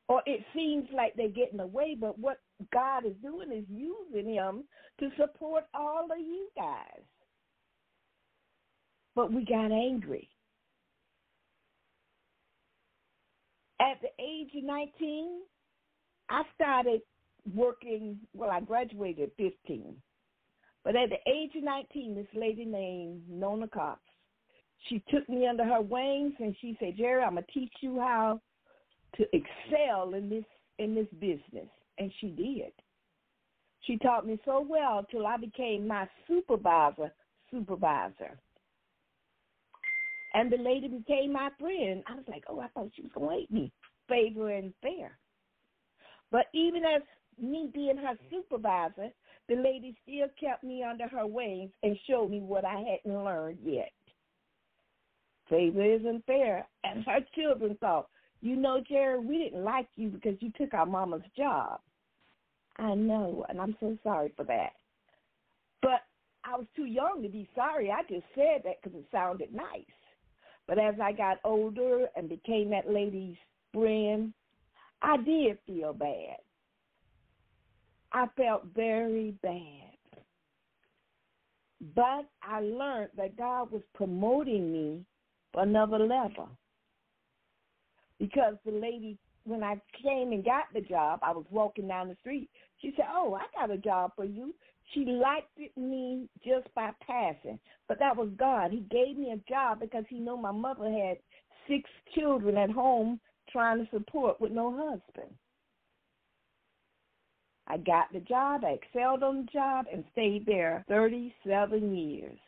Or 0.08 0.22
it 0.24 0.40
seems 0.54 0.88
like 0.90 1.14
they're 1.16 1.28
getting 1.28 1.60
away, 1.60 1.98
but 2.00 2.18
what 2.18 2.38
God 2.72 3.04
is 3.04 3.12
doing 3.22 3.52
is 3.52 3.64
using 3.68 4.32
him 4.32 4.64
to 5.00 5.10
support 5.18 5.64
all 5.74 6.04
of 6.04 6.18
you 6.18 6.48
guys. 6.56 7.04
But 9.14 9.32
we 9.32 9.44
got 9.44 9.72
angry. 9.72 10.28
At 13.80 14.00
the 14.00 14.08
age 14.22 14.50
of 14.56 14.64
19, 14.64 15.40
I 16.30 16.42
started 16.54 17.02
working, 17.54 18.18
well, 18.34 18.50
I 18.50 18.60
graduated 18.60 19.30
at 19.30 19.36
15. 19.36 19.96
But 20.82 20.96
at 20.96 21.10
the 21.10 21.30
age 21.30 21.50
of 21.56 21.64
19, 21.64 22.14
this 22.14 22.26
lady 22.34 22.64
named 22.64 23.22
Nona 23.28 23.68
Cox, 23.68 24.00
she 24.88 25.02
took 25.10 25.28
me 25.28 25.46
under 25.46 25.64
her 25.64 25.80
wings 25.80 26.34
and 26.38 26.54
she 26.60 26.76
said, 26.78 26.96
Jerry, 26.96 27.22
I'm 27.22 27.34
going 27.34 27.44
to 27.44 27.52
teach 27.52 27.72
you 27.80 27.98
how 27.98 28.40
to 29.16 29.24
excel 29.32 30.14
in 30.14 30.28
this 30.28 30.44
in 30.78 30.94
this 30.94 31.08
business. 31.18 31.68
And 31.98 32.12
she 32.20 32.28
did. 32.28 32.72
She 33.82 33.96
taught 33.98 34.26
me 34.26 34.38
so 34.44 34.66
well 34.68 35.06
till 35.10 35.26
I 35.26 35.36
became 35.36 35.86
my 35.86 36.08
supervisor 36.26 37.12
supervisor. 37.50 38.38
And 40.34 40.52
the 40.52 40.58
lady 40.58 40.88
became 40.88 41.32
my 41.32 41.50
friend. 41.58 42.02
I 42.06 42.14
was 42.14 42.24
like, 42.28 42.44
oh, 42.48 42.60
I 42.60 42.68
thought 42.68 42.90
she 42.94 43.02
was 43.02 43.10
going 43.14 43.28
to 43.28 43.34
hate 43.36 43.50
me. 43.50 43.72
Favor 44.08 44.50
and 44.50 44.72
fair. 44.82 45.18
But 46.30 46.46
even 46.52 46.82
as 46.84 47.02
me 47.40 47.70
being 47.72 47.96
her 47.96 48.14
supervisor, 48.30 49.10
the 49.48 49.54
lady 49.54 49.96
still 50.02 50.26
kept 50.38 50.64
me 50.64 50.82
under 50.82 51.08
her 51.08 51.26
wings 51.26 51.70
and 51.82 51.96
showed 52.08 52.30
me 52.30 52.40
what 52.40 52.64
I 52.64 52.76
hadn't 53.04 53.24
learned 53.24 53.58
yet. 53.64 53.92
Favor 55.48 55.84
isn't 55.84 56.26
fair. 56.26 56.66
And 56.84 57.04
her 57.04 57.20
children 57.34 57.76
thought, 57.80 58.08
you 58.46 58.54
know, 58.54 58.80
Jerry, 58.88 59.18
we 59.18 59.38
didn't 59.38 59.64
like 59.64 59.88
you 59.96 60.08
because 60.08 60.36
you 60.40 60.52
took 60.56 60.72
our 60.72 60.86
mama's 60.86 61.22
job. 61.36 61.80
I 62.78 62.94
know, 62.94 63.44
and 63.48 63.60
I'm 63.60 63.76
so 63.80 63.98
sorry 64.04 64.32
for 64.36 64.44
that. 64.44 64.70
But 65.82 66.02
I 66.44 66.56
was 66.56 66.66
too 66.76 66.84
young 66.84 67.22
to 67.22 67.28
be 67.28 67.48
sorry. 67.56 67.90
I 67.90 68.02
just 68.02 68.26
said 68.36 68.62
that 68.64 68.76
because 68.82 68.96
it 68.96 69.06
sounded 69.10 69.52
nice. 69.52 69.84
But 70.68 70.78
as 70.78 70.94
I 71.02 71.10
got 71.12 71.38
older 71.44 72.06
and 72.14 72.28
became 72.28 72.70
that 72.70 72.88
lady's 72.88 73.36
friend, 73.74 74.32
I 75.02 75.16
did 75.16 75.58
feel 75.66 75.92
bad. 75.92 76.36
I 78.12 78.26
felt 78.36 78.66
very 78.74 79.34
bad. 79.42 79.96
But 81.94 82.26
I 82.42 82.60
learned 82.60 83.10
that 83.16 83.36
God 83.36 83.72
was 83.72 83.82
promoting 83.94 84.72
me 84.72 85.04
for 85.52 85.62
another 85.62 85.98
level. 85.98 86.48
Because 88.18 88.54
the 88.64 88.72
lady 88.72 89.18
when 89.44 89.62
I 89.62 89.80
came 90.02 90.32
and 90.32 90.44
got 90.44 90.64
the 90.74 90.80
job, 90.80 91.20
I 91.22 91.30
was 91.30 91.44
walking 91.50 91.86
down 91.86 92.08
the 92.08 92.16
street. 92.20 92.50
She 92.78 92.92
said, 92.96 93.06
"Oh, 93.08 93.34
I 93.34 93.46
got 93.58 93.70
a 93.70 93.78
job 93.78 94.12
for 94.16 94.24
you." 94.24 94.54
She 94.92 95.04
liked 95.04 95.58
me 95.76 96.28
just 96.44 96.72
by 96.74 96.92
passing, 97.00 97.58
but 97.88 97.98
that 97.98 98.16
was 98.16 98.30
God. 98.36 98.72
He 98.72 98.80
gave 98.80 99.16
me 99.16 99.32
a 99.32 99.50
job 99.50 99.80
because 99.80 100.04
he 100.08 100.18
knew 100.18 100.36
my 100.36 100.52
mother 100.52 100.90
had 100.90 101.18
six 101.66 101.88
children 102.14 102.56
at 102.56 102.70
home 102.70 103.20
trying 103.48 103.84
to 103.84 103.90
support 103.90 104.40
with 104.40 104.52
no 104.52 104.72
husband. 104.72 105.34
I 107.68 107.78
got 107.78 108.12
the 108.12 108.20
job, 108.20 108.64
I 108.64 108.72
excelled 108.72 109.24
on 109.24 109.46
the 109.46 109.52
job, 109.52 109.86
and 109.92 110.04
stayed 110.12 110.46
there 110.46 110.84
37 110.88 111.96
years. 111.96 112.38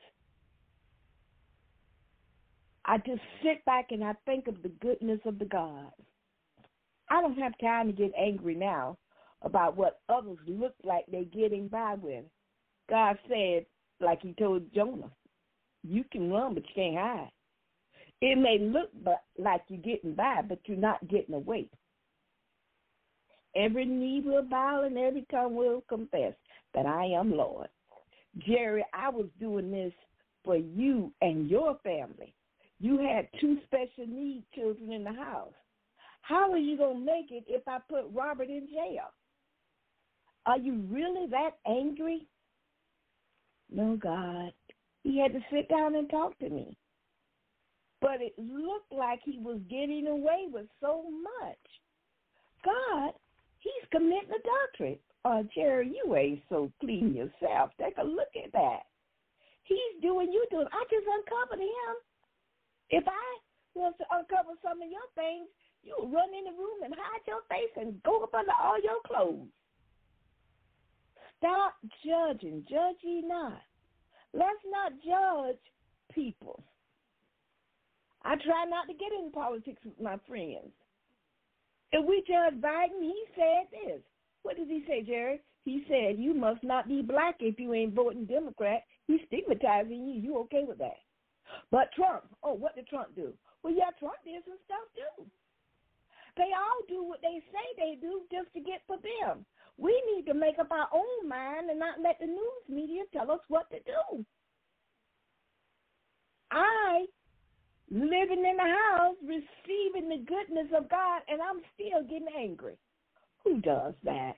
I 2.89 2.97
just 2.97 3.21
sit 3.43 3.63
back 3.67 3.89
and 3.91 4.03
I 4.03 4.15
think 4.25 4.49
of 4.49 4.63
the 4.63 4.71
goodness 4.81 5.21
of 5.27 5.39
the 5.39 5.45
God. 5.45 5.93
I 7.11 7.21
don't 7.21 7.39
have 7.39 7.53
time 7.61 7.87
to 7.87 7.93
get 7.93 8.13
angry 8.19 8.55
now 8.55 8.97
about 9.43 9.77
what 9.77 10.01
others 10.09 10.39
look 10.47 10.75
like 10.85 11.05
they're 11.07 11.25
getting 11.25 11.69
by 11.69 11.97
with. 12.01 12.25
God 12.89 13.19
said, 13.29 13.67
like 14.01 14.23
he 14.23 14.33
told 14.39 14.73
Jonah, 14.75 15.11
you 15.85 16.03
can 16.11 16.31
run, 16.31 16.55
but 16.55 16.65
you 16.67 16.73
can't 16.75 16.97
hide. 16.97 17.31
It 18.23 18.39
may 18.39 18.59
look 18.59 18.91
like 19.39 19.63
you're 19.69 19.81
getting 19.81 20.15
by, 20.15 20.41
but 20.49 20.59
you're 20.65 20.79
not 20.79 21.07
getting 21.09 21.35
away. 21.35 21.69
Every 23.55 23.85
knee 23.85 24.23
will 24.25 24.43
bow 24.43 24.85
and 24.85 24.97
every 24.97 25.27
tongue 25.31 25.55
will 25.55 25.83
confess 25.91 26.33
that 26.75 26.87
I 26.87 27.05
am 27.05 27.37
Lord. 27.37 27.69
Jerry, 28.47 28.85
I 28.95 29.11
was 29.11 29.27
doing 29.39 29.71
this 29.71 29.93
for 30.43 30.57
you 30.57 31.13
and 31.21 31.51
your 31.51 31.79
family. 31.83 32.33
You 32.81 32.99
had 32.99 33.29
two 33.41 33.59
special 33.65 34.07
needs 34.07 34.45
children 34.55 34.93
in 34.93 35.05
the 35.05 35.13
house. 35.13 35.53
How 36.23 36.53
are 36.53 36.59
you 36.59 36.77
going 36.77 37.01
to 37.01 37.05
make 37.05 37.31
it 37.31 37.45
if 37.49 37.67
I 37.67 37.79
put 37.89 38.05
Robert 38.13 38.49
in 38.49 38.69
jail? 38.69 39.11
Are 40.47 40.59
you 40.59 40.85
really 40.91 41.27
that 41.31 41.57
angry? 41.67 42.27
No, 43.71 43.97
God. 43.97 44.53
He 45.03 45.21
had 45.21 45.33
to 45.33 45.41
sit 45.53 45.69
down 45.69 45.95
and 45.95 46.09
talk 46.09 46.39
to 46.39 46.49
me. 46.49 46.77
But 48.01 48.21
it 48.21 48.35
looked 48.39 48.93
like 48.93 49.21
he 49.25 49.39
was 49.39 49.59
getting 49.69 50.07
away 50.07 50.47
with 50.51 50.67
so 50.81 51.05
much. 51.11 51.59
God, 52.65 53.13
he's 53.59 53.89
committing 53.91 54.31
adultery. 54.31 55.01
Uh, 55.25 55.43
Jerry, 55.55 55.93
you 55.93 56.15
ain't 56.15 56.43
so 56.49 56.71
clean 56.81 57.15
yourself. 57.15 57.71
Take 57.81 57.99
a 57.99 58.05
look 58.05 58.29
at 58.43 58.53
that. 58.53 58.83
He's 59.65 60.01
doing 60.01 60.33
you 60.33 60.47
doing. 60.51 60.67
I 60.73 60.85
just 60.85 61.07
uncovered 61.07 61.61
him. 61.61 61.95
If 62.91 63.05
I 63.07 63.27
was 63.75 63.95
to 63.99 64.05
uncover 64.11 64.57
some 64.63 64.83
of 64.83 64.89
your 64.91 65.09
things, 65.15 65.49
you'll 65.83 66.09
run 66.09 66.31
in 66.35 66.45
the 66.45 66.57
room 66.59 66.83
and 66.85 66.95
hide 66.95 67.25
your 67.27 67.43
face 67.49 67.73
and 67.77 68.03
go 68.03 68.23
up 68.23 68.35
under 68.35 68.53
all 68.53 68.81
your 68.83 69.01
clothes. 69.07 69.49
Stop 71.39 71.75
judging. 72.05 72.65
Judge 72.69 72.99
ye 73.03 73.23
not. 73.23 73.63
Let's 74.33 74.65
not 74.71 74.93
judge 75.05 75.61
people. 76.13 76.63
I 78.25 78.35
try 78.37 78.65
not 78.69 78.89
to 78.89 78.95
get 78.95 79.13
into 79.13 79.31
politics 79.31 79.81
with 79.85 80.01
my 80.01 80.19
friends. 80.27 80.73
If 81.93 82.05
we 82.07 82.23
judge 82.27 82.61
Biden, 82.61 83.01
he 83.01 83.25
said 83.35 83.69
this. 83.71 84.01
What 84.43 84.57
did 84.57 84.69
he 84.69 84.85
say, 84.87 85.03
Jerry? 85.03 85.41
He 85.65 85.85
said, 85.89 86.19
You 86.19 86.35
must 86.35 86.63
not 86.65 86.89
be 86.89 87.03
black 87.03 87.37
if 87.41 87.59
you 87.59 87.73
ain't 87.75 87.95
voting 87.95 88.25
Democrat. 88.25 88.83
He's 89.07 89.21
stigmatizing 89.27 90.07
you. 90.07 90.21
You 90.21 90.39
okay 90.39 90.65
with 90.67 90.79
that? 90.79 90.99
But 91.71 91.93
Trump, 91.93 92.25
oh, 92.43 92.55
what 92.55 92.75
did 92.75 92.89
Trump 92.89 93.15
do? 93.15 93.33
Well, 93.63 93.75
yeah, 93.75 93.91
Trump 93.99 94.17
did 94.25 94.43
some 94.45 94.59
stuff 94.65 94.87
too. 94.95 95.27
They 96.37 96.55
all 96.55 96.83
do 96.89 97.03
what 97.03 97.21
they 97.21 97.43
say 97.51 97.67
they 97.77 97.99
do 98.01 98.23
just 98.31 98.53
to 98.55 98.61
get 98.61 98.83
for 98.87 98.97
them. 98.97 99.45
We 99.77 100.01
need 100.15 100.27
to 100.27 100.35
make 100.35 100.59
up 100.59 100.71
our 100.71 100.89
own 100.93 101.29
mind 101.29 101.71
and 101.71 101.79
not 101.79 102.01
let 102.03 102.19
the 102.21 102.27
news 102.27 102.65
media 102.69 103.03
tell 103.13 103.31
us 103.31 103.41
what 103.49 103.71
to 103.71 103.79
do. 103.81 104.25
I 106.51 107.07
living 107.91 108.45
in 108.45 108.57
the 108.57 108.75
house, 108.97 109.17
receiving 109.23 110.09
the 110.09 110.25
goodness 110.25 110.69
of 110.77 110.89
God, 110.89 111.23
and 111.29 111.41
I'm 111.41 111.61
still 111.75 112.03
getting 112.03 112.29
angry. 112.37 112.77
Who 113.45 113.61
does 113.61 113.95
that? 114.05 114.37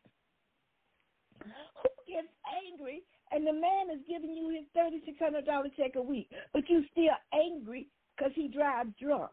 Who 1.43 1.91
gets 2.07 2.28
angry 2.70 3.03
and 3.32 3.47
the 3.47 3.52
man 3.52 3.90
is 3.93 4.01
giving 4.09 4.35
you 4.35 4.51
his 4.51 4.65
thirty 4.74 5.02
six 5.05 5.19
hundred 5.19 5.47
dollar 5.47 5.69
check 5.77 5.93
a 5.97 6.02
week, 6.02 6.28
but 6.52 6.69
you 6.69 6.85
still 6.93 7.15
angry 7.32 7.89
because 8.16 8.32
he 8.35 8.48
drives 8.48 8.90
drunk? 9.01 9.31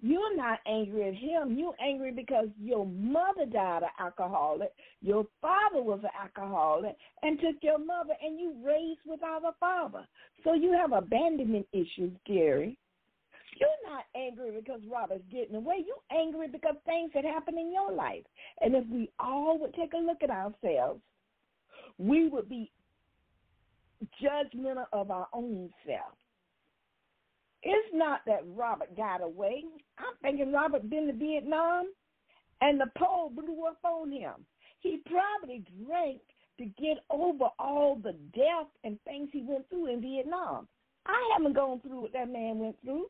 You're 0.00 0.36
not 0.36 0.58
angry 0.66 1.08
at 1.08 1.14
him. 1.14 1.56
You're 1.56 1.76
angry 1.82 2.12
because 2.12 2.48
your 2.60 2.84
mother 2.84 3.46
died 3.50 3.84
an 3.84 3.88
alcoholic, 3.98 4.70
your 5.00 5.24
father 5.40 5.82
was 5.82 6.00
an 6.02 6.10
alcoholic, 6.20 6.94
and 7.22 7.40
took 7.40 7.56
your 7.62 7.78
mother, 7.78 8.12
and 8.22 8.38
you 8.38 8.54
raised 8.62 9.00
without 9.06 9.44
a 9.44 9.52
father. 9.58 10.06
So 10.42 10.52
you 10.52 10.72
have 10.72 10.92
abandonment 10.92 11.66
issues, 11.72 12.12
Gary. 12.26 12.76
You're 13.58 13.90
not 13.90 14.04
angry 14.14 14.50
because 14.50 14.80
Robert's 14.92 15.24
getting 15.32 15.54
away. 15.54 15.86
You're 15.86 16.20
angry 16.20 16.48
because 16.48 16.74
things 16.84 17.12
that 17.14 17.24
happen 17.24 17.56
in 17.56 17.72
your 17.72 17.90
life. 17.90 18.24
And 18.60 18.74
if 18.74 18.84
we 18.88 19.10
all 19.18 19.58
would 19.58 19.72
take 19.74 19.94
a 19.94 19.96
look 19.96 20.22
at 20.22 20.28
ourselves, 20.28 21.00
we 21.98 22.28
would 22.28 22.48
be 22.48 22.70
judgmental 24.22 24.86
of 24.92 25.10
our 25.10 25.28
own 25.32 25.70
self. 25.86 26.14
It's 27.62 27.88
not 27.94 28.20
that 28.26 28.42
Robert 28.54 28.94
got 28.96 29.22
away. 29.22 29.64
I'm 29.98 30.14
thinking 30.20 30.52
Robert 30.52 30.88
been 30.90 31.06
to 31.06 31.12
Vietnam 31.14 31.86
and 32.60 32.80
the 32.80 32.90
pole 32.98 33.30
blew 33.30 33.66
up 33.66 33.78
on 33.84 34.12
him. 34.12 34.44
He 34.80 35.00
probably 35.06 35.64
drank 35.84 36.20
to 36.58 36.66
get 36.66 36.98
over 37.10 37.46
all 37.58 37.96
the 37.96 38.14
death 38.34 38.68
and 38.84 38.98
things 39.04 39.30
he 39.32 39.42
went 39.42 39.68
through 39.70 39.92
in 39.92 40.00
Vietnam. 40.02 40.68
I 41.06 41.30
haven't 41.32 41.54
gone 41.54 41.80
through 41.80 42.02
what 42.02 42.12
that 42.12 42.30
man 42.30 42.58
went 42.58 42.76
through, 42.82 43.06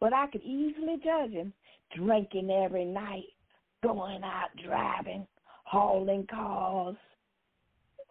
but 0.00 0.12
I 0.12 0.26
could 0.26 0.42
easily 0.42 0.96
judge 1.02 1.32
him 1.32 1.52
drinking 1.96 2.50
every 2.50 2.84
night, 2.84 3.24
going 3.82 4.22
out 4.24 4.48
driving, 4.64 5.26
hauling 5.64 6.26
cars. 6.28 6.96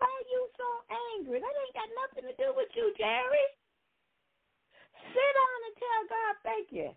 Why 0.04 0.12
are 0.12 0.28
you 0.36 0.44
so 0.60 0.68
angry? 1.16 1.40
That 1.40 1.56
ain't 1.64 1.80
got 1.80 1.88
nothing 1.96 2.28
to 2.28 2.36
do 2.36 2.52
with 2.60 2.68
you, 2.76 2.92
Jerry. 3.00 3.48
Sit 5.00 5.32
down 5.32 5.60
and 5.64 5.76
tell 5.80 6.02
God 6.12 6.34
thank 6.44 6.68
you. 6.76 6.92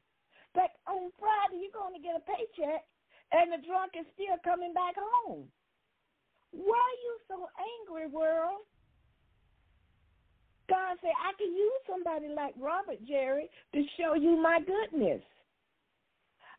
But 0.50 0.74
on 0.90 1.14
Friday 1.14 1.62
you're 1.62 1.78
going 1.78 1.94
to 1.94 2.02
get 2.02 2.18
a 2.18 2.24
paycheck, 2.26 2.82
and 3.30 3.54
the 3.54 3.62
drunk 3.62 3.94
is 3.94 4.10
still 4.18 4.34
coming 4.42 4.74
back 4.74 4.98
home. 4.98 5.46
Why 6.50 6.82
are 6.82 7.02
you 7.06 7.14
so 7.30 7.46
angry, 7.54 8.10
world? 8.10 8.66
God 10.66 10.98
said, 10.98 11.14
I 11.14 11.30
can 11.38 11.54
use 11.54 11.82
somebody 11.86 12.26
like 12.26 12.58
Robert 12.58 12.98
Jerry 13.06 13.46
to 13.70 13.86
show 13.94 14.18
you 14.18 14.34
my 14.34 14.58
goodness. 14.66 15.22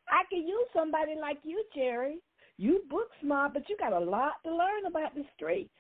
I 0.07 0.23
can 0.31 0.47
use 0.47 0.67
somebody 0.71 1.19
like 1.19 1.43
you, 1.43 1.59
Jerry. 1.75 2.23
You 2.55 2.87
book 2.89 3.11
smart, 3.19 3.51
but 3.51 3.67
you 3.67 3.75
got 3.75 3.91
a 3.91 3.99
lot 3.99 4.39
to 4.45 4.55
learn 4.55 4.87
about 4.87 5.11
the 5.13 5.27
streets. 5.35 5.75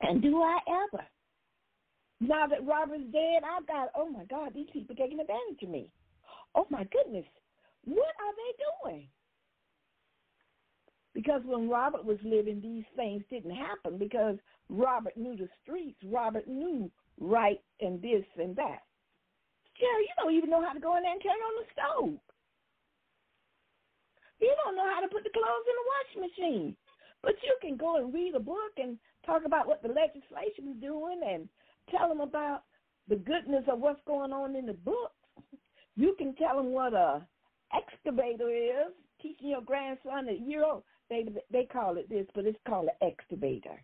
And 0.00 0.22
do 0.22 0.42
I 0.42 0.58
ever? 0.68 1.04
Now 2.20 2.46
that 2.46 2.66
Robert's 2.66 3.04
dead, 3.12 3.42
I've 3.44 3.66
got, 3.66 3.88
oh 3.96 4.08
my 4.08 4.24
God, 4.24 4.52
these 4.54 4.68
people 4.72 4.94
taking 4.94 5.20
advantage 5.20 5.62
of 5.62 5.68
me. 5.68 5.90
Oh 6.54 6.66
my 6.70 6.84
goodness, 6.84 7.26
what 7.84 8.14
are 8.20 8.34
they 8.36 8.90
doing? 8.90 9.08
Because 11.14 11.42
when 11.44 11.68
Robert 11.68 12.04
was 12.04 12.18
living, 12.24 12.60
these 12.60 12.84
things 12.96 13.22
didn't 13.30 13.54
happen 13.54 13.98
because 13.98 14.36
Robert 14.68 15.16
knew 15.16 15.36
the 15.36 15.48
streets. 15.62 15.98
Robert 16.04 16.48
knew 16.48 16.90
right 17.20 17.60
and 17.80 18.02
this 18.02 18.24
and 18.36 18.56
that. 18.56 18.82
Jerry, 19.78 20.06
you 20.06 20.14
don't 20.18 20.34
even 20.34 20.50
know 20.50 20.62
how 20.62 20.72
to 20.72 20.80
go 20.80 20.96
in 20.96 21.02
there 21.02 21.12
and 21.12 21.22
turn 21.22 21.32
on 21.32 21.54
the 21.62 21.66
stove. 21.74 22.18
You 24.40 24.54
don't 24.64 24.76
know 24.76 24.90
how 24.92 25.00
to 25.00 25.08
put 25.08 25.22
the 25.22 25.30
clothes 25.30 25.66
in 25.66 25.76
the 25.78 25.90
washing 25.90 26.22
machine. 26.26 26.76
But 27.22 27.34
you 27.42 27.56
can 27.62 27.76
go 27.76 27.96
and 27.96 28.12
read 28.12 28.34
a 28.34 28.40
book 28.40 28.76
and 28.76 28.98
talk 29.26 29.42
about 29.44 29.66
what 29.66 29.82
the 29.82 29.88
legislation 29.88 30.74
is 30.74 30.80
doing 30.80 31.20
and 31.26 31.48
tell 31.90 32.08
them 32.08 32.20
about 32.20 32.62
the 33.08 33.16
goodness 33.16 33.64
of 33.70 33.80
what's 33.80 34.00
going 34.06 34.32
on 34.32 34.56
in 34.56 34.66
the 34.66 34.72
books. 34.72 35.14
You 35.96 36.14
can 36.18 36.34
tell 36.36 36.56
them 36.56 36.72
what 36.72 36.94
a 36.94 37.26
excavator 37.74 38.50
is. 38.50 38.92
Teaching 39.22 39.48
your 39.48 39.62
grandson 39.62 40.28
a 40.28 40.32
year 40.32 40.64
old, 40.64 40.82
they 41.08 41.24
they 41.50 41.64
call 41.64 41.96
it 41.96 42.10
this, 42.10 42.26
but 42.34 42.44
it's 42.44 42.58
called 42.68 42.88
an 42.88 43.08
excavator. 43.08 43.80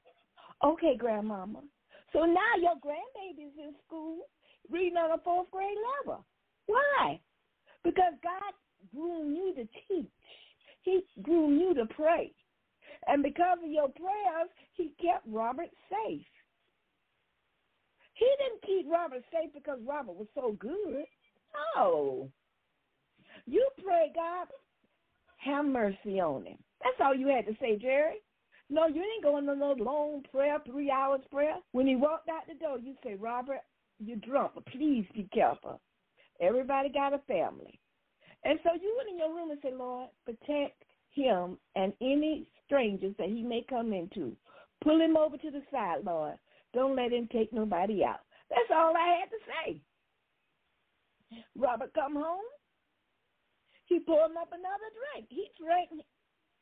Okay, 0.62 0.96
grandmama. 0.98 1.62
So 2.12 2.26
now 2.26 2.52
your 2.60 2.74
grandbaby's 2.84 3.56
in 3.56 3.74
school 3.86 4.18
reading 4.70 4.98
on 4.98 5.18
a 5.18 5.22
fourth 5.22 5.50
grade 5.50 5.78
level. 6.04 6.26
Why? 6.66 7.20
Because 7.82 8.12
God 8.22 8.52
groomed 8.94 9.36
you 9.36 9.54
to 9.54 9.68
teach. 9.88 10.10
He 10.82 11.00
groomed 11.22 11.60
you 11.60 11.74
to 11.74 11.86
pray. 11.94 12.32
And 13.06 13.22
because 13.22 13.58
of 13.64 13.70
your 13.70 13.88
prayers, 13.88 14.48
he 14.74 14.92
kept 15.00 15.26
Robert 15.26 15.70
safe. 15.88 16.26
He 18.14 18.28
didn't 18.38 18.62
keep 18.66 18.92
Robert 18.92 19.22
safe 19.32 19.50
because 19.54 19.78
Robert 19.86 20.16
was 20.16 20.28
so 20.34 20.56
good. 20.58 21.04
No. 21.76 22.28
You 23.46 23.66
pray, 23.82 24.12
God, 24.14 24.48
have 25.38 25.64
mercy 25.64 26.20
on 26.20 26.44
him. 26.44 26.58
That's 26.82 26.96
all 27.02 27.14
you 27.14 27.28
had 27.28 27.46
to 27.46 27.56
say, 27.60 27.78
Jerry. 27.78 28.16
No, 28.68 28.86
you 28.86 29.02
ain't 29.02 29.24
going 29.24 29.48
on 29.48 29.58
no 29.58 29.72
long 29.72 30.22
prayer, 30.30 30.58
three 30.64 30.90
hours 30.90 31.22
prayer. 31.30 31.56
When 31.72 31.86
he 31.86 31.96
walked 31.96 32.28
out 32.28 32.46
the 32.46 32.54
door, 32.54 32.78
you 32.78 32.94
say, 33.02 33.14
Robert, 33.14 33.60
you're 33.98 34.18
drunk, 34.18 34.52
but 34.54 34.66
please 34.66 35.06
be 35.14 35.28
careful. 35.32 35.80
Everybody 36.40 36.88
got 36.88 37.12
a 37.12 37.18
family. 37.26 37.80
And 38.44 38.58
so 38.62 38.70
you 38.80 38.94
went 38.96 39.10
in 39.10 39.18
your 39.18 39.34
room 39.34 39.50
and 39.50 39.58
said, 39.60 39.74
Lord, 39.76 40.08
protect 40.24 40.84
him 41.10 41.58
and 41.74 41.92
any 42.00 42.46
strangers 42.70 43.14
that 43.18 43.28
he 43.28 43.42
may 43.42 43.64
come 43.68 43.92
into. 43.92 44.36
Pull 44.82 45.00
him 45.00 45.16
over 45.16 45.36
to 45.36 45.50
the 45.50 45.62
side, 45.72 46.04
Lord. 46.04 46.34
Don't 46.72 46.94
let 46.94 47.12
him 47.12 47.28
take 47.32 47.52
nobody 47.52 48.04
out. 48.04 48.20
That's 48.48 48.70
all 48.72 48.94
I 48.96 49.18
had 49.18 49.30
to 49.30 49.40
say. 49.50 49.80
Robert 51.58 51.92
come 51.94 52.14
home. 52.14 52.46
He 53.86 53.98
poured 53.98 54.30
him 54.30 54.36
up 54.36 54.50
another 54.52 54.90
drink. 55.14 55.26
He 55.30 55.48
drank 55.60 55.90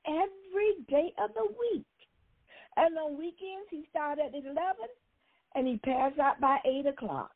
every 0.06 0.84
day 0.88 1.12
of 1.22 1.30
the 1.34 1.46
week. 1.46 1.84
And 2.76 2.96
on 2.96 3.18
weekends, 3.18 3.68
he 3.70 3.84
started 3.90 4.34
at 4.34 4.44
11 4.44 4.56
and 5.54 5.66
he 5.66 5.78
passed 5.78 6.18
out 6.18 6.40
by 6.40 6.58
8 6.64 6.86
o'clock. 6.86 7.32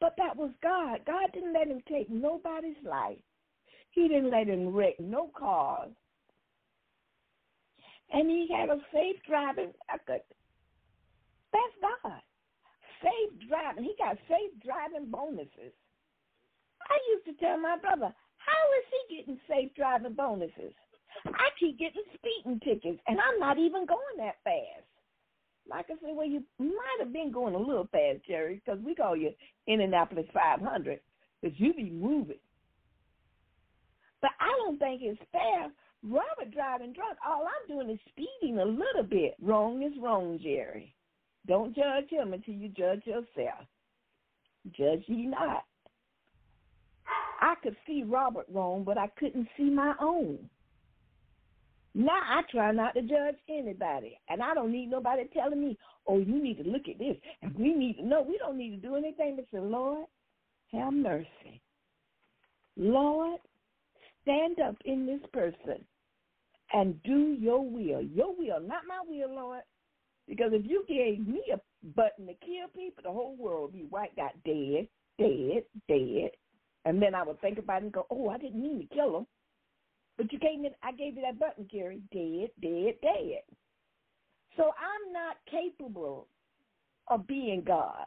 But 0.00 0.14
that 0.16 0.36
was 0.36 0.50
God. 0.62 1.00
God 1.06 1.30
didn't 1.34 1.52
let 1.52 1.68
him 1.68 1.82
take 1.88 2.10
nobody's 2.10 2.76
life. 2.84 3.18
He 3.90 4.08
didn't 4.08 4.30
let 4.30 4.48
him 4.48 4.74
wreck 4.74 4.98
no 4.98 5.30
cars. 5.38 5.92
And 8.12 8.28
he 8.28 8.48
had 8.52 8.68
a 8.68 8.78
safe 8.92 9.16
driving 9.26 9.72
record. 9.90 10.22
That's 11.52 11.76
God. 11.80 12.20
Safe 13.02 13.48
driving. 13.48 13.84
He 13.84 13.94
got 13.98 14.16
safe 14.28 14.52
driving 14.64 15.10
bonuses. 15.10 15.72
I 16.82 16.98
used 17.14 17.26
to 17.26 17.44
tell 17.44 17.58
my 17.58 17.76
brother, 17.78 18.12
how 18.36 18.62
is 18.78 18.86
he 18.90 19.16
getting 19.16 19.40
safe 19.48 19.74
driving 19.74 20.14
bonuses? 20.14 20.74
I 21.26 21.48
keep 21.58 21.78
getting 21.78 22.02
speeding 22.14 22.60
tickets, 22.60 23.00
and 23.06 23.18
I'm 23.20 23.38
not 23.38 23.58
even 23.58 23.86
going 23.86 24.16
that 24.18 24.36
fast. 24.44 24.86
Like 25.68 25.86
I 25.90 25.94
said, 26.02 26.16
well, 26.16 26.26
you 26.26 26.42
might 26.58 26.98
have 26.98 27.12
been 27.12 27.30
going 27.30 27.54
a 27.54 27.58
little 27.58 27.88
fast, 27.92 28.26
Jerry, 28.26 28.60
because 28.64 28.80
we 28.84 28.94
call 28.94 29.16
you 29.16 29.30
Indianapolis 29.66 30.26
500, 30.34 31.00
because 31.40 31.58
you 31.60 31.72
be 31.74 31.90
moving. 31.90 32.40
But 34.20 34.32
I 34.40 34.50
don't 34.58 34.78
think 34.78 35.02
it's 35.02 35.20
fair. 35.30 35.70
Robert 36.04 36.52
driving 36.52 36.92
drunk, 36.92 37.16
all 37.26 37.46
I'm 37.46 37.68
doing 37.68 37.90
is 37.90 38.00
speeding 38.08 38.58
a 38.58 38.64
little 38.64 39.04
bit. 39.08 39.36
Wrong 39.40 39.82
is 39.82 39.92
wrong, 40.00 40.38
Jerry. 40.42 40.94
Don't 41.46 41.74
judge 41.74 42.10
him 42.10 42.32
until 42.32 42.54
you 42.54 42.68
judge 42.70 43.06
yourself. 43.06 43.66
Judge 44.76 45.04
ye 45.06 45.26
not. 45.26 45.64
I 47.40 47.54
could 47.62 47.76
see 47.86 48.04
Robert 48.04 48.46
wrong, 48.52 48.84
but 48.84 48.98
I 48.98 49.08
couldn't 49.18 49.48
see 49.56 49.70
my 49.70 49.94
own. 50.00 50.38
Now 51.94 52.20
I 52.24 52.42
try 52.50 52.72
not 52.72 52.94
to 52.94 53.02
judge 53.02 53.36
anybody, 53.48 54.18
and 54.28 54.42
I 54.42 54.54
don't 54.54 54.72
need 54.72 54.90
nobody 54.90 55.24
telling 55.34 55.60
me, 55.60 55.76
"Oh, 56.06 56.18
you 56.18 56.42
need 56.42 56.58
to 56.58 56.70
look 56.70 56.88
at 56.88 56.98
this," 56.98 57.16
and 57.42 57.54
we 57.54 57.74
need 57.74 57.98
to. 57.98 58.02
No, 58.02 58.22
we 58.22 58.38
don't 58.38 58.56
need 58.56 58.70
to 58.70 58.76
do 58.76 58.96
anything 58.96 59.36
but 59.36 59.50
say, 59.50 59.58
"Lord, 59.58 60.06
have 60.72 60.92
mercy." 60.92 61.60
Lord, 62.76 63.40
stand 64.22 64.58
up 64.60 64.80
in 64.84 65.04
this 65.04 65.20
person 65.32 65.84
and 66.72 67.02
do 67.02 67.36
your 67.38 67.62
will. 67.62 68.02
Your 68.02 68.34
will, 68.36 68.60
not 68.60 68.82
my 68.88 69.00
will, 69.06 69.34
Lord. 69.34 69.62
Because 70.28 70.52
if 70.52 70.64
you 70.64 70.84
gave 70.88 71.26
me 71.26 71.42
a 71.52 71.60
button 71.94 72.26
to 72.26 72.34
kill 72.34 72.68
people, 72.74 73.02
the 73.02 73.10
whole 73.10 73.36
world 73.36 73.72
would 73.72 73.80
be 73.80 73.88
wiped 73.90 74.18
out, 74.18 74.32
dead, 74.44 74.86
dead, 75.18 75.64
dead. 75.88 76.30
And 76.84 77.00
then 77.00 77.14
I 77.14 77.22
would 77.22 77.40
think 77.40 77.58
about 77.58 77.82
it 77.82 77.84
and 77.84 77.92
go, 77.92 78.06
oh, 78.10 78.28
I 78.28 78.38
didn't 78.38 78.62
mean 78.62 78.80
to 78.88 78.94
kill 78.94 79.12
them. 79.12 79.26
But 80.16 80.32
you 80.32 80.38
gave 80.38 80.60
me, 80.60 80.70
I 80.82 80.92
gave 80.92 81.16
you 81.16 81.22
that 81.22 81.38
button, 81.38 81.68
Gary. 81.70 82.00
Dead, 82.12 82.50
dead, 82.60 82.94
dead. 83.02 83.42
So 84.56 84.64
I'm 84.64 85.12
not 85.12 85.36
capable 85.50 86.28
of 87.08 87.26
being 87.26 87.62
God. 87.66 88.06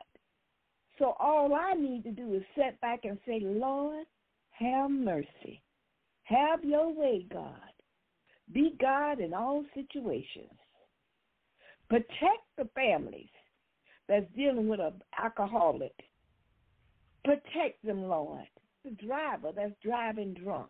So 0.99 1.15
all 1.19 1.53
I 1.53 1.73
need 1.73 2.03
to 2.03 2.11
do 2.11 2.35
is 2.35 2.43
sit 2.55 2.79
back 2.79 3.01
and 3.03 3.17
say, 3.27 3.39
Lord, 3.41 4.05
have 4.51 4.89
mercy. 4.89 5.61
Have 6.23 6.63
your 6.63 6.93
way, 6.93 7.25
God. 7.31 7.51
Be 8.53 8.76
God 8.80 9.19
in 9.19 9.34
all 9.34 9.63
situations. 9.73 10.51
Protect 11.89 12.43
the 12.57 12.67
families 12.76 13.30
that's 14.07 14.26
dealing 14.35 14.67
with 14.67 14.80
an 14.80 15.01
alcoholic. 15.22 15.93
Protect 17.23 17.84
them, 17.84 18.03
Lord. 18.03 18.47
The 18.84 18.91
driver 18.91 19.51
that's 19.55 19.73
driving 19.84 20.34
drunk. 20.34 20.69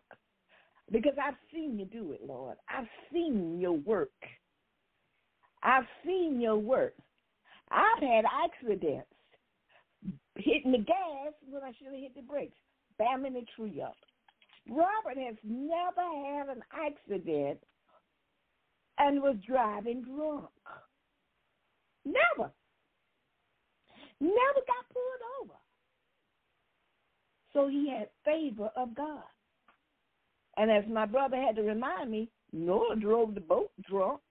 Because 0.92 1.14
I've 1.22 1.36
seen 1.52 1.80
you 1.80 1.86
do 1.86 2.12
it, 2.12 2.22
Lord. 2.26 2.58
I've 2.70 2.88
seen 3.12 3.60
your 3.60 3.74
work. 3.74 4.12
I've 5.64 5.88
seen 6.06 6.40
your 6.40 6.58
work. 6.58 6.94
I've 7.72 8.02
had 8.02 8.26
accidents 8.26 9.08
hitting 10.36 10.72
the 10.72 10.78
gas 10.78 11.34
when 11.50 11.64
I 11.64 11.72
should 11.78 11.88
have 11.88 11.96
hit 11.96 12.16
the 12.16 12.22
brakes, 12.22 12.56
bamming 13.02 13.34
the 13.34 13.46
tree 13.56 13.82
up. 13.82 13.96
Robert 14.70 15.22
has 15.22 15.36
never 15.44 16.02
had 16.02 16.50
an 16.50 16.64
accident 16.74 17.60
and 18.98 19.22
was 19.22 19.36
driving 19.48 20.04
drunk. 20.04 20.50
Never. 22.06 22.52
Never 24.20 24.62
got 24.68 24.90
pulled 24.94 25.42
over. 25.42 25.54
So 27.54 27.68
he 27.68 27.90
had 27.90 28.10
favor 28.24 28.70
of 28.76 28.96
God. 28.96 29.24
And 30.58 30.72
as 30.72 30.84
my 30.90 31.06
brother 31.06 31.38
had 31.38 31.56
to 31.58 31.64
remind 31.64 32.10
me, 32.12 32.30
Noah 32.54 32.96
drove 32.96 33.36
the 33.36 33.42
boat 33.42 33.72
drunk 33.88 34.22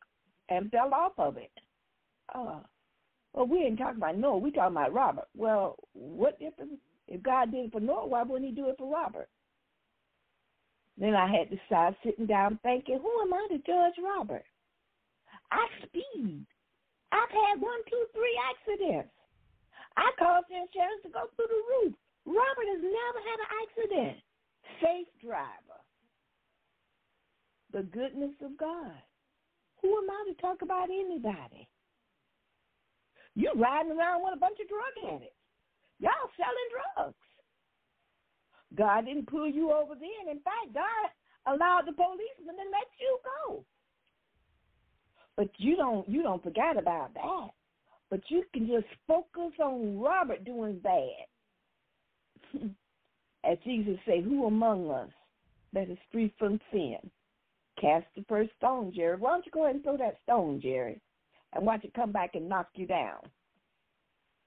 and 0.48 0.70
fell 0.70 0.92
off 0.94 1.12
of 1.18 1.36
it. 1.36 1.50
Uh, 2.34 2.60
well, 3.34 3.46
we 3.46 3.58
ain't 3.58 3.78
talking 3.78 3.96
about 3.96 4.16
Noah. 4.16 4.38
We 4.38 4.50
talking 4.50 4.76
about 4.76 4.94
Robert. 4.94 5.28
Well, 5.36 5.76
what 5.92 6.38
difference? 6.38 6.72
If 7.08 7.22
God 7.22 7.50
did 7.50 7.66
it 7.66 7.72
for 7.72 7.80
Noah, 7.80 8.06
why 8.06 8.22
wouldn't 8.22 8.48
he 8.48 8.54
do 8.54 8.68
it 8.68 8.76
for 8.78 8.90
Robert? 8.90 9.28
Then 10.96 11.14
I 11.14 11.26
had 11.26 11.50
to 11.50 11.58
start 11.66 11.94
sitting 12.04 12.26
down 12.26 12.58
thinking, 12.62 13.00
who 13.02 13.12
am 13.22 13.34
I 13.34 13.46
to 13.50 13.58
judge 13.58 13.98
Robert? 14.02 14.44
I 15.50 15.66
speed. 15.82 16.46
I've 17.10 17.30
had 17.30 17.60
one, 17.60 17.82
two, 17.90 18.04
three 18.12 18.38
accidents. 18.50 19.10
I 19.96 20.10
caused 20.18 20.46
the 20.50 20.58
insurance 20.58 21.02
to 21.02 21.10
go 21.10 21.30
through 21.34 21.50
the 21.50 21.62
roof. 21.70 21.94
Robert 22.26 22.68
has 22.74 22.82
never 22.82 23.20
had 23.22 23.38
an 23.38 23.50
accident. 23.62 24.16
Safe 24.82 25.10
driver. 25.22 25.80
The 27.72 27.82
goodness 27.90 28.34
of 28.42 28.56
God. 28.58 28.98
Who 29.82 29.90
am 29.98 30.10
I 30.10 30.32
to 30.32 30.40
talk 30.40 30.62
about 30.62 30.90
anybody? 30.90 31.68
You're 33.34 33.54
riding 33.58 33.92
around 33.92 34.22
with 34.22 34.34
a 34.34 34.40
bunch 34.40 34.58
of 34.62 34.70
drug 34.70 35.14
addicts. 35.14 35.42
Y'all 35.98 36.30
selling 36.38 36.70
drugs. 36.70 37.26
God 38.76 39.06
didn't 39.06 39.28
pull 39.28 39.48
you 39.48 39.72
over 39.72 39.94
then. 39.94 40.28
In 40.30 40.40
fact, 40.40 40.74
God 40.74 41.54
allowed 41.54 41.82
the 41.86 41.92
policeman 41.92 42.56
to 42.56 42.70
let 42.70 42.88
you 43.00 43.18
go. 43.46 43.64
But 45.36 45.50
you 45.58 45.76
don't 45.76 46.08
you 46.08 46.22
don't 46.22 46.42
forget 46.42 46.76
about 46.76 47.14
that. 47.14 47.50
But 48.10 48.20
you 48.28 48.44
can 48.52 48.66
just 48.66 48.86
focus 49.06 49.52
on 49.60 49.98
Robert 49.98 50.44
doing 50.44 50.78
bad. 50.78 51.26
As 53.44 53.58
Jesus 53.64 53.98
said, 54.06 54.24
who 54.24 54.46
among 54.46 54.90
us 54.90 55.10
that 55.72 55.90
is 55.90 55.98
free 56.12 56.32
from 56.38 56.60
sin? 56.70 56.98
Cast 57.80 58.06
the 58.16 58.24
first 58.28 58.50
stone, 58.56 58.92
Jerry. 58.94 59.16
Why 59.18 59.30
don't 59.30 59.44
you 59.44 59.52
go 59.52 59.64
ahead 59.64 59.74
and 59.74 59.84
throw 59.84 59.96
that 59.96 60.18
stone, 60.22 60.60
Jerry? 60.62 61.00
And 61.52 61.66
watch 61.66 61.84
it 61.84 61.92
come 61.94 62.12
back 62.12 62.34
and 62.34 62.48
knock 62.48 62.68
you 62.74 62.86
down. 62.86 63.18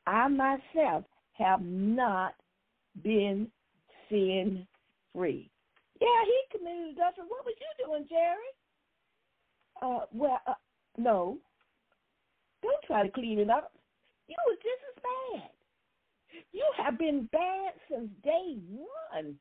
I 0.07 0.27
myself 0.29 1.03
have 1.33 1.61
not 1.61 2.33
been 3.03 3.51
sin 4.09 4.67
free. 5.13 5.49
Yeah, 5.99 6.23
he 6.25 6.57
committed 6.57 6.97
adultery. 6.97 7.25
What 7.27 7.45
was 7.45 7.55
you 7.59 7.85
doing, 7.85 8.05
Jerry? 8.07 8.51
Uh, 9.81 10.05
well, 10.11 10.41
uh, 10.47 10.53
no. 10.97 11.37
Don't 12.61 12.83
try 12.85 13.03
to 13.03 13.11
clean 13.11 13.39
it 13.39 13.49
up. 13.49 13.71
You 14.27 14.35
was 14.47 14.57
just 14.57 14.83
as 14.95 15.03
bad. 15.41 15.49
You 16.51 16.65
have 16.77 16.97
been 16.99 17.29
bad 17.31 17.73
since 17.89 18.09
day 18.23 18.57
one. 18.69 19.35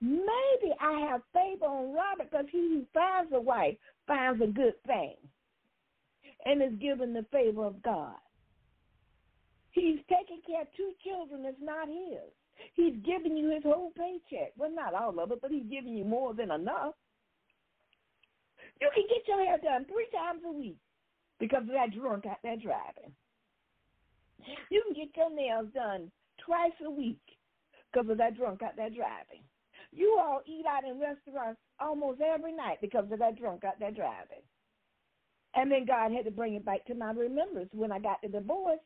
Maybe 0.00 0.74
I 0.80 1.08
have 1.10 1.22
favor 1.32 1.66
on 1.66 1.94
Robert 1.94 2.30
because 2.30 2.46
he 2.50 2.58
who 2.58 2.84
finds 2.92 3.32
a 3.32 3.40
wife 3.40 3.76
finds 4.06 4.42
a 4.42 4.46
good 4.46 4.74
thing 4.86 5.14
and 6.44 6.60
is 6.60 6.78
given 6.80 7.12
the 7.12 7.24
favor 7.30 7.64
of 7.64 7.80
God. 7.82 8.16
He's 9.70 10.00
taking 10.08 10.42
care 10.46 10.62
of 10.62 10.68
two 10.76 10.92
children 11.04 11.44
that's 11.44 11.56
not 11.60 11.88
his. 11.88 12.30
He's 12.74 12.94
giving 13.04 13.36
you 13.36 13.50
his 13.50 13.62
whole 13.62 13.92
paycheck. 13.96 14.52
Well, 14.56 14.70
not 14.70 14.94
all 14.94 15.18
of 15.20 15.30
it, 15.32 15.40
but 15.40 15.50
he's 15.50 15.66
giving 15.70 15.96
you 15.96 16.04
more 16.04 16.34
than 16.34 16.50
enough. 16.50 16.94
You 18.80 18.90
can 18.94 19.04
get 19.08 19.28
your 19.28 19.44
hair 19.44 19.58
done 19.58 19.84
three 19.84 20.08
times 20.12 20.42
a 20.46 20.52
week 20.52 20.78
because 21.38 21.62
of 21.62 21.74
that 21.74 21.94
drunk 21.94 22.26
out 22.26 22.38
there 22.42 22.56
driving. 22.56 23.12
You 24.70 24.82
can 24.86 24.94
get 24.94 25.16
your 25.16 25.30
nails 25.30 25.68
done 25.74 26.10
twice 26.44 26.72
a 26.84 26.90
week 26.90 27.20
because 27.92 28.10
of 28.10 28.18
that 28.18 28.36
drunk 28.36 28.62
out 28.62 28.76
there 28.76 28.90
driving. 28.90 29.44
You 29.92 30.18
all 30.20 30.40
eat 30.46 30.64
out 30.66 30.84
in 30.84 30.98
restaurants 30.98 31.60
almost 31.78 32.20
every 32.20 32.52
night 32.52 32.78
because 32.80 33.04
of 33.12 33.18
that 33.18 33.38
drunk 33.38 33.64
out 33.64 33.78
there 33.78 33.90
driving. 33.90 34.42
And 35.54 35.70
then 35.70 35.84
God 35.84 36.12
had 36.12 36.24
to 36.24 36.30
bring 36.30 36.54
it 36.54 36.64
back 36.64 36.84
to 36.86 36.94
my 36.94 37.12
remembrance 37.12 37.70
when 37.72 37.92
I 37.92 37.98
got 37.98 38.22
the 38.22 38.28
divorce. 38.28 38.80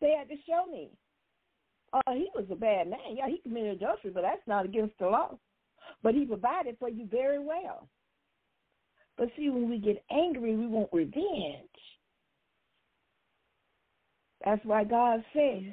They 0.00 0.14
had 0.16 0.28
to 0.28 0.36
show 0.46 0.70
me. 0.70 0.90
Uh, 1.92 2.12
he 2.12 2.28
was 2.34 2.44
a 2.50 2.54
bad 2.54 2.88
man. 2.88 2.98
Yeah, 3.14 3.28
he 3.28 3.38
committed 3.38 3.82
adultery, 3.82 4.10
but 4.12 4.22
that's 4.22 4.46
not 4.46 4.64
against 4.64 4.98
the 4.98 5.06
law. 5.06 5.38
But 6.02 6.14
he 6.14 6.24
provided 6.24 6.76
for 6.78 6.88
you 6.88 7.06
very 7.10 7.38
well. 7.38 7.88
But 9.16 9.28
see, 9.36 9.50
when 9.50 9.68
we 9.68 9.78
get 9.78 10.02
angry, 10.10 10.56
we 10.56 10.66
want 10.66 10.88
revenge. 10.92 11.68
That's 14.44 14.64
why 14.64 14.84
God 14.84 15.22
says 15.34 15.64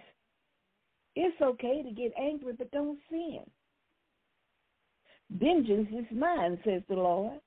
it's 1.15 1.41
okay 1.41 1.81
to 1.83 1.91
get 1.91 2.11
angry, 2.19 2.53
but 2.57 2.71
don't 2.71 2.99
sin. 3.09 3.39
Vengeance 5.31 5.87
is 5.91 6.17
mine, 6.17 6.59
says 6.63 6.81
the 6.89 6.95
Lord. 6.95 7.39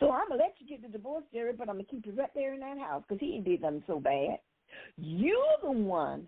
So 0.00 0.10
I'm 0.10 0.28
gonna 0.28 0.42
let 0.42 0.54
you 0.58 0.66
get 0.66 0.82
the 0.82 0.88
divorce, 0.88 1.24
Jerry, 1.32 1.52
but 1.52 1.68
I'm 1.68 1.76
gonna 1.76 1.84
keep 1.84 2.06
you 2.06 2.12
right 2.12 2.30
there 2.34 2.54
in 2.54 2.60
that 2.60 2.78
house 2.78 3.02
because 3.06 3.20
he 3.20 3.40
did 3.40 3.62
nothing 3.62 3.84
so 3.86 4.00
bad. 4.00 4.38
You're 4.96 5.36
the 5.62 5.70
one 5.70 6.26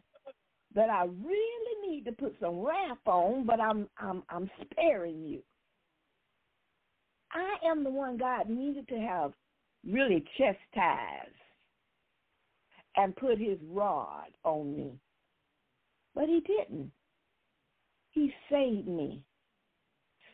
that 0.74 0.90
I 0.90 1.04
really 1.04 1.88
need 1.88 2.04
to 2.04 2.12
put 2.12 2.36
some 2.40 2.60
wrath 2.60 2.98
on, 3.06 3.46
but 3.46 3.60
I'm 3.60 3.88
I'm 3.98 4.22
I'm 4.28 4.50
sparing 4.60 5.22
you. 5.24 5.42
I 7.32 7.66
am 7.66 7.84
the 7.84 7.90
one 7.90 8.16
God 8.16 8.48
needed 8.48 8.88
to 8.88 8.98
have 8.98 9.32
really 9.86 10.24
chastised 10.36 11.34
and 12.96 13.14
put 13.16 13.38
his 13.38 13.58
rod 13.70 14.28
on 14.44 14.76
me. 14.76 14.92
But 16.14 16.24
he 16.28 16.40
didn't. 16.40 16.90
He 18.10 18.32
saved 18.50 18.88
me. 18.88 19.22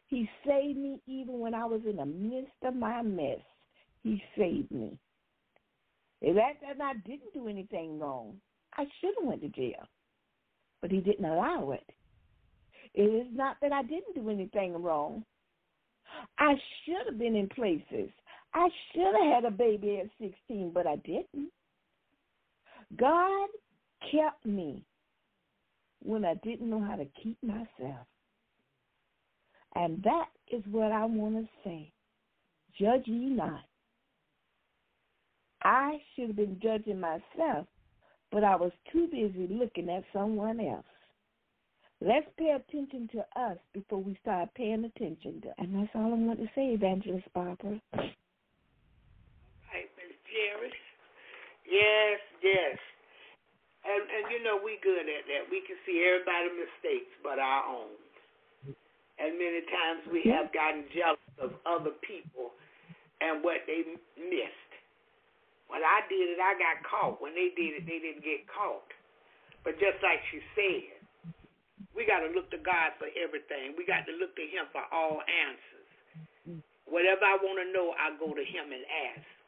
He 0.07 0.29
saved 0.47 0.79
me 0.79 1.01
even 1.07 1.41
when 1.41 1.55
I 1.55 1.65
was 1.65 1.83
in 1.89 1.97
the 1.97 2.07
midst 2.07 2.53
of 2.63 2.75
my 2.75 3.03
mess. 3.03 3.41
He 4.03 4.23
saved 4.39 4.71
me. 4.71 4.99
If 6.21 6.37
that 6.37 6.55
and 6.71 6.83
I 6.83 6.95
didn't 7.07 7.35
do 7.35 7.49
anything 7.49 7.99
wrong, 7.99 8.37
I 8.77 8.85
should 9.01 9.15
have 9.19 9.29
went 9.29 9.43
to 9.43 9.49
jail. 9.49 9.87
But 10.85 10.91
he 10.91 11.01
didn't 11.01 11.25
allow 11.25 11.71
it. 11.71 11.87
It 12.93 13.05
is 13.05 13.27
not 13.33 13.57
that 13.63 13.73
I 13.73 13.81
didn't 13.81 14.15
do 14.15 14.29
anything 14.29 14.75
wrong. 14.83 15.25
I 16.39 16.57
should 16.85 17.07
have 17.07 17.19
been 17.19 17.35
in 17.35 17.49
places. 17.49 18.11
I 18.53 18.69
should 18.93 19.15
have 19.19 19.33
had 19.33 19.45
a 19.47 19.51
baby 19.51 20.01
at 20.01 20.11
16, 20.21 20.73
but 20.75 20.87
I 20.87 20.97
didn't. 20.97 21.51
God 22.99 23.49
kept 24.13 24.45
me 24.45 24.85
when 26.03 26.23
I 26.23 26.35
didn't 26.45 26.69
know 26.69 26.83
how 26.83 26.97
to 26.97 27.07
keep 27.23 27.43
myself. 27.43 28.07
And 29.77 30.03
that 30.03 30.27
is 30.53 30.63
what 30.71 30.93
I 30.93 31.07
want 31.07 31.37
to 31.37 31.49
say. 31.65 31.91
Judge 32.79 33.07
ye 33.07 33.31
not. 33.31 33.65
I 35.63 35.97
should 36.15 36.27
have 36.27 36.37
been 36.37 36.61
judging 36.63 37.01
myself, 37.01 37.67
but 38.35 38.43
I 38.43 38.57
was 38.57 38.73
too 38.91 39.07
busy 39.07 39.47
looking 39.47 39.89
at 39.89 40.03
someone 40.13 40.59
else. 40.59 40.83
Let's 42.03 42.27
pay 42.37 42.51
attention 42.51 43.09
to 43.15 43.23
us 43.41 43.57
before 43.73 44.03
we 44.03 44.19
start 44.21 44.51
paying 44.59 44.83
attention 44.85 45.41
to. 45.47 45.55
And 45.57 45.71
that's 45.71 45.95
all 45.95 46.11
I 46.11 46.19
want 46.19 46.41
to 46.43 46.51
say, 46.51 46.75
Evangelist 46.75 47.31
Barbara. 47.33 47.79
Right, 47.95 48.11
Miss 49.95 50.19
Jerry. 50.27 50.75
Yes, 51.63 52.19
yes. 52.43 52.75
And 53.87 54.03
and 54.03 54.27
you 54.35 54.43
know 54.43 54.59
we 54.59 54.83
good 54.83 55.07
at 55.07 55.25
that. 55.31 55.47
We 55.47 55.63
can 55.63 55.79
see 55.87 56.03
everybody's 56.03 56.59
mistakes 56.59 57.15
but 57.23 57.39
our 57.39 57.63
own. 57.71 57.95
And 59.23 59.39
many 59.39 59.63
times 59.71 60.11
we 60.11 60.27
have 60.35 60.51
gotten 60.51 60.91
jealous 60.91 61.23
of 61.39 61.55
other 61.63 61.95
people 62.03 62.51
and 63.23 63.47
what 63.47 63.63
they 63.71 63.87
missed. 64.19 64.64
When 65.69 65.81
I 65.81 66.05
did 66.07 66.37
it, 66.37 66.41
I 66.41 66.55
got 66.57 66.85
caught. 66.85 67.19
When 67.19 67.35
they 67.35 67.53
did 67.57 67.81
it, 67.81 67.85
they 67.89 67.99
didn't 67.99 68.23
get 68.23 68.45
caught. 68.49 68.87
But 69.65 69.81
just 69.81 69.97
like 70.05 70.21
she 70.29 70.45
said, 70.53 71.01
we 71.97 72.05
got 72.05 72.21
to 72.21 72.31
look 72.35 72.51
to 72.53 72.61
God 72.61 72.93
for 73.01 73.09
everything. 73.17 73.79
We 73.79 73.87
got 73.89 74.05
to 74.05 74.15
look 74.21 74.37
to 74.37 74.45
Him 74.45 74.69
for 74.75 74.85
all 74.93 75.25
answers. 75.25 76.61
Whatever 76.85 77.25
I 77.25 77.41
want 77.41 77.59
to 77.65 77.69
know, 77.73 77.97
I 77.97 78.13
go 78.21 78.35
to 78.35 78.45
Him 78.45 78.71
and 78.75 78.85
ask. 79.15 79.41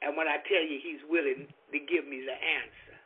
And 0.00 0.16
when 0.16 0.30
I 0.30 0.40
tell 0.48 0.64
you 0.64 0.80
He's 0.80 1.02
willing 1.10 1.50
to 1.50 1.78
give 1.84 2.08
me 2.08 2.24
the 2.24 2.34
answer, 2.34 2.96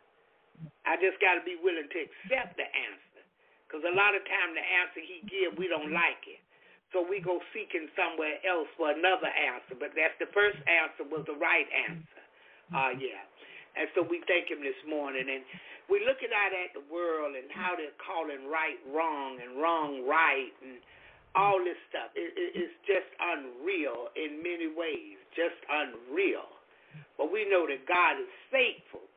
I 0.87 0.95
just 0.99 1.19
got 1.19 1.41
to 1.41 1.43
be 1.43 1.59
willing 1.59 1.91
to 1.91 1.99
accept 2.07 2.55
the 2.55 2.69
answer. 2.69 3.23
Because 3.67 3.89
a 3.89 3.95
lot 3.97 4.13
of 4.13 4.21
time 4.29 4.53
the 4.53 4.61
answer 4.61 5.01
he 5.01 5.25
give, 5.25 5.57
we 5.57 5.65
don't 5.65 5.97
like 5.97 6.21
it. 6.29 6.45
So 6.93 7.01
we 7.01 7.25
go 7.25 7.41
seeking 7.57 7.89
somewhere 7.97 8.37
else 8.45 8.69
for 8.77 8.93
another 8.93 9.33
answer. 9.33 9.75
But 9.77 9.97
that's 9.97 10.17
the 10.21 10.29
first 10.37 10.61
answer 10.69 11.09
was 11.09 11.25
the 11.25 11.37
right 11.41 11.69
answer. 11.89 12.23
Uh, 12.73 12.93
yeah. 12.97 13.25
And 13.77 13.89
so 13.97 14.05
we 14.05 14.21
thank 14.29 14.53
him 14.53 14.61
this 14.61 14.77
morning. 14.85 15.25
And 15.25 15.45
we're 15.89 16.05
looking 16.05 16.33
out 16.33 16.53
at 16.53 16.77
the 16.77 16.85
world 16.93 17.33
and 17.37 17.49
how 17.49 17.77
they're 17.77 17.97
calling 18.01 18.49
right 18.49 18.77
wrong 18.93 19.41
and 19.41 19.57
wrong 19.57 20.05
right 20.05 20.53
and 20.61 20.81
all 21.33 21.57
this 21.65 21.81
stuff. 21.89 22.13
It, 22.13 22.33
it, 22.37 22.51
it's 22.53 22.77
just 22.85 23.09
unreal 23.17 24.13
in 24.13 24.45
many 24.45 24.69
ways. 24.69 25.17
Just 25.33 25.57
unreal. 25.69 26.49
But 27.17 27.33
we 27.33 27.49
know 27.49 27.65
that 27.65 27.89
God 27.89 28.21
is 28.21 28.33
faithful. 28.53 29.09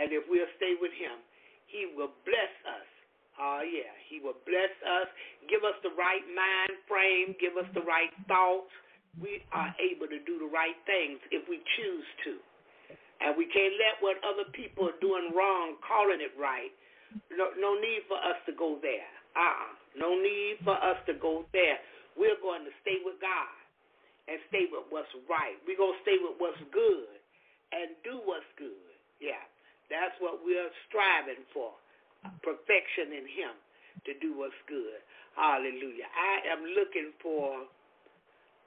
And 0.00 0.08
if 0.10 0.24
we'll 0.24 0.48
stay 0.56 0.74
with 0.80 0.92
him, 0.96 1.20
he 1.68 1.90
will 1.92 2.12
bless 2.24 2.54
us 2.64 2.88
Oh, 3.34 3.58
uh, 3.58 3.62
yeah. 3.66 3.90
He 4.06 4.22
will 4.22 4.38
bless 4.46 4.70
us, 4.86 5.08
give 5.50 5.66
us 5.66 5.74
the 5.82 5.90
right 5.98 6.22
mind 6.30 6.78
frame, 6.86 7.34
give 7.42 7.58
us 7.58 7.66
the 7.74 7.82
right 7.82 8.12
thoughts. 8.30 8.70
We 9.18 9.42
are 9.54 9.70
able 9.78 10.10
to 10.10 10.18
do 10.26 10.38
the 10.42 10.50
right 10.50 10.78
things 10.86 11.22
if 11.30 11.46
we 11.46 11.62
choose 11.78 12.08
to. 12.26 12.34
And 13.22 13.38
we 13.38 13.46
can't 13.50 13.74
let 13.78 14.02
what 14.02 14.18
other 14.26 14.46
people 14.54 14.90
are 14.90 15.00
doing 15.02 15.30
wrong, 15.34 15.78
calling 15.82 16.18
it 16.18 16.34
right. 16.34 16.70
No, 17.30 17.54
no 17.54 17.78
need 17.78 18.06
for 18.10 18.18
us 18.18 18.38
to 18.50 18.52
go 18.58 18.78
there. 18.82 19.10
Uh-uh. 19.38 19.70
No 19.94 20.18
need 20.18 20.58
for 20.66 20.74
us 20.74 20.98
to 21.06 21.14
go 21.14 21.46
there. 21.54 21.78
We're 22.18 22.38
going 22.42 22.66
to 22.66 22.74
stay 22.82 22.98
with 23.06 23.22
God 23.22 23.54
and 24.26 24.38
stay 24.50 24.66
with 24.66 24.90
what's 24.90 25.10
right. 25.30 25.58
We're 25.62 25.78
going 25.78 25.94
to 25.94 26.02
stay 26.02 26.18
with 26.18 26.38
what's 26.42 26.58
good 26.74 27.18
and 27.70 27.94
do 28.02 28.18
what's 28.26 28.50
good. 28.58 28.94
Yeah. 29.22 29.42
That's 29.90 30.14
what 30.18 30.42
we're 30.42 30.74
striving 30.90 31.46
for 31.54 31.78
perfection 32.42 33.12
in 33.12 33.26
him 33.28 33.54
to 34.06 34.12
do 34.20 34.36
what's 34.36 34.56
good. 34.68 35.00
Hallelujah. 35.36 36.06
I 36.12 36.46
am 36.52 36.62
looking 36.76 37.10
for 37.18 37.66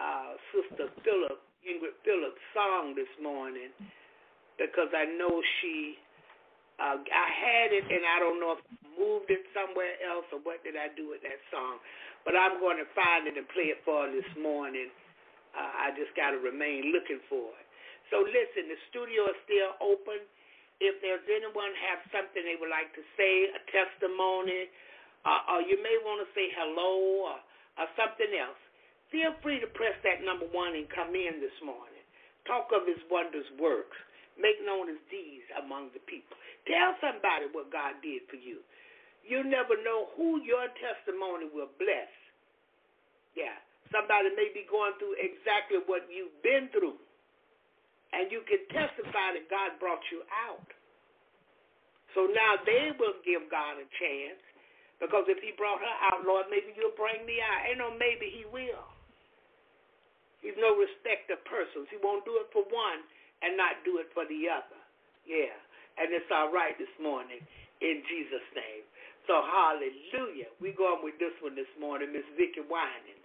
uh, 0.01 0.35
Sister 0.53 0.91
Phillip, 1.01 1.39
Ingrid 1.63 1.95
Phillips' 2.03 2.41
song 2.53 2.93
this 2.93 3.09
morning 3.21 3.71
because 4.57 4.89
I 4.93 5.05
know 5.17 5.31
she, 5.61 5.97
uh, 6.81 6.97
I 6.99 7.27
had 7.29 7.69
it 7.73 7.85
and 7.85 8.03
I 8.03 8.17
don't 8.19 8.41
know 8.41 8.57
if 8.57 8.61
I 8.65 8.73
moved 8.97 9.29
it 9.29 9.45
somewhere 9.53 9.95
else 10.01 10.25
or 10.33 10.41
what 10.41 10.65
did 10.65 10.75
I 10.75 10.89
do 10.97 11.13
with 11.13 11.21
that 11.21 11.39
song. 11.53 11.77
But 12.25 12.35
I'm 12.35 12.59
going 12.59 12.81
to 12.81 12.89
find 12.97 13.29
it 13.29 13.37
and 13.37 13.47
play 13.53 13.71
it 13.71 13.79
for 13.85 14.05
her 14.05 14.11
this 14.11 14.27
morning. 14.35 14.89
Uh, 15.55 15.89
I 15.89 15.95
just 15.95 16.11
got 16.17 16.35
to 16.35 16.39
remain 16.41 16.91
looking 16.91 17.21
for 17.31 17.53
it. 17.55 17.67
So 18.11 18.23
listen, 18.23 18.67
the 18.67 18.79
studio 18.91 19.29
is 19.31 19.37
still 19.47 19.71
open. 19.79 20.21
If 20.77 21.01
there's 21.01 21.25
anyone 21.25 21.73
have 21.89 22.05
something 22.13 22.41
they 22.45 22.57
would 22.61 22.69
like 22.69 22.93
to 22.93 23.03
say, 23.17 23.49
a 23.49 23.61
testimony, 23.73 24.69
uh, 25.25 25.57
or 25.57 25.59
you 25.65 25.81
may 25.81 25.97
want 26.05 26.21
to 26.21 26.29
say 26.37 26.53
hello 26.53 27.33
or, 27.33 27.37
or 27.81 27.87
something 27.97 28.29
else, 28.37 28.61
feel 29.09 29.33
free 29.41 29.57
to 29.57 29.69
press 29.73 29.97
that 30.05 30.21
number 30.21 30.45
one 30.53 30.77
and 30.77 30.85
come 30.93 31.17
in 31.17 31.41
this 31.41 31.55
morning. 31.65 32.05
Talk 32.45 32.69
of 32.71 32.85
his 32.85 33.01
wondrous 33.09 33.49
works. 33.57 33.97
Make 34.37 34.61
known 34.61 34.87
his 34.87 35.01
deeds 35.09 35.49
among 35.57 35.89
the 35.97 36.03
people. 36.05 36.37
Tell 36.69 36.93
somebody 37.01 37.49
what 37.49 37.73
God 37.73 37.97
did 38.05 38.29
for 38.29 38.37
you. 38.37 38.61
You 39.25 39.41
never 39.41 39.75
know 39.81 40.13
who 40.13 40.39
your 40.45 40.69
testimony 40.77 41.49
will 41.49 41.73
bless. 41.81 42.13
Yeah. 43.33 43.57
Somebody 43.89 44.31
may 44.35 44.51
be 44.53 44.67
going 44.69 44.93
through 44.99 45.17
exactly 45.17 45.81
what 45.89 46.05
you've 46.11 46.35
been 46.43 46.69
through 46.69 46.99
and 48.13 48.31
you 48.31 48.43
can 48.47 48.61
testify 48.71 49.35
that 49.35 49.47
God 49.51 49.75
brought 49.79 50.03
you 50.11 50.23
out. 50.47 50.67
So 52.15 52.29
now 52.31 52.57
they 52.63 52.95
will 52.95 53.19
give 53.27 53.45
God 53.51 53.77
a 53.77 53.87
chance 53.99 54.41
because 54.97 55.27
if 55.29 55.37
He 55.43 55.53
brought 55.53 55.83
her 55.83 55.95
out, 56.11 56.25
Lord, 56.25 56.47
maybe 56.49 56.73
you'll 56.73 56.97
bring 56.97 57.21
me 57.27 57.37
out. 57.43 57.67
Ain't 57.67 57.81
no 57.81 57.93
maybe 57.93 58.31
He 58.31 58.47
will. 58.49 58.87
He's 60.41 60.57
no 60.57 60.77
respect 60.77 61.29
of 61.33 61.41
persons. 61.49 61.89
He 61.89 61.97
won't 61.99 62.23
do 62.23 62.39
it 62.39 62.47
for 62.53 62.63
one 62.69 63.01
and 63.41 63.57
not 63.57 63.81
do 63.83 63.99
it 64.01 64.09
for 64.13 64.25
the 64.25 64.47
other. 64.49 64.81
Yeah. 65.25 65.53
And 65.97 66.13
it's 66.13 66.29
all 66.29 66.53
right 66.53 66.77
this 66.77 66.93
morning 67.01 67.41
in 67.81 68.01
Jesus' 68.05 68.49
name. 68.53 68.85
So 69.25 69.43
hallelujah. 69.43 70.49
we 70.63 70.71
going 70.71 71.03
with 71.03 71.19
this 71.19 71.35
one 71.43 71.57
this 71.57 71.69
morning, 71.75 72.13
Miss 72.13 72.25
Vickie 72.39 72.63
Winans. 72.63 73.16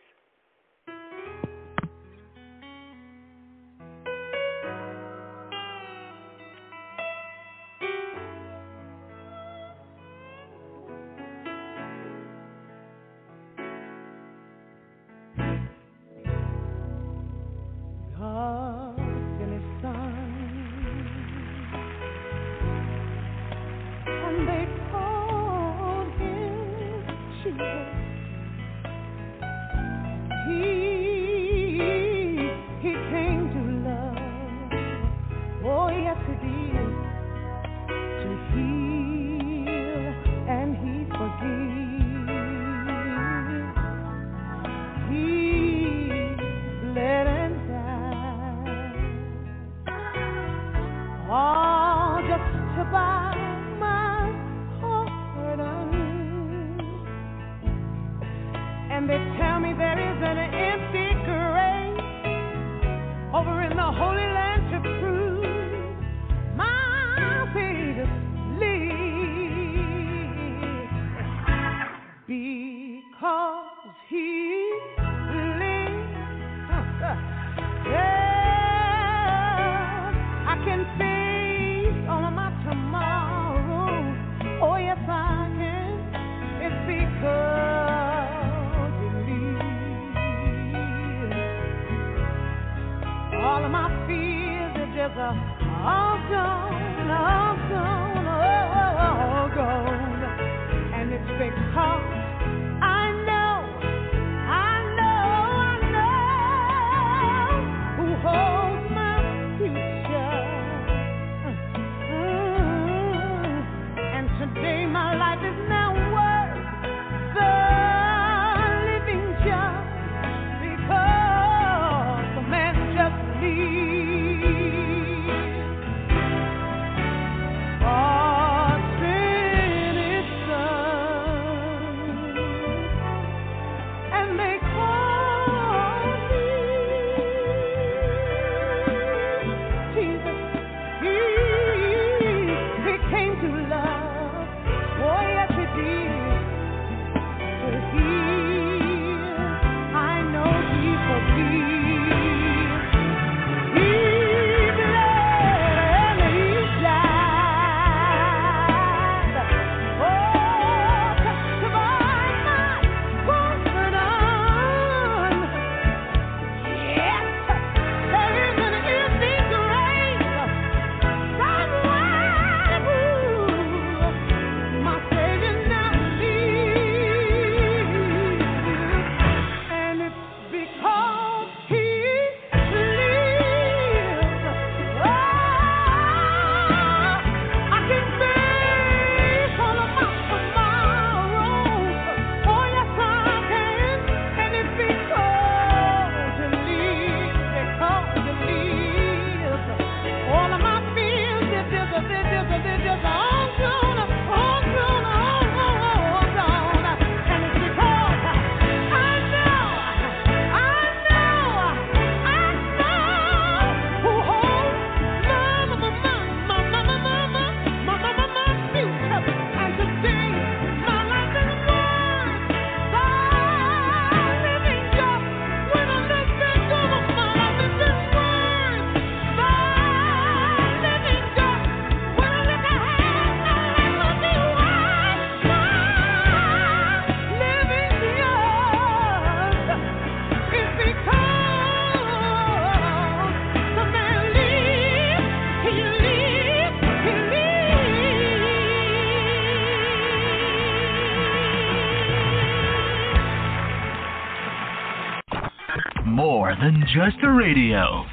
Radio. 257.43 258.07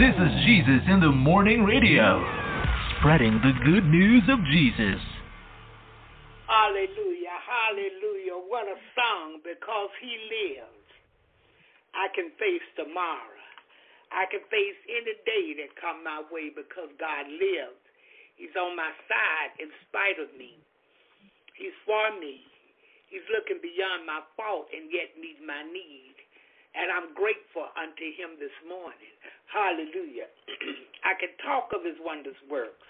This 0.00 0.16
is 0.16 0.32
Jesus 0.48 0.80
in 0.88 1.04
the 1.04 1.12
Morning 1.12 1.68
Radio, 1.68 2.16
spreading 2.96 3.36
the 3.44 3.52
good 3.60 3.84
news 3.84 4.24
of 4.32 4.40
Jesus. 4.48 4.96
Hallelujah, 6.48 7.36
hallelujah. 7.44 8.40
What 8.48 8.72
a 8.72 8.80
song 8.96 9.44
because 9.44 9.92
he 10.00 10.16
lives. 10.32 10.88
I 11.92 12.08
can 12.16 12.32
face 12.40 12.64
tomorrow. 12.72 13.44
I 14.16 14.24
can 14.32 14.40
face 14.48 14.80
any 14.88 15.12
day 15.28 15.60
that 15.60 15.76
come 15.76 16.00
my 16.00 16.24
way 16.32 16.48
because 16.48 16.88
God 16.96 17.28
lives. 17.28 17.84
He's 18.40 18.56
on 18.56 18.80
my 18.80 18.96
side 19.04 19.60
in 19.60 19.68
spite 19.92 20.16
of 20.16 20.32
me. 20.40 20.56
He's 21.52 21.76
for 21.84 22.16
me. 22.16 22.48
He's 23.12 23.28
looking 23.28 23.60
beyond 23.60 24.08
my 24.08 24.24
fault 24.40 24.72
and 24.72 24.88
yet 24.88 25.20
meets 25.20 25.44
my 25.44 25.68
need. 25.68 26.09
And 26.74 26.86
I'm 26.90 27.10
grateful 27.18 27.66
unto 27.74 28.06
him 28.14 28.38
this 28.38 28.54
morning. 28.66 29.10
Hallelujah. 29.50 30.30
I 31.10 31.18
can 31.18 31.34
talk 31.42 31.74
of 31.74 31.82
his 31.82 31.98
wondrous 31.98 32.38
works. 32.46 32.86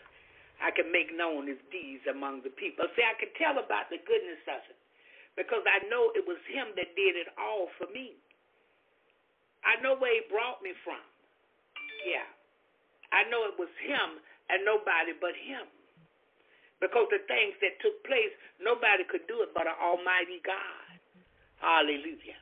I 0.61 0.69
can 0.69 0.93
make 0.93 1.09
known 1.16 1.48
his 1.48 1.61
deeds 1.73 2.05
among 2.05 2.44
the 2.44 2.52
people. 2.52 2.85
See, 2.93 3.01
I 3.05 3.16
can 3.16 3.32
tell 3.40 3.57
about 3.57 3.89
the 3.89 3.97
goodness 4.05 4.44
of 4.44 4.61
it 4.69 4.77
because 5.32 5.65
I 5.65 5.81
know 5.89 6.12
it 6.12 6.28
was 6.28 6.36
him 6.52 6.77
that 6.77 6.93
did 6.93 7.16
it 7.16 7.32
all 7.40 7.73
for 7.81 7.89
me. 7.97 8.20
I 9.65 9.81
know 9.81 9.97
where 9.97 10.12
he 10.12 10.28
brought 10.28 10.61
me 10.61 10.77
from. 10.85 11.01
Yeah. 12.05 12.28
I 13.12 13.24
know 13.32 13.48
it 13.48 13.57
was 13.57 13.73
him 13.81 14.20
and 14.52 14.61
nobody 14.69 15.16
but 15.16 15.32
him. 15.32 15.65
Because 16.81 17.09
the 17.12 17.24
things 17.28 17.57
that 17.61 17.81
took 17.81 17.97
place, 18.05 18.32
nobody 18.61 19.05
could 19.09 19.24
do 19.28 19.40
it 19.44 19.52
but 19.57 19.69
an 19.69 19.77
almighty 19.81 20.40
God. 20.44 20.97
Hallelujah. 21.61 22.40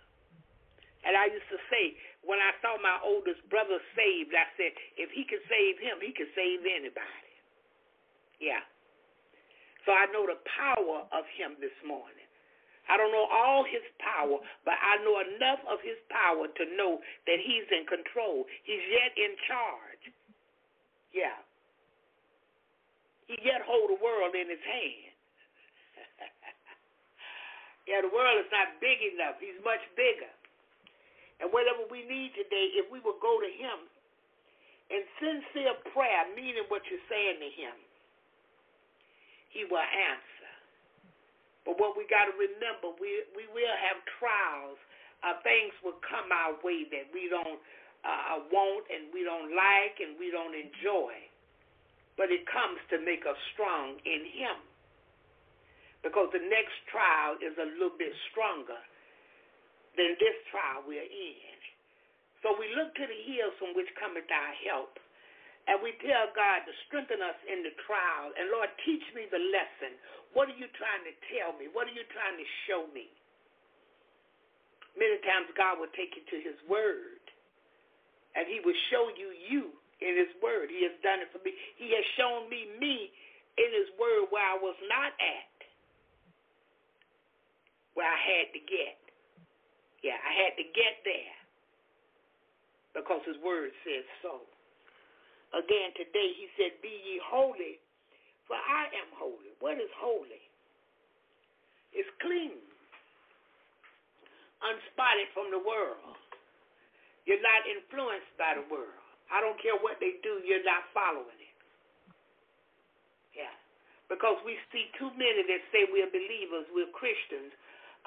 And 1.06 1.14
I 1.14 1.30
used 1.30 1.46
to 1.54 1.60
say, 1.70 1.94
when 2.26 2.42
I 2.42 2.50
saw 2.58 2.74
my 2.82 2.98
oldest 3.06 3.42
brother 3.46 3.78
saved, 3.94 4.34
I 4.34 4.46
said, 4.58 4.74
if 4.98 5.10
he 5.14 5.22
can 5.22 5.38
save 5.46 5.78
him, 5.78 6.02
he 6.02 6.10
can 6.10 6.26
save 6.34 6.66
anybody. 6.66 7.32
Yeah. 8.42 8.62
So 9.86 9.94
I 9.94 10.10
know 10.10 10.26
the 10.26 10.38
power 10.58 11.06
of 11.14 11.24
him 11.38 11.54
this 11.62 11.74
morning. 11.86 12.28
I 12.88 12.96
don't 12.96 13.12
know 13.12 13.28
all 13.28 13.68
his 13.68 13.84
power, 14.00 14.40
but 14.64 14.76
I 14.80 14.96
know 15.04 15.20
enough 15.20 15.60
of 15.68 15.78
his 15.84 16.00
power 16.08 16.48
to 16.48 16.64
know 16.72 17.04
that 17.28 17.36
he's 17.36 17.68
in 17.68 17.84
control. 17.84 18.48
He's 18.64 18.80
yet 18.88 19.12
in 19.12 19.36
charge. 19.44 20.04
Yeah. 21.12 21.36
He 23.28 23.36
yet 23.44 23.60
hold 23.68 23.92
the 23.92 24.00
world 24.00 24.32
in 24.32 24.48
his 24.48 24.64
hand. 24.64 25.12
yeah, 27.92 28.00
the 28.00 28.08
world 28.08 28.40
is 28.40 28.48
not 28.48 28.80
big 28.80 29.04
enough. 29.04 29.36
He's 29.36 29.60
much 29.60 29.84
bigger. 29.92 30.32
And 31.38 31.54
whatever 31.54 31.86
we 31.86 32.02
need 32.02 32.34
today, 32.34 32.74
if 32.74 32.90
we 32.90 32.98
will 32.98 33.18
go 33.22 33.38
to 33.38 33.50
him 33.50 33.86
in 34.90 35.02
sincere 35.22 35.78
prayer, 35.94 36.26
meaning 36.34 36.66
what 36.66 36.82
you're 36.90 37.06
saying 37.06 37.38
to 37.38 37.50
him, 37.54 37.76
he 39.54 39.62
will 39.70 39.84
answer. 39.84 40.52
But 41.62 41.78
what 41.78 41.94
we 41.94 42.08
got 42.10 42.26
to 42.26 42.34
remember, 42.34 42.96
we 42.98 43.22
we 43.36 43.46
will 43.54 43.76
have 43.76 44.00
trials. 44.18 44.80
Uh, 45.18 45.34
things 45.42 45.74
will 45.82 45.98
come 46.06 46.30
our 46.30 46.54
way 46.62 46.86
that 46.94 47.10
we 47.10 47.26
don't 47.26 47.58
uh, 48.06 48.38
want 48.54 48.86
and 48.86 49.10
we 49.10 49.26
don't 49.26 49.50
like 49.50 49.98
and 49.98 50.14
we 50.14 50.30
don't 50.30 50.54
enjoy. 50.54 51.10
But 52.14 52.30
it 52.30 52.46
comes 52.46 52.78
to 52.94 53.02
make 53.02 53.26
us 53.26 53.38
strong 53.54 53.98
in 54.06 54.22
Him. 54.30 54.58
Because 56.06 56.30
the 56.30 56.42
next 56.42 56.78
trial 56.86 57.34
is 57.42 57.54
a 57.58 57.66
little 57.74 57.98
bit 57.98 58.14
stronger 58.30 58.78
than 59.98 60.14
this 60.22 60.38
trial 60.54 60.86
we're 60.86 61.02
in. 61.02 61.58
So 62.46 62.54
we 62.54 62.70
look 62.78 62.94
to 62.94 63.04
the 63.04 63.20
hills 63.26 63.54
from 63.58 63.74
which 63.74 63.90
cometh 63.98 64.30
our 64.30 64.54
help. 64.70 64.94
And 65.68 65.84
we 65.84 65.92
tell 66.00 66.32
God 66.32 66.64
to 66.64 66.72
strengthen 66.88 67.20
us 67.20 67.36
in 67.44 67.60
the 67.60 67.74
trial. 67.84 68.32
And 68.32 68.48
Lord, 68.48 68.72
teach 68.88 69.04
me 69.12 69.28
the 69.28 69.42
lesson. 69.52 70.00
What 70.32 70.48
are 70.48 70.56
you 70.56 70.70
trying 70.80 71.04
to 71.04 71.12
tell 71.28 71.52
me? 71.60 71.68
What 71.68 71.90
are 71.90 71.96
you 71.96 72.08
trying 72.08 72.40
to 72.40 72.48
show 72.64 72.88
me? 72.96 73.12
Many 74.96 75.20
times 75.28 75.52
God 75.52 75.76
will 75.76 75.92
take 75.92 76.16
you 76.16 76.24
to 76.24 76.38
his 76.40 76.56
word. 76.64 77.20
And 78.32 78.48
he 78.48 78.64
will 78.64 78.76
show 78.88 79.12
you 79.12 79.34
you 79.34 79.76
in 80.00 80.16
his 80.16 80.32
word. 80.40 80.72
He 80.72 80.88
has 80.88 80.96
done 81.04 81.20
it 81.20 81.28
for 81.36 81.42
me. 81.44 81.52
He 81.76 81.92
has 81.92 82.06
shown 82.16 82.48
me 82.48 82.72
me 82.80 83.12
in 83.60 83.70
his 83.74 83.92
word 84.00 84.32
where 84.32 84.46
I 84.46 84.56
was 84.56 84.78
not 84.88 85.12
at. 85.20 85.56
Where 87.92 88.08
I 88.08 88.16
had 88.16 88.54
to 88.56 88.62
get. 88.62 89.07
Yeah, 90.02 90.18
I 90.18 90.32
had 90.46 90.54
to 90.54 90.66
get 90.74 91.02
there 91.02 91.36
because 92.94 93.22
his 93.26 93.38
word 93.42 93.74
says 93.82 94.06
so. 94.22 94.46
Again, 95.54 95.96
today 95.96 96.28
he 96.36 96.46
said, 96.54 96.78
Be 96.84 96.92
ye 96.92 97.16
holy, 97.24 97.80
for 98.46 98.58
I 98.58 98.86
am 98.94 99.08
holy. 99.16 99.54
What 99.58 99.80
is 99.80 99.90
holy? 99.96 100.44
It's 101.96 102.08
clean, 102.20 102.60
unspotted 104.60 105.32
from 105.32 105.48
the 105.50 105.58
world. 105.58 106.20
You're 107.24 107.42
not 107.42 107.64
influenced 107.64 108.32
by 108.36 108.56
the 108.60 108.64
world. 108.68 109.02
I 109.28 109.40
don't 109.40 109.56
care 109.60 109.76
what 109.76 110.00
they 110.00 110.20
do, 110.24 110.40
you're 110.44 110.64
not 110.64 110.88
following 110.96 111.36
it. 111.36 111.56
Yeah. 113.36 113.52
Because 114.08 114.40
we 114.44 114.56
see 114.72 114.88
too 114.96 115.12
many 115.16 115.44
that 115.44 115.60
say 115.68 115.84
we're 115.92 116.08
believers, 116.08 116.64
we're 116.72 116.88
Christians, 116.96 117.52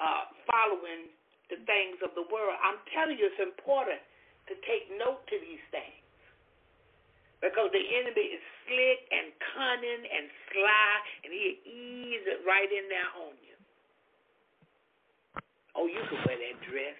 uh, 0.02 0.26
following 0.50 1.14
the 1.52 1.60
things 1.68 2.00
of 2.00 2.16
the 2.16 2.24
world. 2.32 2.56
I'm 2.64 2.80
telling 2.96 3.20
you, 3.20 3.28
it's 3.28 3.42
important 3.44 4.00
to 4.48 4.56
take 4.64 4.88
note 4.96 5.20
to 5.28 5.36
these 5.36 5.60
things. 5.68 6.00
Because 7.44 7.68
the 7.74 7.82
enemy 7.82 8.38
is 8.38 8.42
slick 8.64 9.00
and 9.12 9.34
cunning 9.52 10.02
and 10.08 10.24
sly, 10.48 10.90
and 11.26 11.30
he'll 11.34 11.60
ease 11.68 12.24
it 12.24 12.40
right 12.48 12.70
in 12.70 12.88
there 12.88 13.10
on 13.20 13.34
you. 13.44 13.56
Oh, 15.76 15.86
you 15.90 16.00
can 16.08 16.22
wear 16.24 16.38
that 16.38 16.56
dress. 16.64 16.96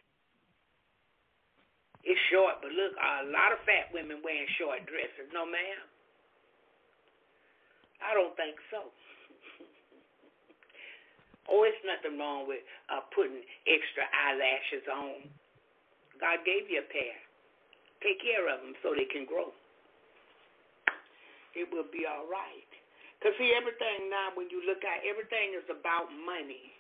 It's 2.03 2.19
short, 2.35 2.59
but 2.59 2.75
look, 2.75 2.93
a 2.99 3.31
lot 3.31 3.55
of 3.55 3.63
fat 3.63 3.95
women 3.95 4.19
wearing 4.27 4.51
short 4.59 4.83
dresses. 4.91 5.31
No, 5.31 5.47
ma'am. 5.47 5.87
I 8.03 8.11
don't 8.19 8.35
think 8.35 8.59
so. 8.75 8.91
Oh, 11.51 11.67
it's 11.67 11.83
nothing 11.83 12.19
wrong 12.19 12.47
with 12.47 12.63
uh, 12.87 13.03
putting 13.11 13.43
extra 13.67 14.07
eyelashes 14.11 14.87
on. 14.87 15.27
God 16.23 16.39
gave 16.47 16.71
you 16.71 16.83
a 16.83 16.87
pair. 16.87 17.19
Take 18.03 18.23
care 18.23 18.47
of 18.47 18.63
them 18.63 18.75
so 18.83 18.95
they 18.95 19.07
can 19.11 19.27
grow. 19.27 19.51
It 21.55 21.67
will 21.71 21.87
be 21.91 22.07
all 22.07 22.27
right. 22.31 22.71
Because, 23.19 23.39
see, 23.39 23.55
everything 23.55 24.11
now, 24.11 24.35
when 24.35 24.51
you 24.51 24.63
look 24.67 24.83
at 24.83 25.07
everything 25.07 25.55
is 25.55 25.67
about 25.71 26.11
money. 26.11 26.75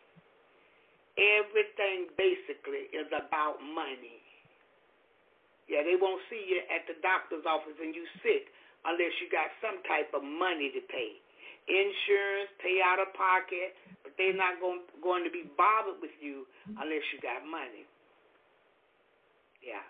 Everything 1.15 2.11
basically 2.17 2.89
is 2.91 3.07
about 3.13 3.61
money. 3.61 4.19
Yeah, 5.71 5.87
they 5.87 5.95
won't 5.95 6.19
see 6.27 6.43
you 6.43 6.65
at 6.73 6.89
the 6.91 6.99
doctor's 7.05 7.47
office 7.47 7.77
and 7.79 7.95
you 7.95 8.03
sick 8.25 8.51
unless 8.83 9.15
you 9.23 9.31
got 9.31 9.53
some 9.63 9.79
type 9.87 10.11
of 10.17 10.25
money 10.27 10.73
to 10.75 10.83
pay. 10.91 11.21
Insurance, 11.71 12.51
pay 12.59 12.83
out 12.83 12.99
of 12.99 13.15
pocket, 13.15 13.79
but 14.03 14.13
they're 14.19 14.35
not 14.35 14.59
going, 14.59 14.83
going 14.99 15.23
to 15.23 15.31
be 15.31 15.47
bothered 15.55 16.03
with 16.03 16.15
you 16.19 16.47
unless 16.67 17.05
you 17.15 17.23
got 17.23 17.47
money. 17.47 17.87
Yeah. 19.63 19.87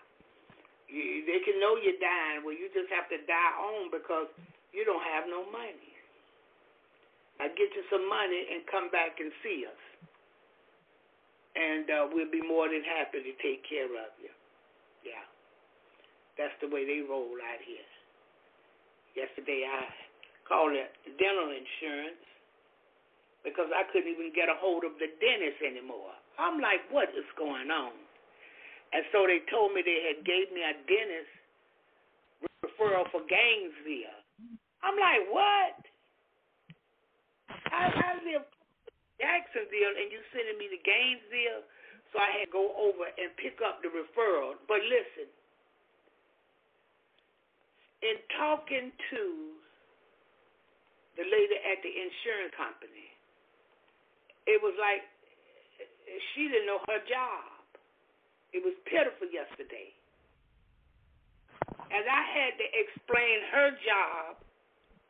You, 0.85 1.25
they 1.25 1.41
can 1.41 1.57
know 1.57 1.73
you're 1.81 1.97
dying. 1.97 2.45
Well, 2.45 2.53
you 2.53 2.69
just 2.69 2.93
have 2.93 3.09
to 3.09 3.17
die 3.25 3.53
on 3.57 3.89
because 3.89 4.29
you 4.69 4.85
don't 4.85 5.01
have 5.01 5.25
no 5.25 5.49
money. 5.49 5.93
Now 7.41 7.49
get 7.49 7.73
you 7.73 7.81
some 7.89 8.05
money 8.05 8.53
and 8.53 8.61
come 8.69 8.93
back 8.93 9.17
and 9.17 9.33
see 9.41 9.65
us. 9.65 9.83
And 11.57 11.85
uh, 11.89 12.05
we'll 12.13 12.29
be 12.29 12.41
more 12.41 12.69
than 12.69 12.85
happy 12.85 13.25
to 13.25 13.33
take 13.41 13.65
care 13.65 13.89
of 13.89 14.13
you. 14.21 14.29
Yeah. 15.01 15.25
That's 16.37 16.53
the 16.61 16.69
way 16.69 16.85
they 16.85 17.01
roll 17.01 17.33
out 17.41 17.61
here. 17.65 17.89
Yesterday 19.17 19.65
I 19.65 19.85
called 20.47 20.75
it 20.75 20.91
dental 21.19 21.49
insurance 21.51 22.23
because 23.43 23.67
I 23.75 23.83
couldn't 23.91 24.11
even 24.11 24.31
get 24.31 24.47
a 24.47 24.55
hold 24.55 24.87
of 24.87 24.95
the 24.99 25.11
dentist 25.19 25.59
anymore. 25.59 26.15
I'm 26.39 26.63
like, 26.63 26.87
what 26.89 27.11
is 27.11 27.27
going 27.35 27.69
on? 27.69 27.93
And 28.95 29.03
so 29.11 29.27
they 29.27 29.43
told 29.51 29.73
me 29.75 29.83
they 29.83 30.13
had 30.13 30.23
gave 30.23 30.53
me 30.53 30.63
a 30.63 30.73
dentist 30.87 31.33
referral 32.63 33.09
for 33.11 33.25
Gainesville. 33.27 34.19
I'm 34.83 34.95
like, 34.99 35.23
what? 35.31 35.75
I, 37.71 37.89
I 37.89 38.11
live 38.23 38.45
Jacksonville 39.19 39.95
and 39.97 40.07
you 40.11 40.19
sending 40.31 40.57
me 40.59 40.67
to 40.71 40.79
Gainesville, 40.83 41.63
so 42.11 42.19
I 42.19 42.29
had 42.37 42.47
to 42.47 42.53
go 42.53 42.75
over 42.77 43.07
and 43.07 43.33
pick 43.39 43.59
up 43.65 43.81
the 43.81 43.89
referral. 43.89 44.59
But 44.67 44.83
listen, 44.85 45.27
in 48.03 48.19
talking 48.37 48.91
to 48.91 49.21
the 51.17 51.25
lady 51.25 51.57
at 51.61 51.79
the 51.85 51.93
insurance 51.93 52.53
company, 52.57 53.09
it 54.49 54.59
was 54.59 54.73
like 54.79 55.05
she 56.33 56.49
didn't 56.49 56.67
know 56.67 56.81
her 56.89 57.01
job. 57.07 57.53
It 58.53 58.61
was 58.61 58.75
pitiful 58.85 59.29
yesterday. 59.29 59.93
And 61.89 62.03
I 62.05 62.23
had 62.33 62.53
to 62.57 62.67
explain 62.73 63.37
her 63.53 63.69
job 63.81 64.41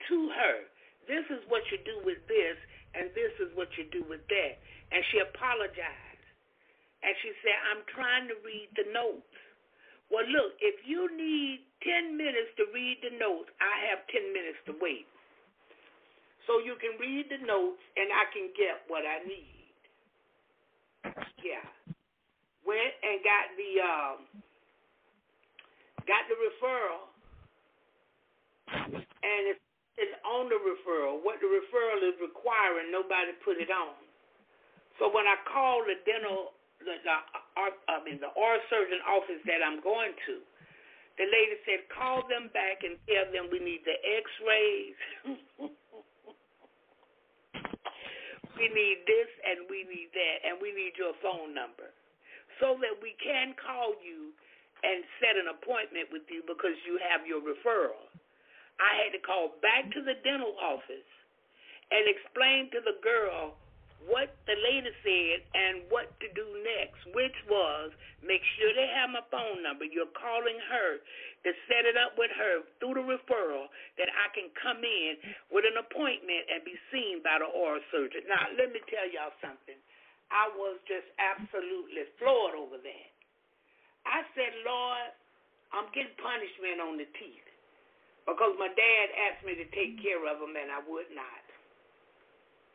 to 0.07 0.17
her. 0.35 0.57
This 1.07 1.27
is 1.27 1.43
what 1.51 1.63
you 1.71 1.79
do 1.83 1.99
with 2.07 2.23
this, 2.31 2.55
and 2.95 3.11
this 3.11 3.31
is 3.43 3.51
what 3.55 3.67
you 3.75 3.87
do 3.91 4.03
with 4.07 4.23
that. 4.31 4.53
And 4.91 5.03
she 5.11 5.19
apologized. 5.19 6.27
And 7.03 7.11
she 7.19 7.35
said, 7.43 7.57
I'm 7.71 7.83
trying 7.91 8.31
to 8.31 8.35
read 8.47 8.71
the 8.79 8.87
notes. 8.95 9.27
Well, 10.07 10.23
look, 10.31 10.55
if 10.63 10.79
you 10.87 11.11
need 11.11 11.67
10 11.83 12.15
minutes 12.15 12.55
to 12.63 12.67
read 12.71 13.03
the 13.03 13.11
notes, 13.19 13.51
I 13.59 13.91
have 13.91 14.07
10 14.07 14.31
minutes 14.31 14.59
to 14.71 14.73
wait. 14.79 15.07
So 16.47 16.59
you 16.59 16.75
can 16.79 16.99
read 16.99 17.31
the 17.31 17.39
notes 17.45 17.79
and 17.95 18.11
I 18.11 18.27
can 18.35 18.51
get 18.55 18.83
what 18.91 19.07
I 19.07 19.23
need. 19.23 19.75
Yeah. 21.39 21.63
Went 22.67 22.95
and 23.03 23.19
got 23.23 23.45
the 23.55 23.71
um 23.83 24.17
got 26.03 26.23
the 26.27 26.35
referral 26.35 27.11
and 29.23 29.41
it's, 29.55 29.63
it's 29.95 30.15
on 30.27 30.51
the 30.51 30.59
referral. 30.59 31.23
What 31.23 31.39
the 31.39 31.47
referral 31.47 32.03
is 32.03 32.15
requiring, 32.19 32.91
nobody 32.91 33.31
put 33.43 33.59
it 33.59 33.71
on. 33.71 33.95
So 34.99 35.07
when 35.11 35.27
I 35.27 35.39
called 35.47 35.87
the 35.87 35.99
dental 36.03 36.55
the, 36.83 36.99
the 37.03 37.15
I 37.55 38.03
mean 38.03 38.19
the 38.19 38.31
oral 38.35 38.59
surgeon 38.67 38.99
office 39.07 39.39
that 39.47 39.63
I'm 39.63 39.79
going 39.79 40.11
to, 40.27 40.35
the 41.17 41.25
lady 41.29 41.55
said, 41.63 41.87
call 41.93 42.25
them 42.27 42.49
back 42.51 42.83
and 42.83 42.97
tell 43.05 43.29
them 43.31 43.47
we 43.51 43.61
need 43.61 43.85
the 43.85 43.95
X-rays. 43.95 45.71
we 48.57 48.69
need 48.69 49.05
this 49.05 49.29
and 49.45 49.65
we 49.69 49.85
need 49.89 50.09
that 50.13 50.37
and 50.45 50.61
we 50.61 50.73
need 50.73 50.93
your 50.97 51.13
phone 51.21 51.53
number 51.53 51.93
so 52.61 52.77
that 52.81 52.95
we 53.01 53.17
can 53.17 53.57
call 53.57 53.97
you 54.01 54.33
and 54.83 55.01
set 55.23 55.39
an 55.39 55.49
appointment 55.49 56.11
with 56.11 56.27
you 56.27 56.43
because 56.45 56.75
you 56.83 56.99
have 56.99 57.25
your 57.25 57.41
referral. 57.41 58.03
I 58.77 58.91
had 58.99 59.15
to 59.15 59.21
call 59.23 59.55
back 59.63 59.87
to 59.95 60.01
the 60.03 60.19
dental 60.21 60.53
office 60.59 61.09
and 61.89 62.03
explain 62.09 62.69
to 62.75 62.79
the 62.83 62.99
girl 62.99 63.55
what 64.07 64.35
the 64.47 64.55
lady 64.57 64.91
said 65.03 65.37
and 65.55 65.87
what 65.87 66.11
to 66.19 66.27
do 66.33 66.45
next, 66.63 67.01
which 67.15 67.35
was 67.47 67.91
make 68.23 68.41
sure 68.57 68.71
they 68.73 68.89
have 68.91 69.11
my 69.11 69.23
phone 69.29 69.63
number. 69.63 69.83
You're 69.87 70.11
calling 70.15 70.57
her 70.57 70.99
to 71.43 71.49
set 71.67 71.83
it 71.83 71.99
up 71.99 72.15
with 72.15 72.31
her 72.31 72.63
through 72.79 72.95
the 72.99 73.05
referral 73.05 73.67
that 73.99 74.07
I 74.07 74.31
can 74.31 74.47
come 74.59 74.79
in 74.79 75.11
with 75.51 75.67
an 75.67 75.75
appointment 75.75 76.47
and 76.47 76.63
be 76.63 76.75
seen 76.91 77.19
by 77.19 77.43
the 77.43 77.49
oral 77.51 77.83
surgeon. 77.91 78.23
Now, 78.31 78.47
let 78.55 78.71
me 78.71 78.79
tell 78.87 79.07
y'all 79.11 79.35
something. 79.43 79.77
I 80.31 80.49
was 80.55 80.79
just 80.87 81.05
absolutely 81.19 82.07
floored 82.17 82.55
over 82.55 82.79
that. 82.79 83.09
I 84.07 84.23
said, 84.33 84.51
Lord, 84.63 85.11
I'm 85.75 85.87
getting 85.91 86.15
punishment 86.17 86.79
on 86.79 86.95
the 86.95 87.07
teeth 87.19 87.47
because 88.23 88.55
my 88.55 88.71
dad 88.71 89.05
asked 89.29 89.43
me 89.43 89.59
to 89.59 89.67
take 89.75 89.99
care 89.99 90.23
of 90.23 90.39
them 90.39 90.55
and 90.55 90.71
I 90.71 90.79
would 90.87 91.11
not 91.11 91.42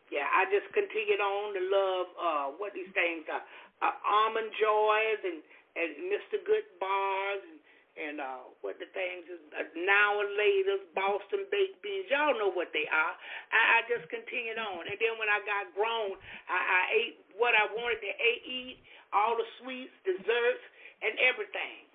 yeah, 0.09 0.29
I 0.29 0.49
just 0.49 0.69
continued 0.73 1.21
on 1.21 1.47
to 1.53 1.63
love 1.69 2.07
uh 2.17 2.47
what 2.57 2.73
these 2.73 2.91
things 2.97 3.29
are. 3.29 3.45
Uh, 3.79 3.95
almond 4.03 4.51
joys 4.59 5.21
and 5.25 5.39
and 5.79 5.91
Mr. 6.11 6.43
Good 6.43 6.67
bars 6.81 7.43
and 7.45 7.61
and 7.99 8.17
uh 8.23 8.47
what 8.65 8.79
the 8.81 8.89
things 8.95 9.27
is 9.29 9.43
uh, 9.53 9.69
now 9.85 10.23
and 10.23 10.33
later 10.39 10.77
Boston 10.97 11.45
baked 11.53 11.83
beans. 11.85 12.09
Y'all 12.09 12.37
know 12.41 12.51
what 12.53 12.73
they 12.73 12.89
are. 12.89 13.15
I, 13.53 13.61
I 13.81 13.89
just 13.91 14.09
continued 14.09 14.59
on, 14.59 14.89
and 14.89 14.97
then 14.97 15.19
when 15.21 15.29
I 15.29 15.45
got 15.45 15.71
grown, 15.77 16.17
I, 16.49 16.59
I 16.59 16.83
ate 16.95 17.17
what 17.37 17.53
I 17.55 17.69
wanted 17.77 18.01
to 18.03 18.13
eat, 18.49 18.81
all 19.13 19.37
the 19.37 19.47
sweets, 19.61 19.95
desserts, 20.03 20.65
and 21.05 21.15
everything. 21.23 21.87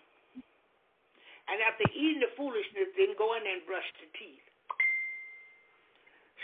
And 1.52 1.60
after 1.60 1.84
eating 1.92 2.24
the 2.24 2.32
foolishness, 2.40 2.96
then 2.96 3.20
go 3.20 3.36
in 3.36 3.44
and 3.44 3.60
brush 3.68 3.86
the 4.00 4.08
teeth. 4.16 4.48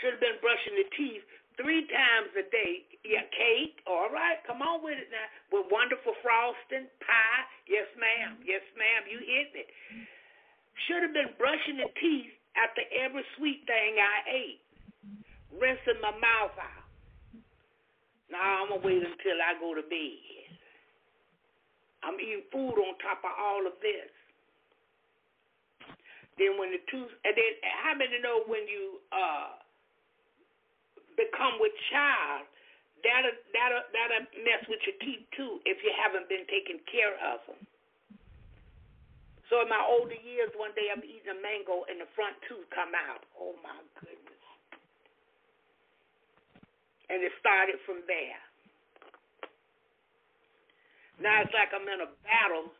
Should 0.00 0.16
have 0.16 0.24
been 0.24 0.40
brushing 0.44 0.76
the 0.76 0.88
teeth 0.96 1.28
three 1.60 1.84
times 1.92 2.32
a 2.34 2.44
day. 2.48 2.88
Yeah, 3.04 3.24
cake, 3.32 3.80
all 3.88 4.08
right, 4.12 4.40
come 4.44 4.60
on 4.60 4.84
with 4.84 4.96
it 4.96 5.08
now. 5.08 5.28
With 5.52 5.72
wonderful 5.72 6.16
frosting, 6.20 6.88
pie. 7.00 7.44
Yes, 7.68 7.88
ma'am. 7.96 8.40
Yes, 8.44 8.64
ma'am. 8.76 9.08
You 9.08 9.20
hit 9.20 9.52
it. 9.56 9.68
Should 10.88 11.04
have 11.04 11.16
been 11.16 11.32
brushing 11.36 11.80
the 11.80 11.88
teeth 12.00 12.32
after 12.56 12.84
every 12.92 13.24
sweet 13.36 13.64
thing 13.64 14.00
I 14.00 14.16
ate, 14.28 14.62
rinsing 15.56 16.00
my 16.00 16.12
mouth 16.16 16.56
out. 16.56 16.88
Now 18.32 18.64
I'm 18.64 18.68
gonna 18.72 18.84
wait 18.84 19.02
until 19.02 19.38
I 19.42 19.58
go 19.58 19.74
to 19.74 19.84
bed. 19.84 20.40
I'm 22.00 22.16
eating 22.16 22.48
food 22.48 22.80
on 22.80 22.96
top 23.04 23.20
of 23.24 23.34
all 23.36 23.66
of 23.66 23.76
this. 23.84 24.08
Then 26.40 26.56
when 26.56 26.72
the 26.72 26.80
tooth, 26.88 27.12
and 27.24 27.36
then 27.36 27.52
how 27.84 27.92
many 27.92 28.16
know 28.24 28.48
when 28.48 28.64
you 28.64 29.04
uh 29.12 29.59
become 31.20 31.60
with 31.60 31.76
child, 31.92 32.48
that'll 33.04 33.36
that'll 33.52 33.84
that'll 33.92 34.24
mess 34.40 34.64
with 34.72 34.80
your 34.88 34.96
teeth 35.04 35.28
too 35.36 35.60
if 35.68 35.84
you 35.84 35.92
haven't 35.92 36.32
been 36.32 36.48
taking 36.48 36.80
care 36.88 37.16
of 37.20 37.44
them. 37.44 37.60
So 39.52 39.60
in 39.60 39.68
my 39.68 39.82
older 39.82 40.16
years, 40.16 40.54
one 40.54 40.72
day 40.78 40.88
I'm 40.88 41.02
eating 41.02 41.28
a 41.28 41.38
mango 41.42 41.84
and 41.90 42.00
the 42.00 42.08
front 42.16 42.38
tooth 42.48 42.64
come 42.72 42.96
out. 42.96 43.26
Oh 43.36 43.52
my 43.60 43.76
goodness! 44.00 44.44
And 47.12 47.20
it 47.20 47.34
started 47.42 47.76
from 47.84 48.00
there. 48.08 48.40
Now 51.20 51.44
it's 51.44 51.52
like 51.52 51.68
I'm 51.76 51.84
in 51.84 52.00
a 52.00 52.10
battle 52.24 52.72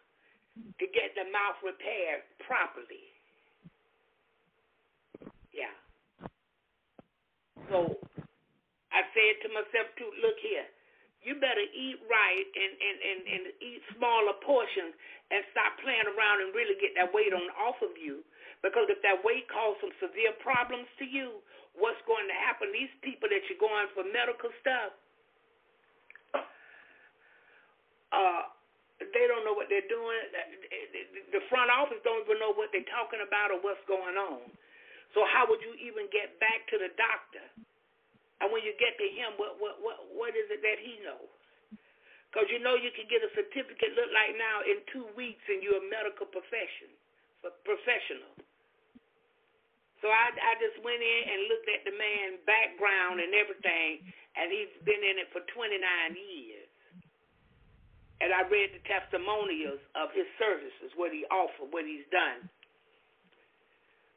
to 0.81 0.85
get 0.89 1.13
the 1.13 1.29
mouth 1.29 1.61
repaired 1.61 2.25
properly. 2.41 3.05
Yeah. 5.53 5.75
So 7.69 7.99
I 8.91 9.07
said 9.15 9.35
to 9.47 9.49
myself 9.55 9.87
too, 9.95 10.11
look 10.23 10.39
here, 10.43 10.67
you 11.23 11.37
better 11.37 11.63
eat 11.63 12.01
right 12.09 12.49
and, 12.49 12.73
and, 12.81 12.97
and, 13.01 13.21
and 13.29 13.43
eat 13.61 13.83
smaller 13.95 14.35
portions 14.41 14.97
and 15.31 15.45
stop 15.53 15.77
playing 15.85 16.09
around 16.17 16.43
and 16.43 16.51
really 16.57 16.75
get 16.81 16.97
that 16.97 17.13
weight 17.13 17.31
on 17.31 17.45
off 17.61 17.79
of 17.85 17.95
you. 18.01 18.25
Because 18.65 18.89
if 18.93 19.01
that 19.05 19.21
weight 19.25 19.49
causes 19.49 19.81
some 19.81 19.95
severe 20.01 20.33
problems 20.41 20.89
to 21.01 21.05
you, 21.05 21.41
what's 21.77 22.01
going 22.05 22.29
to 22.29 22.37
happen? 22.37 22.73
These 22.73 22.93
people 23.01 23.29
that 23.29 23.41
you're 23.49 23.61
going 23.61 23.89
for 23.93 24.05
medical 24.09 24.53
stuff, 24.61 24.93
uh, 28.11 28.43
they 29.01 29.25
don't 29.29 29.49
know 29.49 29.57
what 29.57 29.73
they're 29.73 29.89
doing. 29.89 30.21
The 31.33 31.41
front 31.49 31.73
office 31.73 32.01
don't 32.05 32.21
even 32.29 32.37
know 32.37 32.53
what 32.53 32.69
they're 32.73 32.89
talking 32.93 33.25
about 33.25 33.49
or 33.49 33.61
what's 33.65 33.81
going 33.89 34.17
on. 34.17 34.45
So 35.17 35.25
how 35.25 35.49
would 35.49 35.65
you 35.65 35.73
even 35.81 36.05
get 36.13 36.37
back 36.37 36.69
to 36.69 36.77
the 36.77 36.93
doctor? 37.01 37.45
And 38.41 38.49
when 38.53 38.65
you 38.65 38.73
get 38.81 38.97
to 38.97 39.09
him, 39.13 39.37
what 39.37 39.61
what 39.61 39.81
what 39.85 39.99
what 40.17 40.33
is 40.37 40.49
it 40.49 40.65
that 40.65 40.81
he 40.81 41.01
knows? 41.05 41.33
Because 42.33 42.49
you 42.49 42.63
know 42.63 42.79
you 42.79 42.95
can 42.95 43.11
get 43.11 43.25
a 43.27 43.31
certificate 43.37 43.93
look 43.99 44.11
like 44.15 44.37
now 44.39 44.63
in 44.65 44.81
two 44.93 45.07
weeks, 45.19 45.43
and 45.51 45.61
you're 45.61 45.83
a 45.83 45.89
medical 45.93 46.27
profession 46.29 46.93
professional. 47.65 48.37
So 50.05 50.09
I 50.09 50.33
I 50.33 50.53
just 50.61 50.81
went 50.85 51.01
in 51.01 51.23
and 51.29 51.41
looked 51.53 51.69
at 51.69 51.83
the 51.85 51.95
man's 51.97 52.41
background 52.49 53.21
and 53.21 53.33
everything, 53.37 54.05
and 54.37 54.49
he's 54.53 54.73
been 54.85 55.01
in 55.01 55.21
it 55.21 55.29
for 55.33 55.45
29 55.53 55.77
years. 56.17 56.69
And 58.21 58.37
I 58.37 58.45
read 58.49 58.77
the 58.77 58.85
testimonials 58.85 59.81
of 59.97 60.13
his 60.13 60.29
services, 60.37 60.93
what 60.97 61.09
he 61.09 61.25
offered, 61.33 61.73
what 61.73 61.89
he's 61.89 62.05
done. 62.13 62.49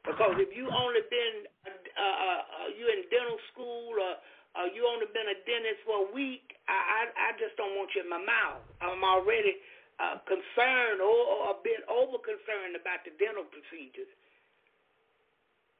Because 0.04 0.36
if 0.36 0.52
you 0.52 0.68
only 0.68 1.00
been 1.08 1.48
uh, 1.64 1.72
uh, 1.72 2.40
uh, 2.44 2.68
you 2.76 2.84
in 2.92 3.08
dental 3.08 3.40
school 3.52 3.96
or 3.96 4.20
uh, 4.54 4.68
you 4.70 4.84
only 4.84 5.08
been 5.16 5.26
a 5.32 5.38
dentist 5.48 5.80
for 5.88 6.04
a 6.04 6.08
week, 6.12 6.60
I, 6.68 6.76
I 6.76 7.00
I 7.08 7.28
just 7.40 7.56
don't 7.56 7.72
want 7.72 7.88
you 7.96 8.04
in 8.04 8.10
my 8.12 8.20
mouth. 8.20 8.60
I'm 8.84 9.00
already 9.00 9.56
uh, 9.96 10.20
concerned 10.28 11.00
or, 11.00 11.08
or 11.08 11.56
a 11.56 11.58
bit 11.64 11.80
over 11.88 12.20
concerned 12.20 12.76
about 12.76 13.00
the 13.08 13.16
dental 13.16 13.48
procedures. 13.48 14.10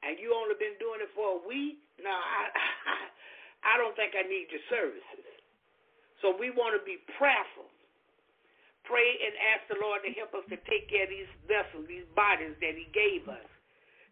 And 0.01 0.17
you 0.17 0.33
only 0.33 0.57
been 0.57 0.77
doing 0.81 1.05
it 1.05 1.09
for 1.13 1.37
a 1.37 1.41
week? 1.45 1.81
No, 2.01 2.09
I 2.09 2.49
I, 2.49 2.65
I 3.71 3.73
don't 3.77 3.93
think 3.93 4.17
I 4.17 4.25
need 4.25 4.49
your 4.49 4.65
services. 4.73 5.25
So 6.25 6.33
we 6.33 6.49
want 6.49 6.73
to 6.73 6.81
be 6.81 6.97
prayerful. 7.21 7.69
Pray 8.89 9.09
and 9.21 9.33
ask 9.53 9.69
the 9.69 9.77
Lord 9.81 10.01
to 10.05 10.09
help 10.17 10.33
us 10.33 10.45
to 10.49 10.57
take 10.65 10.89
care 10.89 11.05
of 11.05 11.13
these 11.13 11.29
vessels, 11.45 11.85
these 11.85 12.05
bodies 12.17 12.57
that 12.61 12.73
He 12.73 12.89
gave 12.89 13.29
us. 13.29 13.54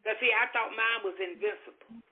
Now, 0.03 0.13
see, 0.19 0.31
I 0.35 0.51
thought 0.51 0.75
mine 0.75 1.01
was 1.07 1.15
invincible. 1.15 2.03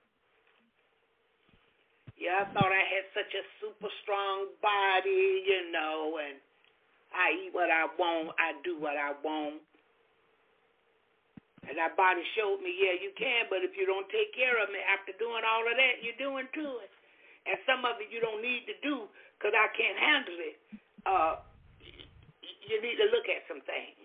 Yeah, 2.15 2.45
I 2.45 2.53
thought 2.53 2.69
I 2.71 2.85
had 2.85 3.05
such 3.17 3.33
a 3.33 3.43
super 3.59 3.89
strong 4.05 4.53
body, 4.61 5.43
you 5.43 5.73
know, 5.73 6.21
and 6.21 6.37
I 7.11 7.33
eat 7.33 7.51
what 7.51 7.67
I 7.73 7.89
want, 7.97 8.31
I 8.37 8.55
do 8.63 8.79
what 8.79 8.95
I 8.95 9.11
want. 9.19 9.59
And 11.67 11.77
that 11.77 11.97
body 11.97 12.21
showed 12.37 12.61
me, 12.61 12.73
yeah, 12.77 12.97
you 12.97 13.13
can, 13.17 13.45
but 13.49 13.61
if 13.61 13.77
you 13.77 13.85
don't 13.85 14.07
take 14.09 14.33
care 14.33 14.57
of 14.61 14.69
me 14.73 14.81
after 14.85 15.13
doing 15.21 15.45
all 15.45 15.65
of 15.65 15.75
that, 15.77 16.01
you're 16.01 16.17
doing 16.17 16.49
to 16.57 16.65
it. 16.81 16.91
And 17.45 17.57
some 17.65 17.85
of 17.85 17.97
it 18.01 18.09
you 18.13 18.21
don't 18.21 18.41
need 18.41 18.65
to 18.69 18.75
do 18.81 19.09
because 19.37 19.53
I 19.53 19.69
can't 19.73 19.97
handle 19.97 20.37
it. 20.41 20.57
Uh, 21.05 21.33
you 22.41 22.77
need 22.81 22.97
to 23.01 23.09
look 23.13 23.25
at 23.29 23.45
some 23.49 23.61
things. 23.65 24.00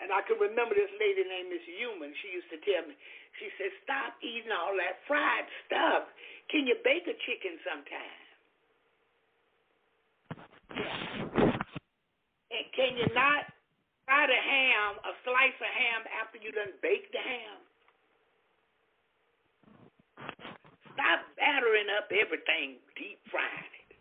And 0.00 0.12
I 0.12 0.20
can 0.28 0.36
remember 0.36 0.76
this 0.76 0.92
lady 1.00 1.24
named 1.24 1.48
Miss 1.48 1.64
Human. 1.80 2.12
She 2.20 2.28
used 2.36 2.52
to 2.52 2.60
tell 2.60 2.84
me, 2.84 2.92
she 3.40 3.48
said, 3.56 3.72
stop 3.84 4.20
eating 4.20 4.52
all 4.52 4.76
that 4.76 5.00
fried 5.08 5.48
stuff. 5.64 6.12
Can 6.52 6.68
you 6.68 6.76
bake 6.84 7.08
a 7.08 7.16
chicken 7.24 7.56
sometime? 7.64 8.24
And 12.52 12.64
can 12.76 13.00
you 13.00 13.08
not 13.16 13.48
fry 14.04 14.28
the 14.28 14.36
ham, 14.36 15.00
a 15.00 15.12
slice 15.24 15.56
of 15.64 15.72
ham 15.72 16.00
after 16.20 16.36
you 16.44 16.52
done 16.52 16.76
baked 16.84 17.16
the 17.16 17.24
ham? 17.24 17.58
Stop 20.92 21.24
battering 21.40 21.88
up 21.96 22.08
everything, 22.12 22.80
deep 22.96 23.20
frying 23.32 23.72
it. 23.84 23.96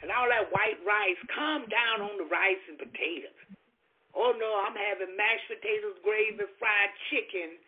And 0.00 0.08
all 0.12 0.28
that 0.32 0.48
white 0.52 0.80
rice, 0.84 1.20
calm 1.32 1.68
down 1.68 2.00
on 2.08 2.16
the 2.16 2.28
rice 2.28 2.60
and 2.68 2.80
potatoes. 2.80 3.59
Oh 4.14 4.34
no, 4.34 4.50
I'm 4.66 4.74
having 4.74 5.14
mashed 5.14 5.46
potatoes, 5.46 5.98
gravy, 6.02 6.42
fried 6.58 6.92
chicken 7.10 7.58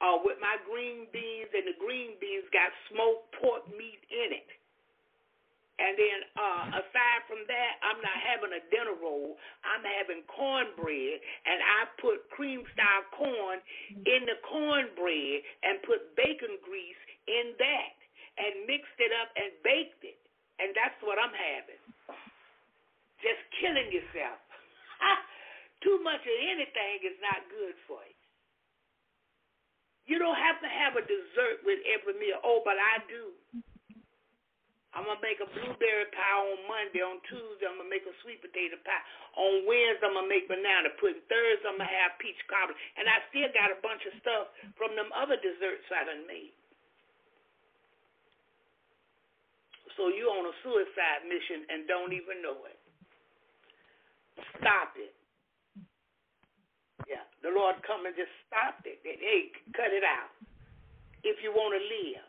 uh, 0.00 0.22
with 0.22 0.38
my 0.38 0.56
green 0.64 1.10
beans, 1.10 1.50
and 1.50 1.66
the 1.66 1.76
green 1.76 2.14
beans 2.22 2.46
got 2.54 2.70
smoked 2.88 3.34
pork 3.42 3.66
meat 3.74 4.00
in 4.08 4.30
it. 4.38 4.50
And 5.80 5.96
then 5.96 6.18
uh, 6.36 6.64
aside 6.84 7.20
from 7.24 7.40
that, 7.48 7.72
I'm 7.80 7.96
not 8.04 8.18
having 8.20 8.52
a 8.52 8.60
dinner 8.68 9.00
roll. 9.00 9.40
I'm 9.64 9.80
having 9.80 10.20
cornbread, 10.28 11.16
and 11.48 11.56
I 11.56 11.88
put 11.96 12.28
cream 12.36 12.68
style 12.76 13.08
corn 13.16 13.64
in 14.04 14.28
the 14.28 14.36
cornbread 14.44 15.40
and 15.64 15.80
put 15.88 16.12
bacon 16.20 16.60
grease 16.60 17.02
in 17.24 17.56
that, 17.56 17.96
and 18.44 18.68
mixed 18.68 19.00
it 19.00 19.08
up 19.24 19.32
and 19.40 19.56
baked 19.64 20.04
it. 20.04 20.20
And 20.60 20.76
that's 20.76 21.00
what 21.00 21.16
I'm 21.16 21.32
having. 21.32 21.80
Just 23.24 23.40
killing 23.64 23.88
yourself. 23.88 24.36
Too 25.80 25.96
much 26.04 26.20
of 26.20 26.36
anything 26.44 26.96
is 27.08 27.16
not 27.24 27.48
good 27.48 27.76
for 27.88 28.04
you. 28.04 28.18
You 30.10 30.18
don't 30.18 30.36
have 30.36 30.58
to 30.60 30.68
have 30.68 30.98
a 30.98 31.04
dessert 31.06 31.62
with 31.62 31.80
every 31.86 32.18
meal. 32.18 32.42
Oh, 32.42 32.60
but 32.66 32.76
I 32.76 33.00
do. 33.06 33.30
I'm 34.90 35.06
gonna 35.06 35.22
make 35.22 35.38
a 35.38 35.46
blueberry 35.46 36.10
pie 36.10 36.40
on 36.50 36.66
Monday. 36.66 36.98
On 36.98 37.22
Tuesday, 37.30 37.62
I'm 37.62 37.78
gonna 37.78 37.86
make 37.86 38.02
a 38.02 38.14
sweet 38.26 38.42
potato 38.42 38.74
pie. 38.82 39.04
On 39.38 39.62
Wednesday, 39.62 40.02
I'm 40.02 40.18
gonna 40.18 40.26
make 40.26 40.50
banana 40.50 40.90
pudding. 40.98 41.22
Thursday, 41.30 41.68
I'm 41.70 41.78
gonna 41.78 41.86
have 41.86 42.18
peach 42.18 42.42
cobbler. 42.50 42.74
And 42.98 43.06
I 43.06 43.22
still 43.30 43.46
got 43.54 43.70
a 43.70 43.78
bunch 43.86 44.02
of 44.10 44.18
stuff 44.18 44.50
from 44.74 44.98
them 44.98 45.14
other 45.14 45.38
desserts 45.38 45.86
I 45.94 46.10
done 46.10 46.26
made. 46.26 46.58
So 49.94 50.10
you're 50.10 50.34
on 50.34 50.50
a 50.50 50.54
suicide 50.66 51.22
mission 51.22 51.70
and 51.70 51.86
don't 51.86 52.10
even 52.10 52.42
know 52.42 52.58
it. 52.66 52.78
Stop 54.58 54.98
it. 54.98 55.14
Yeah, 57.08 57.24
the 57.40 57.52
Lord 57.52 57.80
come 57.86 58.04
and 58.04 58.16
just 58.16 58.32
stop 58.48 58.82
it. 58.84 59.00
And, 59.04 59.20
Hey, 59.20 59.52
cut 59.72 59.92
it 59.94 60.04
out. 60.04 60.32
If 61.22 61.40
you 61.44 61.52
want 61.52 61.76
to 61.76 61.82
live. 61.84 62.26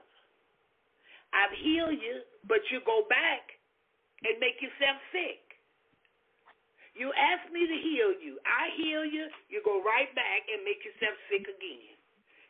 I've 1.32 1.56
healed 1.56 1.96
you, 1.96 2.28
but 2.44 2.60
you 2.72 2.84
go 2.84 3.08
back 3.08 3.56
and 4.28 4.36
make 4.44 4.60
yourself 4.60 5.00
sick. 5.16 5.40
You 6.92 7.08
ask 7.16 7.48
me 7.56 7.64
to 7.64 7.78
heal 7.80 8.12
you. 8.20 8.36
I 8.44 8.68
heal 8.76 9.08
you. 9.08 9.32
You 9.48 9.64
go 9.64 9.80
right 9.80 10.12
back 10.12 10.44
and 10.52 10.60
make 10.68 10.84
yourself 10.84 11.16
sick 11.32 11.48
again. 11.48 11.96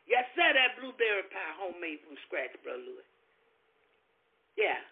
Yes, 0.02 0.26
sir, 0.34 0.50
that 0.50 0.74
blueberry 0.82 1.22
pie 1.30 1.54
homemade 1.62 2.02
from 2.02 2.18
scratch, 2.26 2.50
Brother 2.66 2.82
Louis. 2.82 3.06
Yeah. 4.58 4.82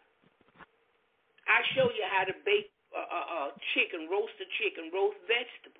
I 1.50 1.66
show 1.74 1.90
you 1.90 2.06
how 2.14 2.30
to 2.30 2.34
bake 2.46 2.70
uh, 2.94 3.02
uh, 3.02 3.26
uh, 3.26 3.50
chicken, 3.74 4.06
roasted 4.06 4.46
chicken, 4.62 4.90
roast 4.94 5.18
vegetables. 5.26 5.79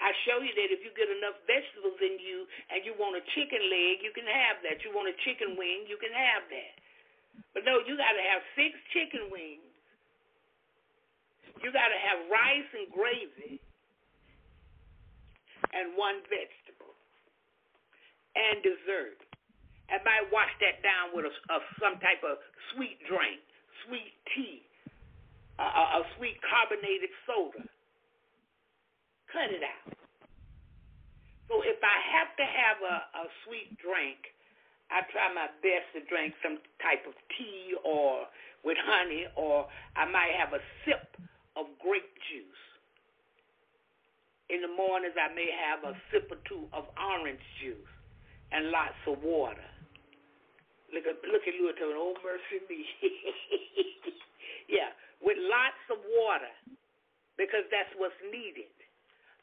I 0.00 0.12
show 0.28 0.44
you 0.44 0.52
that 0.52 0.68
if 0.70 0.84
you 0.84 0.92
get 0.92 1.08
enough 1.08 1.40
vegetables 1.48 1.96
in 2.04 2.20
you 2.20 2.44
and 2.68 2.84
you 2.84 2.92
want 3.00 3.16
a 3.16 3.24
chicken 3.32 3.62
leg, 3.72 4.04
you 4.04 4.12
can 4.12 4.28
have 4.28 4.60
that. 4.66 4.84
You 4.84 4.92
want 4.92 5.08
a 5.08 5.16
chicken 5.24 5.56
wing, 5.56 5.88
you 5.88 5.96
can 5.96 6.12
have 6.12 6.44
that. 6.52 6.74
But 7.52 7.64
no, 7.64 7.80
you 7.84 7.96
got 7.96 8.12
to 8.12 8.24
have 8.32 8.40
six 8.56 8.76
chicken 8.92 9.28
wings. 9.32 9.64
You 11.64 11.72
got 11.72 11.88
to 11.88 12.00
have 12.00 12.28
rice 12.28 12.70
and 12.76 12.88
gravy 12.92 13.56
and 15.72 15.96
one 15.96 16.20
vegetable 16.28 16.92
and 18.36 18.60
dessert. 18.60 19.20
And 19.88 20.02
might 20.02 20.26
wash 20.34 20.50
that 20.60 20.82
down 20.82 21.14
with 21.14 21.30
a, 21.30 21.32
a 21.32 21.56
some 21.78 21.96
type 22.02 22.20
of 22.26 22.42
sweet 22.74 22.98
drink, 23.06 23.38
sweet 23.86 24.12
tea, 24.34 24.66
a, 25.62 25.62
a, 25.62 25.84
a 25.98 26.00
sweet 26.18 26.36
carbonated 26.42 27.08
soda. 27.22 27.62
Cut 29.36 29.52
it 29.52 29.60
out. 29.60 29.92
So 31.52 31.60
if 31.60 31.76
I 31.84 31.98
have 32.16 32.32
to 32.40 32.46
have 32.48 32.78
a, 32.80 32.96
a 33.20 33.24
sweet 33.44 33.76
drink, 33.76 34.32
I 34.88 35.04
try 35.12 35.28
my 35.28 35.52
best 35.60 35.92
to 35.92 36.00
drink 36.08 36.32
some 36.40 36.56
type 36.80 37.04
of 37.04 37.12
tea 37.36 37.76
or 37.84 38.24
with 38.64 38.80
honey, 38.80 39.28
or 39.36 39.68
I 39.92 40.08
might 40.08 40.32
have 40.40 40.56
a 40.56 40.62
sip 40.88 41.20
of 41.52 41.68
grape 41.84 42.16
juice. 42.32 42.64
In 44.48 44.64
the 44.64 44.72
mornings, 44.72 45.20
I 45.20 45.28
may 45.36 45.52
have 45.52 45.84
a 45.84 45.92
sip 46.08 46.32
or 46.32 46.40
two 46.48 46.64
of 46.72 46.88
orange 46.96 47.44
juice 47.60 47.92
and 48.56 48.72
lots 48.72 48.96
of 49.04 49.20
water. 49.20 49.68
Look 50.96 51.04
at 51.04 51.20
look 51.28 51.44
at 51.44 51.54
Louis 51.60 51.76
oh 51.92 52.16
mercy 52.24 52.64
me. 52.72 52.88
yeah, 54.80 54.96
with 55.20 55.36
lots 55.36 55.82
of 55.92 56.00
water 56.24 56.56
because 57.36 57.68
that's 57.68 57.92
what's 58.00 58.16
needed. 58.32 58.72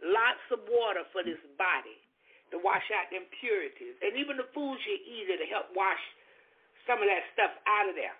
Lots 0.04 0.44
of 0.52 0.68
water 0.68 1.08
for 1.16 1.24
this 1.24 1.40
body 1.56 1.96
to 2.52 2.60
wash 2.60 2.84
out 2.94 3.08
the 3.10 3.24
impurities. 3.24 3.96
And 4.04 4.20
even 4.20 4.38
the 4.38 4.46
foods 4.52 4.84
you 4.84 5.00
eat 5.00 5.32
to 5.32 5.48
help 5.48 5.72
wash 5.74 6.04
some 6.84 7.00
of 7.00 7.08
that 7.08 7.24
stuff 7.32 7.56
out 7.64 7.88
of 7.88 7.96
there. 7.96 8.14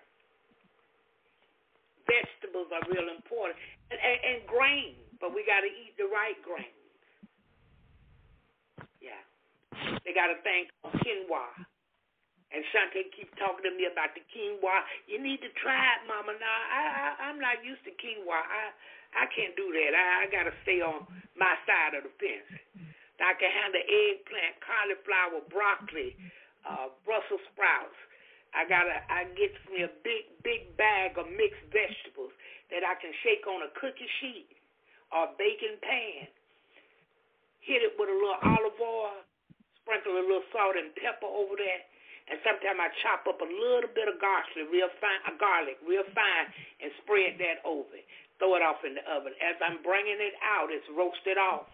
Vegetables 2.08 2.72
are 2.72 2.84
real 2.88 3.08
important. 3.12 3.60
And, 3.92 4.00
and, 4.00 4.18
and 4.24 4.38
grain, 4.48 4.96
but 5.20 5.36
we 5.36 5.44
got 5.44 5.62
to 5.62 5.70
eat 5.70 5.94
the 6.00 6.08
right 6.08 6.36
grain. 6.40 6.72
Yeah. 9.04 9.20
They 10.04 10.16
got 10.16 10.32
a 10.32 10.40
thing 10.40 10.72
called 10.80 10.96
quinoa. 11.04 11.68
And 12.54 12.62
Shante 12.70 13.10
keeps 13.12 13.34
talking 13.34 13.66
to 13.66 13.74
me 13.74 13.90
about 13.90 14.14
the 14.14 14.22
quinoa. 14.30 14.76
You 15.10 15.18
need 15.18 15.42
to 15.42 15.50
try 15.58 15.80
it, 15.98 16.06
Mama. 16.06 16.38
Now 16.38 16.58
I, 16.70 16.82
I 16.86 17.06
I'm 17.28 17.42
not 17.42 17.60
used 17.66 17.82
to 17.84 17.92
quinoa. 17.98 18.40
I 18.40 18.70
I 19.14 19.24
can't 19.34 19.58
do 19.58 19.74
that. 19.74 19.92
I, 19.92 20.06
I 20.22 20.24
gotta 20.30 20.54
stay 20.62 20.78
on 20.78 21.02
my 21.38 21.54
side 21.66 21.98
of 21.98 22.06
the 22.06 22.12
fence. 22.18 22.60
I 23.22 23.32
can 23.38 23.50
handle 23.50 23.80
eggplant, 23.80 24.58
cauliflower, 24.60 25.40
broccoli, 25.48 26.18
uh, 26.66 26.90
Brussels 27.06 27.42
sprouts. 27.54 27.96
I 28.54 28.62
gotta 28.70 29.02
I 29.10 29.26
get 29.34 29.50
me 29.70 29.82
a 29.82 29.92
big 30.06 30.30
big 30.46 30.74
bag 30.78 31.18
of 31.18 31.26
mixed 31.26 31.66
vegetables 31.74 32.30
that 32.70 32.86
I 32.86 32.94
can 33.02 33.10
shake 33.26 33.46
on 33.50 33.66
a 33.66 33.70
cookie 33.74 34.10
sheet 34.22 34.50
or 35.10 35.30
baking 35.38 35.78
pan. 35.82 36.30
Hit 37.66 37.82
it 37.82 37.98
with 37.98 38.10
a 38.10 38.14
little 38.14 38.40
olive 38.44 38.78
oil, 38.78 39.24
sprinkle 39.82 40.14
a 40.14 40.22
little 40.22 40.46
salt 40.54 40.76
and 40.78 40.94
pepper 40.94 41.26
over 41.26 41.56
that, 41.56 41.80
and 42.30 42.38
sometimes 42.44 42.78
I 42.78 42.88
chop 43.02 43.26
up 43.26 43.40
a 43.40 43.48
little 43.48 43.90
bit 43.90 44.06
of 44.06 44.20
garlic, 44.20 44.68
real 44.70 44.92
fine, 45.00 45.22
uh, 45.26 45.34
garlic, 45.36 45.80
real 45.82 46.06
fine, 46.14 46.46
and 46.80 46.92
spread 47.02 47.40
that 47.40 47.64
over 47.64 47.90
it. 47.96 48.06
Throw 48.38 48.58
it 48.58 48.62
off 48.66 48.82
in 48.82 48.98
the 48.98 49.04
oven. 49.06 49.34
As 49.38 49.54
I'm 49.62 49.78
bringing 49.82 50.18
it 50.18 50.34
out, 50.42 50.74
it's 50.74 50.86
roasted 50.90 51.38
off. 51.38 51.70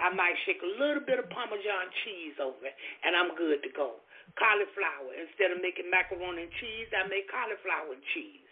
I 0.00 0.10
might 0.10 0.34
shake 0.48 0.64
a 0.64 0.72
little 0.80 1.04
bit 1.04 1.20
of 1.20 1.28
Parmesan 1.30 1.86
cheese 2.02 2.34
over 2.40 2.58
it, 2.64 2.74
and 3.04 3.14
I'm 3.14 3.36
good 3.36 3.62
to 3.62 3.70
go. 3.70 4.00
Cauliflower. 4.40 5.12
Instead 5.14 5.52
of 5.52 5.60
making 5.60 5.92
macaroni 5.92 6.48
and 6.48 6.54
cheese, 6.58 6.88
I 6.96 7.04
make 7.06 7.28
cauliflower 7.28 7.92
and 7.92 8.04
cheese. 8.16 8.48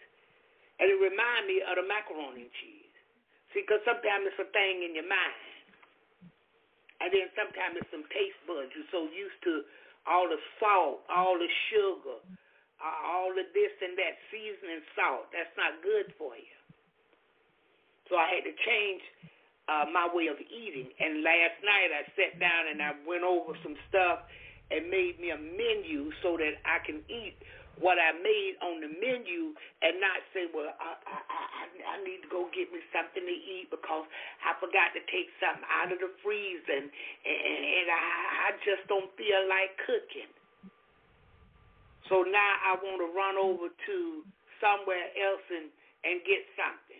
And 0.77 0.87
it 0.89 0.97
reminds 1.01 1.49
me 1.49 1.65
of 1.65 1.75
the 1.81 1.85
macaroni 1.85 2.45
and 2.45 2.55
cheese. 2.61 2.93
See, 3.51 3.65
because 3.65 3.81
sometimes 3.83 4.29
it's 4.29 4.39
a 4.39 4.47
thing 4.53 4.85
in 4.85 4.95
your 4.95 5.09
mind. 5.09 5.49
And 7.01 7.09
then 7.09 7.27
sometimes 7.33 7.81
it's 7.81 7.89
some 7.89 8.05
taste 8.13 8.37
buds. 8.45 8.71
You're 8.77 8.87
so 8.93 9.09
used 9.09 9.41
to 9.49 9.65
all 10.05 10.29
the 10.29 10.37
salt, 10.61 11.01
all 11.09 11.35
the 11.35 11.49
sugar, 11.73 12.21
all 12.81 13.33
the 13.33 13.45
this 13.53 13.73
and 13.81 13.97
that 13.97 14.21
seasoning 14.29 14.85
salt. 14.93 15.29
That's 15.33 15.51
not 15.57 15.81
good 15.81 16.13
for 16.21 16.37
you. 16.37 16.60
So 18.11 18.19
I 18.19 18.27
had 18.27 18.43
to 18.43 18.51
change 18.67 19.01
uh, 19.71 19.87
my 19.87 20.11
way 20.11 20.27
of 20.27 20.35
eating. 20.43 20.91
And 20.99 21.23
last 21.23 21.55
night 21.63 21.95
I 21.95 22.03
sat 22.19 22.35
down 22.43 22.67
and 22.67 22.83
I 22.83 22.91
went 23.07 23.23
over 23.23 23.55
some 23.63 23.79
stuff 23.87 24.27
and 24.67 24.91
made 24.91 25.15
me 25.23 25.31
a 25.31 25.39
menu 25.39 26.11
so 26.19 26.35
that 26.35 26.59
I 26.67 26.83
can 26.83 26.99
eat 27.07 27.39
what 27.79 27.95
I 27.95 28.11
made 28.19 28.59
on 28.59 28.83
the 28.83 28.91
menu 28.91 29.55
and 29.79 29.95
not 30.03 30.19
say, 30.35 30.51
well, 30.51 30.75
I, 30.75 30.91
I, 31.07 31.17
I, 31.23 31.63
I 31.87 31.95
need 32.03 32.19
to 32.19 32.29
go 32.29 32.51
get 32.51 32.67
me 32.67 32.83
something 32.91 33.23
to 33.23 33.37
eat 33.47 33.71
because 33.71 34.03
I 34.43 34.59
forgot 34.59 34.91
to 34.91 35.01
take 35.07 35.31
something 35.39 35.63
out 35.71 35.87
of 35.87 36.03
the 36.03 36.11
freezer 36.19 36.67
and, 36.67 36.91
and, 36.91 37.87
I, 37.87 38.03
I 38.51 38.59
just 38.67 38.83
don't 38.91 39.07
feel 39.15 39.39
like 39.47 39.71
cooking. 39.87 40.27
So 42.11 42.27
now 42.27 42.51
I 42.59 42.75
want 42.75 42.99
to 42.99 43.09
run 43.15 43.39
over 43.39 43.71
to 43.71 43.97
somewhere 44.59 45.07
else 45.15 45.47
and, 45.47 45.71
and 46.03 46.19
get 46.27 46.43
something. 46.59 46.90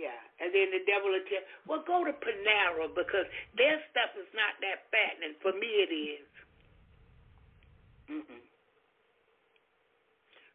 Yeah, 0.00 0.16
and 0.40 0.48
then 0.48 0.72
the 0.72 0.80
devil 0.88 1.12
will 1.12 1.26
tell, 1.28 1.44
well, 1.68 1.84
go 1.84 2.08
to 2.08 2.14
Panera 2.24 2.88
because 2.88 3.28
their 3.52 3.76
stuff 3.92 4.16
is 4.16 4.32
not 4.32 4.56
that 4.64 4.88
fattening. 4.88 5.36
For 5.44 5.52
me, 5.52 5.68
it 5.68 5.92
is. 5.92 6.28
Mm-mm. 8.08 8.44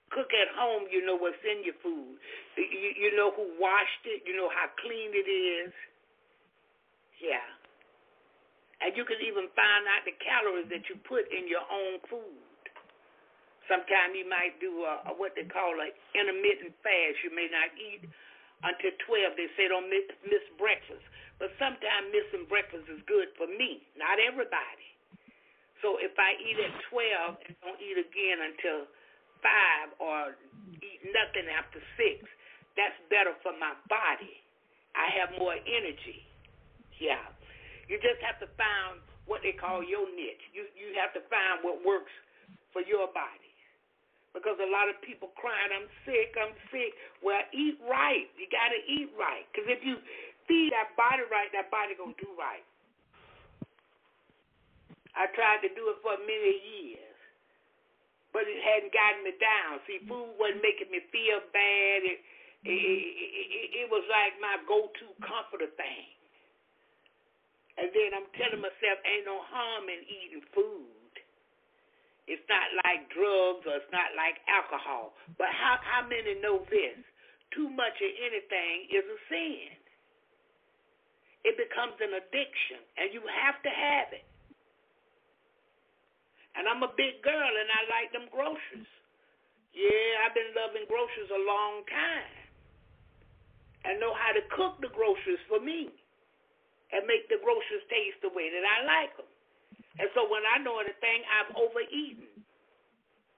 Cook 0.09 0.33
at 0.33 0.49
home, 0.57 0.89
you 0.89 1.05
know 1.05 1.13
what's 1.13 1.37
in 1.45 1.61
your 1.61 1.77
food. 1.85 2.17
You, 2.57 2.89
you 2.97 3.13
know 3.13 3.29
who 3.37 3.45
washed 3.61 4.09
it. 4.09 4.25
You 4.25 4.33
know 4.33 4.49
how 4.49 4.65
clean 4.81 5.13
it 5.13 5.29
is. 5.29 5.69
Yeah. 7.21 7.45
And 8.81 8.97
you 8.97 9.05
can 9.05 9.21
even 9.21 9.45
find 9.53 9.83
out 9.93 10.09
the 10.09 10.17
calories 10.25 10.73
that 10.73 10.89
you 10.89 10.97
put 11.05 11.29
in 11.29 11.45
your 11.45 11.63
own 11.69 12.01
food. 12.09 12.41
Sometimes 13.69 14.17
you 14.17 14.25
might 14.25 14.57
do 14.57 14.89
a, 14.89 15.09
a, 15.09 15.11
what 15.13 15.37
they 15.37 15.45
call 15.45 15.77
an 15.77 15.93
intermittent 16.17 16.73
fast. 16.81 17.21
You 17.21 17.29
may 17.29 17.45
not 17.49 17.69
eat 17.77 18.09
until 18.63 18.93
12. 19.03 19.35
They 19.35 19.49
say 19.59 19.67
don't 19.67 19.89
miss, 19.91 20.07
miss 20.23 20.45
breakfast. 20.55 21.03
But 21.41 21.51
sometimes 21.59 22.15
missing 22.15 22.47
breakfast 22.47 22.87
is 22.87 23.03
good 23.03 23.35
for 23.35 23.49
me, 23.49 23.83
not 23.99 24.23
everybody. 24.23 24.87
So 25.83 25.99
if 25.99 26.15
I 26.15 26.39
eat 26.39 26.55
at 26.55 26.71
12 26.87 27.43
and 27.43 27.53
don't 27.59 27.79
eat 27.83 27.99
again 27.99 28.39
until 28.39 28.87
5 29.43 29.99
or 29.99 30.19
eat 30.79 31.01
nothing 31.11 31.51
after 31.51 31.83
6, 31.99 32.23
that's 32.79 32.95
better 33.11 33.35
for 33.43 33.51
my 33.59 33.75
body. 33.91 34.39
I 34.95 35.11
have 35.19 35.35
more 35.35 35.59
energy. 35.59 36.23
Yeah. 37.03 37.21
You 37.91 37.99
just 37.99 38.23
have 38.23 38.39
to 38.39 38.47
find 38.55 39.03
what 39.27 39.43
they 39.43 39.51
call 39.51 39.83
your 39.83 40.07
niche. 40.15 40.41
You 40.55 40.65
you 40.73 40.95
have 40.95 41.11
to 41.13 41.21
find 41.27 41.61
what 41.61 41.83
works 41.83 42.13
for 42.71 42.81
your 42.87 43.11
body 43.11 43.44
because 44.35 44.59
a 44.59 44.67
lot 44.67 44.91
of 44.91 44.99
people 44.99 45.31
crying, 45.39 45.71
I'm 45.71 45.87
sick, 46.03 46.35
I'm 46.35 46.51
sick. 46.67 46.91
Well, 47.23 47.39
eat 47.55 47.79
right. 47.87 48.27
You 48.35 48.51
got 48.51 48.75
to 48.75 48.79
eat 48.83 49.07
right. 49.15 49.47
Because 49.49 49.71
if 49.71 49.79
you 49.79 49.95
feed 50.43 50.75
that 50.75 50.91
body 50.99 51.23
right, 51.31 51.47
that 51.55 51.71
body 51.71 51.95
going 51.95 52.11
to 52.13 52.19
do 52.19 52.35
right. 52.35 52.67
I 55.15 55.31
tried 55.31 55.63
to 55.63 55.71
do 55.71 55.87
it 55.95 56.03
for 56.03 56.19
many 56.27 56.55
years, 56.75 57.15
but 58.35 58.43
it 58.43 58.59
hadn't 58.59 58.91
gotten 58.91 59.23
me 59.23 59.31
down. 59.39 59.79
See, 59.87 60.03
food 60.03 60.35
wasn't 60.35 60.59
making 60.59 60.91
me 60.91 60.99
feel 61.07 61.39
bad. 61.55 62.03
It, 62.03 62.19
it, 62.67 62.75
it, 62.75 63.31
it, 63.31 63.67
it 63.79 63.87
was 63.87 64.03
like 64.11 64.35
my 64.43 64.59
go-to 64.67 65.07
comforter 65.23 65.71
thing. 65.79 66.11
And 67.79 67.87
then 67.95 68.11
I'm 68.11 68.27
telling 68.35 68.59
myself, 68.59 68.99
ain't 69.07 69.23
no 69.23 69.39
harm 69.47 69.87
in 69.87 70.03
eating 70.03 70.43
food. 70.51 71.04
It's 72.25 72.45
not 72.49 72.67
like 72.81 73.05
drugs 73.13 73.69
or 73.69 73.77
it's 73.77 73.93
not 73.93 74.17
like 74.17 74.41
alcohol. 74.49 75.13
But 75.37 75.53
how, 75.53 75.77
how 75.85 76.01
many 76.09 76.41
know 76.41 76.65
this? 76.73 76.97
Too 77.53 77.69
much 77.69 77.93
of 78.01 78.11
anything 78.17 78.89
is 78.89 79.05
a 79.05 79.19
sin. 79.29 79.69
It 81.45 81.53
becomes 81.61 81.93
an 82.01 82.17
addiction, 82.17 82.81
and 82.97 83.13
you 83.13 83.21
have 83.29 83.61
to 83.61 83.69
have 83.69 84.09
it. 84.17 84.25
And 86.57 86.65
I'm 86.65 86.81
a 86.81 86.89
big 86.97 87.21
girl, 87.21 87.51
and 87.53 87.69
I 87.69 87.81
like 87.93 88.09
them 88.09 88.25
groceries. 88.33 88.89
Yeah, 89.77 90.25
I've 90.25 90.33
been 90.33 90.55
loving 90.57 90.89
groceries 90.89 91.29
a 91.29 91.41
long 91.45 91.85
time. 91.85 92.33
And 93.85 94.01
know 94.01 94.17
how 94.17 94.33
to 94.33 94.41
cook 94.57 94.81
the 94.81 94.89
groceries 94.89 95.43
for 95.45 95.61
me 95.61 95.93
and 96.89 97.05
make 97.05 97.29
the 97.29 97.37
groceries 97.43 97.85
taste 97.93 98.17
the 98.25 98.33
way 98.33 98.49
that 98.49 98.65
I 98.65 98.77
like 98.81 99.13
them. 99.13 99.29
And 99.99 100.11
so 100.11 100.27
when 100.27 100.43
I 100.43 100.59
know 100.59 100.83
anything, 100.83 101.23
I've 101.23 101.55
overeaten 101.55 102.27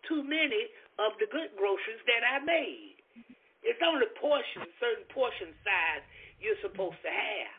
too 0.09 0.25
many 0.25 0.73
of 0.97 1.13
the 1.21 1.29
good 1.29 1.53
groceries 1.53 2.01
that 2.09 2.25
I 2.25 2.41
made. 2.41 2.97
It's 3.61 3.81
only 3.83 4.09
portion, 4.17 4.65
certain 4.81 5.05
portion 5.13 5.53
size 5.61 6.01
you're 6.41 6.57
supposed 6.65 6.97
to 7.05 7.11
have. 7.13 7.53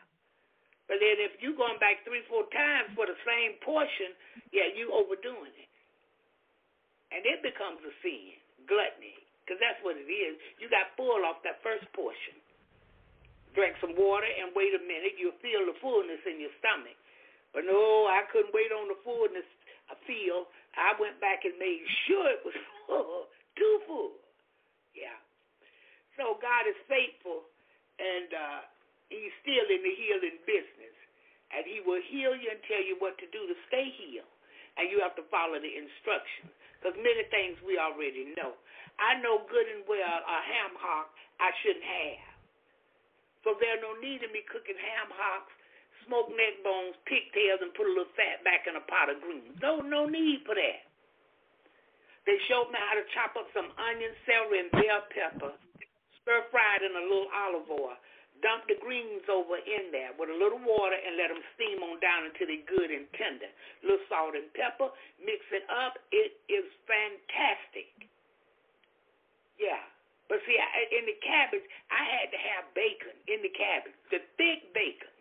But 0.91 0.97
then 0.99 1.21
if 1.21 1.37
you're 1.39 1.55
going 1.55 1.77
back 1.77 2.01
three, 2.01 2.25
four 2.27 2.49
times 2.49 2.91
for 2.97 3.05
the 3.05 3.15
same 3.21 3.61
portion, 3.61 4.17
yeah, 4.49 4.73
you 4.73 4.89
overdoing 4.89 5.53
it. 5.53 5.71
And 7.13 7.21
it 7.23 7.45
becomes 7.45 7.79
a 7.85 7.93
sin, 8.01 8.35
gluttony, 8.65 9.15
because 9.45 9.61
that's 9.61 9.79
what 9.85 9.97
it 9.97 10.09
is. 10.09 10.35
You 10.57 10.67
got 10.67 10.97
full 10.97 11.21
off 11.23 11.45
that 11.45 11.61
first 11.61 11.85
portion. 11.93 12.37
Drink 13.53 13.77
some 13.81 13.93
water 13.97 14.29
and 14.29 14.53
wait 14.53 14.73
a 14.77 14.81
minute, 14.81 15.17
you'll 15.17 15.37
feel 15.41 15.65
the 15.65 15.77
fullness 15.81 16.21
in 16.25 16.41
your 16.41 16.53
stomach. 16.61 16.97
But 17.53 17.65
no, 17.65 18.05
I 18.05 18.25
couldn't 18.29 18.53
wait 18.53 18.69
on 18.69 18.89
the 18.89 18.99
fullness 19.01 19.47
feel. 20.09 20.49
I 20.73 20.97
went 20.97 21.21
back 21.21 21.45
and 21.45 21.53
made 21.61 21.85
sure 22.09 22.25
it 22.33 22.41
was 22.41 22.57
full, 22.89 23.29
too 23.53 23.75
full. 23.85 24.17
Yeah. 24.97 25.17
So 26.17 26.41
God 26.41 26.65
is 26.65 26.77
faithful, 26.89 27.45
and 28.01 28.29
uh, 28.33 28.59
He's 29.13 29.33
still 29.45 29.65
in 29.69 29.81
the 29.85 29.93
healing 29.93 30.41
business. 30.49 30.97
And 31.53 31.65
He 31.65 31.81
will 31.85 32.01
heal 32.09 32.33
you 32.33 32.49
and 32.49 32.61
tell 32.65 32.81
you 32.81 32.97
what 32.97 33.17
to 33.21 33.27
do 33.29 33.45
to 33.45 33.55
stay 33.69 33.89
healed. 34.01 34.29
And 34.77 34.89
you 34.89 35.01
have 35.01 35.17
to 35.17 35.25
follow 35.33 35.57
the 35.57 35.73
instructions. 35.73 36.53
Because 36.77 36.95
many 37.01 37.25
things 37.33 37.59
we 37.65 37.75
already 37.75 38.31
know. 38.37 38.55
I 38.99 39.19
know 39.19 39.43
good 39.47 39.67
and 39.67 39.83
well 39.87 40.19
a 40.23 40.39
ham 40.43 40.75
hock 40.75 41.11
I 41.39 41.51
shouldn't 41.63 41.83
have. 41.83 42.35
So 43.43 43.55
there's 43.59 43.79
no 43.79 43.95
need 43.99 44.23
in 44.23 44.31
me 44.35 44.43
cooking 44.47 44.75
ham 44.75 45.11
hocks 45.11 45.55
smoked 46.09 46.33
neck 46.33 46.65
bones, 46.65 46.97
pigtails, 47.05 47.61
and 47.61 47.69
put 47.77 47.85
a 47.85 47.93
little 47.93 48.09
fat 48.17 48.41
back 48.41 48.65
in 48.65 48.73
a 48.73 48.83
pot 48.89 49.13
of 49.13 49.21
greens. 49.21 49.53
No, 49.61 49.77
no 49.85 50.09
need 50.09 50.41
for 50.41 50.57
that. 50.57 50.89
They 52.25 52.41
showed 52.49 52.73
me 52.73 52.81
how 52.81 52.97
to 52.97 53.05
chop 53.13 53.37
up 53.37 53.45
some 53.53 53.69
onion, 53.77 54.11
celery, 54.25 54.65
and 54.65 54.73
bell 54.73 55.05
pepper, 55.13 55.53
stir 56.21 56.41
fried 56.49 56.81
in 56.81 56.97
a 56.97 57.05
little 57.05 57.29
olive 57.29 57.69
oil. 57.69 57.97
Dump 58.41 58.65
the 58.71 58.79
greens 58.79 59.27
over 59.27 59.59
in 59.59 59.91
there 59.91 60.15
with 60.15 60.31
a 60.31 60.37
little 60.37 60.63
water 60.63 60.95
and 60.95 61.19
let 61.19 61.27
them 61.27 61.43
steam 61.59 61.83
on 61.83 61.99
down 61.99 62.23
until 62.23 62.47
they're 62.47 62.69
good 62.71 62.87
and 62.87 63.03
tender. 63.13 63.51
A 63.51 63.83
little 63.83 64.05
salt 64.07 64.31
and 64.31 64.47
pepper, 64.55 64.89
mix 65.19 65.43
it 65.51 65.67
up. 65.67 65.99
It 66.15 66.39
is 66.47 66.63
fantastic. 66.87 67.91
Yeah. 69.59 69.83
But 70.31 70.39
see, 70.47 70.55
in 70.55 71.03
the 71.09 71.19
cabbage, 71.19 71.67
I 71.91 72.05
had 72.05 72.31
to 72.31 72.39
have 72.39 72.71
bacon 72.77 73.17
in 73.27 73.43
the 73.43 73.51
cabbage, 73.51 73.97
the 74.07 74.23
thick 74.39 74.71
bacon. 74.71 75.11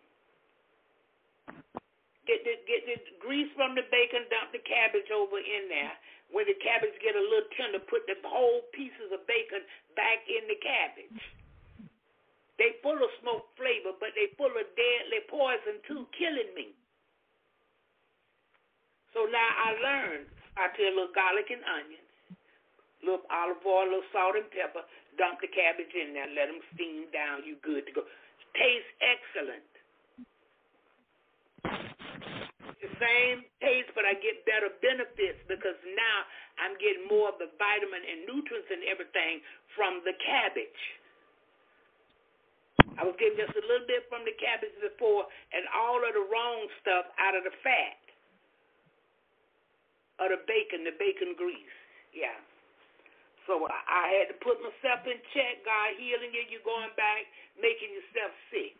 Get 2.28 2.44
the 2.44 2.60
get 2.68 2.84
the 2.84 2.96
grease 3.24 3.48
from 3.56 3.72
the 3.72 3.88
bacon, 3.88 4.28
dump 4.28 4.52
the 4.52 4.60
cabbage 4.60 5.08
over 5.08 5.40
in 5.40 5.72
there. 5.72 5.96
When 6.28 6.44
the 6.44 6.60
cabbage 6.60 6.92
get 7.00 7.16
a 7.16 7.24
little 7.24 7.48
tender, 7.56 7.80
put 7.88 8.04
the 8.04 8.20
whole 8.20 8.68
pieces 8.76 9.08
of 9.08 9.24
bacon 9.24 9.64
back 9.96 10.28
in 10.28 10.44
the 10.44 10.60
cabbage. 10.60 11.24
They 12.60 12.76
full 12.84 13.00
of 13.00 13.08
smoke 13.24 13.48
flavor, 13.56 13.96
but 13.96 14.12
they 14.12 14.28
full 14.36 14.52
of 14.52 14.66
deadly 14.76 15.24
poison 15.32 15.80
too, 15.88 16.04
killing 16.12 16.52
me. 16.52 16.76
So 19.16 19.24
now 19.24 19.50
I 19.64 19.68
learned. 19.80 20.28
I 20.58 20.68
take 20.74 20.90
a 20.90 20.94
little 20.94 21.14
garlic 21.14 21.48
and 21.54 21.62
onion, 21.62 22.02
little 23.06 23.22
olive 23.30 23.62
oil, 23.62 23.86
a 23.86 24.02
little 24.02 24.10
salt 24.10 24.34
and 24.34 24.50
pepper. 24.50 24.82
Dump 25.16 25.38
the 25.38 25.48
cabbage 25.48 25.94
in 25.94 26.12
there, 26.12 26.26
let 26.34 26.50
them 26.50 26.60
steam 26.74 27.06
down. 27.14 27.46
You 27.46 27.56
good 27.62 27.86
to 27.86 27.92
go. 27.94 28.02
Tastes 28.58 28.90
excellent 28.98 29.62
the 32.78 32.92
same 33.02 33.42
taste, 33.58 33.90
but 33.94 34.06
I 34.06 34.14
get 34.18 34.46
better 34.46 34.70
benefits 34.78 35.42
because 35.50 35.78
now 35.98 36.18
I'm 36.62 36.78
getting 36.78 37.06
more 37.10 37.34
of 37.34 37.38
the 37.42 37.50
vitamin 37.58 38.02
and 38.02 38.26
nutrients 38.26 38.70
and 38.70 38.82
everything 38.86 39.42
from 39.74 40.02
the 40.06 40.14
cabbage. 40.22 40.82
I 42.98 43.06
was 43.06 43.14
getting 43.18 43.38
just 43.38 43.54
a 43.54 43.64
little 43.66 43.86
bit 43.86 44.06
from 44.10 44.26
the 44.26 44.34
cabbage 44.38 44.74
before 44.82 45.26
and 45.54 45.66
all 45.70 46.02
of 46.02 46.12
the 46.14 46.26
wrong 46.26 46.66
stuff 46.82 47.06
out 47.18 47.34
of 47.34 47.46
the 47.46 47.54
fat 47.62 47.98
of 50.18 50.34
the 50.34 50.40
bacon, 50.50 50.82
the 50.82 50.94
bacon 50.98 51.38
grease. 51.38 51.78
Yeah. 52.10 52.34
So 53.46 53.64
I 53.64 54.18
had 54.18 54.28
to 54.34 54.36
put 54.42 54.60
myself 54.60 55.06
in 55.08 55.16
check. 55.32 55.62
God 55.64 55.96
healing 55.96 56.34
you, 56.34 56.42
you're 56.52 56.66
going 56.66 56.92
back, 56.98 57.24
making 57.56 57.94
yourself 57.94 58.34
sick. 58.50 58.76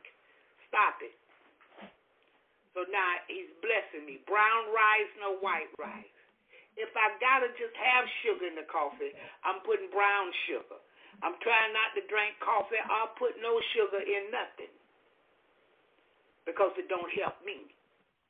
Stop 0.69 1.01
it. 1.01 1.15
Now 2.87 3.11
he's 3.27 3.51
blessing 3.59 4.07
me. 4.07 4.23
Brown 4.29 4.71
rice, 4.71 5.11
no 5.19 5.43
white 5.43 5.71
rice. 5.81 6.15
If 6.79 6.95
I 6.95 7.11
gotta 7.19 7.51
just 7.59 7.75
have 7.75 8.07
sugar 8.23 8.47
in 8.47 8.55
the 8.55 8.69
coffee, 8.71 9.11
I'm 9.43 9.59
putting 9.67 9.91
brown 9.91 10.31
sugar. 10.47 10.79
I'm 11.27 11.35
trying 11.43 11.75
not 11.75 11.99
to 11.99 12.03
drink 12.07 12.39
coffee. 12.39 12.79
I'll 12.79 13.11
put 13.19 13.35
no 13.43 13.59
sugar 13.75 13.99
in 13.99 14.31
nothing 14.31 14.71
because 16.47 16.71
it 16.79 16.87
don't 16.87 17.11
help 17.19 17.43
me. 17.43 17.67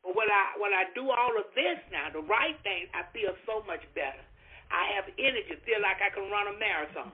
But 0.01 0.16
when 0.16 0.31
I 0.33 0.57
when 0.57 0.73
I 0.73 0.89
do 0.97 1.12
all 1.12 1.35
of 1.37 1.53
this 1.53 1.79
now, 1.93 2.09
the 2.09 2.25
right 2.25 2.57
thing, 2.65 2.89
I 2.97 3.05
feel 3.12 3.37
so 3.45 3.61
much 3.69 3.85
better. 3.93 4.25
I 4.73 4.97
have 4.97 5.09
energy, 5.16 5.57
feel 5.65 5.81
like 5.85 6.01
I 6.01 6.09
can 6.12 6.29
run 6.33 6.49
a 6.49 6.57
marathon. 6.57 7.12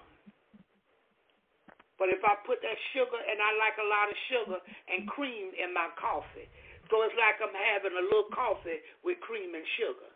But 1.98 2.10
if 2.10 2.18
I 2.26 2.34
put 2.42 2.58
that 2.58 2.78
sugar, 2.90 3.18
and 3.18 3.38
I 3.38 3.50
like 3.54 3.78
a 3.78 3.86
lot 3.86 4.10
of 4.10 4.16
sugar 4.26 4.58
and 4.90 5.06
cream 5.06 5.54
in 5.54 5.70
my 5.70 5.86
coffee, 5.94 6.50
so 6.90 6.94
it's 7.06 7.16
like 7.18 7.40
I'm 7.40 7.54
having 7.54 7.94
a 7.96 8.04
little 8.04 8.30
coffee 8.34 8.80
with 9.04 9.20
cream 9.24 9.54
and 9.54 9.66
sugar. 9.80 10.10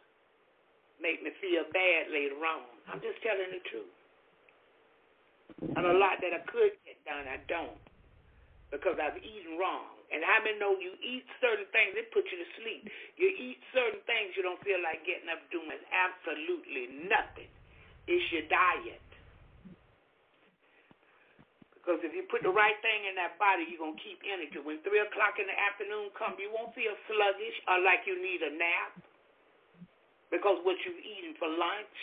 Make 1.03 1.23
me 1.23 1.31
feel 1.43 1.65
bad 1.73 2.11
later 2.13 2.39
on. 2.43 2.67
I'm 2.91 3.01
just 3.03 3.21
telling 3.23 3.53
the 3.55 3.63
truth. 3.71 3.97
And 5.77 5.85
a 5.87 5.97
lot 5.97 6.21
that 6.23 6.35
I 6.35 6.43
could 6.51 6.75
get 6.87 6.99
done, 7.07 7.27
I 7.29 7.39
don't. 7.49 7.79
because 8.73 8.99
I've 9.01 9.19
eaten 9.23 9.59
wrong. 9.61 9.97
And 10.11 10.25
how 10.25 10.41
many 10.45 10.57
know 10.59 10.77
you 10.81 10.97
eat 11.05 11.27
certain 11.43 11.69
things, 11.75 11.95
it 11.99 12.09
puts 12.15 12.29
you 12.33 12.41
to 12.41 12.51
sleep. 12.63 12.89
You 13.21 13.29
eat 13.29 13.61
certain 13.75 14.01
things 14.09 14.33
you 14.39 14.43
don't 14.47 14.61
feel 14.65 14.81
like 14.81 15.05
getting 15.05 15.29
up 15.29 15.43
doing 15.53 15.81
absolutely 15.93 17.09
nothing. 17.09 17.51
It's 18.09 18.25
your 18.33 18.47
diet. 18.49 19.03
Because 21.89 22.05
if 22.05 22.13
you 22.13 22.29
put 22.29 22.45
the 22.45 22.53
right 22.53 22.77
thing 22.85 23.09
in 23.09 23.17
that 23.17 23.41
body, 23.41 23.65
you're 23.65 23.81
going 23.81 23.97
to 23.97 24.05
keep 24.05 24.21
energy. 24.21 24.61
When 24.61 24.77
3 24.85 25.09
o'clock 25.09 25.41
in 25.41 25.49
the 25.49 25.57
afternoon 25.57 26.13
comes, 26.13 26.37
you 26.37 26.53
won't 26.53 26.77
feel 26.77 26.93
sluggish 27.09 27.57
or 27.65 27.81
like 27.81 28.05
you 28.05 28.21
need 28.21 28.45
a 28.45 28.53
nap 28.53 29.01
because 30.29 30.61
what 30.69 30.77
you've 30.85 31.01
eaten 31.01 31.33
for 31.41 31.49
lunch. 31.49 31.97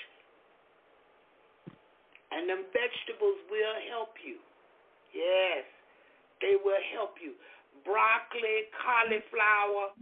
And 2.34 2.50
them 2.50 2.66
vegetables 2.74 3.38
will 3.46 3.78
help 3.94 4.18
you. 4.26 4.42
Yes, 5.14 5.70
they 6.42 6.58
will 6.58 6.82
help 6.98 7.22
you 7.22 7.38
broccoli, 7.86 8.66
cauliflower, 8.74 9.94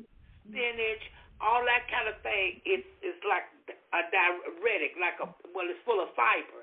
spinach, 0.47 1.03
all 1.43 1.59
that 1.67 1.83
kind 1.91 2.07
of 2.07 2.15
thing. 2.23 2.63
It's 2.63 2.87
it's 3.03 3.19
like 3.27 3.51
a 3.67 4.01
diuretic, 4.07 4.95
like 4.95 5.19
a 5.19 5.27
well, 5.51 5.67
it's 5.67 5.83
full 5.83 5.99
of 5.99 6.07
fiber. 6.15 6.62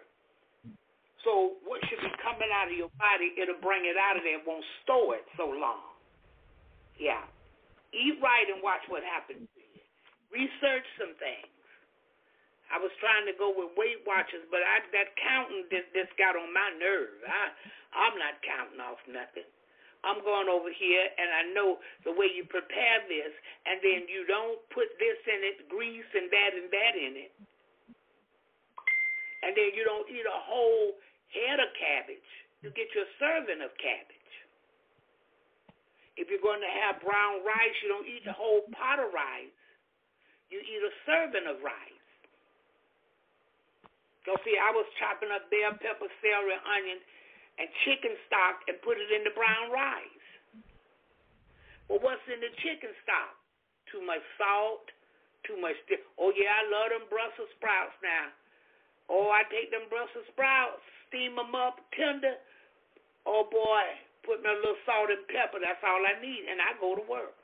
So 1.24 1.60
what 1.68 1.84
should 1.88 2.00
be 2.00 2.12
coming 2.24 2.48
out 2.48 2.72
of 2.72 2.76
your 2.76 2.92
body, 2.96 3.36
it'll 3.36 3.60
bring 3.60 3.84
it 3.84 4.00
out 4.00 4.16
of 4.16 4.24
there. 4.24 4.40
It 4.40 4.46
won't 4.48 4.64
store 4.84 5.20
it 5.20 5.26
so 5.36 5.52
long. 5.52 5.84
Yeah. 6.96 7.24
Eat 7.92 8.16
right 8.22 8.48
and 8.48 8.64
watch 8.64 8.84
what 8.88 9.04
happens 9.04 9.44
to 9.44 9.60
you. 9.60 9.82
Research 10.32 10.86
some 10.96 11.12
things. 11.20 11.50
I 12.70 12.78
was 12.78 12.94
trying 13.02 13.26
to 13.26 13.34
go 13.34 13.50
with 13.50 13.74
Weight 13.74 14.06
Watchers, 14.06 14.46
but 14.46 14.62
I, 14.62 14.86
that 14.94 15.10
counting 15.18 15.66
just, 15.74 15.90
just 15.90 16.14
got 16.14 16.38
on 16.38 16.54
my 16.54 16.70
nerve. 16.78 17.18
I, 17.26 17.50
I'm 17.98 18.14
not 18.14 18.38
counting 18.46 18.78
off 18.78 19.02
nothing. 19.10 19.48
I'm 20.06 20.22
going 20.24 20.48
over 20.48 20.70
here 20.72 21.04
and 21.18 21.28
I 21.28 21.42
know 21.52 21.76
the 22.08 22.14
way 22.14 22.30
you 22.32 22.46
prepare 22.48 23.04
this, 23.10 23.34
and 23.68 23.82
then 23.84 24.08
you 24.08 24.24
don't 24.24 24.62
put 24.72 24.88
this 24.96 25.18
in 25.28 25.40
it, 25.44 25.68
grease 25.68 26.08
and 26.14 26.30
that 26.32 26.50
and 26.56 26.68
that 26.72 26.94
in 26.96 27.12
it. 27.28 27.32
And 29.44 29.52
then 29.52 29.74
you 29.76 29.84
don't 29.84 30.08
eat 30.08 30.24
a 30.24 30.40
whole 30.46 30.96
head 31.34 31.58
of 31.62 31.70
cabbage. 31.78 32.30
You 32.60 32.70
get 32.76 32.92
your 32.92 33.08
serving 33.16 33.62
of 33.64 33.72
cabbage. 33.80 34.34
If 36.20 36.28
you're 36.28 36.44
going 36.44 36.60
to 36.60 36.74
have 36.84 37.00
brown 37.00 37.40
rice, 37.46 37.76
you 37.80 37.88
don't 37.88 38.04
eat 38.04 38.26
the 38.28 38.36
whole 38.36 38.68
pot 38.76 39.00
of 39.00 39.08
rice. 39.14 39.54
You 40.52 40.60
eat 40.60 40.82
a 40.82 40.92
serving 41.08 41.46
of 41.48 41.62
rice. 41.64 42.00
So 44.28 44.36
see, 44.44 44.58
I 44.60 44.68
was 44.76 44.84
chopping 45.00 45.32
up 45.32 45.48
bell 45.48 45.72
pepper, 45.80 46.10
celery, 46.20 46.60
onion, 46.60 47.00
and 47.56 47.66
chicken 47.88 48.12
stock 48.28 48.60
and 48.68 48.76
put 48.84 49.00
it 49.00 49.08
in 49.08 49.24
the 49.24 49.32
brown 49.32 49.72
rice. 49.72 50.26
Well, 51.88 52.04
what's 52.04 52.22
in 52.28 52.38
the 52.38 52.52
chicken 52.60 52.92
stock? 53.02 53.34
Too 53.88 54.04
much 54.04 54.22
salt, 54.36 54.86
too 55.48 55.58
much. 55.58 55.74
Di- 55.88 56.04
oh 56.20 56.30
yeah, 56.36 56.52
I 56.52 56.62
love 56.68 56.94
them 56.94 57.08
Brussels 57.08 57.50
sprouts 57.56 57.96
now. 58.04 58.30
Oh, 59.10 59.32
I 59.32 59.42
take 59.50 59.74
them 59.74 59.90
Brussels 59.90 60.28
sprouts, 60.30 60.86
steam 61.10 61.34
them 61.34 61.52
up 61.58 61.82
tender. 61.92 62.38
Oh 63.26 63.44
boy, 63.50 63.84
put 64.22 64.40
me 64.40 64.48
a 64.48 64.56
little 64.56 64.78
salt 64.86 65.10
and 65.10 65.26
pepper. 65.26 65.58
That's 65.58 65.82
all 65.82 66.00
I 66.06 66.16
need, 66.22 66.46
and 66.46 66.62
I 66.62 66.78
go 66.78 66.94
to 66.94 67.04
work. 67.04 67.34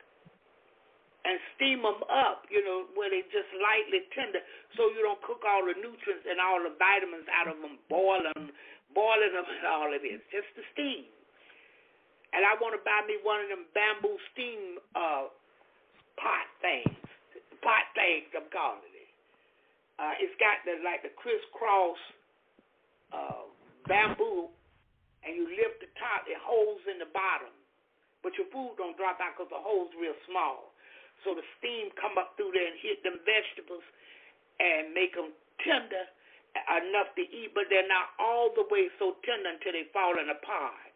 And 1.27 1.35
steam 1.59 1.83
them 1.83 1.99
up, 2.07 2.47
you 2.47 2.63
know, 2.63 2.87
where 2.95 3.11
they 3.11 3.19
just 3.27 3.51
lightly 3.59 4.07
tender, 4.15 4.39
so 4.79 4.87
you 4.95 5.03
don't 5.03 5.19
cook 5.27 5.43
all 5.43 5.67
the 5.67 5.75
nutrients 5.75 6.23
and 6.23 6.39
all 6.39 6.63
the 6.63 6.71
vitamins 6.79 7.27
out 7.27 7.51
of 7.51 7.59
them. 7.59 7.75
Boil 7.91 8.23
them 8.23 8.55
boiling 8.97 9.33
them 9.33 9.45
and 9.45 9.67
all 9.67 9.89
of 9.91 10.01
this, 10.01 10.21
just 10.31 10.47
the 10.55 10.63
steam. 10.75 11.05
And 12.35 12.43
I 12.43 12.57
want 12.59 12.75
to 12.75 12.81
buy 12.83 13.05
me 13.07 13.21
one 13.23 13.45
of 13.45 13.49
them 13.53 13.69
bamboo 13.71 14.17
steam 14.33 14.81
uh, 14.97 15.31
pot 16.19 16.47
things, 16.59 16.97
pot 17.63 17.87
things 17.95 18.29
I'm 18.35 18.49
calling 18.51 18.89
it. 18.89 19.11
Uh, 19.97 20.13
it's 20.21 20.35
got 20.37 20.61
the 20.65 20.77
like 20.85 21.01
the 21.01 21.13
crisscross 21.13 21.97
uh, 23.13 23.49
bamboo, 23.87 24.51
and 25.25 25.35
you 25.35 25.47
lift 25.47 25.81
the 25.81 25.91
top, 25.99 26.27
it 26.27 26.39
holds 26.39 26.83
in 26.87 26.99
the 27.01 27.09
bottom, 27.11 27.51
but 28.21 28.35
your 28.35 28.47
food 28.53 28.77
don't 28.79 28.95
drop 28.95 29.19
out 29.19 29.35
because 29.35 29.51
the 29.51 29.59
hole's 29.59 29.91
real 29.97 30.15
small. 30.27 30.75
So 31.25 31.33
the 31.33 31.43
steam 31.57 31.89
come 31.97 32.15
up 32.15 32.37
through 32.37 32.53
there 32.53 32.67
and 32.67 32.77
hit 32.77 33.01
them 33.01 33.17
vegetables 33.25 33.83
and 34.61 34.93
make 34.93 35.17
them 35.17 35.33
tender 35.65 36.05
enough 36.77 37.13
to 37.17 37.23
eat, 37.25 37.53
but 37.53 37.69
they're 37.69 37.89
not 37.89 38.13
all 38.17 38.53
the 38.53 38.65
way 38.69 38.89
so 38.97 39.17
tender 39.25 39.49
until 39.51 39.73
they 39.73 39.89
fall 39.93 40.17
in 40.17 40.29
apart. 40.29 40.93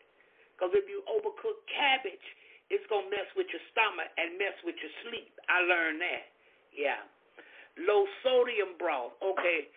Because 0.54 0.78
if 0.78 0.86
you 0.86 1.02
overcook 1.10 1.58
cabbage, 1.70 2.28
it's 2.70 2.86
going 2.88 3.10
to 3.10 3.14
mess 3.14 3.28
with 3.36 3.50
your 3.52 3.62
stomach 3.74 4.10
and 4.16 4.38
mess 4.40 4.56
with 4.64 4.78
your 4.80 4.94
sleep. 5.04 5.34
I 5.50 5.66
learned 5.66 6.00
that. 6.00 6.26
Yeah. 6.72 7.02
Low 7.82 8.08
sodium 8.24 8.78
broth. 8.80 9.18
Okay. 9.20 9.68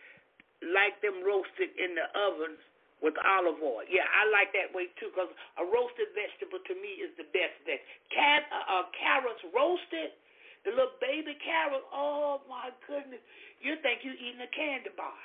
Like 0.62 1.00
them 1.02 1.24
roasted 1.24 1.74
in 1.74 1.96
the 1.96 2.06
oven 2.14 2.54
with 3.02 3.14
olive 3.20 3.58
oil. 3.60 3.84
Yeah, 3.90 4.06
I 4.06 4.28
like 4.30 4.54
that 4.54 4.70
way 4.70 4.90
too 5.00 5.10
because 5.10 5.32
a 5.58 5.64
roasted 5.66 6.14
vegetable 6.14 6.62
to 6.62 6.74
me 6.78 7.02
is 7.02 7.10
the 7.18 7.26
best 7.34 7.56
thing. 7.66 7.80
Cat, 8.14 8.46
uh, 8.52 8.80
uh, 8.80 8.84
carrots 8.94 9.42
roasted, 9.50 10.14
the 10.62 10.72
little 10.72 10.96
baby 11.02 11.34
carrot. 11.42 11.82
Oh 11.90 12.40
my 12.46 12.70
goodness, 12.86 13.20
you 13.60 13.76
think 13.82 14.06
you're 14.06 14.18
eating 14.18 14.40
a 14.40 14.50
candy 14.54 14.94
bar. 14.94 15.16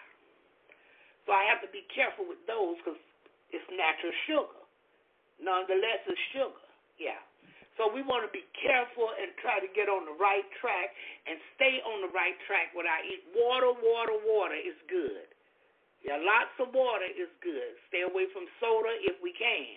So 1.29 1.37
I 1.37 1.45
have 1.45 1.61
to 1.61 1.69
be 1.69 1.85
careful 1.93 2.25
with 2.25 2.41
those 2.49 2.81
because 2.81 2.97
it's 3.53 3.67
natural 3.69 4.15
sugar. 4.25 4.59
Nonetheless, 5.37 6.01
it's 6.09 6.19
sugar. 6.33 6.65
Yeah. 6.97 7.21
So 7.79 7.87
we 7.87 8.03
want 8.03 8.27
to 8.27 8.31
be 8.35 8.43
careful 8.59 9.07
and 9.15 9.31
try 9.39 9.63
to 9.63 9.69
get 9.71 9.87
on 9.87 10.03
the 10.03 10.17
right 10.19 10.43
track 10.59 10.91
and 11.23 11.39
stay 11.55 11.79
on 11.87 12.03
the 12.03 12.11
right 12.11 12.35
track 12.43 12.75
when 12.75 12.83
I 12.83 12.99
eat 13.07 13.23
water, 13.31 13.71
water, 13.71 14.19
water 14.19 14.59
is 14.59 14.75
good. 14.91 15.28
Yeah, 16.03 16.15
lots 16.19 16.55
of 16.63 16.71
water 16.71 17.07
is 17.11 17.27
good. 17.43 17.75
Stay 17.91 18.07
away 18.07 18.31
from 18.31 18.47
soda 18.63 18.91
if 19.03 19.19
we 19.19 19.35
can. 19.35 19.75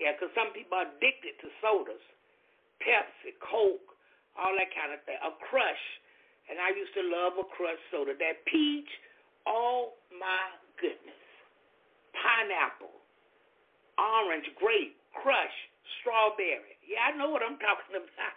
Yeah, 0.00 0.16
because 0.16 0.32
some 0.36 0.52
people 0.56 0.76
are 0.80 0.88
addicted 0.88 1.36
to 1.44 1.48
sodas. 1.60 2.00
Pepsi, 2.80 3.36
Coke, 3.40 3.96
all 4.36 4.52
that 4.56 4.68
kind 4.72 4.92
of 4.92 5.00
thing. 5.04 5.16
A 5.20 5.32
crush. 5.48 5.84
And 6.48 6.60
I 6.60 6.72
used 6.72 6.92
to 6.96 7.04
love 7.04 7.36
a 7.40 7.46
crush 7.52 7.80
soda. 7.92 8.16
That 8.16 8.44
peach, 8.48 8.88
Oh 9.46 9.94
my 10.10 10.50
goodness. 10.82 11.22
Pineapple, 12.18 12.90
orange, 13.94 14.50
grape, 14.58 14.98
crush, 15.14 15.54
strawberry. 16.02 16.74
Yeah, 16.82 17.14
I 17.14 17.16
know 17.16 17.30
what 17.30 17.46
I'm 17.46 17.56
talking 17.62 17.94
about. 17.94 18.36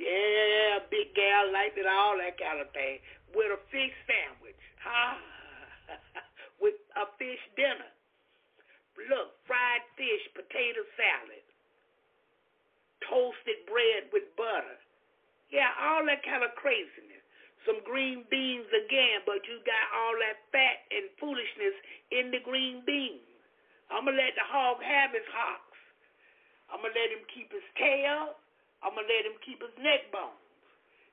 yeah, 0.00 0.80
big 0.88 1.12
gal 1.12 1.52
liked 1.52 1.76
it, 1.76 1.84
all 1.84 2.16
that 2.16 2.40
kind 2.40 2.64
of 2.64 2.72
thing. 2.72 2.98
With 3.36 3.52
a 3.52 3.60
fish 3.68 3.92
sandwich. 4.08 4.56
Huh? 4.80 5.20
A 7.00 7.08
fish 7.16 7.40
dinner. 7.56 7.92
Look, 9.08 9.32
fried 9.48 9.80
fish, 9.96 10.24
potato 10.36 10.84
salad, 11.00 11.46
toasted 13.08 13.64
bread 13.64 14.12
with 14.12 14.28
butter. 14.36 14.76
Yeah, 15.48 15.72
all 15.80 16.04
that 16.04 16.20
kind 16.20 16.44
of 16.44 16.52
craziness 16.60 17.20
some 17.68 17.80
green 17.84 18.24
beans 18.32 18.68
again, 18.72 19.20
but 19.28 19.44
you 19.44 19.60
got 19.68 19.86
all 19.92 20.16
that 20.24 20.40
fat 20.48 20.88
and 20.88 21.12
foolishness 21.20 21.76
in 22.08 22.32
the 22.32 22.40
green 22.40 22.80
beans. 22.88 23.24
I'm 23.92 24.06
going 24.06 24.16
to 24.16 24.22
let 24.22 24.32
the 24.38 24.46
hog 24.46 24.80
have 24.80 25.12
his 25.12 25.26
hocks. 25.28 25.80
I'm 26.70 26.80
going 26.80 26.94
to 26.94 26.98
let 26.98 27.10
him 27.10 27.24
keep 27.28 27.50
his 27.50 27.66
tail. 27.76 28.38
I'm 28.80 28.94
going 28.94 29.04
to 29.04 29.12
let 29.12 29.28
him 29.28 29.36
keep 29.44 29.60
his 29.60 29.74
neck 29.82 30.08
bones. 30.14 30.38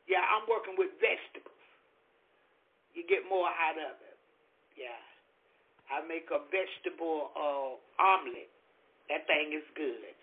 Yeah, 0.08 0.24
I'm 0.24 0.48
working 0.48 0.80
with 0.80 0.94
vegetables. 1.04 1.52
You 2.96 3.04
get 3.10 3.28
more 3.28 3.50
out 3.50 3.76
of 3.76 4.00
it. 4.08 4.18
Yeah. 4.78 5.02
I 5.88 6.04
make 6.08 6.28
a 6.32 6.44
vegetable 6.52 7.32
uh, 7.36 7.80
omelet. 8.02 8.52
That 9.10 9.24
thing 9.28 9.56
is 9.56 9.64
good. 9.76 10.16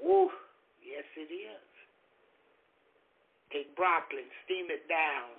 Woo. 0.00 0.32
Yes, 0.80 1.04
it 1.16 1.32
is. 1.32 1.68
Take 3.52 3.70
broccoli, 3.76 4.24
steam 4.44 4.66
it 4.72 4.88
down. 4.88 5.30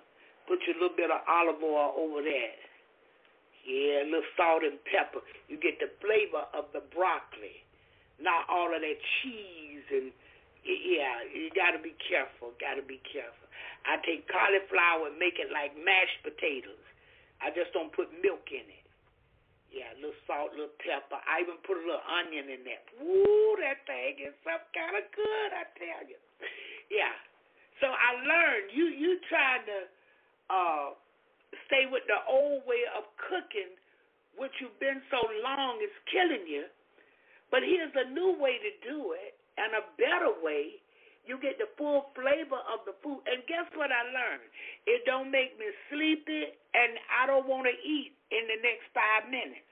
Put 0.47 0.61
your 0.69 0.77
little 0.77 0.95
bit 0.95 1.09
of 1.09 1.19
olive 1.25 1.61
oil 1.61 1.97
over 1.97 2.21
there. 2.21 2.57
Yeah, 3.65 4.05
a 4.05 4.07
little 4.07 4.29
salt 4.37 4.61
and 4.61 4.77
pepper. 4.85 5.25
You 5.49 5.57
get 5.57 5.81
the 5.81 5.89
flavor 5.97 6.45
of 6.53 6.69
the 6.69 6.85
broccoli, 6.93 7.65
not 8.21 8.45
all 8.45 8.69
of 8.69 8.79
that 8.79 8.99
cheese 9.21 9.85
and 9.89 10.13
yeah. 10.65 11.25
You 11.29 11.49
got 11.53 11.77
to 11.77 11.81
be 11.81 11.93
careful. 12.09 12.53
Got 12.57 12.81
to 12.81 12.85
be 12.85 13.01
careful. 13.05 13.45
I 13.85 14.01
take 14.01 14.25
cauliflower 14.29 15.13
and 15.13 15.17
make 15.21 15.37
it 15.37 15.53
like 15.53 15.77
mashed 15.77 16.21
potatoes. 16.25 16.84
I 17.43 17.51
just 17.51 17.71
don't 17.75 17.91
put 17.91 18.11
milk 18.23 18.47
in 18.51 18.65
it. 18.67 18.85
Yeah, 19.73 19.91
a 19.91 19.97
little 19.99 20.15
salt, 20.23 20.55
a 20.55 20.55
little 20.55 20.77
pepper. 20.79 21.19
I 21.19 21.43
even 21.43 21.59
put 21.67 21.75
a 21.75 21.83
little 21.83 22.07
onion 22.07 22.47
in 22.47 22.63
there. 22.63 22.79
Woo, 22.95 23.59
that 23.59 23.83
thing 23.83 24.23
is 24.23 24.31
some 24.47 24.63
kind 24.71 24.95
of 24.95 25.03
good, 25.11 25.49
I 25.51 25.67
tell 25.75 26.03
you. 26.07 26.15
Yeah, 26.87 27.11
so 27.81 27.91
I 27.91 28.09
learned 28.23 28.71
you 28.71 28.87
you 28.93 29.19
trying 29.27 29.65
to 29.67 29.79
uh, 30.47 30.87
stay 31.67 31.89
with 31.91 32.07
the 32.07 32.23
old 32.29 32.63
way 32.63 32.87
of 32.95 33.03
cooking, 33.19 33.75
which 34.39 34.53
you've 34.61 34.79
been 34.79 35.01
so 35.11 35.19
long 35.43 35.81
is 35.83 35.91
killing 36.07 36.47
you. 36.47 36.69
But 37.51 37.67
here's 37.67 37.93
a 37.95 38.11
new 38.11 38.35
way 38.39 38.57
to 38.59 38.71
do 38.85 39.11
it 39.15 39.35
and 39.59 39.75
a 39.75 39.83
better 39.99 40.33
way. 40.39 40.79
You 41.25 41.41
get 41.41 41.57
the 41.57 41.69
full 41.73 42.13
flavor 42.13 42.61
of 42.69 42.85
the 42.85 42.93
food. 43.01 43.25
And 43.25 43.41
guess 43.49 43.65
what 43.73 43.89
I 43.89 44.05
learned? 44.13 44.45
It 44.85 45.05
don't 45.09 45.33
make 45.33 45.57
me 45.57 45.65
sleepy 45.89 46.53
and 46.73 46.91
I 47.09 47.25
don't 47.25 47.49
want 47.49 47.65
to 47.65 47.75
eat 47.81 48.13
in 48.29 48.45
the 48.45 48.61
next 48.61 48.85
five 48.93 49.25
minutes. 49.29 49.65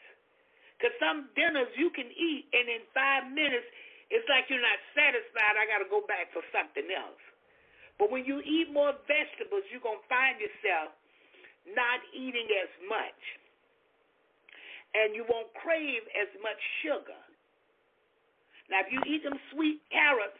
Because 0.77 0.97
some 0.97 1.29
dinners 1.37 1.69
you 1.77 1.93
can 1.93 2.09
eat 2.09 2.49
and 2.51 2.65
in 2.67 2.81
five 2.91 3.29
minutes 3.29 3.69
it's 4.09 4.25
like 4.29 4.45
you're 4.49 4.61
not 4.61 4.81
satisfied. 4.93 5.57
I 5.57 5.65
got 5.69 5.81
to 5.81 5.89
go 5.89 6.05
back 6.05 6.29
for 6.33 6.45
something 6.53 6.85
else. 6.93 7.21
But 7.97 8.09
when 8.09 8.25
you 8.25 8.41
eat 8.41 8.73
more 8.73 8.93
vegetables, 9.05 9.65
you're 9.69 9.81
going 9.81 10.01
to 10.01 10.09
find 10.09 10.37
yourself 10.41 10.93
not 11.69 12.01
eating 12.13 12.49
as 12.61 12.71
much. 12.89 13.21
And 14.93 15.17
you 15.17 15.25
won't 15.25 15.49
crave 15.57 16.05
as 16.13 16.29
much 16.41 16.61
sugar. 16.85 17.21
Now, 18.69 18.85
if 18.85 18.93
you 18.93 19.01
eat 19.09 19.25
them 19.25 19.37
sweet 19.49 19.81
carrots, 19.89 20.39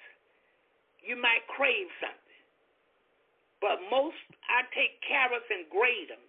you 1.03 1.19
might 1.19 1.43
crave 1.51 1.91
something. 1.99 2.39
But 3.59 3.79
most, 3.87 4.19
I 4.51 4.67
take 4.75 4.99
carrots 5.03 5.47
and 5.47 5.67
grate 5.71 6.11
them 6.11 6.23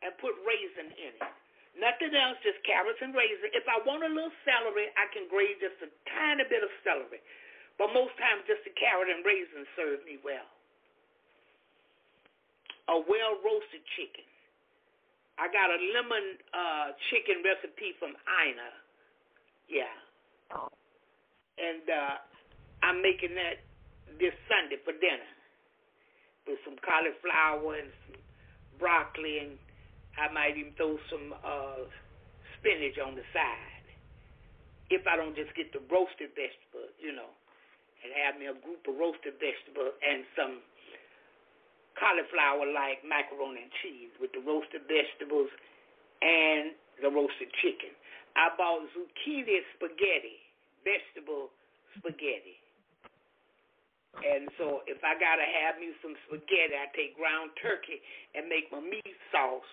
and 0.00 0.12
put 0.20 0.32
raisin 0.44 0.88
in 0.96 1.12
it. 1.20 1.34
Nothing 1.76 2.16
else, 2.16 2.40
just 2.40 2.60
carrots 2.64 3.00
and 3.00 3.12
raisin. 3.12 3.52
If 3.52 3.64
I 3.68 3.80
want 3.84 4.04
a 4.04 4.10
little 4.10 4.32
celery, 4.44 4.88
I 4.96 5.08
can 5.12 5.28
grate 5.28 5.60
just 5.60 5.78
a 5.84 5.88
tiny 6.08 6.44
bit 6.48 6.64
of 6.64 6.72
celery. 6.82 7.20
But 7.76 7.92
most 7.96 8.16
times, 8.20 8.44
just 8.44 8.64
a 8.68 8.74
carrot 8.76 9.08
and 9.08 9.24
raisin 9.24 9.64
serve 9.76 10.04
me 10.04 10.20
well. 10.20 10.48
A 12.90 12.96
well 13.04 13.38
roasted 13.40 13.84
chicken. 13.96 14.26
I 15.38 15.48
got 15.48 15.72
a 15.72 15.80
lemon 15.96 16.26
uh, 16.52 16.88
chicken 17.08 17.40
recipe 17.40 17.96
from 17.96 18.12
Ina. 18.12 18.70
Yeah. 19.70 19.94
And 21.56 21.86
uh, 21.86 22.14
I'm 22.82 23.00
making 23.00 23.32
that 23.40 23.64
this 24.18 24.34
Sunday 24.50 24.80
for 24.82 24.96
dinner 24.96 25.30
with 26.48 26.58
some 26.64 26.76
cauliflower 26.82 27.78
and 27.78 27.92
some 28.08 28.18
broccoli 28.80 29.44
and 29.44 29.54
I 30.18 30.28
might 30.32 30.58
even 30.58 30.74
throw 30.74 30.98
some 31.08 31.32
uh, 31.32 31.86
spinach 32.58 32.98
on 32.98 33.14
the 33.14 33.24
side. 33.32 33.86
If 34.90 35.06
I 35.06 35.14
don't 35.14 35.38
just 35.38 35.54
get 35.54 35.70
the 35.70 35.80
roasted 35.86 36.34
vegetables, 36.34 36.92
you 36.98 37.14
know, 37.14 37.30
and 38.02 38.10
have 38.26 38.36
me 38.36 38.50
a 38.50 38.56
group 38.58 38.84
of 38.84 38.98
roasted 38.98 39.38
vegetables 39.38 39.94
and 40.02 40.26
some 40.36 40.60
cauliflower 41.96 42.68
like 42.68 43.00
macaroni 43.04 43.64
and 43.64 43.72
cheese 43.80 44.12
with 44.20 44.32
the 44.36 44.42
roasted 44.44 44.84
vegetables 44.88 45.48
and 46.20 46.76
the 47.00 47.08
roasted 47.08 47.48
chicken. 47.64 47.96
I 48.36 48.52
bought 48.54 48.86
zucchini 48.92 49.64
spaghetti, 49.74 50.38
vegetable 50.84 51.48
spaghetti. 51.96 52.59
And 54.18 54.50
so 54.58 54.82
if 54.90 54.98
I 55.06 55.14
gotta 55.14 55.46
have 55.46 55.78
me 55.78 55.94
some 56.02 56.18
spaghetti, 56.26 56.74
I 56.74 56.90
take 56.98 57.14
ground 57.14 57.54
turkey 57.62 58.02
and 58.34 58.50
make 58.50 58.66
my 58.74 58.82
meat 58.82 59.16
sauce 59.30 59.70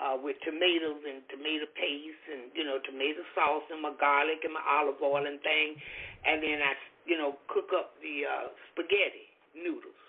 uh, 0.00 0.16
with 0.16 0.40
tomatoes 0.42 1.04
and 1.04 1.20
tomato 1.28 1.68
paste 1.76 2.24
and 2.32 2.48
you 2.56 2.64
know 2.64 2.80
tomato 2.82 3.20
sauce 3.36 3.64
and 3.68 3.84
my 3.84 3.92
garlic 4.00 4.42
and 4.42 4.56
my 4.56 4.64
olive 4.64 4.98
oil 5.04 5.22
and 5.22 5.38
thing, 5.44 5.76
and 6.24 6.42
then 6.42 6.58
I 6.64 6.72
you 7.04 7.20
know 7.20 7.36
cook 7.52 7.70
up 7.76 7.94
the 8.00 8.26
uh, 8.26 8.46
spaghetti 8.72 9.28
noodles, 9.52 10.02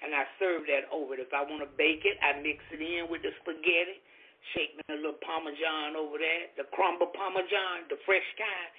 and 0.00 0.16
I 0.16 0.24
serve 0.40 0.64
that 0.72 0.88
over 0.88 1.14
it. 1.14 1.22
If 1.22 1.30
I 1.36 1.44
want 1.44 1.60
to 1.60 1.70
bake 1.76 2.08
it, 2.08 2.16
I 2.24 2.40
mix 2.40 2.64
it 2.72 2.80
in 2.80 3.12
with 3.12 3.20
the 3.20 3.36
spaghetti, 3.44 4.00
shake 4.56 4.74
me 4.80 4.82
a 4.90 4.98
little 4.98 5.20
parmesan 5.20 5.94
over 5.94 6.16
that, 6.16 6.56
the 6.56 6.66
crumble 6.72 7.12
parmesan, 7.12 7.92
the 7.92 8.00
fresh 8.08 8.26
kind 8.40 8.70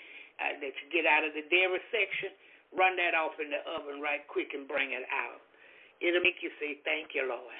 uh, 0.42 0.54
that 0.66 0.74
you 0.76 0.86
get 0.90 1.06
out 1.06 1.24
of 1.24 1.38
the 1.38 1.46
dairy 1.48 1.80
section. 1.94 2.34
Run 2.74 2.98
that 2.98 3.14
off 3.14 3.38
in 3.38 3.54
the 3.54 3.62
oven 3.70 4.02
right 4.02 4.26
quick 4.28 4.54
and 4.58 4.68
bring 4.68 4.92
it 4.92 5.06
out. 5.14 5.42
It'll 6.02 6.26
make 6.26 6.42
you 6.42 6.50
say, 6.60 6.82
"Thank 6.84 7.14
you, 7.14 7.24
Lord." 7.30 7.58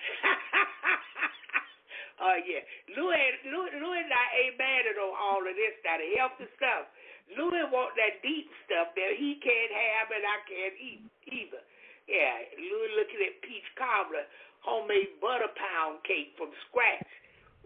Uh, 2.20 2.40
yeah. 2.50 2.66
Louis, 2.98 3.22
Louis, 3.48 3.72
Louis 3.78 4.04
not 4.10 4.28
ain't 4.36 4.58
mad 4.58 4.90
at 4.90 4.98
all 4.98 5.40
of 5.40 5.56
this, 5.56 5.76
that 5.86 6.02
healthy 6.18 6.50
stuff. 6.58 6.90
Louis 7.32 7.64
want 7.72 7.96
that 7.96 8.20
deep 8.20 8.50
stuff 8.66 8.92
that 8.98 9.16
he 9.16 9.40
can't 9.40 9.72
have 9.72 10.12
and 10.12 10.26
I 10.26 10.38
can't 10.44 10.76
eat 10.76 11.02
either. 11.32 11.64
Yeah, 12.08 12.36
Louis 12.60 12.92
looking 13.00 13.22
at 13.24 13.40
peach 13.40 13.64
cobbler, 13.80 14.28
homemade 14.60 15.20
butter 15.24 15.52
pound 15.56 16.04
cake 16.04 16.36
from 16.36 16.52
scratch. 16.68 17.08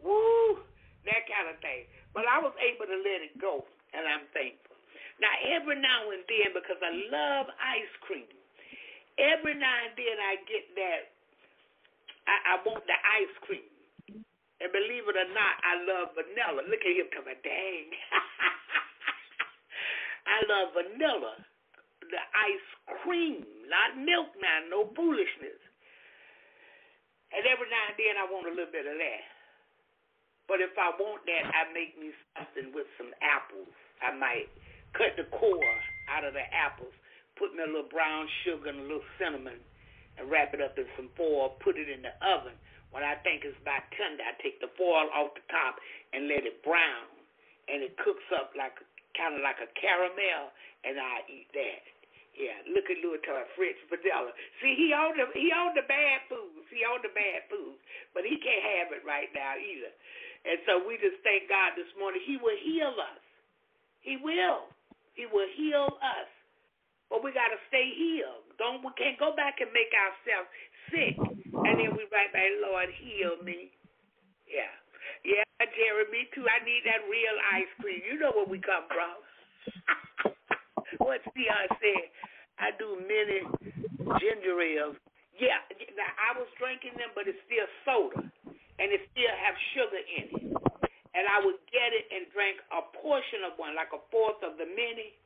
Woo, 0.04 0.62
that 1.10 1.26
kind 1.26 1.50
of 1.50 1.58
thing. 1.58 1.90
But 2.14 2.30
I 2.30 2.38
was 2.38 2.54
able 2.62 2.86
to 2.86 2.98
let 3.02 3.26
it 3.26 3.34
go, 3.42 3.66
and 3.98 4.06
I'm 4.06 4.30
thankful. 4.34 4.67
Now, 5.18 5.34
every 5.50 5.82
now 5.82 6.14
and 6.14 6.22
then, 6.30 6.54
because 6.54 6.78
I 6.78 6.94
love 7.10 7.50
ice 7.58 7.94
cream, 8.06 8.30
every 9.18 9.58
now 9.58 9.78
and 9.90 9.98
then 9.98 10.18
I 10.22 10.38
get 10.46 10.66
that, 10.78 11.02
I, 12.30 12.36
I 12.54 12.56
want 12.62 12.86
the 12.86 12.98
ice 12.98 13.36
cream. 13.42 13.66
And 14.58 14.74
believe 14.74 15.06
it 15.06 15.18
or 15.18 15.30
not, 15.38 15.54
I 15.62 15.74
love 15.86 16.18
vanilla. 16.18 16.66
Look 16.66 16.82
at 16.82 16.98
him 16.98 17.10
coming, 17.14 17.38
dang. 17.46 17.88
I 20.34 20.38
love 20.50 20.74
vanilla. 20.74 21.34
The 22.02 22.24
ice 22.34 22.70
cream, 23.02 23.46
not 23.70 24.02
milk 24.02 24.34
now, 24.42 24.66
no 24.70 24.90
foolishness. 24.98 25.62
And 27.34 27.44
every 27.46 27.70
now 27.70 27.86
and 27.92 27.98
then 28.00 28.16
I 28.18 28.26
want 28.30 28.50
a 28.50 28.54
little 28.54 28.74
bit 28.74 28.90
of 28.90 28.98
that. 28.98 29.24
But 30.48 30.64
if 30.64 30.72
I 30.80 30.96
want 30.96 31.28
that, 31.28 31.44
I 31.52 31.68
make 31.76 32.00
me 32.00 32.16
something 32.34 32.72
with 32.72 32.88
some 32.96 33.12
apples. 33.20 33.70
I 34.00 34.16
might 34.16 34.48
cut 34.94 35.18
the 35.18 35.28
core 35.36 35.78
out 36.12 36.24
of 36.24 36.32
the 36.38 36.46
apples, 36.54 36.94
put 37.36 37.52
me 37.56 37.64
a 37.64 37.68
little 37.68 37.90
brown 37.90 38.28
sugar 38.46 38.70
and 38.70 38.80
a 38.80 38.88
little 38.88 39.10
cinnamon, 39.20 39.60
and 40.18 40.30
wrap 40.32 40.54
it 40.54 40.62
up 40.62 40.78
in 40.78 40.86
some 40.96 41.10
foil, 41.18 41.58
put 41.60 41.78
it 41.78 41.90
in 41.90 42.02
the 42.02 42.14
oven 42.24 42.56
when 42.92 43.04
I 43.04 43.20
think 43.24 43.44
it's 43.44 43.58
about 43.60 43.84
tender, 43.96 44.24
I 44.24 44.36
take 44.40 44.60
the 44.64 44.72
foil 44.80 45.12
off 45.12 45.36
the 45.36 45.44
top 45.52 45.80
and 46.16 46.32
let 46.32 46.48
it 46.48 46.64
brown, 46.64 47.12
and 47.68 47.84
it 47.84 48.00
cooks 48.00 48.26
up 48.32 48.56
like 48.56 48.80
kind 49.16 49.36
of 49.36 49.44
like 49.44 49.60
a 49.60 49.68
caramel, 49.76 50.54
and 50.88 50.96
I 50.96 51.26
eat 51.28 51.52
that. 51.52 51.84
Yeah, 52.38 52.58
look 52.70 52.86
at 52.86 53.02
Louis 53.02 53.18
Toy, 53.26 53.42
Fritz 53.58 53.82
Padella. 53.90 54.30
See, 54.62 54.78
he 54.78 54.94
on 54.94 55.18
the 55.18 55.26
he 55.34 55.50
on 55.50 55.74
the 55.74 55.82
bad 55.90 56.30
foods. 56.30 56.70
He 56.70 56.86
on 56.86 57.02
the 57.02 57.10
bad 57.10 57.50
foods, 57.50 57.82
but 58.14 58.30
he 58.30 58.38
can't 58.38 58.66
have 58.78 58.94
it 58.94 59.02
right 59.02 59.28
now 59.34 59.58
either. 59.58 59.90
And 60.46 60.62
so 60.70 60.86
we 60.86 61.02
just 61.02 61.18
thank 61.26 61.50
God 61.50 61.74
this 61.74 61.90
morning. 61.98 62.22
He 62.22 62.38
will 62.38 62.56
heal 62.62 62.94
us. 62.94 63.24
He 64.06 64.22
will. 64.22 64.70
He 65.18 65.26
will 65.26 65.50
heal 65.58 65.98
us. 65.98 66.30
But 67.10 67.26
we 67.26 67.34
got 67.34 67.50
to 67.50 67.60
stay 67.74 67.90
healed. 67.98 68.46
Don't 68.62 68.86
we 68.86 68.94
can't 68.94 69.18
go 69.18 69.34
back 69.34 69.58
and 69.58 69.74
make 69.74 69.90
ourselves 69.90 70.52
sick, 70.94 71.16
and 71.18 71.74
then 71.80 71.92
we 71.98 72.06
write 72.14 72.30
back, 72.36 72.52
Lord, 72.62 72.92
heal 73.02 73.42
me. 73.42 73.74
Yeah, 74.46 74.70
yeah, 75.26 75.48
Jerry, 75.74 76.06
me 76.14 76.30
too. 76.36 76.46
I 76.46 76.62
need 76.62 76.84
that 76.86 77.02
real 77.10 77.38
ice 77.54 77.72
cream. 77.82 78.04
You 78.06 78.20
know 78.20 78.36
where 78.36 78.50
we 78.50 78.60
come 78.62 78.86
from. 78.92 79.18
what 81.06 81.24
Dion 81.34 81.68
said? 81.80 82.08
I 82.60 82.74
do 82.78 83.00
many 83.02 83.46
ginger 84.20 84.58
ales. 84.62 84.98
Yeah, 85.38 85.62
now 85.96 86.12
I 86.18 86.38
was 86.38 86.50
drinking 86.58 86.98
them, 86.98 87.14
but 87.14 87.30
it's 87.30 87.40
still 87.46 87.70
soda, 87.86 88.26
and 88.26 88.88
it 88.90 89.02
still 89.14 89.36
have 89.46 89.56
sugar 89.74 90.02
in 90.02 90.26
it. 90.34 90.87
And 91.18 91.26
I 91.26 91.42
would 91.42 91.58
get 91.74 91.98
it 91.98 92.06
and 92.14 92.30
drink 92.30 92.62
a 92.70 92.86
portion 93.02 93.42
of 93.42 93.58
one, 93.58 93.74
like 93.74 93.90
a 93.90 94.02
fourth 94.14 94.38
of 94.46 94.62
the 94.62 94.70
mini, 94.70 95.18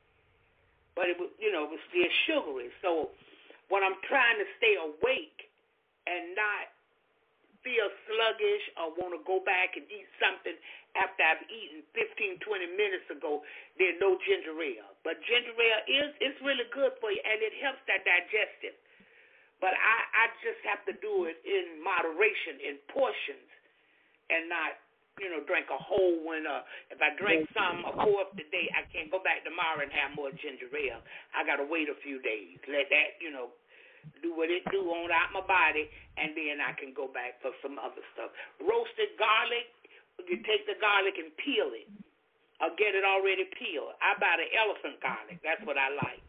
but 0.96 1.12
it 1.12 1.20
was, 1.20 1.28
you 1.36 1.52
know, 1.52 1.68
it 1.68 1.72
was 1.76 1.84
still 1.92 2.08
sugary. 2.24 2.72
So 2.80 3.12
when 3.68 3.84
I'm 3.84 4.00
trying 4.08 4.40
to 4.40 4.48
stay 4.56 4.80
awake 4.80 5.52
and 6.08 6.32
not 6.32 6.72
feel 7.60 7.88
sluggish 8.08 8.64
or 8.80 8.90
want 8.98 9.14
to 9.14 9.22
go 9.22 9.38
back 9.44 9.78
and 9.78 9.86
eat 9.86 10.08
something 10.18 10.56
after 10.98 11.22
I've 11.24 11.44
eaten 11.48 11.80
15, 11.96 12.40
20 12.42 12.76
minutes 12.76 13.08
ago, 13.08 13.40
there's 13.80 13.96
no 14.02 14.18
ginger 14.28 14.52
ale. 14.58 14.92
But 15.06 15.22
ginger 15.24 15.54
ale 15.56 15.82
is 15.88 16.10
it's 16.20 16.40
really 16.44 16.68
good 16.74 16.92
for 17.00 17.08
you 17.08 17.22
and 17.22 17.40
it 17.40 17.54
helps 17.62 17.80
that 17.88 18.04
digestive. 18.04 18.76
But 19.62 19.78
I, 19.78 20.26
I 20.26 20.34
just 20.42 20.58
have 20.66 20.82
to 20.90 20.94
do 20.98 21.30
it 21.30 21.38
in 21.46 21.78
moderation, 21.78 22.58
in 22.58 22.82
portions, 22.90 23.46
and 24.26 24.50
not, 24.50 24.74
you 25.20 25.28
know, 25.28 25.44
drink 25.44 25.68
a 25.68 25.76
whole 25.76 26.24
one. 26.24 26.48
Uh, 26.48 26.64
if 26.88 27.00
I 27.02 27.12
drink 27.20 27.44
some 27.52 27.84
a 27.84 27.92
fourth 27.92 28.32
today, 28.38 28.72
I 28.72 28.88
can't 28.88 29.12
go 29.12 29.20
back 29.20 29.44
tomorrow 29.44 29.84
and 29.84 29.92
have 29.92 30.16
more 30.16 30.32
ginger 30.32 30.72
ale. 30.72 31.04
I 31.36 31.44
got 31.44 31.60
to 31.60 31.66
wait 31.68 31.92
a 31.92 31.98
few 32.00 32.22
days. 32.24 32.56
Let 32.64 32.88
that, 32.88 33.20
you 33.20 33.28
know, 33.28 33.52
do 34.24 34.34
what 34.34 34.50
it 34.50 34.64
do 34.72 34.82
on 34.88 35.12
out 35.12 35.30
my 35.36 35.44
body, 35.44 35.86
and 36.16 36.34
then 36.34 36.58
I 36.58 36.72
can 36.74 36.96
go 36.96 37.06
back 37.06 37.38
for 37.44 37.52
some 37.60 37.76
other 37.78 38.02
stuff. 38.16 38.32
Roasted 38.58 39.14
garlic, 39.20 39.68
you 40.26 40.40
take 40.42 40.64
the 40.66 40.78
garlic 40.80 41.14
and 41.20 41.30
peel 41.38 41.70
it, 41.76 41.88
or 42.58 42.72
get 42.78 42.96
it 42.96 43.04
already 43.06 43.46
peeled. 43.58 43.94
I 44.02 44.16
buy 44.18 44.40
the 44.40 44.48
elephant 44.54 44.98
garlic. 45.02 45.38
That's 45.44 45.62
what 45.68 45.78
I 45.78 45.92
like. 46.02 46.22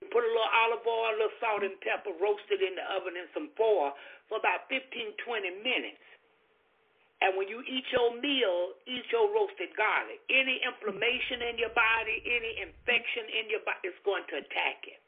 You 0.00 0.06
put 0.12 0.22
a 0.22 0.30
little 0.30 0.52
olive 0.68 0.84
oil, 0.86 1.10
a 1.10 1.16
little 1.18 1.38
salt 1.42 1.62
and 1.64 1.74
pepper, 1.82 2.14
roast 2.22 2.46
it 2.52 2.62
in 2.62 2.76
the 2.78 2.84
oven 2.92 3.18
in 3.18 3.26
some 3.34 3.50
foil 3.58 3.96
for 4.30 4.38
about 4.38 4.68
15, 4.70 4.84
20 5.24 5.64
minutes. 5.64 6.07
And 7.18 7.34
when 7.34 7.50
you 7.50 7.66
eat 7.66 7.82
your 7.90 8.14
meal, 8.14 8.78
eat 8.86 9.02
your 9.10 9.26
roasted 9.34 9.74
garlic. 9.74 10.22
Any 10.30 10.62
inflammation 10.62 11.42
in 11.50 11.58
your 11.58 11.74
body, 11.74 12.22
any 12.22 12.62
infection 12.62 13.26
in 13.26 13.50
your 13.50 13.62
body, 13.66 13.90
it's 13.90 13.98
going 14.06 14.22
to 14.30 14.38
attack 14.38 14.86
it. 14.86 15.02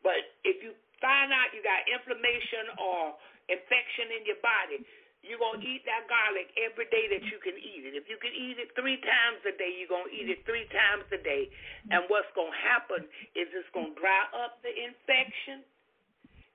But 0.00 0.24
if 0.42 0.64
you 0.64 0.72
find 1.04 1.28
out 1.28 1.52
you 1.52 1.60
got 1.60 1.84
inflammation 1.84 2.72
or 2.80 3.12
infection 3.52 4.08
in 4.16 4.24
your 4.24 4.40
body, 4.40 4.80
you're 5.22 5.38
going 5.38 5.62
to 5.62 5.68
eat 5.68 5.86
that 5.86 6.10
garlic 6.10 6.50
every 6.58 6.90
day 6.90 7.06
that 7.14 7.22
you 7.30 7.38
can 7.38 7.54
eat 7.54 7.86
it. 7.86 7.94
If 7.94 8.10
you 8.10 8.18
can 8.18 8.34
eat 8.34 8.58
it 8.58 8.74
three 8.74 8.98
times 8.98 9.38
a 9.46 9.54
day, 9.54 9.70
you're 9.78 9.92
going 9.92 10.10
to 10.10 10.14
eat 10.14 10.26
it 10.26 10.42
three 10.42 10.66
times 10.74 11.06
a 11.14 11.20
day. 11.22 11.46
And 11.94 12.08
what's 12.10 12.30
going 12.34 12.50
to 12.50 12.62
happen 12.66 13.06
is 13.38 13.46
it's 13.54 13.70
going 13.70 13.94
to 13.94 13.98
dry 14.00 14.26
up 14.34 14.58
the 14.66 14.74
infection. 14.74 15.62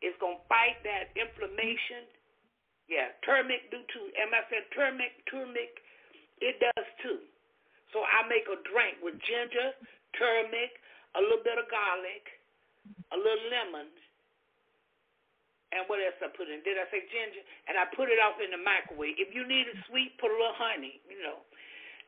It's 0.04 0.20
going 0.20 0.36
to 0.36 0.46
fight 0.52 0.84
that 0.84 1.16
inflammation. 1.16 2.12
Yeah, 2.88 3.12
turmeric 3.28 3.68
do 3.70 3.84
too. 3.92 4.08
Am 4.16 4.32
I 4.32 4.48
saying 4.48 4.72
turmeric, 4.72 5.20
turmeric, 5.28 5.84
it 6.40 6.60
does 6.64 6.88
too. 7.04 7.20
So 7.92 8.04
I 8.04 8.28
make 8.28 8.48
a 8.48 8.60
drink 8.68 9.00
with 9.04 9.20
ginger, 9.24 9.76
turmeric, 10.16 10.80
a 11.16 11.22
little 11.24 11.44
bit 11.44 11.60
of 11.60 11.68
garlic, 11.68 12.24
a 13.12 13.18
little 13.20 13.48
lemon, 13.52 13.92
and 15.76 15.84
what 15.92 16.00
else 16.00 16.16
I 16.24 16.32
put 16.32 16.48
in? 16.48 16.64
Did 16.64 16.80
I 16.80 16.88
say 16.88 17.04
ginger? 17.12 17.44
And 17.68 17.76
I 17.76 17.92
put 17.92 18.08
it 18.08 18.24
off 18.24 18.40
in 18.40 18.56
the 18.56 18.62
microwave. 18.62 19.20
If 19.20 19.36
you 19.36 19.44
need 19.44 19.68
it 19.68 19.76
sweet, 19.92 20.16
put 20.16 20.32
a 20.32 20.38
little 20.38 20.56
honey, 20.56 21.04
you 21.12 21.20
know. 21.20 21.44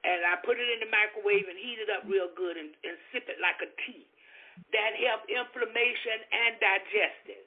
And 0.07 0.23
I 0.23 0.39
put 0.39 0.55
it 0.55 0.63
in 0.63 0.79
the 0.79 0.87
microwave 0.87 1.43
and 1.43 1.59
heat 1.59 1.83
it 1.83 1.91
up 1.91 2.07
real 2.07 2.31
good 2.31 2.55
and, 2.55 2.71
and 2.87 2.95
sip 3.11 3.27
it 3.27 3.35
like 3.43 3.59
a 3.59 3.67
tea. 3.83 4.07
That 4.71 4.95
help 4.95 5.27
inflammation 5.27 6.23
and 6.31 6.55
digestive. 6.63 7.45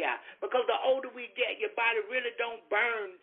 Yeah, 0.00 0.16
because 0.40 0.64
the 0.64 0.80
older 0.80 1.12
we 1.12 1.28
get, 1.36 1.60
your 1.60 1.76
body 1.76 2.00
really 2.08 2.32
don't 2.40 2.64
burn 2.72 3.20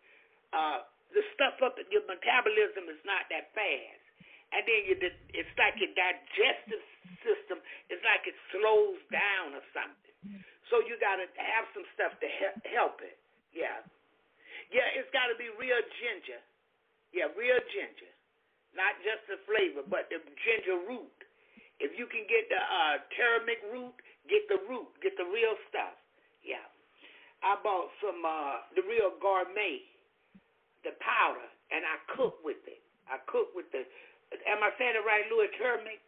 uh, 0.54 0.86
the 1.10 1.26
stuff 1.34 1.58
up. 1.66 1.74
Your 1.90 2.06
metabolism 2.06 2.86
is 2.86 3.02
not 3.02 3.26
that 3.34 3.50
fast, 3.58 4.06
and 4.54 4.62
then 4.62 4.86
you, 4.86 4.94
it's 5.34 5.54
like 5.58 5.74
your 5.82 5.90
digestive 5.98 6.86
system. 7.26 7.66
It's 7.90 8.06
like 8.06 8.30
it 8.30 8.38
slows 8.54 9.02
down 9.10 9.58
or 9.58 9.66
something. 9.74 10.38
So 10.70 10.86
you 10.86 11.02
got 11.02 11.18
to 11.18 11.26
have 11.34 11.66
some 11.74 11.88
stuff 11.98 12.14
to 12.22 12.28
help 12.70 13.02
it. 13.02 13.18
Yeah. 13.56 13.82
Yeah, 14.70 14.86
it's 15.00 15.10
got 15.16 15.32
to 15.32 15.38
be 15.40 15.50
real 15.58 15.82
ginger. 15.98 16.44
Yeah, 17.16 17.32
real 17.34 17.58
ginger. 17.74 18.12
Not 18.76 18.94
just 19.02 19.26
the 19.32 19.42
flavor, 19.50 19.82
but 19.82 20.12
the 20.14 20.22
ginger 20.46 20.78
root. 20.86 21.18
If 21.82 21.96
you 21.98 22.06
can 22.06 22.28
get 22.30 22.52
the 22.52 22.60
uh, 22.62 23.02
turmeric 23.16 23.64
root, 23.72 23.96
get 24.30 24.46
the 24.52 24.60
root. 24.68 24.92
Get 25.02 25.16
the 25.16 25.26
real 25.26 25.56
stuff. 25.72 25.96
Yeah. 26.48 26.64
I 27.44 27.60
bought 27.62 27.92
some 28.02 28.24
uh, 28.24 28.66
the 28.74 28.82
real 28.88 29.14
gourmet, 29.20 29.84
the 30.82 30.96
powder, 31.04 31.46
and 31.70 31.84
I 31.84 32.00
cook 32.16 32.40
with 32.42 32.64
it. 32.66 32.82
I 33.06 33.20
cook 33.28 33.52
with 33.54 33.68
the. 33.76 33.84
Am 34.48 34.64
I 34.64 34.72
saying 34.80 34.96
it 34.98 35.06
right, 35.06 35.28
Louis 35.30 35.52
Turmeric? 35.60 36.02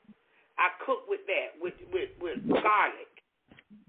I 0.57 0.71
cook 0.83 1.05
with 1.11 1.23
that 1.27 1.59
with 1.59 1.75
with 1.91 2.09
with 2.17 2.39
garlic 2.49 3.11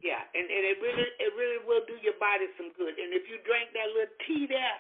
yeah, 0.01 0.21
and, 0.33 0.45
and 0.49 0.63
it 0.65 0.77
really 0.81 1.09
it 1.21 1.33
really 1.37 1.61
will 1.65 1.85
do 1.89 1.97
your 2.05 2.17
body 2.21 2.49
some 2.57 2.73
good. 2.77 2.97
And 2.97 3.13
if 3.17 3.29
you 3.29 3.41
drink 3.45 3.73
that 3.73 3.89
little 3.93 4.17
tea 4.29 4.45
there, 4.49 4.77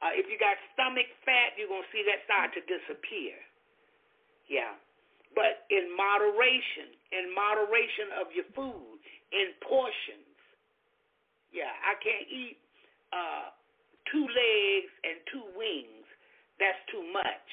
uh, 0.00 0.12
if 0.16 0.28
you 0.28 0.36
got 0.40 0.56
stomach 0.72 1.08
fat, 1.24 1.56
you're 1.56 1.68
gonna 1.68 1.88
see 1.92 2.04
that 2.08 2.24
start 2.24 2.52
to 2.56 2.62
disappear. 2.64 3.36
Yeah, 4.48 4.76
but 5.36 5.68
in 5.68 5.92
moderation, 5.92 6.96
in 7.12 7.32
moderation 7.32 8.08
of 8.20 8.32
your 8.32 8.48
food, 8.56 9.00
in 9.32 9.56
portions. 9.64 10.31
Yeah, 11.52 11.70
I 11.70 11.94
can't 12.00 12.26
eat 12.32 12.56
uh, 13.12 13.52
two 14.08 14.24
legs 14.24 14.92
and 15.04 15.16
two 15.28 15.46
wings. 15.54 16.08
That's 16.58 16.80
too 16.88 17.04
much. 17.12 17.46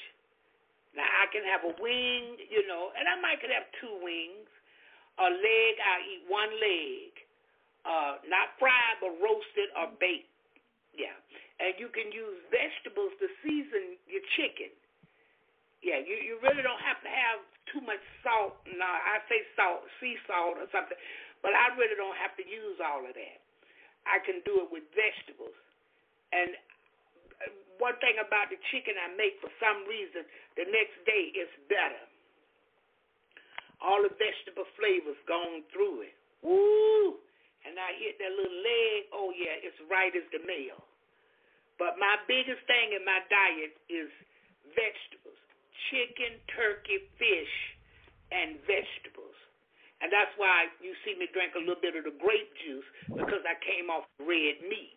Now 0.95 1.05
I 1.05 1.27
can 1.29 1.45
have 1.45 1.67
a 1.67 1.73
wing, 1.77 2.39
you 2.49 2.65
know, 2.65 2.89
and 2.97 3.05
I 3.05 3.19
might 3.21 3.43
could 3.43 3.53
have 3.53 3.67
two 3.77 3.93
wings 4.01 4.49
a 5.19 5.27
leg, 5.27 5.73
I 5.83 5.95
eat 6.07 6.23
one 6.31 6.51
leg. 6.63 7.11
Uh, 7.83 8.13
not 8.27 8.55
fried, 8.59 8.99
but 9.03 9.15
roasted 9.19 9.71
or 9.75 9.91
baked. 9.99 10.31
Yeah. 10.95 11.15
And 11.59 11.75
you 11.75 11.91
can 11.91 12.11
use 12.11 12.39
vegetables 12.47 13.11
to 13.19 13.27
season 13.43 13.99
your 14.07 14.23
chicken. 14.39 14.71
Yeah, 15.83 15.99
you, 15.99 16.15
you 16.23 16.39
really 16.43 16.63
don't 16.63 16.79
have 16.83 16.99
to 17.03 17.11
have 17.11 17.39
too 17.71 17.83
much 17.83 18.03
salt. 18.23 18.59
No, 18.67 18.87
I 18.87 19.23
say 19.27 19.43
salt, 19.55 19.83
sea 19.99 20.15
salt 20.27 20.59
or 20.59 20.67
something, 20.71 20.95
but 21.43 21.55
I 21.55 21.71
really 21.75 21.95
don't 21.95 22.15
have 22.19 22.35
to 22.39 22.43
use 22.43 22.79
all 22.83 23.03
of 23.03 23.15
that. 23.15 23.39
I 24.09 24.17
can 24.25 24.41
do 24.43 24.65
it 24.65 24.69
with 24.73 24.83
vegetables. 24.97 25.55
And 26.33 26.57
one 27.77 27.95
thing 28.03 28.17
about 28.19 28.51
the 28.51 28.59
chicken 28.73 28.97
I 28.97 29.13
make, 29.15 29.39
for 29.39 29.53
some 29.61 29.85
reason, 29.87 30.25
the 30.57 30.65
next 30.67 30.97
day 31.05 31.31
it's 31.37 31.53
better 31.69 32.09
all 33.79 34.03
the 34.03 34.11
vegetable 34.19 34.67
flavors 34.75 35.19
gone 35.27 35.63
through 35.71 36.11
it. 36.11 36.15
Woo! 36.43 37.19
And 37.67 37.75
I 37.75 37.95
hit 37.99 38.19
that 38.19 38.31
little 38.31 38.59
leg. 38.63 38.99
Oh 39.11 39.31
yeah, 39.35 39.55
it's 39.59 39.79
right 39.91 40.11
as 40.15 40.23
the 40.31 40.43
mail. 40.47 40.79
But 41.79 41.99
my 41.99 42.19
biggest 42.27 42.63
thing 42.67 42.95
in 42.95 43.03
my 43.03 43.23
diet 43.27 43.75
is 43.91 44.11
vegetables: 44.75 45.39
chicken, 45.91 46.39
turkey, 46.55 47.07
fish, 47.19 47.55
and 48.31 48.59
vegetables. 48.63 49.28
And 49.99 50.07
that's 50.07 50.31
why 50.39 50.71
you 50.79 50.95
see 51.03 51.19
me 51.19 51.27
drink 51.35 51.53
a 51.55 51.63
little 51.63 51.79
bit 51.79 51.95
of 51.99 52.07
the 52.07 52.15
grape 52.15 52.51
juice 52.63 52.87
because 53.11 53.43
I 53.43 53.59
came 53.59 53.91
off 53.91 54.07
red 54.19 54.63
meat. 54.63 54.95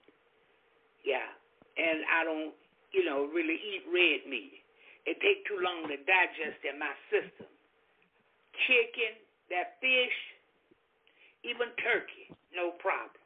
Yeah, 1.02 1.26
and 1.74 2.06
I 2.06 2.22
don't, 2.22 2.54
you 2.94 3.02
know, 3.02 3.26
really 3.26 3.58
eat 3.58 3.82
red 3.90 4.30
meat. 4.30 4.62
It 5.02 5.18
takes 5.18 5.42
too 5.50 5.58
long 5.58 5.90
to 5.90 5.98
digest 6.06 6.62
in 6.62 6.78
my 6.78 6.94
system 7.10 7.50
chicken, 8.66 9.16
that 9.50 9.80
fish, 9.80 10.18
even 11.42 11.72
turkey, 11.80 12.30
no 12.54 12.76
problem. 12.78 13.18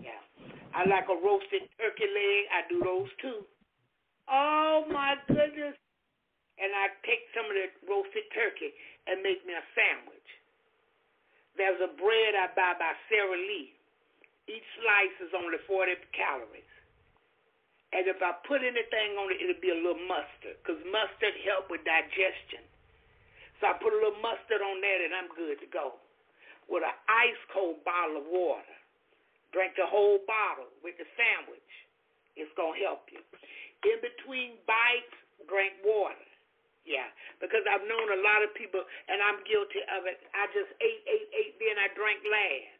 Yeah. 0.00 0.20
I 0.74 0.84
like 0.84 1.08
a 1.08 1.16
roasted 1.16 1.64
turkey 1.80 2.08
leg. 2.08 2.40
I 2.52 2.60
do 2.68 2.78
those 2.84 3.12
too. 3.22 3.46
Oh 4.28 4.84
my 4.92 5.16
goodness. 5.28 5.76
And 6.56 6.72
I 6.72 6.92
take 7.04 7.24
some 7.36 7.48
of 7.48 7.56
the 7.56 7.68
roasted 7.84 8.26
turkey 8.32 8.72
and 9.08 9.20
make 9.20 9.44
me 9.44 9.52
a 9.52 9.64
sandwich. 9.76 10.28
There's 11.56 11.80
a 11.80 11.88
bread 11.96 12.36
I 12.36 12.52
buy 12.52 12.76
by 12.76 12.92
Sara 13.08 13.36
Lee. 13.36 13.72
Each 14.46 14.68
slice 14.78 15.16
is 15.24 15.32
only 15.32 15.58
40 15.64 15.96
calories. 16.12 16.72
And 17.96 18.04
if 18.04 18.20
I 18.20 18.36
put 18.44 18.60
anything 18.60 19.16
on 19.16 19.32
it, 19.32 19.40
it'll 19.40 19.64
be 19.64 19.72
a 19.72 19.80
little 19.80 20.04
mustard 20.04 20.60
because 20.60 20.78
mustard 20.84 21.32
help 21.48 21.72
with 21.72 21.80
digestion. 21.88 22.60
So 23.58 23.72
I 23.72 23.80
put 23.80 23.96
a 23.96 23.98
little 23.98 24.20
mustard 24.20 24.60
on 24.60 24.84
that 24.84 24.98
and 25.00 25.12
I'm 25.16 25.32
good 25.32 25.56
to 25.64 25.68
go. 25.72 25.96
With 26.68 26.84
an 26.84 26.92
ice 27.08 27.40
cold 27.54 27.80
bottle 27.88 28.20
of 28.20 28.26
water. 28.28 28.76
Drink 29.56 29.78
the 29.80 29.88
whole 29.88 30.20
bottle 30.28 30.68
with 30.84 31.00
the 31.00 31.08
sandwich. 31.16 31.72
It's 32.36 32.52
to 32.60 32.76
help 32.84 33.08
you. 33.08 33.24
In 33.88 33.96
between 34.04 34.60
bites, 34.68 35.16
drink 35.48 35.80
water. 35.80 36.20
Yeah, 36.86 37.10
because 37.42 37.66
I've 37.66 37.82
known 37.82 38.08
a 38.14 38.20
lot 38.22 38.46
of 38.46 38.54
people, 38.54 38.78
and 38.78 39.18
I'm 39.18 39.42
guilty 39.42 39.82
of 39.98 40.06
it. 40.06 40.22
I 40.30 40.46
just 40.54 40.70
ate, 40.78 41.02
ate, 41.10 41.30
ate, 41.34 41.54
then 41.58 41.76
I 41.82 41.90
drank 41.98 42.22
last. 42.22 42.78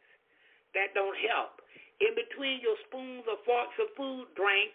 That 0.73 0.95
don't 0.95 1.15
help. 1.27 1.59
In 1.99 2.15
between 2.15 2.63
your 2.63 2.79
spoons 2.87 3.27
or 3.27 3.35
forks 3.43 3.75
of 3.83 3.91
food, 3.99 4.31
drink, 4.39 4.71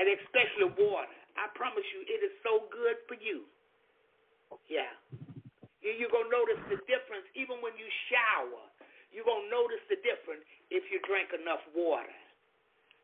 and 0.00 0.08
especially 0.16 0.72
water. 0.80 1.12
I 1.36 1.50
promise 1.52 1.84
you, 1.92 2.06
it 2.08 2.20
is 2.24 2.34
so 2.40 2.70
good 2.72 2.98
for 3.10 3.18
you. 3.20 3.44
Yeah. 4.70 4.88
You're 5.82 6.10
going 6.10 6.30
to 6.30 6.34
notice 6.34 6.62
the 6.70 6.80
difference 6.88 7.26
even 7.34 7.60
when 7.60 7.74
you 7.76 7.86
shower. 8.10 8.64
You're 9.10 9.26
going 9.26 9.46
to 9.46 9.52
notice 9.52 9.82
the 9.90 9.98
difference 10.02 10.44
if 10.70 10.86
you 10.88 11.02
drink 11.06 11.34
enough 11.34 11.62
water. 11.74 12.10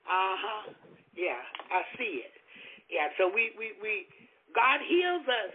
Uh 0.06 0.36
huh. 0.38 0.62
Yeah, 1.16 1.40
I 1.70 1.80
see 1.96 2.22
it. 2.26 2.34
Yeah, 2.92 3.08
so 3.16 3.30
we, 3.30 3.56
we, 3.56 3.72
we, 3.80 4.04
God 4.54 4.78
heals 4.86 5.26
us, 5.26 5.54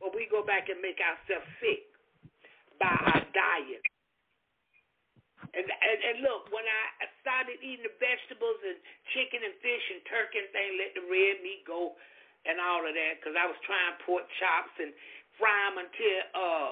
but 0.00 0.16
we 0.16 0.26
go 0.32 0.40
back 0.42 0.72
and 0.72 0.80
make 0.80 0.98
ourselves 0.98 1.46
sick 1.60 1.84
by 2.80 2.92
our 2.92 3.24
diet. 3.36 3.84
And, 5.54 5.68
and 5.68 5.98
and 6.00 6.16
look, 6.24 6.48
when 6.50 6.64
I 6.64 7.06
started 7.20 7.60
eating 7.60 7.84
the 7.84 7.94
vegetables 8.00 8.58
and 8.64 8.80
chicken 9.14 9.44
and 9.44 9.54
fish 9.60 9.84
and 9.92 10.00
turkey 10.08 10.40
and 10.40 10.50
thing, 10.50 10.70
let 10.80 10.96
the 10.96 11.04
red 11.06 11.44
meat 11.44 11.62
go 11.68 11.94
and 12.48 12.56
all 12.60 12.82
of 12.84 12.92
that 12.96 13.20
because 13.20 13.36
I 13.36 13.46
was 13.46 13.56
trying 13.68 13.94
pork 14.04 14.24
chops 14.40 14.74
and 14.80 14.90
fry 15.36 15.52
them 15.68 15.84
until 15.84 16.18
uh, 16.32 16.70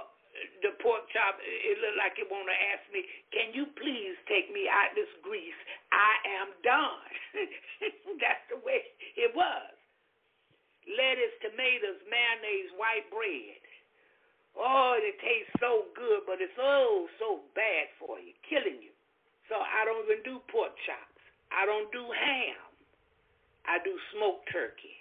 the 0.65 0.73
pork 0.81 1.05
chop 1.12 1.36
it 1.44 1.76
looked 1.84 2.00
like 2.00 2.16
it 2.16 2.28
want 2.32 2.49
to 2.49 2.58
ask 2.73 2.84
me, 2.92 3.05
"Can 3.31 3.52
you 3.52 3.68
please 3.76 4.16
take 4.26 4.49
me 4.50 4.65
out 4.68 4.97
this 4.97 5.10
grease? 5.20 5.60
I 5.92 6.12
am 6.41 6.49
done." 6.65 7.10
That's 8.23 8.44
the 8.49 8.60
way 8.65 8.81
it 9.20 9.36
was. 9.36 9.82
Lettuce, 10.86 11.36
tomatoes, 11.43 12.02
mayonnaise, 12.11 12.70
white 12.75 13.07
bread. 13.11 13.62
Oh, 14.59 14.99
it 14.99 15.17
tastes 15.23 15.55
so 15.62 15.89
good, 15.97 16.28
but 16.28 16.43
it's 16.43 16.59
oh 16.61 17.09
so 17.17 17.47
bad 17.57 17.89
for 17.97 18.20
you, 18.20 18.36
killing 18.44 18.83
you. 18.83 18.93
So 19.49 19.57
I 19.57 19.86
don't 19.89 20.05
even 20.05 20.20
do 20.27 20.44
pork 20.52 20.77
chops. 20.85 21.23
I 21.49 21.65
don't 21.65 21.89
do 21.93 22.05
ham. 22.11 22.61
I 23.65 23.78
do 23.81 23.94
smoked 24.12 24.51
turkey. 24.51 24.97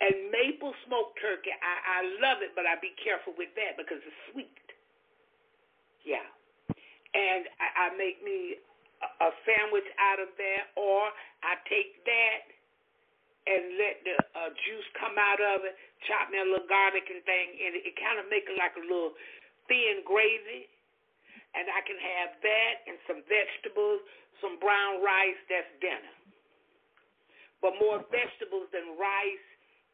And 0.00 0.30
maple 0.30 0.74
smoked 0.86 1.18
turkey, 1.22 1.54
I, 1.54 1.74
I 1.80 2.00
love 2.20 2.42
it, 2.42 2.52
but 2.52 2.66
I 2.66 2.76
be 2.82 2.92
careful 3.00 3.32
with 3.38 3.50
that 3.56 3.78
because 3.78 4.02
it's 4.02 4.22
sweet. 4.32 4.66
Yeah. 6.04 6.26
And 7.14 7.46
I, 7.62 7.68
I 7.88 7.96
make 7.96 8.20
me 8.20 8.58
a, 9.00 9.08
a 9.24 9.30
sandwich 9.46 9.86
out 9.96 10.18
of 10.18 10.34
that, 10.34 10.74
or 10.76 11.08
I 11.46 11.56
take 11.70 12.02
that 12.04 12.53
and 13.44 13.62
let 13.76 14.00
the 14.04 14.16
uh, 14.32 14.50
juice 14.64 14.88
come 14.96 15.20
out 15.20 15.40
of 15.40 15.68
it, 15.68 15.76
chop 16.08 16.32
me 16.32 16.40
a 16.40 16.46
little 16.48 16.64
garlic 16.64 17.04
and 17.12 17.20
thing 17.28 17.48
in 17.60 17.76
it. 17.76 17.84
It 17.84 17.94
kind 18.00 18.16
of 18.16 18.24
make 18.32 18.48
it 18.48 18.56
like 18.56 18.72
a 18.80 18.84
little 18.84 19.12
thin 19.68 20.00
gravy. 20.04 20.68
And 21.54 21.70
I 21.70 21.84
can 21.86 22.00
have 22.00 22.34
that 22.42 22.74
and 22.90 22.96
some 23.06 23.20
vegetables, 23.30 24.02
some 24.42 24.58
brown 24.58 25.04
rice, 25.04 25.38
that's 25.46 25.70
dinner. 25.78 26.14
But 27.62 27.78
more 27.78 28.02
vegetables 28.10 28.66
than 28.74 28.98
rice 28.98 29.48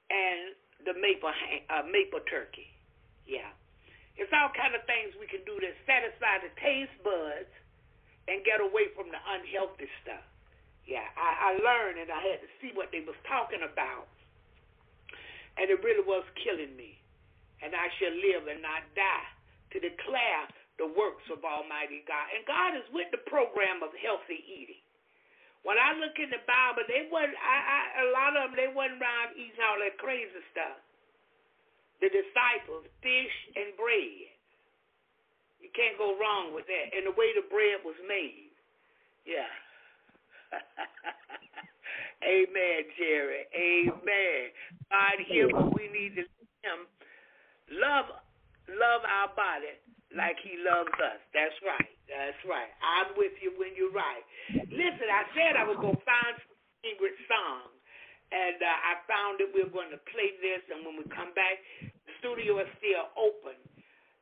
and 0.09 0.57
the 0.87 0.95
maple 0.97 1.31
uh, 1.69 1.85
maple 1.91 2.25
turkey. 2.31 2.71
Yeah. 3.29 3.51
It's 4.17 4.33
all 4.33 4.51
kind 4.57 4.73
of 4.73 4.83
things 4.89 5.13
we 5.19 5.29
can 5.29 5.43
do 5.45 5.59
to 5.59 5.71
satisfy 5.85 6.41
the 6.45 6.53
taste 6.61 6.97
buds 7.03 7.51
and 8.31 8.47
get 8.47 8.63
away 8.63 8.95
from 8.95 9.11
the 9.11 9.21
unhealthy 9.21 9.91
stuff. 10.01 10.30
Yeah, 10.91 11.07
I, 11.15 11.55
I 11.55 11.63
learned 11.63 12.03
and 12.03 12.11
I 12.11 12.19
had 12.19 12.43
to 12.43 12.51
see 12.59 12.75
what 12.75 12.91
they 12.91 13.07
was 13.07 13.15
talking 13.31 13.63
about. 13.63 14.11
And 15.55 15.71
it 15.71 15.79
really 15.87 16.03
was 16.03 16.27
killing 16.43 16.75
me. 16.75 16.99
And 17.63 17.79
I 17.79 17.87
shall 18.03 18.11
live 18.11 18.51
and 18.51 18.59
not 18.59 18.83
die 18.99 19.31
to 19.71 19.79
declare 19.79 20.51
the 20.83 20.91
works 20.91 21.23
of 21.31 21.47
Almighty 21.47 22.03
God. 22.11 22.27
And 22.35 22.43
God 22.43 22.75
is 22.75 22.89
with 22.91 23.07
the 23.15 23.23
program 23.31 23.87
of 23.87 23.95
healthy 24.03 24.43
eating. 24.43 24.83
When 25.63 25.79
I 25.79 25.95
look 25.95 26.17
in 26.19 26.33
the 26.33 26.43
Bible, 26.49 26.89
they 26.89 27.07
wasn't. 27.13 27.37
I, 27.37 27.57
I, 27.61 27.81
a 28.01 28.07
lot 28.17 28.33
of 28.33 28.51
them 28.51 28.57
they 28.57 28.73
wasn't 28.73 28.97
around 28.97 29.37
eating 29.37 29.61
all 29.61 29.77
that 29.77 30.01
crazy 30.01 30.41
stuff. 30.57 30.81
The 32.01 32.09
disciples, 32.09 32.89
fish 33.05 33.37
and 33.61 33.77
bread. 33.77 34.33
You 35.61 35.69
can't 35.77 36.01
go 36.01 36.17
wrong 36.17 36.57
with 36.57 36.65
that. 36.65 36.97
And 36.97 37.05
the 37.05 37.13
way 37.13 37.37
the 37.37 37.45
bread 37.53 37.85
was 37.85 38.01
made. 38.09 38.49
Yeah. 39.29 39.53
Amen, 42.25 42.81
Jerry. 42.99 43.47
Amen. 43.55 44.43
God, 44.91 45.17
here 45.27 45.49
what 45.49 45.75
we 45.75 45.89
need 45.89 46.17
to 46.17 46.23
him 46.61 46.85
love 47.73 48.11
love 48.69 49.03
our 49.07 49.31
body 49.35 49.75
like 50.15 50.37
he 50.43 50.59
loves 50.61 50.93
us. 50.99 51.21
That's 51.31 51.55
right. 51.63 51.91
That's 52.11 52.39
right. 52.47 52.71
I'm 52.83 53.15
with 53.15 53.35
you 53.39 53.55
when 53.55 53.75
you're 53.79 53.95
right. 53.95 54.25
Listen, 54.51 55.07
I 55.07 55.23
said 55.35 55.55
I 55.55 55.65
was 55.67 55.79
to 55.79 56.03
find 56.03 56.35
some 56.43 56.59
secret 56.83 57.15
song, 57.31 57.71
and 58.35 58.59
uh, 58.59 58.67
I 58.67 58.93
found 59.07 59.39
it. 59.39 59.55
We're 59.55 59.71
going 59.71 59.95
to 59.95 60.03
play 60.11 60.35
this, 60.43 60.63
and 60.75 60.83
when 60.83 60.99
we 60.99 61.07
come 61.15 61.31
back, 61.39 61.63
the 61.87 62.13
studio 62.19 62.59
is 62.59 62.71
still 62.83 63.07
open. 63.15 63.55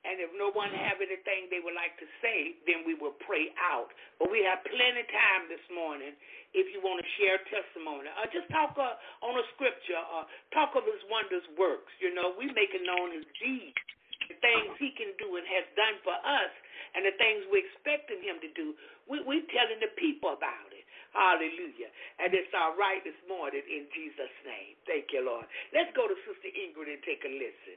And 0.08 0.24
if 0.24 0.32
no 0.40 0.48
one 0.56 0.72
have 0.72 1.04
anything 1.04 1.52
they 1.52 1.60
would 1.60 1.76
like 1.76 1.92
to 2.00 2.08
say, 2.24 2.56
then 2.64 2.88
we 2.88 2.96
will 2.96 3.12
pray 3.28 3.52
out. 3.60 3.92
But 4.16 4.32
we 4.32 4.40
have 4.48 4.64
plenty 4.64 5.04
of 5.04 5.10
time 5.12 5.52
this 5.52 5.62
morning 5.68 6.16
if 6.56 6.64
you 6.72 6.80
want 6.80 7.04
to 7.04 7.08
share 7.20 7.36
testimony. 7.52 8.08
Uh, 8.08 8.24
just 8.32 8.48
talk 8.48 8.72
uh, 8.80 8.96
on 9.20 9.36
a 9.36 9.44
scripture. 9.52 10.00
Uh, 10.00 10.24
talk 10.56 10.72
of 10.72 10.88
his 10.88 11.04
wonders 11.12 11.44
works. 11.60 11.92
You 12.00 12.16
know, 12.16 12.32
we 12.40 12.48
make 12.56 12.72
it 12.72 12.80
known 12.88 13.12
his 13.12 13.28
deeds 13.36 13.76
the 14.28 14.36
things 14.44 14.76
he 14.76 14.92
can 14.92 15.16
do 15.16 15.40
and 15.40 15.46
has 15.48 15.64
done 15.72 15.96
for 16.04 16.12
us 16.12 16.52
and 16.92 17.04
the 17.04 17.16
things 17.16 17.44
we're 17.48 17.64
expecting 17.64 18.20
him 18.20 18.40
to 18.44 18.50
do, 18.52 18.76
we, 19.08 19.20
we're 19.24 19.44
telling 19.52 19.80
the 19.80 19.92
people 19.96 20.36
about 20.36 20.70
it. 20.72 20.84
Hallelujah. 21.16 21.88
And 22.20 22.32
it's 22.36 22.52
all 22.52 22.76
right 22.76 23.00
this 23.04 23.16
morning 23.24 23.64
in 23.64 23.88
Jesus' 23.96 24.36
name. 24.44 24.76
Thank 24.84 25.08
you, 25.12 25.24
Lord. 25.24 25.48
Let's 25.72 25.92
go 25.96 26.04
to 26.04 26.16
Sister 26.28 26.52
Ingrid 26.52 26.92
and 26.92 27.00
take 27.04 27.24
a 27.24 27.32
listen. 27.32 27.76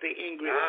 the 0.00 0.08
ingredients. 0.08 0.65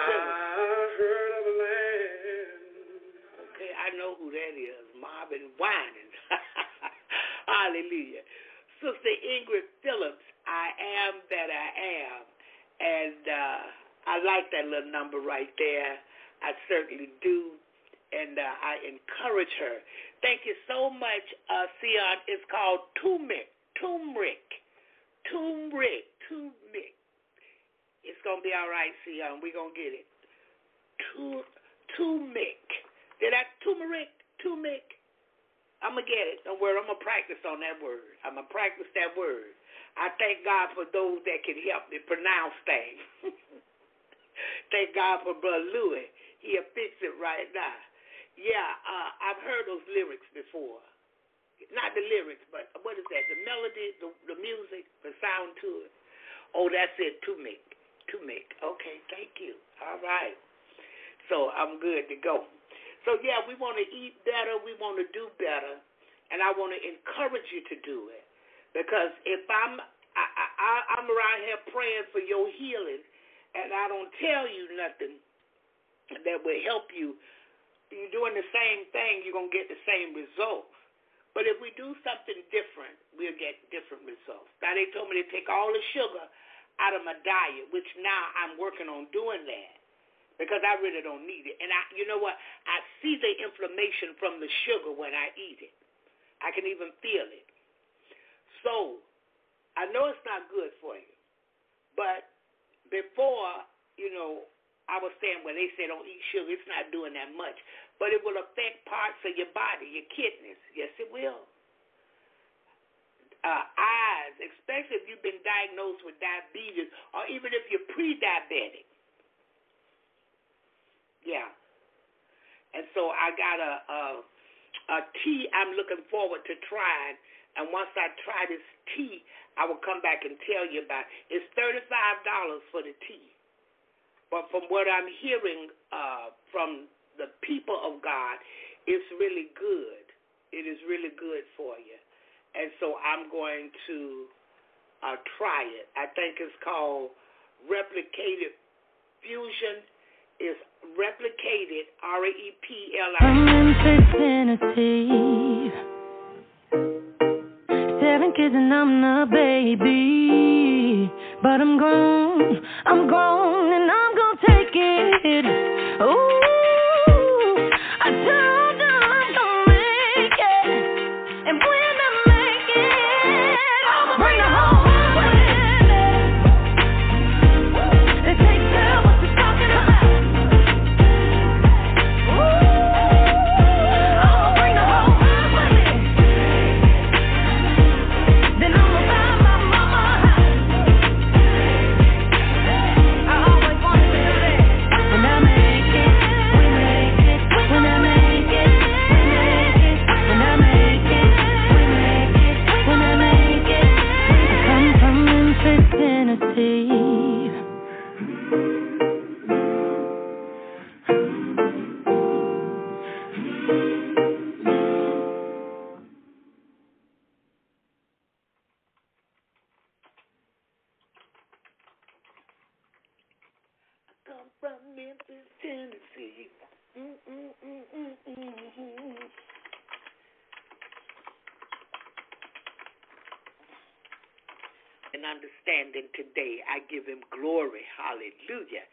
I 236.77 236.85
give 236.85 237.09
him 237.09 237.25
glory. 237.33 237.81
Hallelujah. 237.97 238.85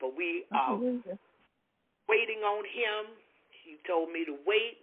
But 0.00 0.16
we 0.16 0.48
are 0.56 0.80
Hallelujah. 0.80 1.20
waiting 2.08 2.40
on 2.40 2.64
him. 2.64 3.12
He 3.52 3.76
told 3.84 4.08
me 4.08 4.24
to 4.24 4.40
wait 4.48 4.80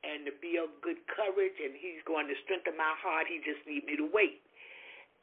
and 0.00 0.24
to 0.24 0.32
be 0.40 0.56
of 0.56 0.72
good 0.80 1.02
courage, 1.10 1.58
and 1.60 1.76
he's 1.76 2.00
going 2.08 2.30
to 2.30 2.36
strengthen 2.46 2.78
my 2.80 2.94
heart. 2.96 3.28
He 3.28 3.42
just 3.44 3.60
needs 3.68 3.84
me 3.84 4.00
to 4.00 4.08
wait. 4.08 4.40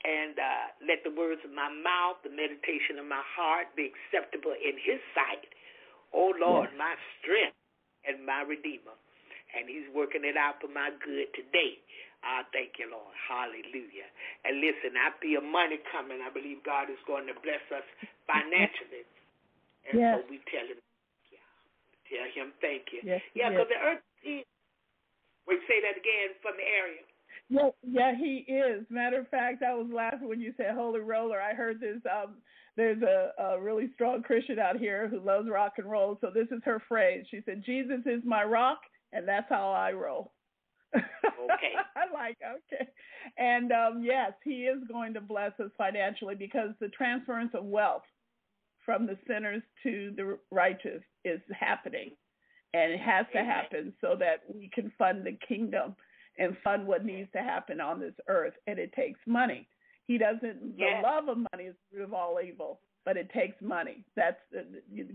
And 0.03 0.35
uh, 0.35 0.65
let 0.83 0.99
the 1.07 1.15
words 1.15 1.39
of 1.47 1.55
my 1.55 1.71
mouth, 1.71 2.19
the 2.27 2.33
meditation 2.33 2.99
of 2.99 3.07
my 3.07 3.23
heart 3.23 3.71
be 3.79 3.87
acceptable 3.87 4.51
in 4.51 4.75
his 4.75 4.99
sight. 5.15 5.47
Oh, 6.11 6.35
Lord, 6.35 6.75
yes. 6.75 6.77
my 6.77 6.93
strength 7.17 7.55
and 8.03 8.27
my 8.27 8.43
redeemer. 8.43 8.93
And 9.55 9.71
he's 9.71 9.87
working 9.95 10.27
it 10.27 10.35
out 10.35 10.59
for 10.59 10.67
my 10.67 10.91
good 10.99 11.31
today. 11.31 11.79
I 12.23 12.47
thank 12.55 12.79
you, 12.79 12.87
Lord. 12.87 13.11
Hallelujah. 13.27 14.07
And 14.47 14.63
listen, 14.63 14.95
I 14.95 15.11
feel 15.19 15.43
money 15.43 15.83
coming. 15.91 16.23
I 16.23 16.31
believe 16.31 16.63
God 16.63 16.87
is 16.87 16.99
going 17.03 17.27
to 17.27 17.35
bless 17.43 17.63
us 17.69 17.83
financially. 18.25 19.03
And 19.91 19.99
yes. 19.99 20.11
so 20.15 20.31
we 20.31 20.39
tell 20.47 20.63
him, 20.63 20.79
yeah, 21.27 21.43
tell 22.07 22.27
him 22.31 22.55
thank 22.63 22.95
you. 22.95 23.03
Yes, 23.03 23.19
yeah, 23.35 23.51
because 23.51 23.67
yes. 23.67 23.75
the 23.75 23.79
earth, 23.83 24.03
is. 24.23 24.47
We 25.43 25.59
say 25.67 25.83
that 25.83 25.99
again 25.99 26.39
from 26.39 26.55
the 26.55 26.63
area. 26.63 27.03
Yeah, 27.49 27.69
yeah, 27.83 28.15
he 28.15 28.45
is. 28.47 28.85
Matter 28.89 29.19
of 29.19 29.27
fact, 29.27 29.61
I 29.61 29.73
was 29.73 29.87
laughing 29.93 30.29
when 30.29 30.39
you 30.39 30.53
said 30.55 30.71
Holy 30.73 31.01
Roller. 31.01 31.41
I 31.41 31.53
heard 31.53 31.81
this. 31.81 31.99
Um, 32.07 32.35
there's 32.77 33.01
a, 33.03 33.31
a 33.41 33.61
really 33.61 33.91
strong 33.93 34.23
Christian 34.23 34.57
out 34.57 34.77
here 34.77 35.07
who 35.07 35.19
loves 35.19 35.49
rock 35.49 35.73
and 35.77 35.89
roll. 35.91 36.17
So 36.21 36.31
this 36.33 36.47
is 36.51 36.61
her 36.63 36.81
phrase. 36.87 37.25
She 37.29 37.41
said, 37.45 37.63
Jesus 37.65 37.99
is 38.05 38.21
my 38.25 38.43
rock, 38.43 38.79
and 39.11 39.27
that's 39.27 39.49
how 39.49 39.71
I 39.71 39.91
roll. 39.91 40.31
Okay. 40.95 41.73
I 41.95 42.13
like 42.13 42.37
okay. 42.41 42.87
And 43.37 43.71
um, 43.71 44.01
yes, 44.03 44.33
he 44.43 44.63
is 44.63 44.79
going 44.91 45.13
to 45.13 45.21
bless 45.21 45.51
us 45.59 45.71
financially 45.77 46.35
because 46.35 46.69
the 46.79 46.89
transference 46.89 47.51
of 47.53 47.65
wealth 47.65 48.03
from 48.85 49.05
the 49.05 49.17
sinners 49.27 49.61
to 49.83 50.13
the 50.15 50.37
righteous 50.51 51.01
is 51.25 51.39
happening. 51.57 52.11
And 52.73 52.91
it 52.91 52.99
has 52.99 53.25
to 53.33 53.43
happen 53.43 53.93
so 54.01 54.15
that 54.19 54.41
we 54.53 54.69
can 54.73 54.91
fund 54.97 55.25
the 55.25 55.37
kingdom 55.47 55.95
and 56.39 56.57
fund 56.63 56.87
what 56.87 57.05
needs 57.05 57.31
to 57.33 57.39
happen 57.39 57.79
on 57.79 57.99
this 57.99 58.15
earth. 58.27 58.53
And 58.67 58.79
it 58.79 58.91
takes 58.93 59.19
money. 59.27 59.67
He 60.07 60.17
doesn't, 60.17 60.73
Yes. 60.75 61.01
the 61.01 61.07
love 61.07 61.29
of 61.29 61.37
money 61.53 61.65
is 61.69 61.75
the 61.91 61.99
root 61.99 62.05
of 62.05 62.13
all 62.13 62.39
evil, 62.43 62.79
but 63.05 63.15
it 63.15 63.29
takes 63.31 63.61
money. 63.61 64.03
That's, 64.15 64.39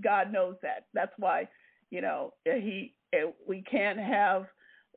God 0.03 0.33
knows 0.33 0.55
that. 0.63 0.87
That's 0.95 1.13
why, 1.19 1.49
you 1.91 2.01
know, 2.01 2.33
he, 2.45 2.95
we 3.47 3.63
can't 3.63 3.99
have 3.99 4.47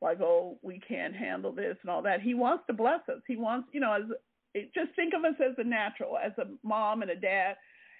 like, 0.02 0.20
oh, 0.20 0.58
we 0.62 0.80
can't 0.86 1.14
handle 1.14 1.52
this 1.52 1.76
and 1.82 1.90
all 1.90 2.02
that. 2.02 2.20
He 2.20 2.34
wants 2.34 2.64
to 2.66 2.72
bless 2.72 3.00
us. 3.08 3.22
He 3.26 3.36
wants, 3.36 3.68
you 3.72 3.80
know, 3.80 3.92
as 3.94 4.02
it, 4.54 4.74
just 4.74 4.94
think 4.96 5.14
of 5.14 5.24
us 5.24 5.40
as 5.40 5.54
a 5.58 5.64
natural, 5.64 6.18
as 6.18 6.32
a 6.38 6.46
mom 6.66 7.02
and 7.02 7.10
a 7.10 7.16
dad. 7.16 7.56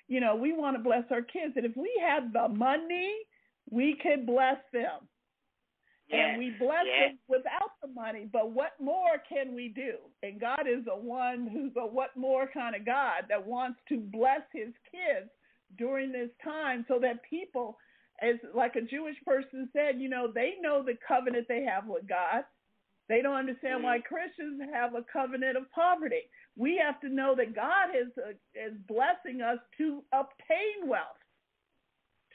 You 0.08 0.20
know, 0.20 0.34
we 0.34 0.52
want 0.52 0.76
to 0.76 0.82
bless 0.82 1.04
our 1.10 1.22
kids, 1.22 1.54
and 1.56 1.64
if 1.64 1.76
we 1.76 1.90
had 2.04 2.32
the 2.32 2.48
money, 2.48 3.14
we 3.70 3.96
could 4.02 4.26
bless 4.26 4.58
them. 4.72 5.08
And 6.10 6.38
we 6.38 6.50
bless 6.58 6.84
yes. 6.84 7.12
them 7.12 7.18
without 7.26 7.70
the 7.80 7.88
money, 7.88 8.28
but 8.30 8.50
what 8.50 8.72
more 8.78 9.22
can 9.26 9.54
we 9.54 9.68
do? 9.68 9.94
And 10.22 10.38
God 10.38 10.66
is 10.68 10.84
a 10.90 10.98
one 10.98 11.48
who's 11.50 11.72
a 11.78 11.86
what 11.86 12.14
more 12.16 12.50
kind 12.52 12.76
of 12.76 12.84
God 12.84 13.24
that 13.30 13.46
wants 13.46 13.78
to 13.88 13.98
bless 13.98 14.42
his 14.52 14.74
kids 14.90 15.30
during 15.78 16.12
this 16.12 16.28
time 16.44 16.84
so 16.86 16.98
that 17.00 17.22
people 17.28 17.78
as 18.22 18.36
like 18.54 18.76
a 18.76 18.82
Jewish 18.82 19.16
person 19.26 19.68
said, 19.72 20.00
you 20.00 20.08
know, 20.08 20.30
they 20.32 20.54
know 20.60 20.82
the 20.82 20.94
covenant 21.06 21.46
they 21.48 21.64
have 21.64 21.86
with 21.86 22.08
God. 22.08 22.44
They 23.08 23.20
don't 23.20 23.34
understand 23.36 23.82
why 23.82 23.98
Christians 23.98 24.62
have 24.72 24.94
a 24.94 25.04
covenant 25.12 25.56
of 25.56 25.70
poverty. 25.72 26.22
We 26.56 26.80
have 26.82 27.00
to 27.00 27.08
know 27.08 27.34
that 27.36 27.54
God 27.54 27.90
is 27.90 28.08
uh, 28.16 28.30
is 28.54 28.74
blessing 28.88 29.42
us 29.42 29.58
to 29.78 30.02
obtain 30.12 30.86
wealth, 30.88 31.20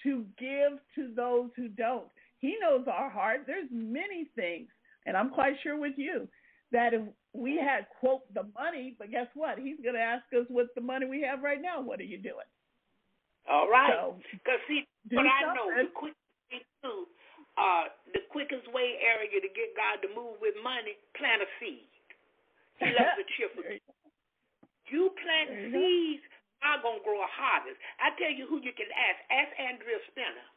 to 0.03 0.25
give 0.38 0.80
to 0.95 1.14
those 1.16 1.49
who 1.56 1.69
don't. 1.69 2.07
He 2.40 2.57
knows 2.61 2.85
our 2.91 3.09
heart. 3.09 3.41
There's 3.48 3.69
many 3.72 4.30
things, 4.35 4.67
and 5.06 5.16
I'm 5.16 5.30
quite 5.30 5.56
sure 5.64 5.80
with 5.80 5.93
you 5.98 6.27
that 6.72 6.93
if 6.93 7.01
we 7.33 7.56
had 7.56 7.88
quote 7.99 8.32
the 8.33 8.43
money, 8.59 8.95
but 8.99 9.09
guess 9.09 9.27
what? 9.35 9.57
He's 9.57 9.80
going 9.82 9.95
to 9.95 10.01
ask 10.01 10.25
us 10.38 10.45
with 10.49 10.67
the 10.75 10.82
money 10.82 11.06
we 11.06 11.22
have 11.22 11.41
right 11.41 11.61
now. 11.61 11.82
What 11.82 11.99
are 11.99 12.03
you 12.03 12.17
doing? 12.17 12.45
All 13.50 13.67
right. 13.72 13.92
So, 13.92 14.19
see, 14.67 14.84
what 15.11 15.26
I 15.26 15.42
know, 15.56 15.67
the 15.72 15.88
something. 15.88 15.95
quick 15.95 16.16
thing 16.51 16.64
too, 16.84 17.08
uh, 17.58 17.85
the 18.14 18.22
quickest 18.32 18.67
way 18.72 19.00
area 19.01 19.40
to 19.42 19.50
get 19.56 19.74
God 19.76 20.03
to 20.03 20.09
move 20.14 20.38
with 20.43 20.56
money, 20.64 20.95
plant 21.16 21.42
a 21.43 21.50
seed. 21.59 21.88
He 22.80 22.92
loves 22.92 23.17
a 23.17 23.26
cheerful. 23.38 23.64
You 24.92 25.11
plant 25.19 25.50
There 25.50 25.59
you 25.59 25.72
go. 25.72 25.80
seeds, 25.80 26.24
I'm 26.64 26.82
gonna 26.84 27.03
grow 27.03 27.19
a 27.24 27.27
harvest. 27.32 27.77
I 28.00 28.11
tell 28.19 28.32
you 28.32 28.48
who 28.48 28.59
you 28.64 28.74
can 28.74 28.88
ask. 28.93 29.19
Ask 29.32 29.51
Andrea 29.59 30.00
Spinner. 30.11 30.48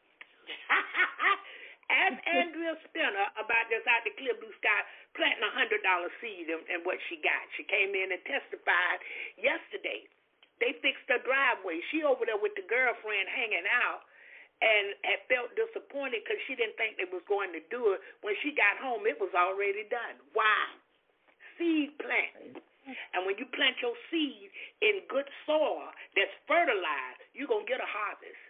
ask 1.91 2.15
Andrea 2.27 2.75
Spinner 2.87 3.27
about 3.39 3.65
this 3.69 3.83
out 3.87 4.03
the 4.07 4.15
clear 4.17 4.35
blue 4.39 4.53
sky 4.59 4.81
planting 5.15 5.43
a 5.43 5.51
hundred 5.51 5.83
dollar 5.83 6.09
seed 6.23 6.47
and, 6.49 6.63
and 6.71 6.81
what 6.87 6.97
she 7.09 7.19
got. 7.23 7.43
She 7.59 7.63
came 7.67 7.91
in 7.95 8.11
and 8.15 8.21
testified 8.27 8.99
yesterday. 9.39 10.07
They 10.61 10.77
fixed 10.79 11.09
her 11.09 11.19
driveway. 11.25 11.81
She 11.89 12.05
over 12.05 12.23
there 12.23 12.37
with 12.37 12.53
the 12.53 12.63
girlfriend 12.69 13.27
hanging 13.33 13.65
out 13.65 14.05
and 14.61 14.93
had 15.01 15.25
felt 15.25 15.49
disappointed 15.57 16.21
because 16.21 16.37
she 16.45 16.53
didn't 16.53 16.77
think 16.77 17.01
they 17.01 17.09
was 17.09 17.25
going 17.25 17.49
to 17.57 17.61
do 17.73 17.97
it. 17.97 17.99
When 18.21 18.37
she 18.45 18.53
got 18.53 18.77
home, 18.77 19.09
it 19.09 19.17
was 19.17 19.33
already 19.33 19.89
done. 19.89 20.21
Why? 20.37 20.77
Seed 21.57 21.97
planting. 21.97 22.61
And 23.17 23.25
when 23.25 23.37
you 23.41 23.49
plant 23.53 23.77
your 23.81 23.97
seed 24.13 24.53
in 24.85 25.05
good 25.09 25.25
soil 25.49 25.89
that's 26.13 26.33
fertilized, 26.45 27.25
you're 27.33 27.49
going 27.49 27.65
to 27.65 27.71
get 27.73 27.81
a 27.81 27.89
harvest. 27.89 28.41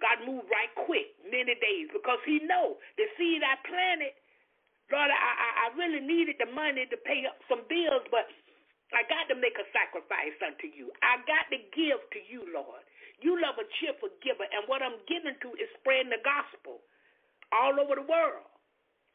God 0.00 0.24
moved 0.24 0.48
right 0.48 0.72
quick, 0.88 1.14
many 1.28 1.52
days, 1.56 1.88
because 1.92 2.18
he 2.24 2.40
know 2.48 2.80
the 2.96 3.06
seed 3.16 3.44
I 3.44 3.54
planted, 3.64 4.16
Lord, 4.90 5.08
I, 5.08 5.68
I 5.68 5.76
really 5.78 6.04
needed 6.04 6.36
the 6.36 6.52
money 6.52 6.84
to 6.84 6.98
pay 7.00 7.24
up 7.24 7.40
some 7.48 7.64
bills, 7.64 8.04
but 8.12 8.28
I 8.92 9.04
got 9.08 9.28
to 9.32 9.36
make 9.36 9.56
a 9.56 9.66
sacrifice 9.72 10.36
unto 10.44 10.68
you. 10.68 10.92
I 11.00 11.20
got 11.24 11.48
to 11.52 11.58
give 11.72 12.00
to 12.12 12.20
you, 12.28 12.44
Lord. 12.52 12.84
You 13.24 13.40
love 13.40 13.56
a 13.56 13.66
cheerful 13.80 14.12
giver, 14.20 14.44
and 14.44 14.68
what 14.68 14.82
I'm 14.82 15.00
giving 15.08 15.36
to 15.40 15.48
is 15.56 15.70
spreading 15.80 16.12
the 16.12 16.20
gospel 16.20 16.84
all 17.52 17.76
over 17.80 17.96
the 17.96 18.06
world. 18.06 18.48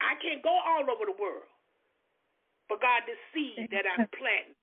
I 0.01 0.15
can't 0.21 0.41
go 0.41 0.53
all 0.53 0.85
over 0.89 1.05
the 1.05 1.17
world. 1.17 1.49
But 2.69 2.81
God, 2.81 3.03
this 3.07 3.19
seed 3.33 3.69
that 3.71 3.87
I'm 3.87 4.07
planting, 4.15 4.55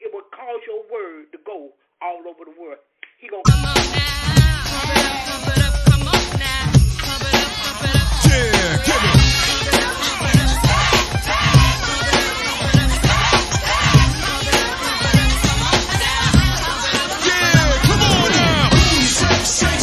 it 0.00 0.10
will 0.12 0.26
cause 0.32 0.60
your 0.66 0.82
word 0.90 1.32
to 1.32 1.38
go 1.44 1.72
all 2.00 2.24
over 2.26 2.44
the 2.44 2.56
world. 2.58 2.82
He 3.20 3.28
gonna 3.28 3.44
come 3.46 3.64
on 3.64 3.90
now. 3.92 4.21